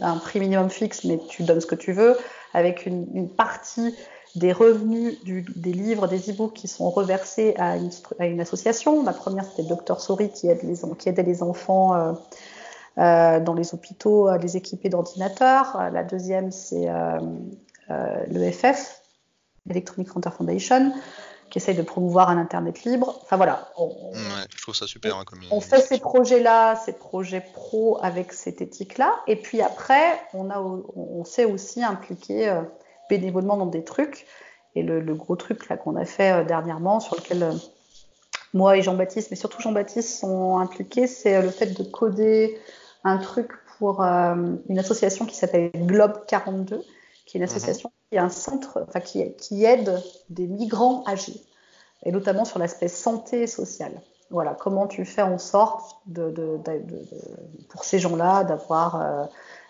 un, 0.00 0.16
prix 0.18 0.38
minimum 0.38 0.70
fixe, 0.70 1.04
mais 1.04 1.18
tu 1.28 1.42
donnes 1.42 1.60
ce 1.60 1.66
que 1.66 1.74
tu 1.74 1.92
veux, 1.92 2.16
avec 2.54 2.86
une, 2.86 3.28
partie 3.28 3.96
des 4.36 4.52
revenus 4.52 5.18
des 5.24 5.72
livres, 5.72 6.06
des 6.06 6.30
e-books 6.30 6.52
qui 6.54 6.68
sont 6.68 6.90
reversés 6.90 7.54
à 7.58 7.76
une, 7.76 8.40
association. 8.40 9.02
La 9.02 9.12
première, 9.12 9.44
c'était 9.44 9.64
Dr 9.64 10.00
Sori 10.00 10.30
qui, 10.30 10.48
aide 10.48 10.62
les, 10.62 10.76
qui 10.98 11.08
aidait 11.08 11.22
les 11.22 11.42
enfants 11.42 11.94
euh, 11.94 12.12
euh, 12.98 13.40
dans 13.40 13.54
les 13.54 13.74
hôpitaux 13.74 14.28
à 14.28 14.38
les 14.38 14.56
équiper 14.56 14.88
d'ordinateurs. 14.88 15.90
La 15.92 16.04
deuxième, 16.04 16.52
c'est 16.52 16.88
euh, 16.88 17.18
euh 17.90 18.24
l'EFF, 18.28 19.02
Electronic 19.68 20.08
Frontier 20.08 20.30
Foundation 20.30 20.92
qui 21.50 21.58
essaye 21.58 21.74
de 21.74 21.82
promouvoir 21.82 22.28
un 22.28 22.38
Internet 22.38 22.84
libre. 22.84 23.18
Enfin 23.22 23.36
voilà. 23.36 23.70
On, 23.76 23.86
ouais, 23.86 24.46
je 24.54 24.62
trouve 24.62 24.74
ça 24.74 24.86
super. 24.86 25.16
On, 25.16 25.20
hein, 25.20 25.24
comme 25.24 25.40
on 25.50 25.60
fait 25.60 25.80
ces 25.80 25.98
projets-là, 25.98 26.76
ces 26.76 26.92
projets 26.92 27.44
pro 27.52 27.98
avec 28.02 28.32
cette 28.32 28.60
éthique-là. 28.60 29.14
Et 29.26 29.36
puis 29.36 29.62
après, 29.62 30.20
on, 30.34 30.50
a, 30.50 30.60
on 30.60 31.24
s'est 31.24 31.44
aussi 31.44 31.82
impliqué 31.82 32.48
euh, 32.48 32.62
bénévolement 33.08 33.56
dans 33.56 33.66
des 33.66 33.84
trucs. 33.84 34.26
Et 34.74 34.82
le, 34.82 35.00
le 35.00 35.14
gros 35.14 35.36
truc 35.36 35.68
là 35.68 35.76
qu'on 35.76 35.96
a 35.96 36.04
fait 36.04 36.32
euh, 36.32 36.44
dernièrement, 36.44 37.00
sur 37.00 37.16
lequel 37.16 37.42
euh, 37.42 37.52
moi 38.52 38.76
et 38.76 38.82
Jean-Baptiste, 38.82 39.30
mais 39.30 39.36
surtout 39.36 39.60
Jean-Baptiste, 39.60 40.20
sont 40.20 40.58
impliqués, 40.58 41.06
c'est 41.06 41.42
le 41.42 41.50
fait 41.50 41.66
de 41.66 41.82
coder 41.82 42.58
un 43.04 43.18
truc 43.18 43.52
pour 43.78 44.00
une 44.02 44.78
association 44.78 45.24
qui 45.24 45.36
s'appelle 45.36 45.70
Globe 45.72 46.24
42 46.26 46.82
qui 47.28 47.36
est 47.36 47.40
une 47.40 47.44
association 47.44 47.92
qui 48.10 48.16
est 48.16 48.20
un 48.20 48.30
centre, 48.30 48.84
enfin 48.88 49.00
qui, 49.00 49.34
qui 49.36 49.64
aide 49.64 50.02
des 50.30 50.46
migrants 50.46 51.04
âgés, 51.06 51.40
et 52.04 52.10
notamment 52.10 52.46
sur 52.46 52.58
l'aspect 52.58 52.88
santé 52.88 53.46
sociale. 53.46 54.00
Voilà, 54.30 54.54
comment 54.58 54.86
tu 54.86 55.04
fais 55.04 55.22
en 55.22 55.38
sorte 55.38 55.96
de, 56.06 56.30
de, 56.30 56.58
de, 56.64 56.78
de 56.78 57.04
pour 57.68 57.84
ces 57.84 57.98
gens-là 57.98 58.44
d'avoir 58.44 59.00
euh, 59.00 59.24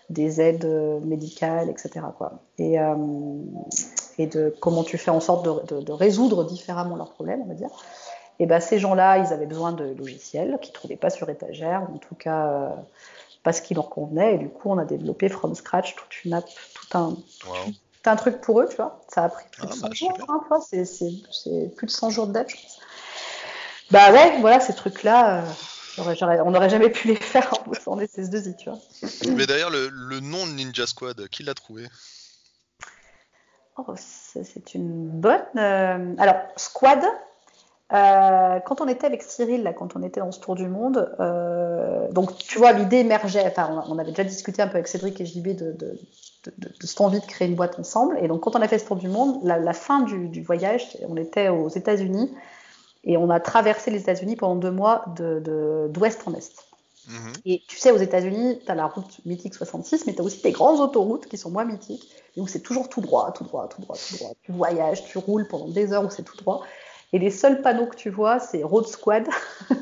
des 0.09 0.39
aides 0.39 0.65
médicales, 1.03 1.69
etc. 1.69 1.99
Quoi. 2.17 2.31
Et, 2.57 2.79
euh, 2.79 2.95
et 4.17 4.27
de 4.27 4.53
comment 4.61 4.83
tu 4.83 4.97
fais 4.97 5.11
en 5.11 5.19
sorte 5.19 5.45
de, 5.45 5.81
de, 5.81 5.91
résoudre 5.91 6.45
différemment 6.45 6.95
leurs 6.95 7.11
problèmes, 7.11 7.41
on 7.41 7.47
va 7.47 7.55
dire. 7.55 7.69
Et 8.39 8.45
ben 8.45 8.61
ces 8.61 8.79
gens-là, 8.79 9.17
ils 9.17 9.33
avaient 9.33 9.45
besoin 9.45 9.73
de 9.73 9.93
logiciels 9.97 10.59
qu'ils 10.61 10.73
trouvaient 10.73 10.95
pas 10.95 11.09
sur 11.09 11.29
étagère, 11.29 11.83
en 11.93 11.97
tout 11.97 12.15
cas 12.15 12.73
euh, 13.39 13.43
pas 13.43 13.53
ce 13.53 13.61
qui 13.61 13.73
leur 13.73 13.89
convenait. 13.89 14.35
Et 14.35 14.37
du 14.37 14.49
coup, 14.49 14.69
on 14.69 14.77
a 14.77 14.85
développé 14.85 15.29
from 15.29 15.55
scratch 15.55 15.95
toute 15.95 16.25
une 16.25 16.33
app, 16.33 16.45
tout 16.73 16.97
un, 16.97 17.09
wow. 17.09 17.65
tout 17.65 18.09
un 18.09 18.15
truc 18.15 18.41
pour 18.41 18.61
eux, 18.61 18.67
tu 18.69 18.75
vois. 18.75 19.01
Ça 19.07 19.25
a 19.25 19.29
pris 19.29 19.45
plus 19.51 19.63
ah, 19.63 19.67
de 19.67 19.73
100 19.73 19.87
bah, 19.87 19.93
jours, 19.93 20.17
hein. 20.29 20.59
C'est, 20.67 20.85
c'est, 20.85 21.11
c'est 21.31 21.75
plus 21.75 21.87
de 21.87 21.91
100 21.91 22.09
jours 22.09 22.27
de 22.27 22.33
date, 22.33 22.49
je 22.49 22.55
pense. 22.55 22.79
Bah 23.91 24.11
ouais, 24.11 24.39
voilà, 24.39 24.59
ces 24.59 24.75
trucs-là, 24.75 25.43
euh, 25.43 26.41
on 26.45 26.51
n'aurait 26.51 26.69
jamais 26.69 26.89
pu 26.89 27.07
les 27.07 27.15
faire 27.15 27.51
en 27.87 27.97
SS2I, 27.99 28.55
tu 28.55 28.69
vois. 28.69 28.79
Mais 29.35 29.47
d'ailleurs, 29.47 29.71
le, 29.71 29.89
le, 29.89 30.19
nom 30.19 30.45
de 30.45 30.51
Ninja 30.51 30.85
Squad, 30.85 31.27
qui 31.29 31.41
l'a 31.41 31.55
trouvé? 31.55 31.87
Oh, 33.77 33.93
c'est 33.95 34.75
une 34.75 35.09
bonne. 35.09 35.41
Euh... 35.55 36.13
Alors, 36.17 36.35
Squad, 36.57 37.03
euh, 37.91 38.59
quand 38.59 38.81
on 38.81 38.87
était 38.87 39.07
avec 39.07 39.23
Cyril, 39.23 39.63
là, 39.63 39.73
quand 39.73 39.95
on 39.95 40.03
était 40.03 40.19
dans 40.19 40.31
ce 40.31 40.39
tour 40.39 40.55
du 40.55 40.67
monde, 40.67 41.11
euh, 41.19 42.11
donc 42.11 42.37
tu 42.37 42.59
vois, 42.59 42.71
l'idée 42.71 42.97
émergeait. 42.97 43.45
Enfin, 43.47 43.83
on, 43.87 43.97
avait 43.97 44.11
déjà 44.11 44.23
discuté 44.23 44.61
un 44.61 44.67
peu 44.67 44.75
avec 44.75 44.87
Cédric 44.87 45.19
et 45.21 45.25
JB 45.25 45.47
de, 45.47 45.71
de, 45.71 45.71
de, 45.71 46.53
de, 46.57 46.69
de 46.79 46.87
cette 46.87 47.01
envie 47.01 47.19
de 47.19 47.25
créer 47.25 47.47
une 47.47 47.55
boîte 47.55 47.79
ensemble. 47.79 48.19
Et 48.21 48.27
donc, 48.27 48.41
quand 48.41 48.55
on 48.55 48.61
a 48.61 48.67
fait 48.67 48.77
ce 48.77 48.85
tour 48.85 48.95
du 48.95 49.07
monde, 49.07 49.39
la, 49.43 49.57
la 49.57 49.73
fin 49.73 50.01
du, 50.01 50.27
du, 50.29 50.43
voyage, 50.43 50.97
on 51.07 51.17
était 51.17 51.49
aux 51.49 51.69
États-Unis 51.69 52.31
et 53.05 53.17
on 53.17 53.31
a 53.31 53.39
traversé 53.39 53.89
les 53.89 54.01
États-Unis 54.01 54.35
pendant 54.35 54.55
deux 54.55 54.71
mois 54.71 55.05
d'ouest 55.17 56.27
en 56.27 56.35
est. 56.35 56.69
Mmh. 57.07 57.31
Et 57.45 57.63
tu 57.67 57.77
sais, 57.77 57.89
aux 57.89 57.97
États-Unis, 57.97 58.59
tu 58.63 58.71
as 58.71 58.75
la 58.75 58.85
route 58.85 59.25
mythique 59.25 59.55
66, 59.55 60.05
mais 60.05 60.13
tu 60.13 60.21
as 60.21 60.23
aussi 60.23 60.43
des 60.43 60.51
grandes 60.51 60.79
autoroutes 60.79 61.25
qui 61.25 61.39
sont 61.39 61.49
moins 61.49 61.65
mythiques, 61.65 62.07
et 62.37 62.41
où 62.41 62.47
c'est 62.47 62.59
toujours 62.59 62.87
tout 62.87 63.01
droit, 63.01 63.31
tout 63.31 63.43
droit, 63.43 63.67
tout 63.67 63.81
droit, 63.81 63.95
tout 63.95 64.17
droit. 64.17 64.31
Tu 64.43 64.51
voyages, 64.51 65.05
tu 65.05 65.17
roules 65.17 65.47
pendant 65.47 65.69
des 65.69 65.91
heures 65.91 66.05
où 66.05 66.11
c'est 66.11 66.21
tout 66.21 66.37
droit. 66.37 66.61
Et 67.11 67.19
les 67.19 67.31
seuls 67.31 67.61
panneaux 67.61 67.87
que 67.87 67.95
tu 67.95 68.09
vois, 68.09 68.39
c'est 68.39 68.63
Road 68.63 68.85
Squad. 68.85 69.27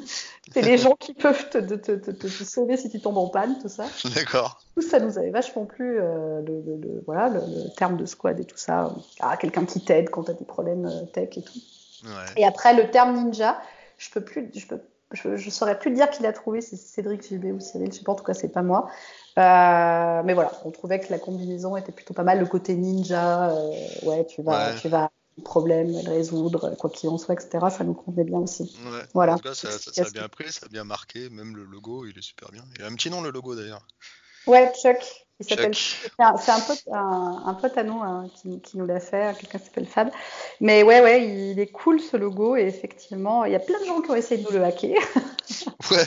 c'est 0.53 0.61
les 0.61 0.77
gens 0.77 0.95
qui 0.95 1.13
peuvent 1.13 1.49
te, 1.49 1.57
te, 1.57 1.75
te, 1.75 2.11
te, 2.11 2.27
sauver 2.27 2.77
si 2.77 2.89
tu 2.89 3.01
tombes 3.01 3.17
en 3.17 3.27
panne, 3.27 3.59
tout 3.59 3.67
ça. 3.67 3.85
D'accord. 4.15 4.61
Tout 4.75 4.81
ça 4.81 4.99
nous 4.99 5.17
avait 5.17 5.29
vachement 5.29 5.65
plu, 5.65 5.99
euh, 5.99 6.41
le, 6.41 6.61
le, 6.61 6.77
le, 6.77 7.03
voilà, 7.05 7.29
le, 7.29 7.39
le, 7.39 7.69
terme 7.75 7.97
de 7.97 8.05
squad 8.05 8.39
et 8.39 8.45
tout 8.45 8.57
ça. 8.57 8.93
Ah, 9.19 9.35
quelqu'un 9.35 9.65
qui 9.65 9.81
t'aide 9.81 10.09
quand 10.09 10.23
tu 10.23 10.31
as 10.31 10.35
des 10.35 10.45
problèmes 10.45 10.85
euh, 10.85 11.05
tech 11.11 11.29
et 11.35 11.41
tout. 11.41 11.59
Ouais. 12.05 12.33
Et 12.37 12.45
après, 12.45 12.73
le 12.73 12.89
terme 12.89 13.13
ninja, 13.13 13.59
je 13.97 14.09
peux 14.11 14.21
plus, 14.21 14.49
je 14.55 14.65
peux, 14.65 14.79
je, 15.11 15.35
je 15.35 15.49
saurais 15.49 15.77
plus 15.77 15.91
dire 15.91 16.09
qui 16.09 16.23
l'a 16.23 16.31
trouvé, 16.31 16.61
c'est 16.61 16.77
Cédric 16.77 17.27
JB 17.27 17.45
ou 17.45 17.59
Cyril, 17.59 17.91
je 17.91 17.97
sais 17.97 18.03
pas, 18.03 18.13
en 18.13 18.15
tout 18.15 18.23
cas, 18.23 18.33
c'est 18.33 18.49
pas 18.49 18.61
moi. 18.61 18.89
Euh, 19.37 20.21
mais 20.23 20.33
voilà, 20.33 20.51
on 20.63 20.71
trouvait 20.71 20.99
que 20.99 21.11
la 21.11 21.19
combinaison 21.19 21.75
était 21.75 21.91
plutôt 21.91 22.13
pas 22.13 22.23
mal. 22.23 22.39
Le 22.39 22.45
côté 22.45 22.75
ninja, 22.75 23.49
euh, 23.49 23.71
ouais, 24.03 24.25
tu 24.25 24.41
vas, 24.41 24.69
ouais. 24.69 24.75
tu 24.79 24.87
vas 24.87 25.11
problème, 25.43 25.91
le 25.91 26.09
résoudre, 26.09 26.75
quoi 26.75 26.89
qu'il 26.89 27.09
en 27.09 27.17
soit, 27.17 27.35
etc. 27.35 27.65
Ça 27.69 27.83
nous 27.83 27.93
convenait 27.93 28.23
bien 28.23 28.39
aussi. 28.39 28.75
Ouais. 28.85 29.01
Voilà. 29.13 29.33
En 29.33 29.37
tout 29.37 29.43
cas, 29.43 29.53
ça, 29.53 29.71
ça, 29.71 29.91
ça 29.93 30.01
a 30.03 30.09
bien 30.09 30.27
pris, 30.27 30.51
ça 30.51 30.65
a 30.65 30.69
bien 30.69 30.83
marqué. 30.83 31.29
Même 31.29 31.55
le 31.55 31.63
logo, 31.63 32.05
il 32.05 32.17
est 32.17 32.21
super 32.21 32.49
bien. 32.51 32.63
Il 32.77 32.83
a 32.83 32.87
un 32.87 32.95
petit 32.95 33.09
nom, 33.09 33.21
le 33.21 33.31
logo 33.31 33.55
d'ailleurs. 33.55 33.85
Ouais, 34.45 34.71
Chuck. 34.81 35.27
Il 35.39 35.45
s'appelle. 35.45 35.75
C'est 35.75 36.09
un, 36.17 36.33
un, 36.33 36.59
pote, 36.61 36.83
un, 36.91 37.43
un, 37.45 37.53
pote 37.53 37.77
à 37.77 37.83
nous 37.83 38.01
hein, 38.01 38.27
qui, 38.35 38.59
qui, 38.61 38.77
nous 38.77 38.87
l'a 38.87 38.99
fait. 38.99 39.37
Quelqu'un 39.37 39.59
s'appelle 39.59 39.85
Fab. 39.85 40.09
Mais 40.61 40.81
ouais, 40.81 40.99
ouais, 41.01 41.27
il 41.27 41.59
est 41.59 41.67
cool 41.67 41.99
ce 41.99 42.17
logo 42.17 42.55
et 42.55 42.63
effectivement, 42.63 43.45
il 43.45 43.51
y 43.51 43.55
a 43.55 43.59
plein 43.59 43.79
de 43.79 43.85
gens 43.85 44.01
qui 44.01 44.09
ont 44.09 44.15
essayé 44.15 44.43
de 44.43 44.49
nous 44.49 44.57
le 44.57 44.63
hacker. 44.63 44.97
ouais. 45.91 46.05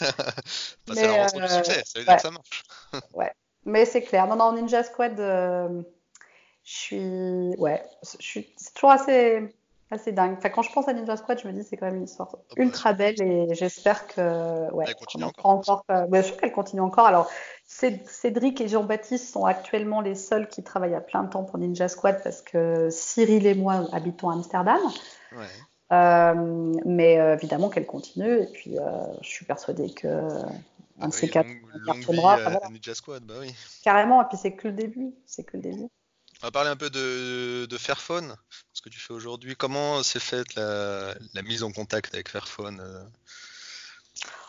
bah, 0.00 0.94
c'est 0.94 1.06
leur 1.06 1.34
euh, 1.34 1.48
succès. 1.48 1.82
Ça 1.84 1.98
veut 1.98 2.04
dire 2.04 2.16
que 2.16 2.22
ça 2.22 2.30
marche. 2.30 2.62
ouais. 3.14 3.32
Mais 3.64 3.84
c'est 3.86 4.02
clair. 4.02 4.28
Non, 4.28 4.36
non, 4.36 4.52
Ninja 4.52 4.84
Squad. 4.84 5.18
Euh 5.18 5.82
Je 6.70 6.76
suis. 6.76 7.54
Ouais, 7.58 7.82
je 8.04 8.22
suis... 8.22 8.46
c'est 8.56 8.72
toujours 8.74 8.92
assez 8.92 9.42
assez 9.90 10.12
dingue. 10.12 10.36
Enfin, 10.38 10.50
quand 10.50 10.62
je 10.62 10.72
pense 10.72 10.86
à 10.86 10.92
Ninja 10.92 11.16
Squad, 11.16 11.40
je 11.40 11.48
me 11.48 11.52
dis 11.52 11.64
c'est 11.64 11.76
quand 11.76 11.86
même 11.86 11.96
une 11.96 12.04
histoire 12.04 12.28
oh, 12.32 12.36
bah, 12.36 12.62
ultra 12.62 12.92
belle 12.92 13.20
et 13.20 13.52
j'espère 13.56 14.06
que 14.06 14.72
ouais, 14.72 14.84
elle 14.86 14.94
continue 14.94 15.24
encore. 15.24 15.46
encore 15.46 15.84
euh, 15.90 16.06
bien 16.06 16.22
sûr 16.22 16.36
qu'elle 16.36 16.52
continue 16.52 16.80
encore. 16.80 17.06
Alors 17.06 17.28
Cédric 17.66 18.60
et 18.60 18.68
Jean-Baptiste 18.68 19.32
sont 19.32 19.46
actuellement 19.46 20.00
les 20.00 20.14
seuls 20.14 20.48
qui 20.48 20.62
travaillent 20.62 20.94
à 20.94 21.00
plein 21.00 21.24
temps 21.24 21.42
pour 21.42 21.58
Ninja 21.58 21.88
Squad 21.88 22.22
parce 22.22 22.40
que 22.40 22.88
Cyril 22.88 23.48
et 23.48 23.54
moi 23.54 23.88
habitons 23.90 24.30
à 24.30 24.34
Amsterdam. 24.34 24.78
Ouais. 25.32 25.46
Euh, 25.90 26.72
mais 26.84 27.18
euh, 27.18 27.34
évidemment 27.34 27.68
qu'elle 27.68 27.86
continue 27.86 28.42
et 28.42 28.46
puis 28.46 28.76
je 29.22 29.28
suis 29.28 29.44
persuadée 29.44 29.90
que 29.92 30.06
ah 30.06 31.06
un 31.06 31.08
de 31.08 31.10
bah 31.10 31.18
ces 31.18 31.28
quatre 31.28 31.48
Enfin, 31.88 32.12
voilà. 32.12 32.60
Ninja 32.70 32.94
Squad, 32.94 33.24
bah 33.24 33.34
oui. 33.40 33.52
Carrément, 33.82 34.22
et 34.22 34.26
puis 34.26 34.38
c'est 34.40 34.52
que 34.52 34.68
le 34.68 34.74
début. 34.74 35.14
C'est 35.26 35.42
que 35.42 35.56
le 35.56 35.62
début. 35.62 35.88
On 36.42 36.46
va 36.46 36.50
parler 36.50 36.70
un 36.70 36.76
peu 36.76 36.88
de, 36.88 37.66
de 37.66 37.78
Fairphone, 37.78 38.34
ce 38.72 38.80
que 38.80 38.88
tu 38.88 38.98
fais 38.98 39.12
aujourd'hui. 39.12 39.56
Comment 39.56 40.02
s'est 40.02 40.20
faite 40.20 40.54
la, 40.54 41.14
la 41.34 41.42
mise 41.42 41.62
en 41.62 41.70
contact 41.70 42.14
avec 42.14 42.28
Fairphone 42.30 42.80
euh? 42.80 43.02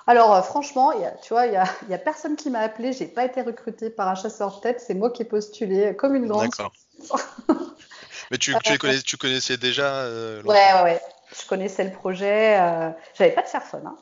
Alors, 0.07 0.33
euh, 0.33 0.41
franchement, 0.41 0.93
il 0.93 1.01
y 1.01 1.05
a- 1.05 1.11
tu 1.21 1.33
vois, 1.33 1.47
il 1.47 1.53
y 1.53 1.93
a, 1.93 1.97
personne 1.97 2.35
qui 2.35 2.49
m'a 2.49 2.59
appelé. 2.59 2.93
J'ai 2.93 3.07
pas 3.07 3.25
été 3.25 3.41
recrutée 3.41 3.89
par 3.89 4.07
un 4.07 4.15
chasseur 4.15 4.55
de 4.55 4.61
tête. 4.61 4.81
C'est 4.85 4.93
moi 4.93 5.11
qui 5.11 5.21
ai 5.21 5.25
postulé 5.25 5.95
comme 5.95 6.15
une 6.15 6.27
grande. 6.27 6.49
D'accord. 6.49 6.73
Mais 8.31 8.37
tu, 8.37 8.55
tu, 8.63 8.71
les 8.71 8.77
connais- 8.77 9.01
tu 9.01 9.17
connaissais 9.17 9.57
déjà 9.57 9.93
euh, 9.93 10.41
Ouais, 10.43 10.73
ouais, 10.75 10.83
ouais. 10.83 11.01
Je 11.39 11.45
connaissais 11.47 11.83
le 11.83 11.91
projet. 11.91 12.57
euh, 12.59 12.89
J'avais 13.17 13.31
pas 13.31 13.41
de 13.41 13.47
Fairphone. 13.47 13.85
Hein. 13.85 13.97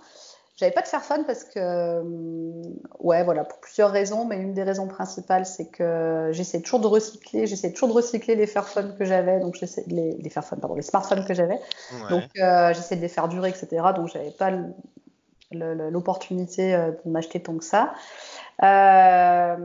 J'avais 0.60 0.74
pas 0.74 0.82
de 0.82 0.88
Fairphone 0.88 1.24
parce 1.26 1.46
que, 1.46 2.00
hum, 2.02 2.62
ouais, 3.00 3.24
voilà, 3.24 3.46
pour 3.46 3.60
plusieurs 3.62 3.92
raisons. 3.92 4.26
Mais 4.26 4.38
une 4.38 4.54
des 4.54 4.64
raisons 4.64 4.88
principales, 4.88 5.46
c'est 5.46 5.70
que 5.70 6.30
j'essaie 6.34 6.62
toujours 6.62 6.82
de 6.82 6.88
recycler. 6.88 7.48
J'essaie 7.48 7.72
toujours 7.72 7.88
de 7.88 7.94
recycler 7.94 8.36
les 8.36 8.46
Fairphones 8.46 8.96
que 8.98 9.06
j'avais. 9.06 9.40
Donc, 9.40 9.56
j'essaie 9.56 9.86
les, 9.88 10.18
les 10.18 10.30
pardon, 10.30 10.76
les 10.76 10.82
smartphones 10.82 11.24
que 11.26 11.34
j'avais. 11.34 11.60
Ouais. 11.94 12.10
Donc, 12.10 12.24
euh, 12.40 12.74
j'essaie 12.74 12.98
de 12.98 13.02
les 13.02 13.08
faire 13.08 13.30
durer, 13.30 13.50
etc. 13.50 13.68
Donc, 13.96 14.10
j'avais 14.10 14.32
pas 14.32 14.52
l'opportunité 15.52 16.76
euh, 16.76 16.92
de 17.06 17.10
m'acheter 17.10 17.42
tant 17.42 17.58
que 17.58 17.64
ça. 17.64 17.94
Euh, 18.62 19.56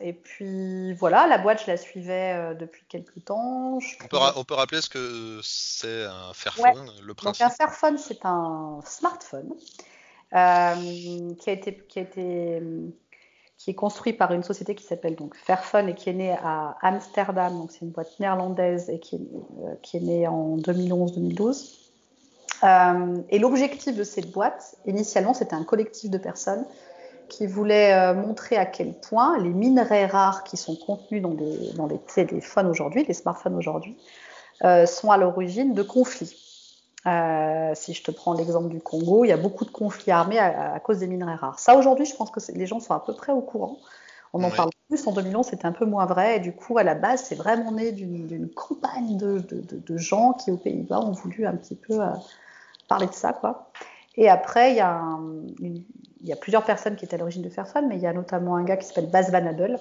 et 0.00 0.12
puis, 0.12 0.92
voilà, 0.94 1.28
la 1.28 1.38
boîte, 1.38 1.62
je 1.62 1.70
la 1.70 1.76
suivais 1.76 2.34
euh, 2.34 2.54
depuis 2.54 2.82
quelques 2.88 3.24
temps. 3.24 3.78
Je 3.78 3.94
on, 4.02 4.08
peut 4.08 4.18
on 4.36 4.44
peut 4.44 4.54
rappeler 4.54 4.80
ce 4.80 4.88
que 4.88 5.38
c'est 5.44 6.04
un 6.04 6.32
Fairphone, 6.34 6.90
le 7.00 7.06
Donc 7.06 7.16
principe? 7.16 7.46
un 7.46 7.50
Fairphone, 7.50 7.98
c'est 7.98 8.24
un 8.24 8.80
smartphone 8.84 9.52
euh, 9.52 9.93
été 10.34 11.86
qui 13.56 13.70
est 13.70 13.74
construit 13.74 14.12
par 14.12 14.32
une 14.32 14.42
société 14.42 14.74
qui 14.74 14.84
s'appelle 14.84 15.14
donc 15.14 15.36
Fairphone 15.36 15.88
et 15.88 15.94
qui 15.94 16.10
est 16.10 16.14
née 16.14 16.36
à 16.42 16.76
Amsterdam. 16.82 17.56
Donc 17.56 17.70
c'est 17.70 17.82
une 17.82 17.90
boîte 17.90 18.18
néerlandaise 18.20 18.90
et 18.90 18.98
qui 18.98 19.16
est, 19.16 19.96
euh, 19.96 20.00
née 20.00 20.26
en 20.26 20.56
2011-2012. 20.58 21.78
Euh, 22.62 23.16
et 23.30 23.38
l'objectif 23.38 23.96
de 23.96 24.04
cette 24.04 24.30
boîte, 24.30 24.76
initialement, 24.86 25.34
c'était 25.34 25.54
un 25.54 25.64
collectif 25.64 26.10
de 26.10 26.18
personnes 26.18 26.64
qui 27.28 27.46
voulaient 27.46 27.94
euh, 27.94 28.14
montrer 28.14 28.56
à 28.56 28.66
quel 28.66 28.92
point 28.92 29.38
les 29.38 29.48
minerais 29.48 30.06
rares 30.06 30.44
qui 30.44 30.56
sont 30.56 30.76
contenus 30.76 31.22
dans 31.22 31.34
dans 31.74 31.86
les 31.86 31.98
téléphones 31.98 32.66
aujourd'hui, 32.66 33.04
les 33.06 33.14
smartphones 33.14 33.54
aujourd'hui, 33.54 33.96
euh, 34.62 34.86
sont 34.86 35.10
à 35.10 35.16
l'origine 35.16 35.74
de 35.74 35.82
conflits. 35.82 36.36
Euh, 37.06 37.72
si 37.74 37.92
je 37.92 38.02
te 38.02 38.10
prends 38.10 38.32
l'exemple 38.32 38.68
du 38.68 38.80
Congo, 38.80 39.24
il 39.24 39.28
y 39.28 39.32
a 39.32 39.36
beaucoup 39.36 39.64
de 39.66 39.70
conflits 39.70 40.10
armés 40.10 40.38
à, 40.38 40.72
à 40.74 40.80
cause 40.80 40.98
des 40.98 41.06
minerais 41.06 41.34
rares. 41.34 41.58
Ça, 41.58 41.76
aujourd'hui, 41.76 42.06
je 42.06 42.16
pense 42.16 42.30
que 42.30 42.40
les 42.52 42.66
gens 42.66 42.80
sont 42.80 42.94
à 42.94 43.00
peu 43.00 43.14
près 43.14 43.32
au 43.32 43.42
courant. 43.42 43.78
On 44.32 44.42
en 44.42 44.48
Ouais. 44.48 44.56
parle 44.56 44.70
plus. 44.88 45.06
En 45.06 45.12
2011, 45.12 45.46
c'était 45.46 45.66
un 45.66 45.72
peu 45.72 45.84
moins 45.84 46.06
vrai. 46.06 46.36
Et 46.36 46.40
du 46.40 46.52
coup, 46.52 46.78
à 46.78 46.82
la 46.82 46.94
base, 46.94 47.22
c'est 47.24 47.34
vraiment 47.34 47.72
né 47.72 47.92
d'une 47.92 48.48
campagne 48.54 49.16
de, 49.18 49.38
de- 49.38 49.60
de- 49.60 49.76
de 49.78 49.96
gens 49.98 50.32
qui, 50.32 50.50
aux 50.50 50.56
Pays-Bas, 50.56 51.00
ont 51.00 51.12
voulu 51.12 51.46
un 51.46 51.54
petit 51.56 51.74
peu 51.76 52.00
euh, 52.00 52.06
parler 52.88 53.06
de 53.06 53.12
ça, 53.14 53.32
quoi. 53.32 53.70
Et 54.16 54.28
après, 54.30 54.70
il 54.72 54.76
y, 54.76 54.80
a 54.80 54.90
un- 54.90 55.42
une- 55.60 55.82
il 56.22 56.28
y 56.28 56.32
a 56.32 56.36
plusieurs 56.36 56.64
personnes 56.64 56.96
qui 56.96 57.04
étaient 57.04 57.16
à 57.16 57.18
l'origine 57.18 57.42
de 57.42 57.50
Fairphone, 57.50 57.86
mais 57.88 57.96
il 57.96 58.02
y 58.02 58.06
a 58.06 58.12
notamment 58.12 58.56
un 58.56 58.64
gars 58.64 58.76
qui 58.78 58.86
s'appelle 58.86 59.10
Baz 59.10 59.30
Van 59.30 59.46
Abel, 59.46 59.78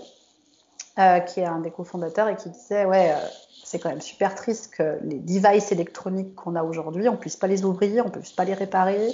euh, 0.99 1.19
qui 1.21 1.39
est 1.39 1.45
un 1.45 1.59
des 1.59 1.71
cofondateurs 1.71 2.27
et 2.27 2.35
qui 2.35 2.49
disait 2.49 2.85
ouais, 2.85 3.11
euh, 3.11 3.27
c'est 3.73 3.79
quand 3.79 3.89
même 3.89 4.01
super 4.01 4.35
triste 4.35 4.71
que 4.77 4.99
les 5.03 5.17
devices 5.17 5.71
électroniques 5.71 6.35
qu'on 6.35 6.55
a 6.55 6.63
aujourd'hui, 6.63 7.09
on 7.09 7.17
puisse 7.17 7.35
pas 7.37 7.47
les 7.47 7.65
ouvrir, 7.65 8.05
on 8.05 8.09
puisse 8.11 8.31
pas 8.31 8.45
les 8.45 8.53
réparer, 8.53 9.09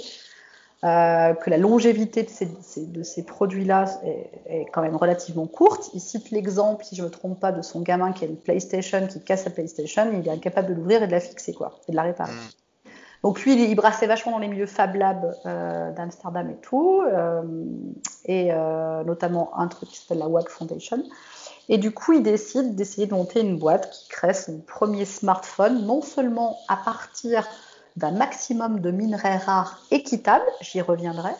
euh, 0.84 1.32
que 1.34 1.48
la 1.48 1.56
longévité 1.56 2.22
de 2.22 2.28
ces, 2.28 2.48
ces- 2.60 2.86
de 2.86 3.02
ces 3.02 3.22
produits-là 3.24 3.86
est, 4.04 4.30
est 4.46 4.66
quand 4.72 4.82
même 4.82 4.96
relativement 4.96 5.46
courte. 5.46 5.90
Il 5.94 6.00
cite 6.00 6.30
l'exemple, 6.30 6.84
si 6.84 6.94
je 6.94 7.02
me 7.02 7.08
trompe 7.08 7.40
pas, 7.40 7.52
de 7.52 7.62
son 7.62 7.80
gamin 7.80 8.12
qui 8.12 8.24
a 8.24 8.28
une 8.28 8.36
PlayStation, 8.36 9.06
qui 9.06 9.20
casse 9.20 9.44
sa 9.44 9.50
PlayStation, 9.50 10.10
il 10.12 10.28
est 10.28 10.30
incapable 10.30 10.68
de 10.68 10.74
l'ouvrir 10.74 11.02
et 11.02 11.06
de 11.06 11.12
la 11.12 11.20
fixer, 11.20 11.54
quoi, 11.54 11.72
et 11.88 11.92
de 11.92 11.96
la 11.96 12.02
réparer. 12.02 12.32
Mm. 12.32 12.90
Donc 13.22 13.42
lui, 13.42 13.54
il, 13.54 13.60
il 13.70 13.74
brassait 13.74 14.06
vachement 14.06 14.32
dans 14.32 14.38
les 14.38 14.48
milieux 14.48 14.66
Fab 14.66 14.94
Lab 14.94 15.34
euh, 15.46 15.90
d'Amsterdam 15.92 16.50
et 16.50 16.56
tout, 16.62 17.02
euh, 17.02 17.42
et 18.26 18.50
notamment 19.06 19.58
un 19.58 19.68
truc 19.68 19.88
qui 19.88 19.96
s'appelle 19.98 20.18
la 20.18 20.28
WAG 20.28 20.48
Foundation. 20.48 21.02
Et 21.70 21.78
du 21.78 21.92
coup, 21.92 22.12
il 22.12 22.24
décide 22.24 22.74
d'essayer 22.74 23.06
de 23.06 23.14
monter 23.14 23.40
une 23.40 23.56
boîte 23.56 23.92
qui 23.92 24.08
crée 24.08 24.34
son 24.34 24.58
premier 24.58 25.04
smartphone, 25.04 25.86
non 25.86 26.02
seulement 26.02 26.58
à 26.66 26.76
partir 26.76 27.46
d'un 27.96 28.10
maximum 28.10 28.80
de 28.80 28.90
minerais 28.90 29.36
rares 29.36 29.80
équitables, 29.92 30.44
j'y 30.60 30.80
reviendrai, 30.80 31.30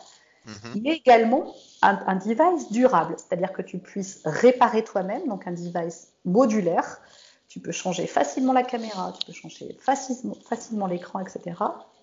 Mhm. 0.46 0.82
mais 0.82 0.90
également 0.92 1.54
un, 1.82 1.98
un 2.06 2.14
device 2.14 2.70
durable, 2.70 3.16
c'est-à-dire 3.18 3.52
que 3.52 3.62
tu 3.62 3.78
puisses 3.78 4.20
réparer 4.24 4.84
toi-même, 4.84 5.26
donc 5.26 5.48
un 5.48 5.52
device 5.52 6.08
modulaire. 6.24 7.00
Tu 7.48 7.58
peux 7.58 7.72
changer 7.72 8.06
facilement 8.06 8.52
la 8.52 8.62
caméra, 8.62 9.12
tu 9.18 9.26
peux 9.26 9.32
changer 9.32 9.76
facilement, 9.80 10.36
facilement 10.48 10.86
l'écran, 10.86 11.18
etc. 11.18 11.56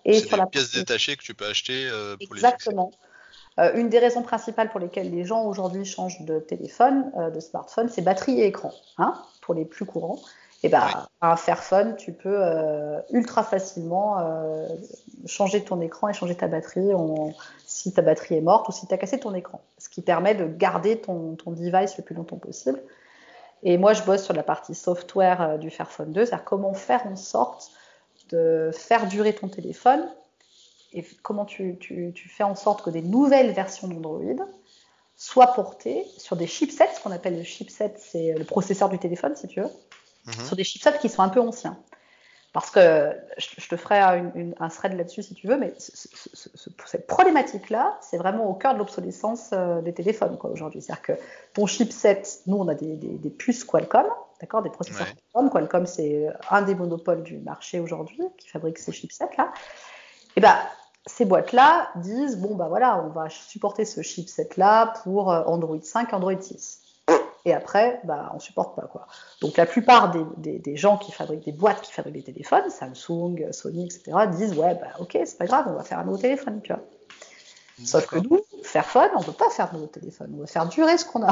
Et 0.04 0.20
C'est 0.20 0.28
sur 0.28 0.32
des 0.32 0.42
la 0.42 0.48
pièces 0.48 0.72
détachées 0.72 1.16
que 1.16 1.24
tu 1.24 1.34
peux 1.34 1.46
acheter 1.46 1.88
euh, 1.88 2.18
pour 2.26 2.36
les. 2.36 2.42
Exactement. 2.42 2.92
Euh, 3.60 3.72
une 3.76 3.90
des 3.90 4.00
raisons 4.00 4.22
principales 4.22 4.70
pour 4.70 4.80
lesquelles 4.80 5.10
les 5.10 5.24
gens 5.26 5.44
aujourd'hui 5.46 5.84
changent 5.86 6.22
de 6.22 6.40
téléphone, 6.40 7.12
euh, 7.18 7.30
de 7.30 7.40
smartphone, 7.40 7.90
c'est 7.90 8.02
batterie 8.04 8.40
et 8.42 8.46
écran, 8.46 8.72
hein, 8.98 9.14
pour 9.42 9.54
les 9.56 9.66
plus 9.66 9.86
courants. 9.86 10.20
Et 10.64 10.70
ben, 10.70 10.82
Oui. 10.86 10.94
un 11.22 11.36
Fairphone, 11.36 11.96
tu 11.98 12.14
peux 12.14 12.36
euh, 12.36 13.00
ultra 13.12 13.44
facilement 13.44 14.18
changer 15.28 15.64
ton 15.64 15.82
écran 15.82 16.10
et 16.10 16.14
changer 16.14 16.36
ta 16.36 16.48
batterie 16.48 16.94
en- 16.96 17.34
si 17.66 17.94
ta 17.94 18.02
batterie 18.02 18.36
est 18.36 18.42
morte 18.42 18.68
ou 18.68 18.72
si 18.72 18.88
tu 18.88 18.94
as 18.94 18.98
cassé 18.98 19.20
ton 19.20 19.34
écran. 19.36 19.62
Ce 19.78 19.88
qui 19.90 20.02
permet 20.02 20.34
de 20.34 20.46
garder 20.48 21.00
ton, 21.00 21.36
ton 21.36 21.52
device 21.52 21.98
le 21.98 22.04
plus 22.04 22.16
longtemps 22.16 22.38
possible. 22.38 22.82
Et 23.64 23.78
moi, 23.78 23.94
je 23.94 24.04
bosse 24.04 24.24
sur 24.24 24.34
la 24.34 24.44
partie 24.44 24.74
software 24.76 25.58
du 25.60 25.70
Fairphone 25.70 26.12
2, 26.12 26.26
c'est-à-dire 26.26 26.46
comment 26.46 26.74
faire 26.74 27.06
en 27.06 27.16
sorte 27.16 27.72
de 28.30 28.72
faire 28.74 29.08
durer 29.08 29.34
ton 29.34 29.48
téléphone 29.48 30.08
et 30.94 31.06
comment 31.24 31.46
tu, 31.46 31.78
tu- 31.80 32.12
tu 32.16 32.30
fais 32.30 32.44
en 32.44 32.56
sorte 32.56 32.84
que 32.84 32.90
des 32.90 33.02
nouvelles 33.02 33.52
versions 33.52 33.88
d'Android 33.88 34.46
soient 35.16 35.54
portées 35.54 36.06
sur 36.18 36.36
des 36.36 36.48
chipsets, 36.48 36.90
ce 36.96 37.02
qu'on 37.02 37.12
appelle 37.12 37.38
le 37.38 37.44
chipset, 37.44 37.94
c'est 37.98 38.34
le 38.34 38.44
processeur 38.46 38.88
du 38.90 39.00
téléphone, 39.00 39.36
si 39.36 39.48
tu 39.48 39.62
veux, 39.62 39.70
Mhm. 40.28 40.46
sur 40.46 40.56
des 40.56 40.64
chipsets 40.64 40.98
qui 41.00 41.10
sont 41.10 41.22
un 41.24 41.30
peu 41.30 41.42
anciens. 41.42 41.78
Parce 42.54 42.72
que 42.72 43.12
je, 43.38 43.68
te 43.68 43.76
ferai 43.76 44.00
une- 44.18 44.32
une- 44.34 44.56
un 44.60 44.70
thread 44.70 44.94
là-dessus 44.94 45.22
si 45.22 45.36
tu 45.36 45.48
veux, 45.48 45.58
mais 45.58 45.74
ce- 45.78 45.92
ce- 45.96 46.08
ce- 46.34 46.50
ce- 46.56 46.70
cette 46.86 47.06
problématique-là, 47.06 47.98
c'est 48.02 48.18
vraiment 48.18 48.50
au 48.50 48.54
cœur 48.56 48.74
de 48.74 48.80
l'obsolescence 48.80 49.50
euh, 49.54 49.82
des 49.82 49.94
téléphones 49.94 50.38
aujourd'hui. 50.44 50.82
C'est-à-dire 50.82 51.04
que 51.04 51.14
ton 51.54 51.66
chipset, 51.68 52.24
nous 52.48 52.58
on 52.58 52.68
a 52.68 52.74
des, 52.74 52.96
des- 52.96 53.18
des 53.18 53.30
puces 53.30 53.64
Qualcomm, 53.64 54.08
d'accord, 54.40 54.64
des 54.64 54.70
processeurs 54.72 55.06
Ouais. 55.08 55.14
Qualcomm. 55.34 55.50
Qualcomm, 55.52 55.86
c'est 55.86 56.28
un 56.50 56.62
des 56.64 56.74
monopoles 56.74 57.22
du 57.24 57.38
marché 57.40 57.80
aujourd'hui 57.80 58.24
qui 58.38 58.48
fabrique 58.50 58.80
ces 58.80 58.92
chipsets-là. 58.92 59.52
Et 60.38 60.40
ben, 60.40 60.56
ces 61.06 61.26
boîtes-là 61.26 61.90
disent 61.96 62.38
bon 62.38 62.56
bah 62.56 62.68
voilà, 62.70 63.04
on 63.04 63.10
va 63.10 63.28
supporter 63.30 63.84
ce 63.86 64.02
chipset-là 64.02 64.94
pour 65.04 65.32
euh, 65.32 65.44
Android 65.48 65.80
5, 65.82 66.14
Android 66.14 66.40
6. 66.40 66.82
Et 67.46 67.54
après, 67.54 68.02
bah, 68.04 68.32
on 68.36 68.40
supporte 68.40 68.76
pas 68.76 68.84
quoi. 68.88 69.08
Donc 69.42 69.58
la 69.58 69.66
plupart 69.66 70.12
des, 70.12 70.24
des- 70.38 70.60
des 70.60 70.76
gens 70.78 70.98
qui 70.98 71.12
fabriquent 71.12 71.46
des 71.46 71.52
boîtes 71.54 71.82
qui 71.82 71.92
fabriquent 71.92 72.16
des 72.26 72.34
téléphones, 72.34 72.70
Samsung, 72.70 73.52
Sony, 73.52 73.86
etc., 73.86 74.18
disent 74.32 74.54
ouais 74.58 74.76
bah 74.76 74.88
ok 75.00 75.18
c'est 75.26 75.38
pas 75.38 75.46
grave, 75.46 75.66
on 75.70 75.74
va 75.74 75.84
faire 75.84 76.00
un 76.00 76.04
nouveau 76.04 76.18
téléphone, 76.18 76.62
tu 76.62 76.72
vois. 76.74 76.84
Sauf 77.86 78.08
que 78.08 78.18
nous, 78.18 78.42
Fairphone, 78.64 79.10
on 79.16 79.20
ne 79.20 79.26
peut 79.26 79.32
pas 79.32 79.50
faire 79.50 79.70
de 79.70 79.76
nouveau 79.76 79.88
téléphone, 79.88 80.32
on 80.36 80.42
va 80.42 80.48
faire 80.48 80.66
durer 80.68 80.98
ce 80.98 81.06
qu'on 81.06 81.24
a. 81.24 81.30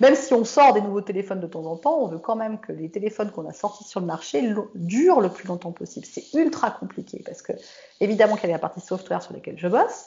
même 0.00 0.14
si 0.14 0.32
on 0.32 0.44
sort 0.44 0.72
des 0.72 0.80
nouveaux 0.80 1.02
téléphones 1.02 1.40
de 1.40 1.46
temps 1.46 1.64
en 1.66 1.76
temps, 1.76 1.98
on 1.98 2.08
veut 2.08 2.18
quand 2.18 2.36
même 2.36 2.58
que 2.58 2.72
les 2.72 2.90
téléphones 2.90 3.30
qu'on 3.30 3.46
a 3.48 3.52
sortis 3.52 3.84
sur 3.84 4.00
le 4.00 4.06
marché 4.06 4.54
durent 4.74 5.20
le 5.20 5.28
plus 5.28 5.46
longtemps 5.46 5.72
possible. 5.72 6.06
C'est 6.10 6.32
ultra 6.34 6.70
compliqué 6.70 7.22
parce 7.24 7.42
que, 7.42 7.52
évidemment, 8.00 8.36
qu'il 8.36 8.48
y 8.48 8.52
a 8.52 8.56
la 8.56 8.58
partie 8.58 8.80
software 8.80 9.22
sur 9.22 9.34
laquelle 9.34 9.58
je 9.58 9.68
bosse. 9.68 10.06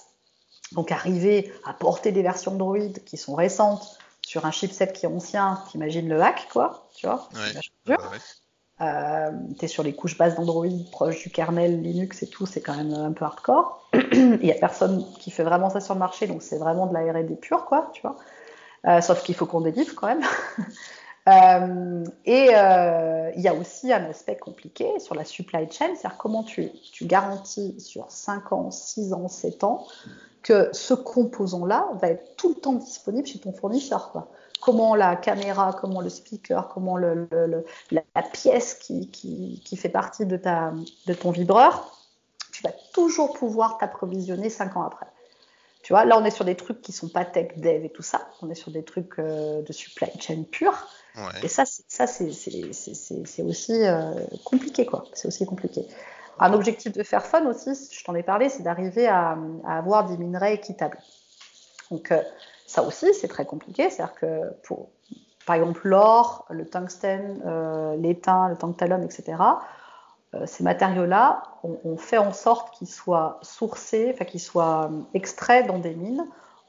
Donc, 0.72 0.91
arriver 0.91 1.54
à 1.66 1.74
porter 1.74 2.12
des 2.12 2.24
versions 2.24 2.54
Android 2.54 2.78
qui 3.06 3.18
sont 3.18 3.36
récentes 3.36 4.00
sur 4.26 4.46
un 4.46 4.52
chipset 4.52 4.91
qui 4.91 5.06
est 5.06 5.10
ancien, 5.10 5.62
t'imagines 5.70 6.10
le 6.10 6.20
hack, 6.22 6.48
quoi, 6.52 6.89
tu 6.96 7.06
vois 7.06 7.30
Ouais. 7.36 7.62
c'est 7.86 7.91
ouais. 7.91 7.98
Euh, 8.82 9.32
tu 9.60 9.66
es 9.66 9.68
sur 9.68 9.84
les 9.84 9.94
couches 9.94 10.18
basses 10.18 10.36
d'Android, 10.36 10.66
proche 10.91 11.22
du 11.22 11.30
kernel 11.30 11.82
Linux 11.82 12.24
et 12.24 12.28
tout, 12.28 12.46
c'est 12.48 12.62
quand 12.62 12.76
même 12.76 12.94
un 12.94 13.12
peu 13.12 13.24
hardcore. 13.26 13.88
Il 13.94 14.39
n'y 14.39 14.52
a 14.52 14.56
personne 14.56 15.06
qui 15.20 15.30
fait 15.30 15.44
vraiment 15.44 15.70
ça 15.70 15.80
sur 15.80 15.94
le 15.94 16.00
marché, 16.00 16.26
donc 16.26 16.41
c'est 16.41 16.58
vraiment 16.58 16.88
de 16.88 16.94
la 16.94 17.14
R&D 17.14 17.36
pure, 17.36 17.66
quoi, 17.66 17.91
tu 17.94 18.02
vois. 18.02 18.18
Euh, 18.86 19.02
sauf 19.02 19.24
qu'il 19.24 19.36
faut 19.36 19.46
qu'on 19.46 19.62
délivre 19.62 19.96
quand 19.96 20.08
même. 20.08 20.24
Euh, 21.30 22.04
et 22.26 22.50
euh, 22.54 23.32
il 23.38 23.42
y 23.42 23.48
a 23.48 23.54
aussi 23.54 23.94
un 23.94 24.10
aspect 24.10 24.36
compliqué 24.36 25.00
sur 25.00 25.16
la 25.16 25.24
supply 25.24 25.72
chain, 25.72 25.96
c'est-à-dire 25.96 26.18
comment 26.18 26.44
tu, 26.44 26.70
tu, 26.92 27.06
garantis 27.06 27.80
sur 27.80 28.12
5 28.12 28.52
ans, 28.52 28.72
6 28.72 29.14
ans, 29.14 29.30
7 29.30 29.64
ans 29.64 29.88
que 30.42 30.68
ce 30.74 30.94
composant-là 30.94 31.88
va 32.02 32.10
être 32.10 32.36
tout 32.36 32.50
le 32.50 32.56
temps 32.56 32.74
disponible 32.74 33.26
chez 33.26 33.40
ton 33.40 33.54
fournisseur. 33.54 34.28
Comment 34.62 34.96
la 34.96 35.16
caméra, 35.16 35.72
comment 35.80 36.02
le 36.02 36.10
speaker, 36.10 36.68
comment 36.68 36.98
la, 36.98 37.16
pièce 38.34 38.74
qui, 38.74 39.10
qui, 39.10 39.62
qui, 39.64 39.78
fait 39.78 39.88
partie 39.88 40.26
de, 40.26 40.36
ta, 40.36 40.74
de 41.08 41.14
ton 41.14 41.32
vibreur, 41.32 41.98
tu 42.52 42.62
vas 42.64 42.74
toujours 42.92 43.32
pouvoir 43.32 43.78
t'approvisionner 43.78 44.50
5 44.50 44.76
ans 44.76 44.84
après. 44.84 45.08
Tu 45.84 45.92
vois, 45.92 46.06
là, 46.06 46.18
on 46.18 46.24
est 46.24 46.32
sur 46.32 46.46
des 46.46 46.56
trucs 46.56 46.82
qui 46.82 46.94
sont 46.94 47.10
pas 47.10 47.26
tech, 47.26 47.58
dev 47.58 47.84
et 47.84 47.90
tout 47.90 48.02
ça. 48.02 48.30
On 48.42 48.50
est 48.50 48.56
sur 48.56 48.72
des 48.72 48.84
trucs 48.84 49.20
euh, 49.20 49.62
de 49.62 49.74
supply 49.74 50.10
chain 50.18 50.44
pure. 50.50 50.88
Ouais. 51.18 51.44
Et 51.44 51.50
ça, 51.50 51.66
ça 51.66 52.08
c'est 52.08 53.44
aussi 53.44 53.86
euh, 53.86 54.14
compliqué, 54.46 54.86
quoi. 54.86 55.04
C'est 55.12 55.28
aussi 55.28 55.46
compliqué. 55.46 55.86
Un 56.40 56.54
objectif 56.54 56.94
de 56.94 57.04
Fairphone 57.04 57.48
aussi, 57.48 57.72
je 57.92 58.04
t'en 58.06 58.16
ai 58.16 58.24
parlé, 58.24 58.48
c'est 58.48 58.64
d'arriver 58.64 59.08
à, 59.08 59.38
à, 59.66 59.78
avoir 59.78 60.06
des 60.06 60.18
minerais 60.18 60.54
équitables. 60.56 60.98
Donc, 61.92 62.14
euh, 62.14 62.22
ça 62.66 62.82
aussi, 62.84 63.14
c'est 63.14 63.28
très 63.28 63.46
compliqué. 63.46 63.90
C'est-à-dire 63.90 64.16
que 64.16 64.54
pour, 64.64 64.88
par 65.46 65.58
exemple, 65.58 65.82
l'or, 65.84 66.46
le 66.50 66.66
tungstène, 66.66 67.44
l'étain, 68.02 68.48
le 68.48 68.56
tantalum, 68.56 69.04
etc., 69.04 69.36
ces 70.46 70.64
matériaux-là, 70.64 71.44
on, 71.64 71.78
on, 71.84 71.98
fait 71.98 72.18
en 72.18 72.34
sorte 72.34 72.76
qu'ils 72.76 72.88
soient 72.88 73.40
sourcés, 73.42 74.12
enfin 74.14 74.26
qu'ils 74.26 74.40
soient 74.40 74.90
euh, 74.92 75.02
extraits 75.14 75.68
dans 75.68 75.78
des 75.78 75.94
mines 75.94 76.26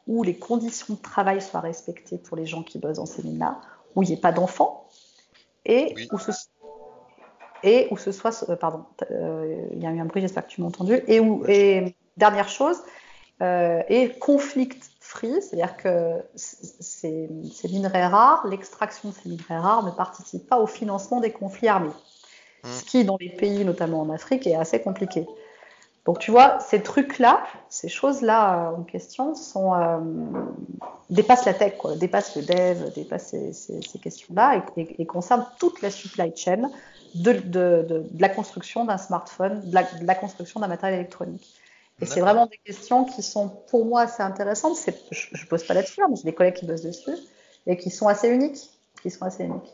où 0.07 0.23
les 0.23 0.37
conditions 0.37 0.95
de 0.95 1.01
travail 1.01 1.41
soient 1.41 1.61
respectées 1.61 2.19
pour 2.19 2.37
les 2.37 2.47
gens 2.47 2.63
qui 2.63 2.79
bossent 2.79 2.99
dans 2.99 3.07
ces 3.07 3.23
mines-là, 3.23 3.61
où 3.95 4.03
il 4.03 4.09
n'y 4.09 4.15
ait 4.15 4.21
pas 4.21 4.33
d'enfants 4.33 4.87
et, 5.65 5.95
oui. 5.97 6.09
où 6.13 6.19
ce, 6.19 6.31
et 7.63 7.89
où 7.91 7.97
ce 7.97 8.13
soit, 8.13 8.45
euh, 8.51 8.57
pardon, 8.57 8.85
euh, 9.11 9.67
il 9.73 9.83
y 9.83 9.87
a 9.87 9.91
eu 9.91 10.01
un 10.01 10.05
bruit, 10.05 10.21
j'espère 10.21 10.47
que 10.47 10.51
tu 10.51 10.61
m'as 10.61 10.67
entendu, 10.69 11.03
et 11.07 11.21
où, 11.21 11.45
et 11.49 11.97
dernière 12.19 12.51
chose, 12.51 12.77
euh, 13.43 13.83
et 13.89 14.11
conflict 14.19 14.91
free, 15.01 15.41
c'est-à-dire 15.41 15.77
que 15.79 16.23
ces, 16.35 17.31
ces 17.51 17.69
minerais 17.69 18.07
rares, 18.07 18.47
l'extraction 18.47 19.09
de 19.09 19.15
ces 19.15 19.29
minerais 19.31 19.57
rares 19.57 19.85
ne 19.85 19.91
participe 19.91 20.47
pas 20.47 20.59
au 20.59 20.67
financement 20.67 21.21
des 21.21 21.33
conflits 21.33 21.69
armés 21.69 21.91
ce 22.65 22.85
qui, 22.85 23.05
dans 23.05 23.17
les 23.19 23.31
pays, 23.31 23.65
notamment 23.65 24.01
en 24.01 24.11
Afrique, 24.11 24.47
est 24.47 24.55
assez 24.55 24.81
compliqué. 24.81 25.27
Donc, 26.05 26.19
tu 26.19 26.31
vois, 26.31 26.59
ces 26.61 26.83
trucs-là, 26.83 27.43
ces 27.71 27.89
choses-là 27.89 28.69
euh, 28.73 28.77
en 28.77 28.83
question, 28.83 29.35
sont, 29.35 29.75
euh, 29.75 29.99
dépassent 31.09 31.47
la 31.47 31.55
tech, 31.55 31.79
quoi, 31.79 31.97
dépassent 31.97 32.37
le 32.37 32.43
dev, 32.43 32.93
dépassent 32.95 33.29
ces, 33.29 33.53
ces, 33.55 33.81
ces 33.81 33.99
questions-là 33.99 34.63
et, 34.77 34.81
et, 34.83 35.03
et, 35.03 35.07
concernent 35.07 35.47
toute 35.59 35.81
la 35.81 35.91
supply 35.91 36.31
chain 36.37 36.71
de, 37.15 37.33
de, 37.33 37.87
de, 37.89 38.07
de 38.11 38.21
la 38.21 38.29
construction 38.29 38.85
d'un 38.85 38.99
smartphone, 38.99 39.63
de 39.65 39.75
la, 39.75 39.85
de 39.85 40.07
la 40.07 40.15
construction 40.15 40.61
d'un 40.61 40.69
matériel 40.69 41.01
électronique. 41.01 41.55
Et 42.01 42.07
c'est 42.07 42.21
vraiment 42.21 42.47
des 42.47 42.59
questions 42.59 43.05
qui 43.05 43.23
sont, 43.23 43.49
pour 43.49 43.87
moi, 43.87 44.03
assez 44.03 44.23
intéressantes. 44.23 44.77
Je 45.11 45.29
ne 45.33 45.49
pose 45.49 45.65
pas 45.65 45.75
là-dessus, 45.75 46.03
hein, 46.03 46.07
mais 46.11 46.17
j'ai 46.17 46.25
des 46.25 46.35
collègues 46.35 46.55
qui 46.55 46.67
bossent 46.67 46.83
dessus 46.83 47.17
et 47.67 47.77
qui 47.77 47.91
sont 47.91 48.09
assez 48.09 48.29
uniques. 48.29 48.71
Qui 49.01 49.11
sont 49.11 49.25
assez 49.25 49.45
uniques. 49.45 49.73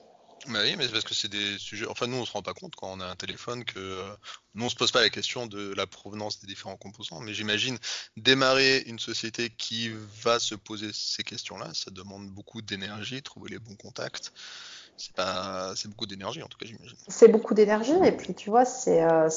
Bah 0.49 0.61
oui, 0.63 0.75
mais 0.79 0.87
c'est 0.87 0.93
parce 0.93 1.05
que 1.05 1.15
c'est 1.15 1.29
des 1.29 1.59
sujets. 1.59 1.87
Enfin, 1.87 2.07
nous, 2.07 2.17
on 2.17 2.25
se 2.25 2.33
rend 2.33 2.43
pas 2.43 2.55
compte 2.55 2.75
quand 2.75 2.91
on 2.91 3.01
a 3.01 3.05
un 3.05 3.15
téléphone 3.15 3.65
que 3.65 3.79
euh, 3.79 4.09
nous, 4.55 4.65
on 4.65 4.69
se 4.71 4.77
pose 4.77 4.91
pas 4.91 5.03
la 5.03 5.11
question 5.11 5.47
de 5.47 5.75
la 5.75 5.87
provenance 5.87 6.41
des 6.41 6.47
différents 6.47 6.77
composants. 6.77 7.21
Mais 7.21 7.35
j'imagine 7.35 7.77
démarrer 8.17 8.79
une 8.87 8.99
société 8.99 9.51
qui 9.51 9.91
va 10.23 10.39
se 10.39 10.55
poser 10.55 10.91
ces 10.95 11.23
questions-là, 11.25 11.69
ça 11.75 11.91
demande 11.91 12.29
beaucoup 12.29 12.63
d'énergie, 12.63 13.23
trouver 13.23 13.51
les 13.51 13.59
bons 13.59 13.77
contacts. 13.77 14.33
C'est 14.97 15.13
pas, 15.13 15.75
c'est 15.77 15.89
beaucoup 15.89 16.07
d'énergie 16.07 16.43
en 16.43 16.49
tout 16.49 16.59
cas, 16.59 16.67
j'imagine. 16.67 16.97
C'est 17.09 17.29
beaucoup 17.29 17.55
d'énergie 17.55 17.93
et 18.05 18.13
puis 18.13 18.35
tu 18.35 18.51
vois, 18.51 18.65
c'est, 18.65 19.03
euh, 19.03 19.29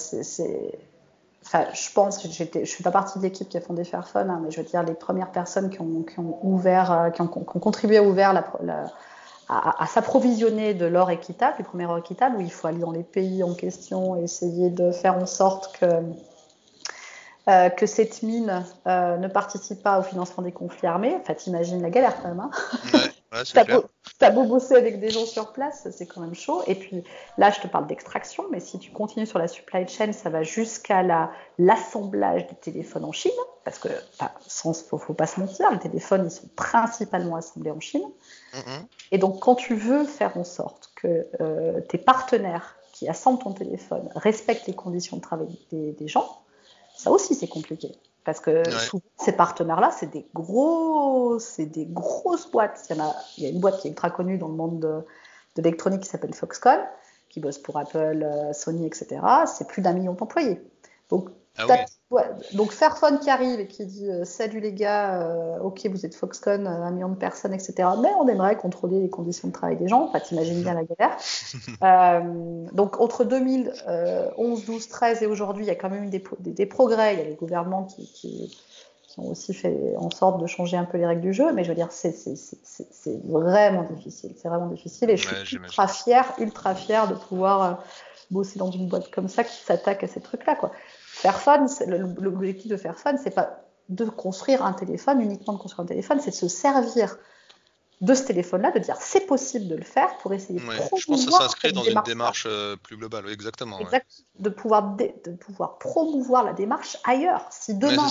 enfin, 1.46 1.68
je 1.74 1.92
pense, 1.94 2.22
je 2.24 2.66
suis 2.66 2.84
pas 2.84 2.92
partie 2.92 3.20
de 3.20 3.24
l'équipe 3.24 3.48
qui 3.48 3.58
a 3.58 3.62
fondé 3.62 3.86
Fairphone, 3.86 4.30
hein, 4.30 4.42
mais 4.44 4.52
je 4.52 4.58
veux 4.62 4.68
dire 4.68 4.84
les 4.84 4.94
premières 4.94 5.32
personnes 5.32 5.70
qui 5.70 5.80
ont, 5.80 6.04
qui 6.04 6.20
ont 6.20 6.40
ouvert, 6.46 6.92
euh, 6.92 7.10
qui 7.12 7.22
ont, 7.22 7.28
contribué 7.28 7.98
à 7.98 8.04
ouvrir 8.04 8.34
la 8.34 8.44
à, 9.50 9.84
à 9.84 9.88
s'approvisionner 9.88 10.74
de 10.74 10.86
l'or 10.86 11.12
équitable, 11.12 11.58
du 11.58 11.64
premier 11.64 11.86
or 11.86 11.98
équitable, 11.98 12.38
où 12.38 12.42
il 12.42 12.52
faut 12.52 12.68
aller 12.68 12.80
dans 12.80 12.92
les 12.92 13.04
pays 13.04 13.44
en 13.44 13.54
question 13.54 14.16
et 14.18 14.24
essayer 14.24 14.70
de 14.70 14.92
faire 14.92 15.18
en 15.18 15.26
sorte 15.26 15.78
que, 15.78 15.86
euh, 17.50 17.70
que 17.70 17.86
cette 17.86 18.24
mine 18.24 18.64
euh, 18.88 19.18
ne 19.18 19.28
participe 19.28 19.84
pas 19.84 20.00
au 20.00 20.04
financement 20.04 20.44
des 20.44 20.54
conflits 20.54 20.88
armés. 20.88 21.16
Enfin, 21.20 21.34
t'imagines 21.34 21.82
la 21.82 21.90
galère 21.90 22.22
quand 22.22 22.30
même. 22.30 22.40
Hein 22.40 22.52
ouais, 22.94 23.00
ouais, 23.34 23.44
t'as, 24.20 24.32
beau, 24.32 24.44
bosser 24.46 24.76
avec 24.76 25.02
des 25.02 25.10
gens 25.10 25.26
sur 25.26 25.52
place, 25.52 25.88
c'est 25.92 26.06
quand 26.06 26.22
même 26.22 26.36
chaud. 26.36 26.62
Et 26.68 26.76
puis 26.76 27.04
là, 27.38 27.52
je 27.52 27.60
te 27.60 27.68
parle 27.68 27.88
d'extraction, 27.88 28.46
mais 28.50 28.62
si 28.62 28.80
tu 28.80 28.92
continues 28.92 29.26
sur 29.26 29.40
la 29.40 29.50
supply 29.50 29.88
chain, 29.88 30.14
ça 30.14 30.30
va 30.30 30.44
jusqu'à 30.44 31.04
la, 31.04 31.32
l'assemblage 31.58 32.48
des 32.48 32.56
téléphones 32.56 33.04
en 33.04 33.12
Chine, 33.12 33.32
parce 33.64 33.80
que, 33.80 33.88
enfin, 34.14 34.32
sans, 34.48 34.74
faut, 34.74 34.98
faut 34.98 35.14
pas 35.14 35.28
se 35.28 35.40
mentir, 35.40 35.72
les 35.72 35.80
téléphones, 35.80 36.26
ils 36.26 36.32
sont 36.32 36.50
principalement 36.56 37.36
assemblés 37.36 37.72
en 37.72 37.80
Chine. 37.80 38.04
Mm-hmm. 38.54 38.86
Et 39.12 39.18
donc, 39.18 39.40
quand 39.40 39.56
tu 39.56 39.76
veux 39.76 40.04
faire 40.06 40.38
en 40.38 40.44
sorte 40.44 40.92
que 40.96 41.28
euh, 41.40 41.80
tes 41.82 41.98
partenaires 41.98 42.76
qui 42.92 43.08
assemblent 43.08 43.42
ton 43.42 43.54
téléphone 43.54 44.10
respectent 44.16 44.68
les 44.68 44.76
conditions 44.76 45.18
de 45.18 45.22
travail 45.22 45.48
des, 45.72 45.94
des 45.94 46.08
gens, 46.08 46.42
ça 46.96 47.12
aussi 47.12 47.36
c'est 47.36 47.48
compliqué. 47.48 47.98
Parce 48.24 48.40
que 48.40 48.52
ouais. 48.52 48.80
souvent, 48.80 49.04
ces 49.18 49.34
partenaires-là, 49.34 49.92
c'est 49.92 50.12
des 50.12 50.26
gros, 50.34 51.40
c'est 51.40 51.66
des 51.66 51.86
grosses 51.86 52.50
boîtes. 52.50 52.86
Il 52.90 52.96
y, 52.96 53.02
en 53.02 53.06
a, 53.06 53.16
il 53.38 53.44
y 53.44 53.48
a 53.48 53.50
une 53.50 53.60
boîte 53.60 53.80
qui 53.80 53.88
est 53.88 53.92
ultra 53.92 54.10
connue 54.10 54.38
dans 54.38 54.48
le 54.48 54.56
monde 54.56 54.80
de, 54.80 55.06
de 55.56 55.62
l'électronique 55.62 56.02
qui 56.02 56.10
s'appelle 56.10 56.34
Foxconn, 56.34 56.80
qui 57.30 57.40
bosse 57.40 57.58
pour 57.58 57.78
Apple, 57.78 58.24
euh, 58.24 58.54
Sony, 58.54 58.86
etc. 58.86 59.20
C'est 59.46 59.68
plus 59.68 59.82
d'un 59.82 59.94
million 59.94 60.14
d'employés. 60.14 60.62
Donc, 61.10 61.30
ah. 61.58 61.86
Ouais, 62.14 62.30
donc 62.54 62.72
Fairphone 62.72 63.20
qui 63.20 63.32
arrive 63.32 63.60
et 63.60 63.68
qui 63.68 63.88
dit 63.88 64.08
euh, 64.08 64.24
salut 64.24 64.60
les 64.60 64.74
gars, 64.74 65.22
euh, 65.22 65.60
ok 65.62 65.88
vous 65.88 66.06
êtes 66.06 66.14
Foxconn, 66.14 66.68
euh, 66.68 66.70
un 66.70 66.92
million 66.92 67.10
de 67.10 67.16
personnes, 67.16 67.56
etc. 67.56 67.74
Mais 68.02 68.10
on 68.20 68.28
aimerait 68.28 68.56
contrôler 68.56 69.00
les 69.00 69.10
conditions 69.10 69.48
de 69.48 69.54
travail 69.54 69.78
des 69.78 69.88
gens. 69.88 70.04
Enfin, 70.04 70.20
t'imagines 70.20 70.62
bien 70.62 70.76
la 70.76 70.84
galère. 70.84 72.70
donc 72.74 73.00
entre 73.00 73.24
2011, 73.24 74.66
12, 74.66 74.88
13 74.90 75.24
et 75.24 75.26
aujourd'hui, 75.26 75.66
il 75.66 75.68
y 75.68 75.72
a 75.72 75.76
quand 75.76 75.90
même 75.90 76.04
eu 76.04 76.10
des, 76.10 76.24
des, 76.40 76.52
des, 76.52 76.66
progrès. 76.68 77.16
Il 77.16 77.20
y 77.20 77.22
a 77.24 77.26
les 77.26 77.36
gouvernements 77.36 77.86
qui, 77.86 78.06
qui, 78.14 78.56
qui, 79.02 79.20
ont 79.20 79.32
aussi 79.32 79.56
fait 79.56 79.96
en 79.98 80.12
sorte 80.12 80.40
de 80.40 80.46
changer 80.46 80.78
un 80.78 80.86
peu 80.86 81.00
les 81.00 81.08
règles 81.08 81.22
du 81.22 81.34
jeu. 81.34 81.52
Mais 81.54 81.64
je 81.64 81.70
veux 81.70 81.76
dire, 81.76 81.92
c'est 81.92 82.14
vraiment 83.24 83.84
difficile. 83.84 84.36
C'est 84.38 84.50
vraiment 84.50 84.68
difficile. 84.68 85.10
Et 85.10 85.18
je 85.18 85.30
ouais, 85.30 85.46
suis 85.46 85.58
ultra 85.58 85.88
fière, 85.88 86.32
ultra 86.38 86.76
fière 86.76 87.08
de 87.08 87.16
pouvoir 87.16 87.84
bosser 88.30 88.60
dans 88.60 88.70
une 88.70 88.88
boîte 88.88 89.10
comme 89.10 89.30
ça 89.30 89.44
qui 89.44 89.64
s'attaque 89.64 90.04
à 90.04 90.08
ces 90.08 90.22
trucs-là. 90.22 90.58
Fairphone, 91.24 91.70
l'objectif 92.20 92.70
de 92.70 92.76
Fairphone, 92.76 93.18
c'est 93.18 93.34
pas 93.34 93.62
de 93.88 94.04
construire 94.04 94.66
un 94.66 94.74
téléphone, 94.74 95.22
uniquement 95.22 95.54
de 95.54 95.58
construire 95.58 95.86
un 95.86 95.88
téléphone, 95.88 96.20
c'est 96.20 96.32
de 96.32 96.36
se 96.36 96.50
servir 96.50 97.18
de 98.02 98.14
ce 98.14 98.24
téléphone-là, 98.24 98.72
de 98.72 98.80
dire 98.80 98.98
c'est 99.00 99.26
possible 99.26 99.70
de 99.70 99.76
le 99.78 99.86
faire 99.86 100.18
pour 100.18 100.34
essayer 100.34 100.60
de 100.60 100.66
Je 100.66 101.06
pense 101.06 101.06
que 101.26 101.32
ça 101.32 101.38
s'inscrit 101.40 101.72
dans 101.72 101.86
une 101.86 102.02
démarche 102.06 102.44
euh, 102.46 102.76
plus 102.76 102.98
globale, 102.98 103.26
oui, 103.26 103.32
exactement. 103.32 103.80
Exact, 103.80 104.06
ouais. 104.20 104.42
de, 104.44 104.50
pouvoir 104.50 104.98
de, 104.98 105.14
de, 105.26 105.32
pouvoir 105.38 105.78
promouvoir 105.78 106.44
la 106.44 106.52
démarche 106.52 106.98
ailleurs. 107.06 107.48
Si 107.52 107.74
demain. 107.74 108.10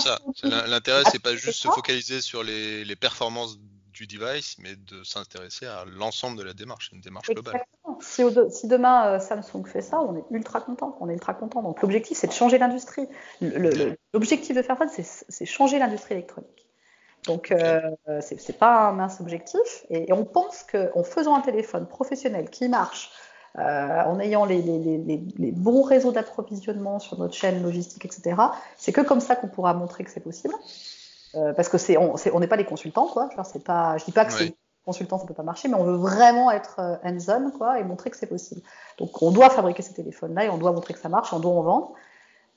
L'intérêt, 0.65 1.03
c'est 1.11 1.21
pas 1.21 1.35
juste 1.35 1.59
se 1.59 1.67
focaliser 1.67 2.19
sur 2.19 2.41
les, 2.41 2.83
les 2.83 2.95
performances 2.95 3.59
du 3.93 4.07
device, 4.07 4.57
mais 4.59 4.75
de 4.75 5.03
s'intéresser 5.03 5.65
à 5.65 5.85
l'ensemble 5.85 6.37
de 6.37 6.43
la 6.43 6.53
démarche, 6.53 6.91
une 6.91 7.01
démarche 7.01 7.29
globale. 7.29 7.63
Si, 8.01 8.67
demain 8.67 9.07
euh, 9.07 9.19
Samsung 9.19 9.65
fait 9.65 9.81
ça, 9.81 10.01
on 10.01 10.15
est 10.15 10.25
ultra 10.31 10.61
content. 10.61 10.97
On 10.99 11.09
est 11.09 11.13
ultra 11.13 11.33
content. 11.33 11.61
Donc 11.61 11.81
l'objectif, 11.81 12.17
c'est 12.17 12.27
de 12.27 12.33
changer 12.33 12.57
l'industrie. 12.57 13.07
L'objectif 14.13 14.55
de 14.55 14.61
Fairphone, 14.61 14.89
c'est 14.89 15.45
changer 15.45 15.79
l'industrie 15.79 16.15
électronique. 16.15 16.67
Donc 17.25 17.51
euh, 17.51 17.79
c'est 18.21 18.57
pas 18.57 18.89
un 18.89 18.93
mince 18.93 19.21
objectif. 19.21 19.85
Et, 19.89 20.11
on 20.11 20.25
pense 20.25 20.63
qu'en 20.63 21.03
faisant 21.03 21.35
un 21.35 21.41
téléphone 21.41 21.87
professionnel 21.87 22.49
qui 22.49 22.67
marche, 22.67 23.11
euh, 23.59 23.61
en 23.61 24.19
ayant 24.19 24.45
les 24.45 25.51
bons 25.51 25.83
réseaux 25.83 26.11
d'approvisionnement 26.11 26.99
sur 26.99 27.19
notre 27.19 27.35
chaîne 27.35 27.61
logistique, 27.61 28.05
etc., 28.05 28.35
c'est 28.75 28.91
que 28.91 29.01
comme 29.01 29.19
ça 29.19 29.35
qu'on 29.35 29.47
pourra 29.47 29.73
montrer 29.73 30.03
que 30.03 30.09
c'est 30.09 30.23
possible. 30.23 30.55
Euh, 31.35 31.53
parce 31.53 31.67
que 31.67 31.77
c'est 31.77 31.97
on 31.97 32.39
n'est 32.39 32.47
pas 32.47 32.57
des 32.57 32.65
consultants 32.65 33.07
quoi. 33.07 33.29
Genre, 33.35 33.45
c'est 33.45 33.63
pas, 33.63 33.97
je 33.97 34.05
dis 34.05 34.11
pas 34.11 34.25
que 34.25 34.33
ouais. 34.33 34.37
c'est 34.37 34.55
consultant 34.85 35.17
ça 35.17 35.25
peut 35.25 35.33
pas 35.33 35.43
marcher, 35.43 35.67
mais 35.67 35.75
on 35.75 35.83
veut 35.83 35.95
vraiment 35.95 36.51
être 36.51 36.75
euh, 36.79 36.95
hands-on 37.03 37.51
quoi 37.51 37.79
et 37.79 37.83
montrer 37.83 38.11
que 38.11 38.17
c'est 38.17 38.27
possible. 38.27 38.61
Donc 38.99 39.21
on 39.21 39.31
doit 39.31 39.49
fabriquer 39.49 39.81
ces 39.81 39.93
téléphones 39.93 40.35
là 40.35 40.45
et 40.45 40.49
on 40.49 40.57
doit 40.57 40.71
montrer 40.71 40.93
que 40.93 40.99
ça 40.99 41.09
marche, 41.09 41.33
on 41.33 41.39
doit 41.39 41.53
en 41.53 41.61
vendre. 41.63 41.93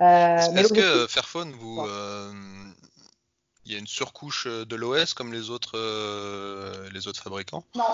Euh, 0.02 0.36
Est-ce 0.36 0.74
que 0.74 1.06
Fairphone 1.06 1.52
vous 1.52 1.80
euh, 1.80 2.30
il 3.64 3.72
y 3.72 3.76
a 3.76 3.78
une 3.78 3.86
surcouche 3.86 4.46
de 4.46 4.76
l'OS 4.76 5.14
comme 5.14 5.32
les 5.32 5.48
autres 5.48 5.78
les 6.92 7.08
autres 7.08 7.22
fabricants? 7.22 7.64
Non, 7.74 7.84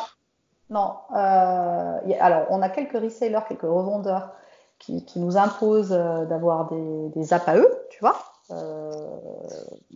non. 0.68 0.96
A, 1.10 2.00
alors 2.18 2.46
on 2.50 2.60
a 2.60 2.68
quelques 2.68 3.00
resellers, 3.00 3.38
quelques 3.48 3.62
revendeurs 3.62 4.32
qui, 4.80 5.04
qui 5.04 5.20
nous 5.20 5.36
imposent 5.36 5.90
d'avoir 5.90 6.68
des, 6.68 7.08
des 7.14 7.32
apps 7.32 7.46
à 7.46 7.56
eux, 7.56 7.72
tu 7.90 8.00
vois. 8.00 8.31
Euh, 8.50 9.18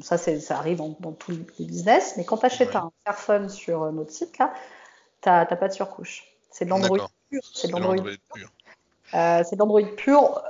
ça, 0.00 0.18
ça 0.18 0.58
arrive 0.58 0.78
dans, 0.78 0.96
dans, 1.00 1.12
tous 1.12 1.32
les 1.32 1.64
business, 1.64 2.14
mais 2.16 2.24
quand 2.24 2.38
tu 2.38 2.46
achètes 2.46 2.70
ouais. 2.70 2.76
un 2.76 2.90
Fairphone 3.04 3.48
sur 3.48 3.92
notre 3.92 4.12
site, 4.12 4.38
là, 4.38 4.52
tu 5.22 5.28
n'as 5.28 5.44
pas 5.44 5.68
de 5.68 5.72
surcouche. 5.74 6.24
C'est 6.50 6.64
de 6.64 6.70
l'Android 6.70 7.10
pur. 7.30 7.42
C'est 7.52 7.68
de 7.68 7.72
l'Android 7.72 7.96
pur. 8.34 8.50
Euh, 9.14 9.42
c'est 9.44 9.56
de 9.56 9.60
l'Android 9.60 9.82
pur. 9.96 10.42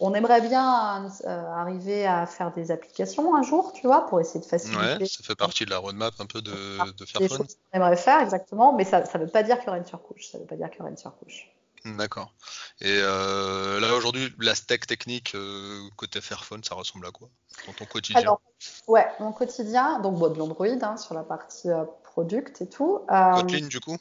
On 0.00 0.12
aimerait 0.14 0.40
bien 0.40 1.06
euh, 1.24 1.46
arriver 1.52 2.04
à 2.04 2.26
faire 2.26 2.52
des 2.52 2.72
applications 2.72 3.36
un 3.36 3.42
jour, 3.42 3.72
tu 3.72 3.86
vois, 3.86 4.06
pour 4.06 4.20
essayer 4.20 4.40
de 4.40 4.44
faciliter. 4.44 4.80
Ouais, 4.80 5.06
ça 5.06 5.22
fait 5.22 5.36
partie 5.36 5.64
de 5.64 5.70
la 5.70 5.78
roadmap 5.78 6.14
un 6.18 6.26
peu 6.26 6.42
de, 6.42 6.50
de 6.50 7.04
Fairphone. 7.04 7.46
On 7.72 7.76
aimerait 7.76 7.96
faire 7.96 8.20
exactement, 8.20 8.72
mais 8.72 8.84
ça 8.84 9.02
ne 9.02 9.18
veut 9.18 9.30
pas 9.30 9.44
dire 9.44 9.58
qu'il 9.58 9.66
y 9.66 9.68
aura 9.68 9.78
une 9.78 9.86
surcouche. 9.86 10.26
Ça 10.32 10.38
veut 10.38 10.46
pas 10.46 10.56
dire 10.56 10.68
qu'il 10.70 10.78
y 10.78 10.82
aura 10.82 10.90
une 10.90 10.96
surcouche. 10.96 11.53
D'accord. 11.84 12.32
Et 12.80 12.98
euh, 13.02 13.78
là 13.78 13.94
aujourd'hui, 13.94 14.34
la 14.38 14.54
stack 14.54 14.86
technique 14.86 15.34
euh, 15.34 15.80
côté 15.96 16.22
Fairphone, 16.22 16.64
ça 16.64 16.74
ressemble 16.74 17.06
à 17.06 17.10
quoi? 17.10 17.28
Dans 17.66 17.74
ton 17.74 17.84
quotidien? 17.84 18.20
Alors, 18.22 18.40
ouais, 18.88 19.06
mon 19.20 19.32
quotidien, 19.32 20.00
donc 20.00 20.18
bon, 20.18 20.30
de 20.30 20.38
l'Android 20.38 20.66
hein, 20.66 20.96
sur 20.96 21.14
la 21.14 21.22
partie 21.22 21.70
euh, 21.70 21.84
product 22.02 22.62
et 22.62 22.68
tout. 22.68 23.00
Kotlin 23.06 23.66
du 23.66 23.80
coup? 23.80 23.98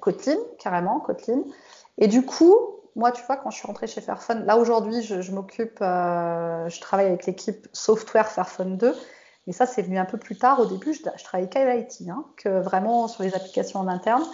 Kotlin, 0.00 0.38
carrément, 0.58 0.98
Kotlin. 1.00 1.42
Et 1.98 2.08
du 2.08 2.24
coup, 2.24 2.56
moi, 2.96 3.12
tu 3.12 3.22
vois, 3.26 3.36
quand 3.36 3.50
je 3.50 3.58
suis 3.58 3.66
rentrée 3.66 3.86
chez 3.86 4.00
Fairphone, 4.00 4.46
là 4.46 4.56
aujourd'hui, 4.56 5.02
je, 5.02 5.30
m'occupe, 5.30 5.80
je 5.80 6.80
travaille 6.80 7.06
avec 7.06 7.26
l'équipe 7.26 7.68
software 7.74 8.30
Fairphone 8.30 8.78
2. 8.78 8.96
Mais 9.46 9.52
ça, 9.52 9.66
c'est 9.66 9.82
venu 9.82 9.98
un 9.98 10.06
peu 10.06 10.16
plus 10.16 10.38
tard. 10.38 10.58
Au 10.58 10.64
début, 10.64 10.94
je, 10.94 11.00
je 11.00 11.24
travaillais 11.24 11.50
qu'à 11.50 11.76
l'IT, 11.76 12.08
hein, 12.08 12.24
que 12.36 12.62
vraiment 12.62 13.08
sur 13.08 13.22
les 13.22 13.34
applications 13.34 13.80
en 13.80 13.88
interne. 13.88 14.24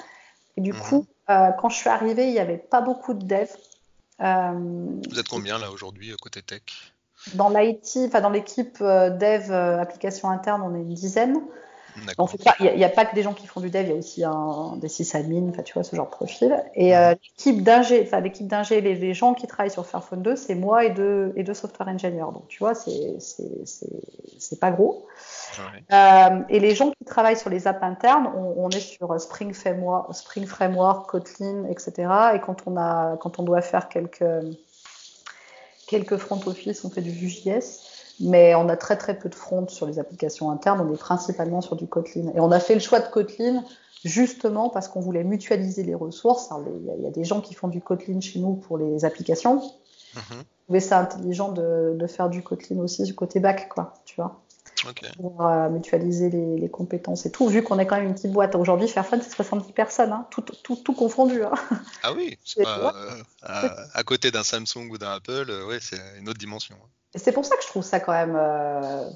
Et 0.56 0.60
du 0.60 0.72
mhm. 0.72 0.80
coup, 0.80 1.06
euh, 1.30 1.52
quand 1.52 1.68
je 1.68 1.76
suis 1.76 1.88
arrivée, 1.88 2.26
il 2.26 2.32
n'y 2.32 2.40
avait 2.40 2.58
pas 2.58 2.80
beaucoup 2.80 3.14
de 3.14 3.24
devs. 3.24 3.56
Euh, 4.20 5.00
Vous 5.08 5.18
êtes 5.18 5.28
combien 5.28 5.58
là 5.58 5.70
aujourd'hui 5.70 6.14
côté 6.20 6.42
tech? 6.42 6.62
Dans 7.34 7.50
l'IT, 7.50 7.98
enfin 8.06 8.20
dans 8.20 8.30
l'équipe 8.30 8.78
euh, 8.80 9.10
dev 9.10 9.52
application 9.52 10.30
interne, 10.30 10.62
on 10.62 10.74
est 10.74 10.80
une 10.80 10.94
dizaine. 10.94 11.40
Il 11.96 12.76
n'y 12.76 12.84
a, 12.84 12.88
pas 12.88 13.04
que 13.04 13.14
des 13.14 13.22
gens 13.22 13.34
qui 13.34 13.46
font 13.46 13.60
du 13.60 13.70
dev, 13.70 13.82
il 13.82 13.88
y 13.88 13.92
a 13.92 13.96
aussi 13.96 14.24
un, 14.24 14.76
des 14.76 14.88
sysadmins, 14.88 15.52
tu 15.64 15.74
vois, 15.74 15.84
ce 15.84 15.94
genre 15.94 16.06
de 16.06 16.10
profil. 16.10 16.62
Et 16.74 16.90
l'équipe 16.90 17.62
d'ingé, 17.62 18.02
enfin, 18.02 18.20
l'équipe 18.20 18.46
d'ingé, 18.46 18.80
les, 18.80 19.14
gens 19.14 19.34
qui 19.34 19.46
travaillent 19.46 19.70
sur 19.70 19.86
Fairphone 19.86 20.22
2, 20.22 20.36
c'est 20.36 20.54
moi 20.54 20.84
et 20.84 20.90
deux, 20.90 21.32
et 21.36 21.42
deux 21.42 21.54
software 21.54 21.88
engineers. 21.88 22.32
Donc, 22.32 22.48
tu 22.48 22.58
vois, 22.58 22.74
c'est 22.74 24.60
pas 24.60 24.70
gros. 24.70 25.06
Euh, 25.92 26.40
et 26.48 26.60
les 26.60 26.74
gens 26.74 26.90
qui 26.90 27.04
travaillent 27.04 27.36
sur 27.36 27.50
les 27.50 27.66
apps 27.66 27.82
internes, 27.82 28.30
on, 28.56 28.68
est 28.70 28.80
sur 28.80 29.20
Spring 29.20 29.52
Framework, 29.52 30.14
Spring 30.14 30.46
Framework, 30.46 31.10
Kotlin, 31.10 31.64
etc. 31.68 31.92
Et 32.34 32.40
quand 32.40 32.66
on, 32.66 32.76
a, 32.76 33.16
quand 33.18 33.38
on 33.38 33.42
doit 33.42 33.62
faire 33.62 33.88
quelques, 33.88 34.24
quelques 35.86 36.16
front 36.16 36.40
office, 36.46 36.84
on 36.84 36.90
fait 36.90 37.02
du 37.02 37.10
Vue.js. 37.10 37.99
Mais 38.20 38.54
on 38.54 38.68
a 38.68 38.76
très 38.76 38.96
très 38.96 39.18
peu 39.18 39.28
de 39.28 39.34
front 39.34 39.66
sur 39.68 39.86
les 39.86 39.98
applications 39.98 40.50
internes. 40.50 40.86
On 40.86 40.92
est 40.92 40.98
principalement 40.98 41.60
sur 41.60 41.76
du 41.76 41.86
Kotlin. 41.86 42.30
Et 42.34 42.40
on 42.40 42.50
a 42.50 42.60
fait 42.60 42.74
le 42.74 42.80
choix 42.80 43.00
de 43.00 43.08
Kotlin 43.08 43.64
justement 44.04 44.68
parce 44.68 44.88
qu'on 44.88 45.00
voulait 45.00 45.24
mutualiser 45.24 45.82
les 45.82 45.94
ressources. 45.94 46.50
Il 46.98 47.02
y, 47.02 47.06
a 47.06 47.10
des 47.10 47.24
gens 47.24 47.40
qui 47.40 47.54
font 47.54 47.68
du 47.68 47.80
Kotlin 47.80 48.20
chez 48.20 48.38
nous 48.38 48.54
pour 48.54 48.78
les 48.78 49.04
applications. 49.04 49.58
Mm-hmm. 50.14 50.42
Mais 50.68 50.80
c'est 50.80 50.94
intelligent 50.94 51.52
de, 51.52 51.96
de, 51.98 52.06
faire 52.06 52.30
du 52.30 52.42
Kotlin 52.42 52.78
aussi 52.78 53.02
du 53.02 53.14
côté 53.14 53.40
back, 53.40 53.68
quoi, 53.68 53.94
tu 54.04 54.16
vois 54.16 54.40
pour 55.16 55.44
euh, 55.44 55.68
mutualiser 55.68 56.30
les, 56.30 56.68
compétences 56.68 57.26
et 57.26 57.32
tout, 57.32 57.48
vu 57.48 57.62
qu'on 57.62 57.78
est 57.78 57.86
quand 57.86 57.96
même 57.96 58.06
une 58.06 58.14
petite 58.14 58.32
boîte. 58.32 58.54
Aujourd'hui, 58.54 58.88
Fairphone, 58.88 59.20
c'est 59.22 59.34
70 59.34 59.72
personnes, 59.72 60.12
hein, 60.12 60.26
tout, 60.30 60.42
tout, 60.42 60.76
tout, 60.76 60.94
confondu. 60.94 61.42
Hein. 61.42 61.52
Ah 62.02 62.12
oui, 62.12 62.38
pas, 62.62 62.94
euh, 62.94 63.68
à, 63.94 64.02
côté 64.02 64.30
d'un 64.30 64.42
Samsung 64.42 64.88
ou 64.90 64.98
d'un 64.98 65.12
Apple, 65.12 65.46
euh, 65.48 65.66
ouais, 65.66 65.78
c'est 65.80 66.00
une 66.18 66.28
autre 66.28 66.38
dimension. 66.38 66.76
Hein. 66.80 66.88
Et 67.14 67.18
c'est 67.18 67.32
pour 67.32 67.44
ça 67.44 67.56
que 67.56 67.62
je 67.62 67.68
trouve 67.68 67.82
ça 67.82 67.98
quand 67.98 68.12
même 68.12 68.38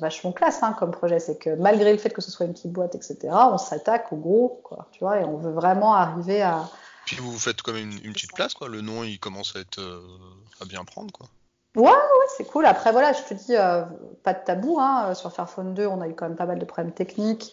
vachement 0.00 0.32
classe 0.32 0.60
comme 0.80 0.90
projet. 0.90 1.20
C'est 1.20 1.38
que 1.38 1.50
malgré 1.50 1.92
le 1.92 1.98
fait 1.98 2.10
que 2.10 2.20
ce 2.20 2.30
soit 2.32 2.44
une 2.44 2.52
petite 2.52 2.72
boîte, 2.72 2.96
etc., 2.96 3.18
on 3.30 3.56
s'attaque 3.56 4.12
au 4.12 4.16
gros, 4.16 4.60
quoi, 4.64 4.88
tu 4.90 4.98
vois, 4.98 5.20
et 5.20 5.24
on 5.24 5.36
veut 5.36 5.52
vraiment 5.52 5.94
arriver 5.94 6.42
à. 6.42 6.68
Puis 7.06 7.18
vous 7.18 7.38
faites 7.38 7.62
quand 7.62 7.72
même 7.72 7.92
une, 8.02 8.12
petite 8.12 8.32
place, 8.32 8.54
quoi. 8.54 8.68
Le 8.68 8.80
nom, 8.80 9.04
il 9.04 9.20
commence 9.20 9.54
à 9.54 9.60
être 9.60 9.80
à 10.60 10.64
bien 10.64 10.84
prendre, 10.84 11.12
quoi. 11.12 11.28
Ouais, 11.76 11.90
ouais, 11.90 12.23
c'est 12.36 12.44
cool. 12.44 12.66
Après, 12.66 12.92
voilà, 12.92 13.12
je 13.12 13.22
te 13.22 13.34
dis, 13.34 13.56
euh, 13.56 13.82
pas 14.22 14.34
de 14.34 14.44
tabou. 14.44 14.78
Hein. 14.80 15.14
Sur 15.14 15.32
Fairphone 15.32 15.74
2, 15.74 15.86
on 15.86 16.00
a 16.00 16.08
eu 16.08 16.14
quand 16.14 16.28
même 16.28 16.36
pas 16.36 16.46
mal 16.46 16.58
de 16.58 16.64
problèmes 16.64 16.92
techniques. 16.92 17.52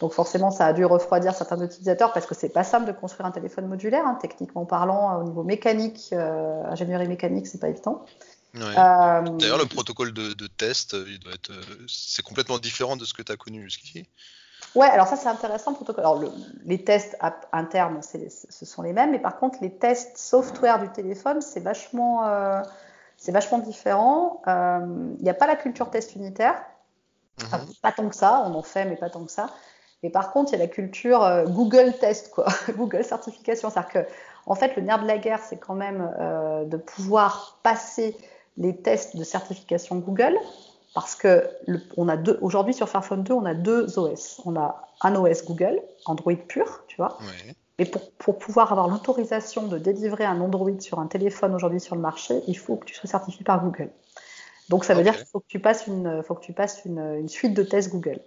Donc 0.00 0.12
forcément, 0.12 0.50
ça 0.50 0.66
a 0.66 0.72
dû 0.72 0.84
refroidir 0.84 1.34
certains 1.34 1.62
utilisateurs 1.62 2.12
parce 2.12 2.24
que 2.24 2.34
c'est 2.34 2.48
pas 2.48 2.64
simple 2.64 2.86
de 2.86 2.92
construire 2.92 3.26
un 3.26 3.30
téléphone 3.30 3.66
modulaire, 3.66 4.06
hein, 4.06 4.18
techniquement 4.20 4.64
parlant, 4.64 5.20
au 5.20 5.24
niveau 5.24 5.42
mécanique, 5.42 6.08
euh, 6.12 6.64
ingénierie 6.64 7.06
mécanique, 7.06 7.46
c'est 7.46 7.60
pas 7.60 7.68
évident. 7.68 8.06
Ouais. 8.54 8.62
Euh, 8.62 9.22
D'ailleurs, 9.38 9.58
le 9.58 9.66
protocole 9.66 10.12
de, 10.12 10.46
test, 10.46 10.96
il 11.06 11.20
doit 11.20 11.34
être, 11.34 11.52
c'est 11.86 12.22
complètement 12.22 12.58
différent 12.58 12.96
de 12.96 13.04
ce 13.04 13.12
que 13.12 13.22
tu 13.22 13.30
as 13.30 13.36
connu 13.36 13.62
jusqu'ici. 13.62 14.06
Ouais, 14.74 14.86
alors 14.86 15.06
ça 15.06 15.16
c'est 15.16 15.28
intéressant. 15.28 15.74
Protocole. 15.74 16.04
Alors 16.04 16.22
les 16.64 16.84
tests 16.84 17.16
internes, 17.52 18.00
ce 18.02 18.64
sont 18.64 18.82
les 18.82 18.92
mêmes, 18.92 19.10
mais 19.10 19.18
par 19.18 19.38
contre 19.38 19.58
les 19.62 19.70
tests 19.70 20.16
software 20.16 20.80
du 20.80 20.88
téléphone, 20.90 21.40
c'est 21.40 21.60
vachement 21.60 22.22
c'est 23.20 23.32
vachement 23.32 23.58
différent. 23.58 24.40
Il 24.46 24.50
euh, 24.50 24.86
n'y 25.20 25.28
a 25.28 25.34
pas 25.34 25.46
la 25.46 25.54
culture 25.54 25.90
test 25.90 26.16
unitaire. 26.16 26.56
Mhm. 27.40 27.72
pas 27.80 27.92
tant 27.92 28.08
que 28.08 28.14
ça, 28.14 28.42
on 28.46 28.54
en 28.54 28.62
fait, 28.62 28.84
mais 28.84 28.96
pas 28.96 29.08
tant 29.08 29.24
que 29.24 29.30
ça. 29.30 29.50
Et 30.02 30.10
par 30.10 30.32
contre, 30.32 30.50
il 30.50 30.58
y 30.58 30.60
a 30.60 30.64
la 30.64 30.70
culture 30.70 31.22
euh, 31.22 31.44
Google 31.44 31.94
test, 32.00 32.30
quoi. 32.30 32.46
Google 32.76 33.04
certification. 33.04 33.70
C'est-à-dire 33.70 33.92
que, 33.92 33.98
en 34.46 34.54
fait, 34.54 34.74
le 34.76 34.82
nerf 34.82 35.02
de 35.02 35.06
la 35.06 35.18
guerre, 35.18 35.40
c'est 35.42 35.58
quand 35.58 35.74
même 35.74 36.12
euh, 36.18 36.64
de 36.64 36.78
pouvoir 36.78 37.58
passer 37.62 38.16
les 38.56 38.76
tests 38.76 39.16
de 39.16 39.24
certification 39.24 39.96
Google. 39.96 40.36
Parce 40.94 41.14
que 41.14 41.48
on 41.96 42.08
a 42.08 42.16
deux, 42.16 42.38
aujourd'hui 42.40 42.74
sur 42.74 42.88
Fairphone 42.88 43.22
2, 43.22 43.32
on 43.34 43.44
a 43.44 43.54
deux 43.54 43.98
OS. 43.98 44.40
On 44.44 44.56
a 44.56 44.88
un 45.02 45.14
OS 45.14 45.44
Google, 45.44 45.80
Android 46.06 46.34
pur, 46.48 46.84
tu 46.88 46.96
vois. 46.96 47.18
Et 47.80 47.86
pour, 47.86 48.10
pour 48.12 48.38
pouvoir 48.38 48.70
avoir 48.72 48.88
l'autorisation 48.88 49.66
de 49.66 49.78
délivrer 49.78 50.26
un 50.26 50.38
Android 50.42 50.78
sur 50.80 50.98
un 50.98 51.06
téléphone 51.06 51.54
aujourd'hui 51.54 51.80
sur 51.80 51.96
le 51.96 52.02
marché, 52.02 52.42
il 52.46 52.58
faut 52.58 52.76
que 52.76 52.84
tu 52.84 52.94
sois 52.94 53.08
certifié 53.08 53.42
par 53.42 53.64
Google. 53.64 53.88
Donc 54.68 54.84
ça 54.84 54.92
veut 54.92 55.02
dire 55.02 55.16
qu'il 55.16 55.26
faut 55.26 55.40
que 55.40 55.48
tu 55.48 55.60
passes 55.60 55.86
une, 55.86 56.22
faut 56.22 56.34
que 56.34 56.44
tu 56.44 56.52
passes 56.52 56.82
une, 56.84 56.98
une 56.98 57.30
suite 57.30 57.54
de 57.54 57.62
tests 57.62 57.88
Google. 57.88 58.20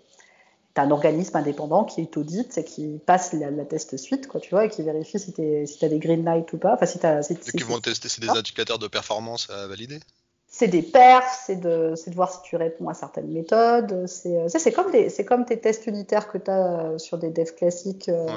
Tu 0.73 0.81
as 0.81 0.85
un 0.85 0.89
organisme 0.89 1.37
indépendant 1.37 1.83
qui 1.83 2.07
t'audite 2.07 2.57
et 2.57 2.63
qui 2.63 2.99
passe 3.05 3.33
la, 3.33 3.51
la, 3.51 3.63
test 3.63 3.95
suite, 3.95 4.27
quoi, 4.27 4.41
tu 4.41 4.49
vois, 4.49 4.65
et 4.65 4.69
qui 4.69 4.81
vérifie 4.81 5.19
si 5.19 5.33
tu 5.33 5.67
si 5.67 5.85
as 5.85 5.89
des 5.89 5.99
green 5.99 6.25
lights 6.25 6.51
ou 6.53 6.57
pas. 6.57 6.73
Enfin, 6.73 6.87
si 6.87 7.05
as, 7.05 7.21
si, 7.21 7.35
qui 7.35 7.61
vont 7.61 7.79
tester, 7.79 8.09
c'est 8.09 8.21
des 8.21 8.29
indicateurs 8.29 8.79
de 8.79 8.87
performance 8.87 9.51
à 9.51 9.67
valider 9.67 9.99
c'est 10.47 10.67
des 10.67 10.83
perfs, 10.83 11.45
c'est 11.47 11.55
de, 11.55 11.95
de, 11.95 12.13
voir 12.13 12.31
si 12.31 12.37
tu 12.43 12.55
réponds 12.57 12.87
à 12.87 12.93
certaines 12.93 13.31
méthodes. 13.31 14.05
C'est 14.05 14.71
comme, 14.71 14.91
des, 14.91 15.11
comme 15.25 15.45
tes 15.45 15.59
tests 15.59 15.87
unitaires 15.87 16.27
que 16.27 16.37
tu 16.37 16.51
as 16.51 16.99
sur 16.99 17.17
des 17.17 17.31
devs 17.31 17.55
classiques. 17.55 18.07
Euh, 18.07 18.27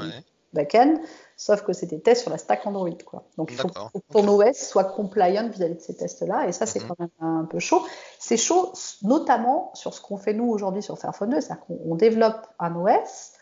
back-end, 0.52 0.96
sauf 1.36 1.62
que 1.62 1.72
c'est 1.72 1.86
des 1.86 2.00
tests 2.00 2.22
sur 2.22 2.30
la 2.30 2.38
stack 2.38 2.66
Android. 2.66 2.90
Quoi. 3.04 3.24
Donc 3.36 3.50
il 3.52 3.56
faut, 3.56 3.68
que 3.68 4.12
ton 4.12 4.28
OS 4.28 4.56
soit 4.56 4.84
compliant 4.84 5.48
vis-à-vis 5.48 5.74
de 5.74 5.80
ces 5.80 5.96
tests-là, 5.96 6.48
et 6.48 6.52
ça 6.52 6.66
c'est 6.66 6.80
mhm. 6.80 6.88
quand 6.88 6.98
même 6.98 7.10
un 7.20 7.44
peu 7.44 7.58
chaud. 7.58 7.84
C'est 8.18 8.36
chaud 8.36 8.72
notamment 9.02 9.70
sur 9.74 9.94
ce 9.94 10.00
qu'on 10.00 10.16
fait 10.16 10.34
nous 10.34 10.48
aujourd'hui 10.48 10.82
sur 10.82 10.98
Fairphone 10.98 11.30
2, 11.30 11.40
c'est-à-dire 11.40 11.64
qu'on 11.66 11.94
développe 11.94 12.46
un 12.58 12.74
OS 12.76 13.32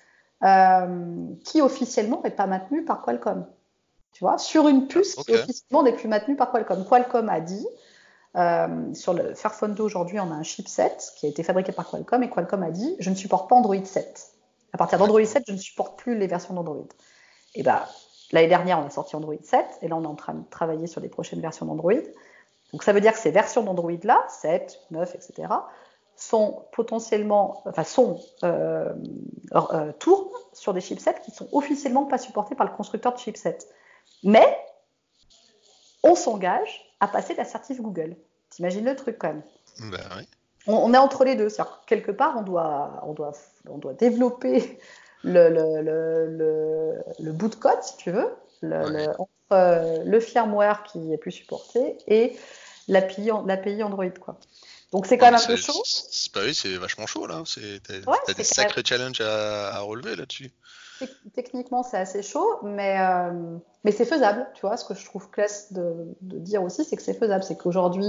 euh, 0.44 1.26
qui 1.44 1.62
officiellement 1.62 2.20
n'est 2.22 2.30
pas 2.30 2.46
maintenu 2.46 2.84
par 2.84 3.02
Qualcomm. 3.02 3.46
Tu 4.12 4.22
vois, 4.22 4.38
sur 4.38 4.68
une 4.68 4.86
puce 4.86 5.16
qui 5.16 5.32
officiellement 5.32 5.82
n'est 5.82 5.92
plus 5.92 6.06
maintenue 6.06 6.36
par 6.36 6.52
Qualcomm. 6.52 6.84
Qualcomm 6.84 7.28
a 7.28 7.40
dit, 7.40 7.66
euh, 8.36 8.94
sur 8.94 9.12
le 9.12 9.34
Fairphone 9.34 9.74
2 9.74 9.82
aujourd'hui, 9.82 10.20
on 10.20 10.30
a 10.30 10.34
un 10.34 10.42
chipset 10.42 10.96
qui 11.16 11.26
a 11.26 11.28
été 11.28 11.42
fabriqué 11.42 11.72
par 11.72 11.88
Qualcomm 11.88 12.22
et 12.22 12.30
Qualcomm 12.30 12.62
a 12.62 12.70
dit 12.70 12.96
je 13.00 13.10
ne 13.10 13.14
supporte 13.14 13.48
pas 13.48 13.56
Android 13.56 13.84
7. 13.84 14.33
À 14.74 14.76
partir 14.76 14.98
d'Android 14.98 15.24
7, 15.24 15.44
je 15.46 15.52
ne 15.52 15.56
supporte 15.56 15.96
plus 15.96 16.18
les 16.18 16.26
versions 16.26 16.52
d'Android. 16.52 16.88
Et 17.54 17.62
bah, 17.62 17.88
l'année 18.32 18.48
dernière, 18.48 18.80
on 18.80 18.86
a 18.86 18.90
sorti 18.90 19.14
Android 19.14 19.36
7, 19.40 19.64
et 19.82 19.88
là, 19.88 19.94
on 19.94 20.02
est 20.02 20.08
en 20.08 20.16
train 20.16 20.34
de 20.34 20.42
travailler 20.50 20.88
sur 20.88 21.00
les 21.00 21.08
prochaines 21.08 21.40
versions 21.40 21.64
d'Android. 21.64 22.02
Donc, 22.72 22.82
ça 22.82 22.92
veut 22.92 23.00
dire 23.00 23.12
que 23.12 23.20
ces 23.20 23.30
versions 23.30 23.62
d'Android-là, 23.62 24.26
7, 24.28 24.80
9, 24.90 25.14
etc., 25.14 25.46
sont 26.16 26.64
potentiellement, 26.72 27.62
enfin, 27.66 27.84
sont, 27.84 28.18
euh, 28.42 28.92
euh, 29.54 29.92
tournent 30.00 30.28
sur 30.52 30.74
des 30.74 30.80
chipsets 30.80 31.20
qui 31.24 31.30
sont 31.30 31.48
officiellement 31.52 32.06
pas 32.06 32.18
supportés 32.18 32.56
par 32.56 32.66
le 32.66 32.72
constructeur 32.72 33.14
de 33.14 33.18
chipsets. 33.18 33.58
Mais, 34.24 34.58
on 36.02 36.16
s'engage 36.16 36.84
à 36.98 37.06
passer 37.06 37.36
la 37.36 37.44
Google. 37.78 38.16
T'imagines 38.50 38.84
le 38.84 38.96
truc 38.96 39.18
quand 39.20 39.28
même. 39.28 39.42
Ben 39.78 40.02
oui 40.16 40.26
on, 40.66 40.94
est 40.94 40.98
entre 40.98 41.24
les 41.24 41.34
deux. 41.34 41.48
C'est-à-dire 41.48 41.82
quelque 41.86 42.10
part, 42.10 42.36
on 42.38 42.42
doit, 42.42 43.02
on 43.06 43.12
doit, 43.12 43.32
on 43.68 43.78
doit 43.78 43.94
développer 43.94 44.78
le, 45.24 45.48
le, 45.48 47.02
le, 47.18 47.32
bout 47.32 47.48
de 47.48 47.54
code, 47.54 47.82
si 47.82 47.96
tu 47.96 48.10
veux, 48.10 48.30
entre 48.62 49.28
euh, 49.52 50.02
le 50.04 50.20
firmware 50.20 50.82
qui 50.84 51.12
est 51.12 51.18
plus 51.18 51.32
supporté 51.32 51.98
et 52.06 52.36
l'API, 52.88 53.30
Android. 53.30 54.10
Quoi. 54.20 54.38
Donc 54.92 55.06
c'est 55.06 55.18
quand 55.18 55.26
même 55.26 55.34
un 55.34 55.46
peu 55.46 55.56
chaud. 55.56 55.82
C'est 55.84 56.32
pas 56.32 56.44
oui, 56.44 56.54
c'est 56.54 56.76
vachement 56.76 57.06
chaud 57.06 57.26
là. 57.26 57.42
T'as 58.26 58.34
des 58.34 58.44
sacrés 58.44 58.82
challenges 58.84 59.20
à, 59.20 59.80
relever 59.80 60.16
là-dessus. 60.16 60.50
Techniquement, 61.34 61.82
c'est 61.82 61.98
assez 61.98 62.22
chaud, 62.22 62.60
mais, 62.62 62.96
euh, 63.00 63.56
mais 63.82 63.90
c'est 63.90 64.04
faisable. 64.04 64.46
Tu 64.54 64.60
vois, 64.60 64.76
ce 64.76 64.84
que 64.84 64.94
je 64.94 65.04
trouve 65.04 65.28
classe 65.28 65.72
de, 65.72 66.14
de 66.20 66.38
dire 66.38 66.62
aussi, 66.62 66.84
c'est 66.84 66.96
que 66.96 67.02
c'est 67.02 67.18
faisable. 67.18 67.42
C'est 67.42 67.56
qu'aujourd'hui, 67.56 68.06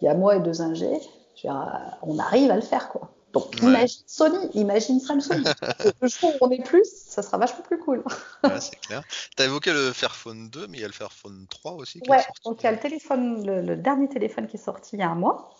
il 0.00 0.04
y 0.04 0.08
a 0.08 0.14
moi 0.14 0.36
et 0.36 0.40
deux 0.40 0.62
ingés 0.62 1.00
on 1.44 2.18
arrive 2.18 2.50
à 2.50 2.56
le 2.56 2.62
faire, 2.62 2.88
quoi. 2.88 3.10
Donc 3.32 3.60
imagine 3.60 4.02
Sony, 4.06 4.50
imagine 4.54 5.00
Samsung. 5.00 5.44
le 6.00 6.08
jour 6.08 6.32
où 6.40 6.46
on 6.46 6.50
est 6.50 6.64
plus, 6.64 6.88
ça 6.90 7.22
sera 7.22 7.36
vachement 7.36 7.62
plus 7.62 7.78
cool. 7.78 8.02
ouais, 8.44 8.60
c'est 8.60 8.80
clair. 8.80 9.02
Tu 9.36 9.42
as 9.42 9.46
évoqué 9.46 9.72
le 9.72 9.92
Fairphone 9.92 10.48
2, 10.48 10.66
mais 10.68 10.78
il 10.78 10.80
y 10.80 10.84
a 10.84 10.88
le 10.88 10.92
Fairphone 10.94 11.46
3 11.48 11.72
aussi. 11.72 12.00
Qui 12.00 12.10
ouais, 12.10 12.24
donc 12.44 12.62
il 12.62 12.64
y 12.64 12.66
a 12.68 12.72
le 12.72 12.78
téléphone, 12.78 13.44
le, 13.46 13.76
dernier 13.76 14.08
téléphone 14.08 14.46
qui 14.46 14.56
est 14.56 14.60
sorti 14.60 14.96
il 14.96 15.00
y 15.00 15.02
a 15.02 15.10
un 15.10 15.14
mois. 15.14 15.50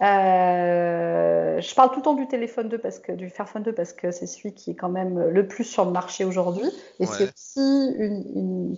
Euh, 0.00 1.60
je 1.60 1.74
parle 1.74 1.90
tout 1.90 1.98
le 1.98 2.02
temps 2.02 2.14
du 2.14 2.26
téléphone 2.26 2.68
2 2.68 2.78
parce 2.78 2.98
que 2.98 3.12
du 3.12 3.30
Fairphone 3.30 3.62
2 3.62 3.72
parce 3.72 3.92
que 3.92 4.10
c'est 4.10 4.26
celui 4.26 4.52
qui 4.52 4.70
est 4.70 4.74
quand 4.74 4.88
même 4.88 5.28
le 5.28 5.46
plus 5.46 5.64
sur 5.64 5.84
le 5.84 5.92
marché 5.92 6.24
aujourd'hui 6.24 6.68
et 6.98 7.06
c'est 7.06 7.32
aussi 7.32 7.94
une, 7.98 8.76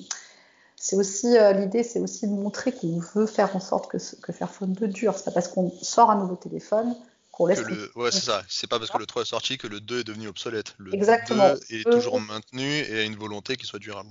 c'est 0.85 0.97
aussi 0.97 1.39
euh, 1.39 1.55
l'idée 1.55 1.82
c'est 1.82 1.98
aussi 1.98 2.28
de 2.28 2.35
montrer 2.35 2.70
qu'on 2.70 2.98
veut 2.98 3.24
faire 3.24 3.56
en 3.56 3.61
sorte 3.61 3.90
que, 3.90 3.97
que 4.20 4.32
Fairphone 4.35 4.74
2 4.74 4.89
dure. 4.89 5.16
C'est 5.16 5.24
pas 5.24 5.31
parce 5.31 5.48
qu'on 5.48 5.70
sort 5.81 6.11
un 6.11 6.16
nouveau 6.16 6.36
téléphone 6.36 6.94
qu'on 7.32 7.47
laisse 7.47 7.62
le... 7.62 7.90
ouais 7.97 8.11
c'est 8.11 8.20
ça. 8.20 8.43
C'est 8.51 8.69
pas 8.69 8.78
parce 8.78 8.90
que 8.90 8.98
le 8.98 9.06
3 9.06 9.23
est 9.23 9.24
sorti 9.24 9.56
que 9.56 9.66
le 9.66 9.81
2 9.81 10.01
est 10.01 10.05
devenu 10.05 10.28
obsolète. 10.28 10.74
Le 10.77 10.94
Exactement. 10.94 11.55
2 11.55 11.61
est 11.70 11.90
toujours 11.90 12.20
maintenu 12.20 12.69
et 12.69 12.98
a 12.98 13.02
une 13.05 13.16
volonté 13.16 13.56
qu'il 13.56 13.65
soit 13.65 13.78
durable. 13.78 14.11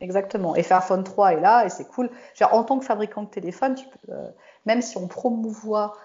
Exactement. 0.00 0.56
Et 0.56 0.64
Fairphone 0.64 1.04
3 1.04 1.34
est 1.34 1.40
là 1.40 1.64
et 1.64 1.70
c'est 1.70 1.86
cool. 1.86 2.10
Genre, 2.34 2.52
en 2.52 2.64
tant 2.64 2.80
que 2.80 2.84
fabricant 2.84 3.22
de 3.22 3.30
téléphone, 3.30 3.76
tu 3.76 3.84
peux, 3.86 4.12
euh, 4.12 4.28
même 4.66 4.82
si 4.82 4.96
on 4.96 5.06
promouvoit 5.06 5.96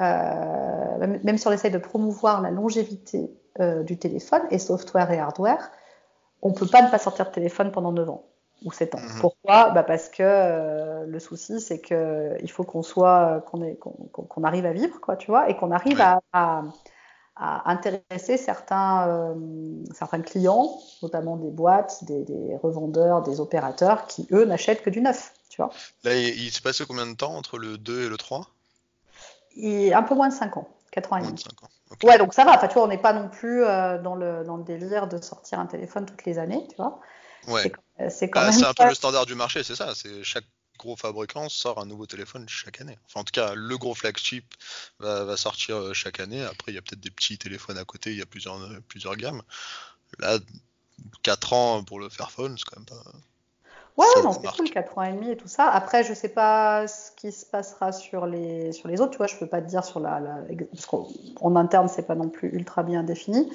euh, 0.00 1.18
même 1.24 1.36
si 1.36 1.46
on 1.46 1.52
essaye 1.52 1.72
de 1.72 1.76
promouvoir 1.76 2.40
la 2.40 2.50
longévité 2.50 3.30
euh, 3.60 3.82
du 3.82 3.98
téléphone, 3.98 4.42
et 4.50 4.58
software 4.58 5.10
et 5.10 5.18
hardware, 5.18 5.70
on 6.40 6.50
ne 6.50 6.54
peut 6.54 6.68
pas 6.68 6.80
ne 6.80 6.90
pas 6.90 6.98
sortir 6.98 7.26
de 7.26 7.32
téléphone 7.32 7.70
pendant 7.70 7.92
9 7.92 8.08
ans 8.08 8.27
ou 8.64 8.72
7 8.72 8.94
ans. 8.94 9.00
Mhm. 9.00 9.20
Pourquoi? 9.20 9.70
Bah 9.70 9.82
Parce 9.82 10.08
que 10.08 10.22
euh, 10.22 11.04
le 11.06 11.20
souci, 11.20 11.60
c'est 11.60 11.80
qu'il 11.80 12.50
faut 12.50 12.64
qu'on 12.64 12.82
soit, 12.82 13.44
qu'on 13.50 14.44
arrive 14.44 14.66
à 14.66 14.72
vivre, 14.72 15.00
quoi, 15.00 15.16
tu 15.16 15.30
vois, 15.30 15.48
et 15.48 15.56
qu'on 15.56 15.70
arrive 15.70 16.00
à, 16.00 16.20
à, 16.32 16.62
intéresser 17.70 18.36
certains, 18.36 19.36
certains 19.94 20.20
clients, 20.22 20.76
notamment 21.02 21.36
des 21.36 21.50
boîtes, 21.50 22.02
des, 22.04 22.24
des, 22.24 22.56
revendeurs, 22.56 23.22
des 23.22 23.40
opérateurs, 23.40 24.06
qui, 24.08 24.26
eux, 24.32 24.44
n'achètent 24.44 24.82
que 24.82 24.90
du 24.90 25.00
neuf, 25.00 25.32
tu 25.48 25.62
vois. 25.62 25.70
Là, 26.02 26.16
il, 26.16 26.28
il 26.28 26.50
se 26.50 26.60
passe 26.60 26.82
combien 26.84 27.06
de 27.06 27.14
temps 27.14 27.36
entre 27.36 27.58
le 27.58 27.78
2 27.78 28.06
et 28.06 28.08
le 28.08 28.16
3 28.16 28.48
un 29.92 30.02
peu 30.02 30.14
moins 30.14 30.28
de 30.28 30.34
5 30.34 30.56
ans, 30.56 30.68
4 30.90 31.12
ans 31.12 31.16
et 31.18 31.22
demi. 31.22 31.44
Ouais, 32.04 32.18
donc 32.18 32.34
ça 32.34 32.44
va. 32.44 32.52
Enfin, 32.52 32.68
tu 32.68 32.74
vois, 32.74 32.84
on 32.84 32.88
n'est 32.88 32.98
pas 32.98 33.12
non 33.12 33.28
plus 33.28 33.64
euh, 33.64 33.98
dans, 33.98 34.14
le, 34.14 34.44
dans 34.44 34.56
le 34.56 34.64
délire 34.64 35.08
de 35.08 35.20
sortir 35.20 35.58
un 35.58 35.66
téléphone 35.66 36.06
toutes 36.06 36.24
les 36.24 36.38
années, 36.38 36.66
tu 36.68 36.76
vois. 36.76 37.00
Ouais. 37.46 37.72
C'est 38.10 38.30
quand 38.30 38.40
bah. 38.40 38.52
C'est 38.52 38.64
un 38.64 38.74
peu 38.74 38.88
le 38.88 38.94
standard 38.94 39.26
du 39.26 39.34
marché, 39.34 39.62
c'est 39.62 39.76
ça. 39.76 39.94
C'est 39.94 40.22
chaque 40.22 40.44
gros 40.78 40.96
fabricant 40.96 41.48
sort 41.48 41.80
un 41.80 41.86
nouveau 41.86 42.06
téléphone 42.06 42.48
chaque 42.48 42.80
année. 42.80 42.98
Enfin, 43.06 43.20
en 43.20 43.24
tout 43.24 43.32
cas, 43.32 43.54
le 43.54 43.76
gros 43.76 43.94
flagship 43.94 44.44
va, 45.00 45.24
va 45.24 45.36
sortir 45.36 45.76
euh, 45.76 45.92
chaque 45.92 46.20
année. 46.20 46.42
Après, 46.44 46.72
il 46.72 46.76
y 46.76 46.78
a 46.78 46.82
peut-être 46.82 47.00
des 47.00 47.10
petits 47.10 47.36
téléphones 47.36 47.78
à 47.78 47.84
côté. 47.84 48.10
Il 48.10 48.18
y 48.18 48.22
a 48.22 48.26
plusieurs, 48.26 48.58
plusieurs 48.88 49.16
gammes. 49.16 49.42
Là, 50.20 50.38
4 51.22 51.52
ans 51.52 51.84
pour 51.84 51.98
le 52.00 52.08
Fairphone, 52.08 52.56
c'est 52.56 52.64
quand 52.64 52.78
même 52.78 52.86
pas. 52.86 53.10
Ouais, 53.96 54.06
non, 54.22 54.32
c'est 54.32 54.46
cool, 54.56 54.70
4 54.70 54.98
ans 54.98 55.02
et 55.02 55.12
demi 55.12 55.30
et 55.32 55.36
tout 55.36 55.48
ça. 55.48 55.68
Après, 55.68 56.04
je 56.04 56.14
sais 56.14 56.28
pas 56.28 56.86
ce 56.86 57.10
qui 57.16 57.32
se 57.32 57.44
passera 57.44 57.90
sur 57.90 58.26
les, 58.26 58.70
sur 58.72 58.86
les 58.86 59.00
autres, 59.00 59.10
tu 59.10 59.18
vois, 59.18 59.26
je 59.26 59.36
peux 59.36 59.48
pas 59.48 59.60
te 59.60 59.66
dire 59.66 59.84
sur 59.84 59.98
la, 59.98 60.20
parce 60.72 60.86
qu'en 60.86 61.56
interne, 61.56 61.88
c'est 61.88 62.06
pas 62.06 62.14
non 62.14 62.28
plus 62.28 62.48
ultra 62.50 62.84
bien 62.84 63.02
défini. 63.02 63.52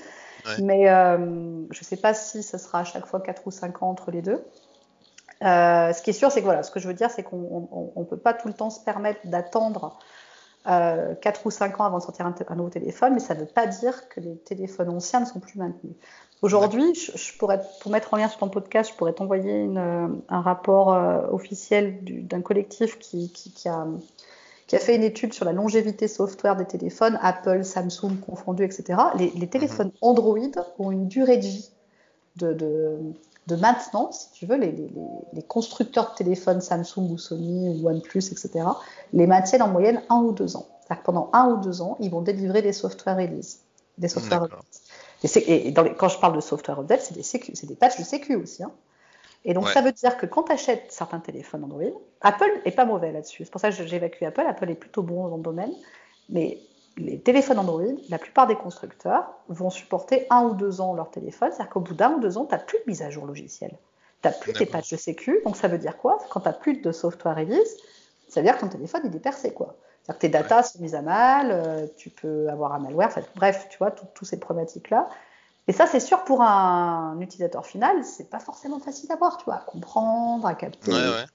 Mais 0.62 0.90
euh, 0.90 1.66
je 1.72 1.84
sais 1.84 1.98
pas 1.98 2.14
si 2.14 2.44
ce 2.44 2.58
sera 2.58 2.80
à 2.80 2.84
chaque 2.84 3.06
fois 3.06 3.22
4 3.22 3.44
ou 3.46 3.52
5 3.52 3.84
ans 3.84 3.90
entre 3.90 4.12
les 4.12 4.22
deux. 4.22 4.44
Euh, 5.44 5.92
ce 5.94 6.02
qui 6.02 6.12
est 6.12 6.14
sûr, 6.14 6.32
c'est 6.32 6.40
que 6.40 6.46
voilà, 6.46 6.64
ce 6.64 6.72
que 6.72 6.80
je 6.80 6.88
veux 6.88 6.94
dire, 6.94 7.12
c'est 7.12 7.24
qu'on 7.24 7.94
ne 7.96 8.04
peut 8.04 8.18
pas 8.18 8.34
tout 8.34 8.48
le 8.48 8.54
temps 8.54 8.70
se 8.70 8.80
permettre 8.80 9.20
d'attendre 9.26 9.98
euh, 10.68 11.16
4 11.16 11.46
ou 11.46 11.52
5 11.52 11.80
ans 11.82 11.86
avant 11.86 11.98
de 11.98 12.04
sortir 12.04 12.26
un, 12.26 12.36
un 12.48 12.56
nouveau 12.56 12.70
téléphone, 12.70 13.14
mais 13.14 13.20
ça 13.20 13.34
ne 13.36 13.42
veut 13.42 13.46
pas 13.46 13.68
dire 13.68 14.08
que 14.10 14.22
les 14.22 14.38
téléphones 14.38 14.90
anciens 14.90 15.20
ne 15.20 15.26
sont 15.26 15.40
plus 15.40 15.60
maintenus. 15.60 15.96
Aujourd'hui, 16.42 16.94
je, 16.94 17.38
pourrais, 17.38 17.62
pour 17.80 17.90
mettre 17.90 18.14
en 18.14 18.18
lien 18.18 18.28
sur 18.28 18.40
ton 18.40 18.50
podcast, 18.50 18.92
je 18.92 18.98
pourrais 18.98 19.14
t'envoyer 19.14 19.66
un 19.78 20.42
rapport 20.42 20.94
euh, 20.94 21.22
officiel 21.32 22.00
d'un 22.28 22.42
collectif 22.42 23.00
qui, 23.00 23.32
qui, 23.32 23.70
a, 23.70 23.88
qui, 24.78 24.84
a, 24.84 24.86
fait 24.86 24.96
une 24.96 25.04
étude 25.04 25.34
sur 25.34 25.46
la 25.46 25.54
longévité 25.54 26.08
software 26.08 26.56
des 26.56 26.66
téléphones, 26.66 27.20
Apple, 27.22 27.64
Samsung 27.64 28.20
confondus, 28.26 28.64
etc. 28.64 29.00
Les, 29.18 29.32
les 29.32 29.48
téléphones 29.48 29.88
mhm. 29.88 29.94
Android 30.02 30.40
ont 30.80 30.92
une 30.92 31.08
durée 31.08 31.38
de 31.38 31.46
vie 31.46 31.70
de, 32.38 32.54
de, 32.54 32.98
de 33.48 33.56
maintenance, 33.56 34.30
si 34.32 34.40
tu 34.40 34.46
veux, 34.46 34.58
les, 34.58 34.72
les, 34.72 34.90
les, 35.34 35.44
constructeurs 35.44 36.12
de 36.12 36.16
téléphones 36.16 36.62
Samsung 36.62 37.12
ou 37.12 37.18
Sony 37.18 37.70
ou 37.70 37.88
OnePlus, 37.88 38.32
etc., 38.32 38.66
les 39.12 39.28
maintiennent 39.28 39.62
en 39.62 39.68
moyenne 39.68 40.02
un 40.10 40.18
ou 40.18 40.32
deux 40.32 40.56
ans. 40.56 40.66
C'est-à-dire 40.82 41.02
que 41.02 41.06
pendant 41.06 41.30
un 41.34 41.50
ou 41.50 41.62
deux 41.62 41.82
ans, 41.82 41.98
ils 42.00 42.10
vont 42.10 42.22
délivrer 42.22 42.62
des 42.62 42.74
software 42.74 43.18
release, 43.18 43.60
des 43.98 44.08
software 44.08 44.42
release. 44.42 45.38
Et, 45.48 45.72
dans 45.72 45.86
quand 45.94 46.10
je 46.10 46.20
parle 46.20 46.36
de 46.36 46.42
software 46.42 46.80
update, 46.80 47.02
c'est 47.02 47.16
des, 47.16 47.68
des 47.68 47.76
patchs 47.76 48.00
de 48.00 48.04
sécu 48.04 48.36
aussi. 48.36 48.64
Hein. 48.64 48.72
Et 49.46 49.54
donc, 49.54 49.68
ça 49.70 49.82
veut 49.82 49.92
dire 49.92 50.18
que 50.18 50.26
quand 50.26 50.44
tu 50.44 50.52
achètes 50.54 50.92
certains 50.92 51.20
téléphones 51.20 51.66
Android, 51.66 52.02
Apple 52.22 52.62
est 52.64 52.72
pas 52.72 52.86
mauvais 52.86 53.12
là-dessus. 53.12 53.44
C'est 53.44 53.52
pour 53.52 53.60
ça 53.60 53.72
que 53.72 53.86
j'évacue 53.86 54.24
Apple. 54.24 54.46
Apple 54.48 54.70
est 54.70 54.76
plutôt 54.76 55.04
bon 55.04 55.28
dans 55.28 55.38
le 55.38 55.44
domaine. 55.44 55.74
Mais 56.30 56.60
les 56.96 57.20
téléphones 57.20 57.60
Android, 57.60 57.84
la 58.10 58.18
plupart 58.18 58.48
des 58.48 58.56
constructeurs 58.56 59.34
vont 59.50 59.70
supporter 59.70 60.28
un 60.30 60.44
ou 60.44 60.54
deux 60.54 60.80
ans 60.80 60.94
leur 60.94 61.12
téléphone. 61.12 61.50
C'est-à-dire 61.52 61.74
qu'au 61.74 61.82
bout 61.82 61.94
d'un 61.94 62.14
ou 62.14 62.20
deux 62.20 62.38
ans, 62.38 62.46
tu 62.46 62.56
n'as 62.56 62.60
plus 62.60 62.78
de 62.80 62.84
mise 62.88 63.02
à 63.02 63.10
jour 63.10 63.26
logicielle. 63.26 63.78
Tu 64.22 64.30
n'as 64.30 64.34
plus 64.34 64.54
tes 64.54 64.66
patchs 64.66 64.92
de 64.92 64.98
sécu. 64.98 65.42
Donc, 65.46 65.58
ça 65.58 65.68
veut 65.68 65.78
dire 65.78 65.98
quoi? 65.98 66.20
Quand 66.30 66.40
tu 66.40 66.48
n'as 66.48 66.54
plus 66.54 66.78
de 66.82 66.92
software 66.94 67.36
release, 67.36 67.78
ça 68.30 68.40
veut 68.40 68.46
dire 68.46 68.56
que 68.56 68.62
ton 68.62 68.70
téléphone, 68.70 69.02
il 69.06 69.16
est 69.16 69.20
percé. 69.20 69.52
quoi. 69.54 69.76
C'est-à-dire 70.04 70.20
que 70.20 70.22
tes 70.22 70.30
datas 70.30 70.64
sont 70.64 70.80
mises 70.82 70.96
à 70.96 71.02
mal, 71.02 71.50
euh, 71.52 71.88
tu 71.98 72.10
peux 72.10 72.50
avoir 72.50 72.74
un 72.74 72.80
malware, 72.80 73.10
bref, 73.36 73.68
tu 73.70 73.78
vois, 73.78 73.92
toutes 73.92 74.28
ces 74.28 74.40
problématiques-là. 74.40 75.10
Et 75.68 75.72
ça, 75.74 75.88
c'est 75.88 76.00
sûr, 76.00 76.24
pour 76.26 76.42
un 76.42 77.20
utilisateur 77.22 77.66
final, 77.66 78.04
c'est 78.04 78.30
pas 78.30 78.40
forcément 78.40 78.80
facile 78.80 79.12
à 79.12 79.16
voir, 79.16 79.38
tu 79.38 79.46
vois, 79.46 79.56
à 79.56 79.60
comprendre, 79.60 80.46
à 80.46 80.56
capter. 80.56 80.92
Ouais, 80.92 80.98
ouais. 80.98 81.26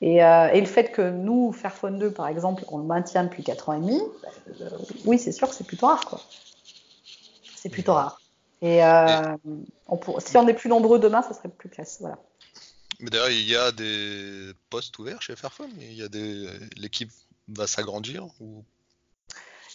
Et, 0.00 0.24
euh, 0.24 0.48
et, 0.48 0.60
le 0.60 0.66
fait 0.66 0.90
que 0.90 1.10
nous, 1.10 1.52
Fairphone 1.52 1.98
2, 1.98 2.10
par 2.10 2.26
exemple, 2.26 2.64
on 2.68 2.78
le 2.78 2.84
maintient 2.84 3.24
depuis 3.24 3.44
4 3.44 3.68
ans 3.68 3.74
et 3.74 3.80
demi, 3.80 4.00
euh, 4.60 4.70
oui, 5.04 5.18
c'est 5.18 5.32
sûr 5.32 5.48
que 5.48 5.54
c'est 5.54 5.66
plutôt 5.66 5.86
rare, 5.86 6.04
quoi. 6.06 6.20
C'est 7.54 7.68
plutôt 7.68 7.94
rare. 7.94 8.20
Et, 8.62 8.84
euh, 8.84 9.36
On 9.86 9.96
pour... 9.96 10.20
si 10.20 10.36
on 10.36 10.48
est 10.48 10.54
plus 10.54 10.68
nombreux 10.68 10.98
demain, 10.98 11.22
ça 11.22 11.34
serait 11.34 11.48
plus 11.50 11.68
classe, 11.68 11.98
voilà. 12.00 12.18
Mais 12.98 13.10
d'ailleurs, 13.10 13.30
il 13.30 13.48
y 13.48 13.54
a 13.54 13.70
des 13.70 14.52
postes 14.70 14.98
ouverts 14.98 15.22
chez 15.22 15.36
Fairphone? 15.36 15.70
Il 15.78 15.94
y 15.94 16.02
a 16.02 16.08
des 16.08 16.48
l'équipe 16.76 17.10
va 17.48 17.66
s'agrandir 17.66 18.26
ou 18.40 18.64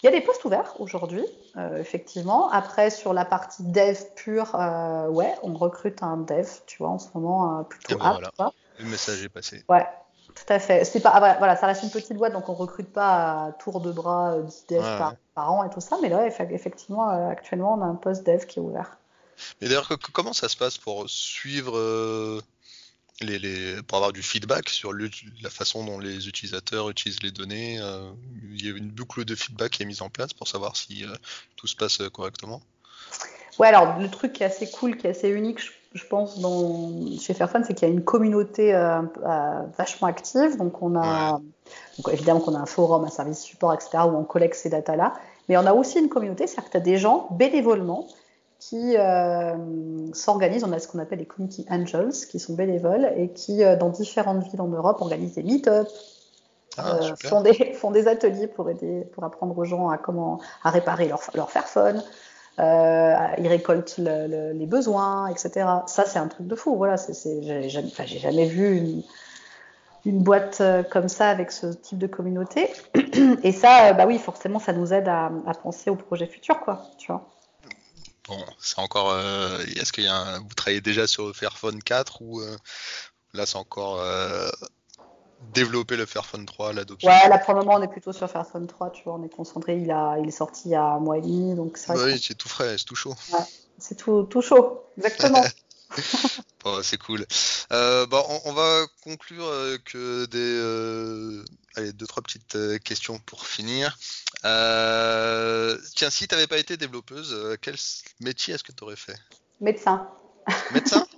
il 0.02 0.06
y 0.06 0.10
a 0.10 0.12
des 0.12 0.22
postes 0.22 0.46
ouverts 0.46 0.74
aujourd'hui, 0.80 1.26
euh, 1.58 1.78
effectivement. 1.78 2.50
Après, 2.52 2.90
sur 2.90 3.14
la 3.14 3.26
partie 3.26 3.64
dev 3.64 3.98
pure, 4.16 4.56
euh, 4.56 5.08
ouais, 5.08 5.34
on 5.44 5.54
recrute 5.54 6.04
un 6.04 6.18
dev, 6.18 6.48
tu 6.66 6.78
vois, 6.80 6.90
en 6.90 7.00
ce 7.00 7.08
moment, 7.16 7.60
euh, 7.60 7.64
plutôt 7.64 7.98
ben 7.98 8.20
voilà. 8.38 8.52
Le 8.80 8.86
message 8.86 9.24
est 9.24 9.30
passé. 9.30 9.64
Ouais, 9.68 9.88
tout 10.36 10.54
à 10.54 10.60
fait. 10.60 10.86
C'est 10.86 11.00
pas, 11.00 11.10
ah, 11.10 11.36
voilà, 11.40 11.56
ça 11.56 11.66
reste 11.66 11.82
une 11.84 11.90
petite 11.90 12.16
boîte, 12.16 12.34
donc 12.34 12.48
on 12.48 12.54
recrute 12.54 12.92
pas 12.94 13.46
à 13.46 13.52
tour 13.54 13.82
de 13.82 13.92
bras 13.92 14.38
10 14.40 14.66
devs 14.70 15.16
par, 15.34 15.52
an 15.52 15.64
et 15.64 15.70
tout 15.72 15.82
ça. 15.82 15.98
Mais 16.02 16.10
là, 16.10 16.28
effectivement, 16.28 17.10
actuellement, 17.10 17.74
on 17.74 17.82
a 17.82 17.86
un 17.86 17.96
poste 17.96 18.26
dev 18.26 18.46
qui 18.46 18.60
est 18.60 18.62
ouvert. 18.62 18.98
Mais 19.62 19.68
d'ailleurs, 19.68 19.90
comment 20.14 20.34
ça 20.34 20.48
se 20.48 20.58
passe 20.58 20.78
pour 20.78 21.10
suivre 21.10 22.42
les, 23.22 23.82
pour 23.84 23.98
avoir 23.98 24.14
du 24.14 24.22
feedback 24.22 24.70
sur 24.70 24.94
la 24.94 25.50
façon 25.50 25.84
dont 25.84 26.00
les 26.00 26.28
utilisateurs 26.28 26.90
utilisent 26.90 27.24
les 27.24 27.32
données. 27.32 27.80
Euh, 27.80 28.12
il 28.52 28.66
y 28.66 28.72
a 28.72 28.76
une 28.76 28.90
boucle 28.90 29.26
de 29.26 29.36
feedback 29.36 29.72
qui 29.72 29.84
est 29.84 29.86
mise 29.86 30.02
en 30.02 30.10
place 30.10 30.34
pour 30.34 30.48
savoir 30.48 30.76
si 30.76 31.04
euh, 31.04 31.14
tout 31.56 31.68
se 31.68 31.76
passe 31.76 32.02
euh, 32.02 32.10
correctement. 32.10 32.62
Ouais, 33.60 33.68
alors 33.68 34.00
le 34.00 34.10
truc 34.10 34.34
qui 34.34 34.44
est 34.44 34.46
assez 34.46 34.70
cool, 34.70 34.98
qui 34.98 35.08
est 35.08 35.12
assez 35.12 35.30
unique, 35.30 35.60
je, 35.94 36.06
pense, 36.06 36.40
dans, 36.40 37.18
chez 37.20 37.34
Fairphone, 37.34 37.64
c'est 37.66 37.74
qu'il 37.74 37.88
y 37.88 37.92
a 37.92 37.94
une 37.94 38.04
communauté 38.04 38.72
vachement 39.80 40.08
active. 40.08 40.58
Donc, 40.58 40.84
on 40.84 40.96
a, 40.96 41.42
donc, 41.98 42.14
évidemment 42.14 42.40
qu'on 42.40 42.54
a 42.54 42.60
un 42.60 42.68
forum, 42.68 43.04
un 43.06 43.10
service 43.10 43.40
support, 43.40 43.74
etc., 43.74 44.04
où 44.06 44.16
on 44.16 44.26
collecte 44.26 44.54
ces 44.54 44.70
datas-là. 44.70 45.16
Mais 45.50 45.58
on 45.58 45.66
a 45.66 45.74
aussi 45.74 45.98
une 45.98 46.10
communauté, 46.10 46.46
c'est-à-dire 46.46 46.66
que 46.66 46.72
tu 46.72 46.78
as 46.78 46.82
des 46.82 46.98
gens 47.00 47.30
bénévolement 47.32 48.06
qui 48.60 48.98
euh, 48.98 49.56
s'organisent. 50.14 50.64
On 50.64 50.72
a 50.72 50.80
ce 50.80 50.88
qu'on 50.88 51.00
appelle 51.00 51.20
les 51.20 51.26
community 51.26 51.66
angels, 51.70 52.12
qui 52.30 52.40
sont 52.40 52.54
bénévoles 52.54 53.12
et 53.16 53.30
qui, 53.30 53.64
euh, 53.64 53.76
dans 53.76 53.90
différentes 53.90 54.44
villes 54.44 54.62
en 54.62 54.68
Europe, 54.68 54.98
organisent 55.02 55.36
des 55.36 55.44
meet-ups, 55.44 55.92
ah, 56.78 56.96
euh, 56.96 57.16
font, 57.24 57.42
des, 57.42 57.54
font, 57.74 57.92
des, 57.92 58.08
ateliers 58.08 58.48
pour 58.48 58.70
aider, 58.70 59.08
pour 59.14 59.24
apprendre 59.24 59.58
aux 59.58 59.66
gens 59.66 59.90
à 59.90 59.98
comment 59.98 60.40
à 60.64 60.72
réparer 60.72 61.08
leur, 61.08 61.22
leur 61.34 61.52
Fairphone. 61.52 62.04
Ils 62.60 63.48
récoltent 63.48 64.00
le, 64.00 64.52
les 64.54 64.66
besoins, 64.66 65.28
etc. 65.28 65.68
Ça, 65.86 66.06
c'est 66.06 66.18
un 66.18 66.28
truc 66.28 66.48
de 66.48 66.56
fou. 66.56 66.76
Voilà, 66.76 66.96
j'ai 66.96 67.70
jamais, 67.70 67.92
jamais, 68.08 68.48
vu 68.48 68.78
une, 68.78 69.04
une 70.06 70.24
boîte 70.24 70.64
comme 70.90 71.08
ça 71.08 71.30
avec 71.30 71.52
ce 71.52 71.68
type 71.68 72.00
de 72.00 72.08
communauté. 72.08 72.74
Et 73.44 73.52
ça, 73.52 73.94
bah 73.94 74.06
oui, 74.08 74.18
forcément, 74.18 74.58
ça 74.58 74.74
nous 74.74 74.92
aide 74.92 75.08
à, 75.08 75.32
à 75.46 75.54
penser 75.54 75.92
au 75.92 75.96
projet 75.96 76.26
futur, 76.26 76.60
quoi. 76.62 76.82
Tu 76.98 77.12
vois. 77.12 77.30
Bon, 78.28 78.44
c'est 78.60 78.80
encore. 78.80 79.12
Euh, 79.12 79.60
est-ce 79.76 79.94
qu'il 79.94 80.04
y 80.04 80.08
a 80.08 80.40
vous 80.40 80.54
travaillez 80.56 80.82
déjà 80.82 81.08
sur 81.08 81.28
le 81.28 81.34
Fairphone 81.34 81.82
4 81.82 82.22
ou 82.22 82.42
euh, 82.42 82.58
là 83.34 83.46
c'est 83.46 83.58
encore 83.58 84.00
euh, 84.00 84.50
développer 85.54 85.96
le 85.96 86.06
Fairphone 86.06 86.46
3, 86.46 86.74
l'adoption? 86.74 87.10
Ouais, 87.10 87.30
là 87.30 87.38
pour 87.38 87.54
le 87.54 87.62
moment 87.62 87.76
on 87.76 87.82
est 87.82 87.88
plutôt 87.88 88.12
sur 88.12 88.30
Fairphone 88.30 88.68
3, 88.68 88.92
tu 88.92 89.04
vois, 89.04 89.14
on 89.16 89.24
est 89.24 89.34
concentré, 89.34 89.78
il, 89.78 89.92
a, 89.92 90.18
il 90.20 90.28
est 90.28 90.32
sorti 90.32 90.70
il 90.70 90.72
y 90.72 90.76
a 90.76 90.84
un 90.84 91.00
mois 91.00 91.18
et 91.18 91.22
demi, 91.22 91.56
donc 91.56 91.78
c'est 91.78 91.94
Bah 91.94 92.04
oui, 92.04 92.20
c'est 92.22 92.36
tout 92.36 92.50
frais, 92.50 92.78
c'est 92.78 92.86
tout 92.86 92.96
chaud. 92.96 93.16
c'est 93.78 93.96
tout, 93.96 94.24
tout 94.24 94.42
chaud, 94.42 94.84
exactement. 94.98 95.44
Bon, 96.64 96.82
c'est 96.84 96.98
cool. 96.98 97.26
Euh, 97.72 98.06
bah, 98.08 98.22
on, 98.28 98.42
on 98.46 98.54
va 98.54 98.86
conclure 99.04 99.46
euh, 99.46 99.78
que 99.86 100.26
des, 100.26 100.38
euh, 100.38 101.46
allez, 101.76 101.94
deux 101.94 102.06
trois 102.06 102.22
petites 102.22 102.58
questions 102.84 103.20
pour 103.20 103.46
finir. 103.46 103.98
Euh, 104.46 105.78
tiens, 105.96 106.10
si 106.10 106.28
tu 106.28 106.36
n'avais 106.36 106.48
pas 106.48 106.58
été 106.58 106.78
développeuse, 106.78 107.34
euh, 107.34 107.58
quel 107.62 107.76
métier 108.20 108.54
est-ce 108.54 108.64
que 108.64 108.72
tu 108.72 108.84
aurais 108.84 108.96
fait? 108.96 109.18
Médecin. 109.60 110.10
Médecin? 110.72 111.06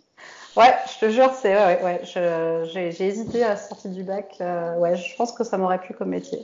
Ouais, 0.55 0.75
je 0.93 0.99
te 1.05 1.11
jure, 1.11 1.31
c'est 1.39 1.55
ouais, 1.55 1.81
ouais, 1.83 2.01
j'ai 2.03 3.07
hésité 3.07 3.43
à 3.43 3.49
la 3.49 3.57
sortie 3.57 3.87
du 3.87 4.03
bac. 4.03 4.35
euh, 4.41 4.75
ouais, 4.75 4.97
je 4.97 5.15
pense 5.15 5.31
que 5.31 5.43
ça 5.43 5.57
m'aurait 5.57 5.79
plu 5.79 5.93
comme 5.93 6.09
métier. 6.09 6.39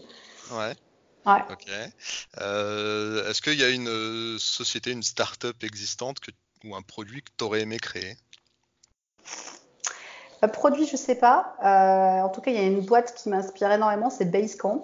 Ouais. 0.51 0.73
Ouais. 1.25 1.43
Ok. 1.49 1.67
Euh, 2.39 3.29
est-ce 3.29 3.41
qu'il 3.41 3.59
y 3.59 3.63
a 3.63 3.69
une 3.69 4.37
société, 4.37 4.91
une 4.91 5.03
start-up 5.03 5.61
existante 5.63 6.19
que, 6.19 6.31
ou 6.63 6.75
un 6.75 6.81
produit 6.83 7.23
que 7.23 7.31
tu 7.35 7.43
aurais 7.43 7.61
aimé 7.61 7.77
créer? 7.77 8.15
Euh, 10.43 10.47
produit, 10.47 10.87
je 10.87 10.95
sais 10.95 11.15
pas. 11.15 11.57
Euh, 11.63 12.25
en 12.25 12.29
tout 12.29 12.41
cas, 12.41 12.51
il 12.51 12.57
y 12.57 12.59
a 12.59 12.67
une 12.67 12.85
boîte 12.85 13.15
qui 13.15 13.29
m'inspire 13.29 13.71
énormément, 13.71 14.09
c'est 14.09 14.25
Basecamp. 14.25 14.83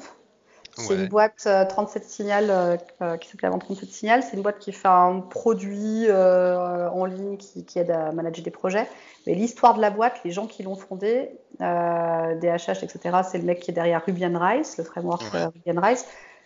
C'est 0.78 0.90
Ouais. 0.90 0.96
une 0.96 1.08
boîte 1.10 1.44
euh, 1.48 1.66
37 1.66 2.04
Signal 2.06 2.50
euh, 2.50 2.78
euh, 3.02 3.18
qui 3.18 3.30
s'appelle 3.30 3.48
avant 3.50 3.60
37 3.60 3.90
Signal. 3.92 4.24
C'est 4.24 4.38
une 4.38 4.42
boîte 4.44 4.60
qui 4.60 4.72
fait 4.72 4.88
un 4.88 5.20
produit 5.20 6.06
euh, 6.08 6.90
en 6.90 7.06
ligne 7.06 7.38
qui, 7.38 7.66
qui 7.66 7.78
aide 7.80 7.92
à 7.92 8.12
manager 8.12 8.44
des 8.44 8.52
projets. 8.52 8.88
Mais 9.28 9.36
l'histoire 9.36 9.74
de 9.76 9.82
la 9.82 9.90
boîte, 9.90 10.16
les 10.24 10.32
gens 10.32 10.48
qui 10.48 10.64
l'ont 10.64 10.76
fondée, 10.76 11.32
euh, 11.62 12.36
DHH, 12.36 12.84
etc., 12.84 13.20
c'est 13.30 13.38
le 13.38 13.44
mec 13.44 13.60
qui 13.60 13.72
est 13.72 13.74
derrière 13.74 14.02
Ruby 14.06 14.26
Rails, 14.26 14.64
le 14.78 14.84
framework 14.84 15.22
Ouais. 15.34 15.42
euh, 15.42 15.50
Ruby 15.50 15.78
Rails. 15.80 16.00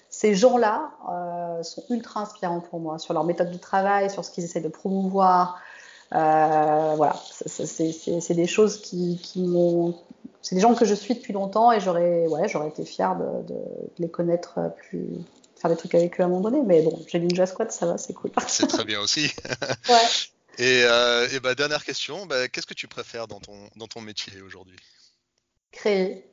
Ces 0.10 0.34
gens-là 0.34 0.92
euh, 1.12 1.64
sont 1.64 1.84
ultra 1.90 2.22
inspirants 2.22 2.62
pour 2.62 2.80
moi 2.80 2.98
sur 3.00 3.14
leur 3.14 3.24
méthode 3.26 3.52
de 3.52 3.58
travail, 3.58 4.10
sur 4.10 4.24
ce 4.24 4.32
qu'ils 4.32 4.44
essaient 4.44 4.62
de 4.62 4.70
promouvoir. 4.70 5.60
Euh, 6.14 6.94
voilà, 6.96 7.16
c'est- 7.46 8.34
des 8.34 8.48
choses 8.48 8.82
qui, 8.82 9.20
qui 9.22 9.42
m'ont. 9.44 9.96
C'est 10.42 10.56
des 10.56 10.62
gens 10.62 10.76
que 10.76 10.86
je 10.86 10.94
suis 10.94 11.16
depuis 11.16 11.34
longtemps 11.34 11.72
et 11.72 11.80
j'aurais 11.80 12.28
ouais, 12.28 12.48
j'aurais 12.48 12.68
été 12.70 12.86
fière 12.86 13.16
de, 13.16 13.24
de- 13.48 13.54
de 13.54 13.92
les 14.00 14.10
connaître 14.10 14.60
euh, 14.60 14.70
plus. 14.70 15.08
faire 15.58 15.72
des 15.72 15.78
trucs 15.78 15.96
avec 15.96 16.20
eux 16.20 16.24
à 16.24 16.26
un 16.28 16.30
moment 16.30 16.42
donné. 16.50 16.62
Mais 16.62 16.82
bon, 16.84 17.00
j'ai 17.08 17.20
Ninja 17.20 17.46
Squad, 17.48 17.72
ça 17.72 17.86
va, 17.88 17.98
c'est 17.98 18.14
cool. 18.14 18.32
C'est 18.48 18.68
très 18.68 18.86
bien 18.86 19.00
aussi. 19.02 19.32
Ouais. 19.90 20.06
Et, 20.58 20.84
euh, 20.86 21.28
et 21.34 21.40
bah, 21.42 21.54
dernière 21.54 21.84
question, 21.84 22.26
bah, 22.28 22.48
qu'est-ce 22.48 22.66
que 22.66 22.74
tu 22.74 22.88
préfères 22.88 23.28
dans 23.28 23.40
ton, 23.40 23.54
dans 23.76 23.88
ton 23.88 24.00
métier 24.00 24.40
aujourd'hui? 24.42 24.78
Créer. 25.72 26.26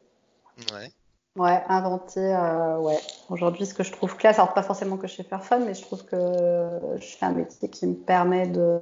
Ouais. 0.72 0.92
Ouais, 1.34 1.62
inventer, 1.68 2.20
euh, 2.20 2.78
ouais. 2.78 3.00
Aujourd'hui, 3.30 3.66
ce 3.66 3.74
que 3.74 3.82
je 3.82 3.90
trouve 3.90 4.16
classe, 4.16 4.38
alors 4.38 4.52
pas 4.54 4.62
forcément 4.62 4.96
que 4.96 5.08
je 5.08 5.14
sais 5.16 5.22
faire 5.24 5.42
fun, 5.42 5.58
mais 5.60 5.74
je 5.74 5.80
trouve 5.80 6.04
que 6.04 6.16
je 7.00 7.06
fais 7.16 7.24
un 7.26 7.32
métier 7.32 7.68
qui 7.70 7.86
me 7.86 7.94
permet 7.94 8.46
de, 8.46 8.80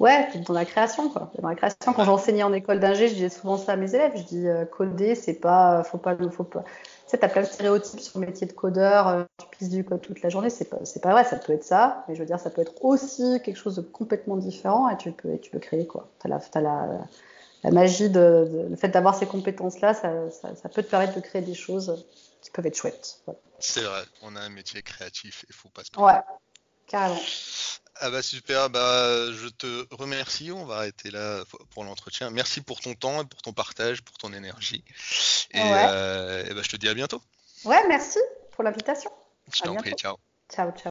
ouais, 0.00 0.28
d'être 0.32 0.46
dans 0.46 0.54
la 0.54 0.64
création, 0.64 1.08
quoi. 1.10 1.30
Dans 1.38 1.48
la 1.48 1.54
création, 1.54 1.92
quand 1.92 2.04
j'enseignais 2.04 2.42
en 2.42 2.52
école 2.52 2.80
d'ingé, 2.80 3.08
je 3.08 3.14
disais 3.14 3.28
souvent 3.28 3.56
ça 3.56 3.72
à 3.72 3.76
mes 3.76 3.94
élèves. 3.94 4.12
Je 4.16 4.22
dis, 4.22 4.48
euh, 4.48 4.64
coder, 4.64 5.14
c'est 5.14 5.34
pas, 5.34 5.84
faut 5.84 5.98
pas, 5.98 6.16
faut 6.30 6.44
pas. 6.44 6.62
Tu 6.62 6.70
sais, 7.06 7.18
t'as 7.18 7.28
plein 7.28 7.42
de 7.42 7.46
stéréotypes 7.46 8.00
sur 8.00 8.18
le 8.18 8.26
métier 8.26 8.46
de 8.46 8.52
codeur, 8.52 9.08
euh, 9.08 9.24
tu 9.38 9.46
pisses 9.58 9.68
du 9.68 9.84
code 9.84 10.00
toute 10.00 10.22
la 10.22 10.28
journée, 10.28 10.50
c'est 10.50 10.68
pas, 10.68 10.78
c'est 10.84 11.02
pas 11.02 11.10
vrai, 11.12 11.24
ça 11.24 11.36
peut 11.36 11.52
être 11.52 11.64
ça, 11.64 12.04
mais 12.08 12.14
je 12.14 12.20
veux 12.20 12.26
dire, 12.26 12.40
ça 12.40 12.50
peut 12.50 12.62
être 12.62 12.84
aussi 12.84 13.40
quelque 13.44 13.56
chose 13.56 13.76
de 13.76 13.82
complètement 13.82 14.36
différent 14.36 14.88
et 14.88 14.96
tu 14.96 15.12
peux, 15.12 15.32
et 15.34 15.38
tu 15.38 15.50
peux 15.50 15.58
créer, 15.58 15.86
quoi. 15.86 16.08
T'as 16.20 16.28
la, 16.28 16.38
t'as 16.38 16.60
la, 16.60 16.86
la 17.64 17.70
magie 17.70 18.08
de, 18.10 18.48
de- 18.50 18.66
le 18.70 18.76
fait 18.76 18.88
d'avoir 18.88 19.14
ces 19.14 19.26
compétences-là, 19.26 19.94
ça, 19.94 20.30
ça, 20.30 20.54
ça 20.56 20.68
peut 20.68 20.82
te 20.82 20.90
permettre 20.90 21.14
de 21.14 21.20
créer 21.20 21.42
des 21.42 21.54
choses 21.54 22.06
qui 22.40 22.50
peuvent 22.50 22.66
être 22.66 22.76
chouettes. 22.76 23.20
C'est 23.58 23.82
vrai, 23.82 24.02
on 24.22 24.34
a 24.36 24.40
un 24.40 24.48
métier 24.48 24.80
créatif 24.82 25.44
et 25.50 25.52
faut 25.52 25.68
pas 25.68 25.82
se 25.84 26.00
ouais 26.00 26.20
carrément. 26.86 27.20
Ah 28.02 28.10
bah 28.10 28.22
super, 28.22 28.70
bah 28.70 29.30
je 29.30 29.48
te 29.48 29.86
remercie, 29.94 30.50
on 30.52 30.64
va 30.64 30.76
arrêter 30.76 31.10
là 31.10 31.44
pour 31.70 31.84
l'entretien. 31.84 32.30
Merci 32.30 32.62
pour 32.62 32.80
ton 32.80 32.94
temps 32.94 33.26
pour 33.26 33.42
ton 33.42 33.52
partage, 33.52 34.00
pour 34.00 34.16
ton 34.16 34.32
énergie. 34.32 34.82
Et, 35.50 35.60
Ouais. 35.60 35.86
euh, 35.90 36.44
et 36.46 36.54
bah, 36.54 36.62
je 36.62 36.70
te 36.70 36.76
dis 36.76 36.88
à 36.88 36.94
bientôt. 36.94 37.20
Ouais, 37.64 37.86
merci 37.88 38.18
pour 38.52 38.64
l'invitation. 38.64 39.10
Je 39.52 39.60
t'en 39.60 39.76
prie, 39.76 39.92
ciao. 39.92 40.16
Ciao, 40.50 40.72
ciao. 40.72 40.88